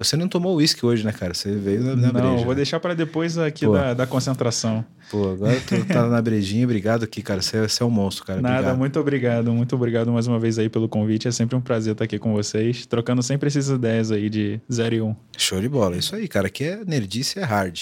Você 0.02 0.16
não 0.16 0.26
tomou 0.28 0.56
uísque 0.56 0.84
hoje, 0.86 1.04
né, 1.04 1.12
cara? 1.12 1.34
Você 1.34 1.54
veio 1.54 1.82
na, 1.82 1.94
na 1.94 2.10
Não, 2.10 2.12
breja. 2.30 2.36
vou 2.38 2.48
né? 2.48 2.54
deixar 2.54 2.80
para 2.80 2.94
depois 2.94 3.36
aqui 3.36 3.70
da, 3.70 3.92
da 3.92 4.06
concentração. 4.06 4.82
Pô, 5.10 5.32
agora 5.32 5.60
tu 5.60 5.84
tá 5.84 6.06
na 6.08 6.22
brejinha. 6.22 6.64
Obrigado 6.64 7.04
aqui, 7.04 7.20
cara. 7.20 7.42
Você, 7.42 7.68
você 7.68 7.82
é 7.82 7.86
um 7.86 7.90
monstro, 7.90 8.24
cara. 8.24 8.40
Nada, 8.40 8.54
Obrigado. 8.54 8.78
muito 8.78 8.98
obrigado, 8.98 9.52
muito 9.52 9.76
obrigado 9.76 10.10
mais 10.10 10.26
uma 10.26 10.38
vez 10.38 10.58
aí 10.58 10.70
pelo 10.70 10.88
convite. 10.88 11.28
É 11.28 11.30
sempre 11.30 11.54
um 11.54 11.60
prazer 11.60 11.92
estar 11.92 12.04
aqui 12.04 12.18
com 12.18 12.32
vocês, 12.32 12.86
trocando 12.86 13.22
sempre 13.22 13.48
essas 13.48 13.68
ideias 13.68 14.10
aí 14.10 14.30
de 14.30 14.58
0 14.72 14.94
e 14.94 15.02
1. 15.02 15.16
Show 15.36 15.60
de 15.60 15.68
bola. 15.68 15.96
Isso 15.96 16.16
aí, 16.16 16.26
cara. 16.26 16.46
Aqui 16.46 16.64
é 16.64 16.80
nerdice, 16.86 17.38
é 17.38 17.44
hard. 17.44 17.78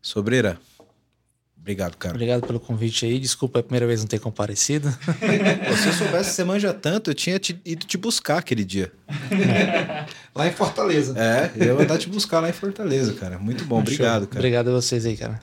Sobreira. 0.00 0.56
Obrigado, 1.70 1.96
cara. 1.96 2.14
Obrigado 2.14 2.46
pelo 2.46 2.58
convite 2.58 3.06
aí. 3.06 3.18
Desculpa 3.18 3.58
é 3.58 3.60
a 3.60 3.62
primeira 3.62 3.86
vez 3.86 4.00
não 4.00 4.06
ter 4.08 4.18
comparecido. 4.18 4.88
Pô, 5.68 5.76
se 5.76 5.86
eu 5.88 5.92
soubesse 5.92 6.30
que 6.30 6.36
você 6.36 6.44
manja 6.44 6.72
tanto, 6.74 7.10
eu 7.10 7.14
tinha 7.14 7.38
te- 7.38 7.60
ido 7.64 7.86
te 7.86 7.96
buscar 7.96 8.38
aquele 8.38 8.64
dia. 8.64 8.92
Lá 10.34 10.46
em 10.46 10.52
Fortaleza. 10.52 11.14
É, 11.18 11.50
eu 11.56 11.66
ia 11.66 11.74
mandar 11.74 11.98
te 11.98 12.08
buscar 12.08 12.40
lá 12.40 12.48
em 12.48 12.52
Fortaleza, 12.52 13.12
cara. 13.14 13.38
Muito 13.38 13.64
bom. 13.64 13.78
Obrigado, 13.80 14.26
cara. 14.26 14.38
Obrigado 14.40 14.68
a 14.68 14.72
vocês 14.72 15.04
aí, 15.04 15.16
cara. 15.16 15.40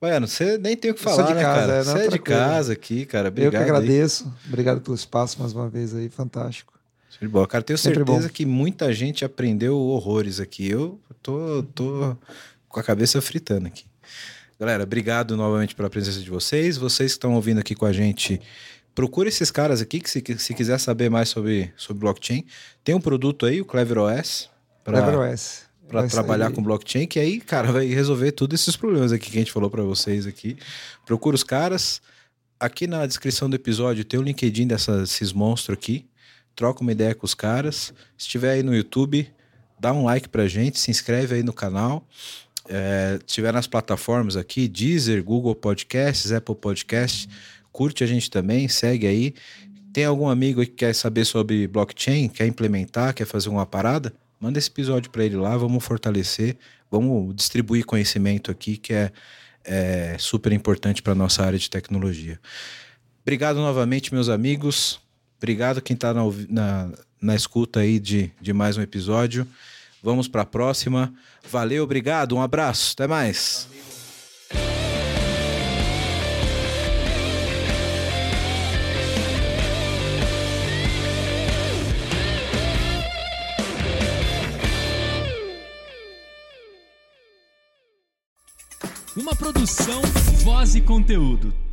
Baiano, 0.00 0.28
você 0.28 0.56
nem 0.58 0.76
tem 0.76 0.90
o 0.92 0.94
que 0.94 1.00
Eu 1.00 1.04
falar, 1.04 1.26
de 1.26 1.34
né, 1.34 1.42
casa, 1.42 1.60
cara? 1.60 1.72
é, 1.72 1.82
você 1.82 1.98
é 1.98 2.08
de 2.08 2.18
casa 2.20 2.72
aqui, 2.72 3.04
cara. 3.04 3.26
Eu 3.26 3.30
Obrigado. 3.30 3.50
que 3.50 3.56
aí. 3.56 3.62
agradeço. 3.64 4.32
Obrigado 4.46 4.80
pelo 4.80 4.94
espaço 4.94 5.40
mais 5.40 5.52
uma 5.52 5.68
vez 5.68 5.94
aí. 5.94 6.08
Fantástico. 6.08 6.72
De 7.20 7.26
bola. 7.26 7.48
Cara, 7.48 7.64
tenho 7.64 7.76
Sempre 7.76 8.04
certeza 8.04 8.28
bom. 8.28 8.32
que 8.32 8.46
muita 8.46 8.92
gente 8.92 9.24
aprendeu 9.24 9.76
horrores 9.76 10.38
aqui. 10.38 10.70
Eu 10.70 11.00
tô, 11.20 11.64
tô 11.74 12.16
com 12.68 12.78
a 12.78 12.82
cabeça 12.82 13.20
fritando 13.20 13.66
aqui. 13.66 13.84
Galera, 14.58 14.82
obrigado 14.82 15.36
novamente 15.36 15.74
pela 15.74 15.88
presença 15.88 16.20
de 16.20 16.30
vocês. 16.30 16.76
Vocês 16.76 17.12
que 17.12 17.16
estão 17.16 17.34
ouvindo 17.34 17.58
aqui 17.60 17.74
com 17.74 17.86
a 17.86 17.92
gente, 17.92 18.40
procure 18.94 19.28
esses 19.28 19.50
caras 19.50 19.80
aqui, 19.80 20.00
que 20.00 20.10
se, 20.10 20.22
se 20.38 20.54
quiser 20.54 20.78
saber 20.80 21.08
mais 21.08 21.28
sobre, 21.28 21.72
sobre 21.76 22.00
blockchain, 22.00 22.44
tem 22.82 22.94
um 22.94 23.00
produto 23.00 23.46
aí, 23.46 23.60
o 23.60 23.64
CleverOS. 23.64 24.50
pra- 24.82 25.00
CleverOS. 25.02 25.62
para 25.86 26.00
Vai 26.00 26.10
trabalhar 26.10 26.50
com 26.50 26.62
blockchain, 26.62 27.06
que 27.06 27.18
aí, 27.20 27.40
cara, 27.40 27.70
vai 27.72 27.86
resolver 27.86 28.32
todos 28.32 28.60
esses 28.60 28.76
problemas 28.76 29.12
aqui 29.12 29.30
que 29.30 29.36
a 29.38 29.40
gente 29.40 29.52
falou 29.52 29.70
para 29.70 29.82
vocês 29.82 30.26
aqui. 30.26 30.56
Procura 31.06 31.34
os 31.36 31.44
caras. 31.44 32.02
Aqui 32.60 32.88
na 32.88 33.06
descrição 33.06 33.48
do 33.48 33.54
episódio 33.54 34.04
tem 34.04 34.18
o 34.18 34.22
LinkedIn 34.22 34.66
desses 34.66 35.32
monstros 35.32 35.78
aqui. 35.78 36.04
Troca 36.56 36.82
uma 36.82 36.90
ideia 36.90 37.14
com 37.14 37.24
os 37.24 37.32
caras. 37.34 37.94
Se 38.16 38.26
estiver 38.26 38.50
aí 38.50 38.62
no 38.64 38.74
YouTube, 38.74 39.30
dá 39.78 39.92
um 39.92 40.04
like 40.04 40.28
pra 40.28 40.48
gente, 40.48 40.78
se 40.80 40.90
inscreve 40.90 41.36
aí 41.36 41.42
no 41.44 41.52
canal. 41.52 42.04
É, 42.68 43.16
se 43.20 43.24
estiver 43.26 43.52
nas 43.52 43.66
plataformas 43.66 44.36
aqui, 44.36 44.68
Deezer, 44.68 45.24
Google 45.24 45.54
Podcasts, 45.54 46.30
Apple 46.32 46.54
Podcasts, 46.54 47.28
curte 47.72 48.04
a 48.04 48.06
gente 48.06 48.30
também, 48.30 48.68
segue 48.68 49.06
aí. 49.06 49.34
Tem 49.92 50.04
algum 50.04 50.28
amigo 50.28 50.60
que 50.60 50.72
quer 50.72 50.94
saber 50.94 51.24
sobre 51.24 51.66
blockchain, 51.66 52.28
quer 52.28 52.46
implementar, 52.46 53.14
quer 53.14 53.24
fazer 53.24 53.48
uma 53.48 53.64
parada? 53.64 54.12
Manda 54.38 54.58
esse 54.58 54.68
episódio 54.68 55.10
para 55.10 55.24
ele 55.24 55.36
lá, 55.36 55.56
vamos 55.56 55.82
fortalecer, 55.82 56.56
vamos 56.90 57.34
distribuir 57.34 57.84
conhecimento 57.84 58.50
aqui 58.50 58.76
que 58.76 58.92
é, 58.92 59.10
é 59.64 60.16
super 60.18 60.52
importante 60.52 61.02
para 61.02 61.14
nossa 61.14 61.44
área 61.44 61.58
de 61.58 61.68
tecnologia. 61.68 62.38
Obrigado 63.22 63.56
novamente, 63.56 64.12
meus 64.12 64.28
amigos. 64.28 65.00
Obrigado 65.38 65.80
quem 65.80 65.94
está 65.94 66.12
na, 66.12 66.22
na, 66.48 66.92
na 67.20 67.34
escuta 67.34 67.80
aí 67.80 67.98
de, 67.98 68.30
de 68.40 68.52
mais 68.52 68.76
um 68.76 68.82
episódio. 68.82 69.46
Vamos 70.02 70.28
para 70.28 70.42
a 70.42 70.46
próxima. 70.46 71.12
Valeu, 71.50 71.84
obrigado, 71.84 72.36
um 72.36 72.42
abraço, 72.42 72.92
até 72.94 73.06
mais. 73.06 73.68
Uma 89.16 89.34
produção, 89.34 90.00
voz 90.44 90.76
e 90.76 90.80
conteúdo. 90.80 91.67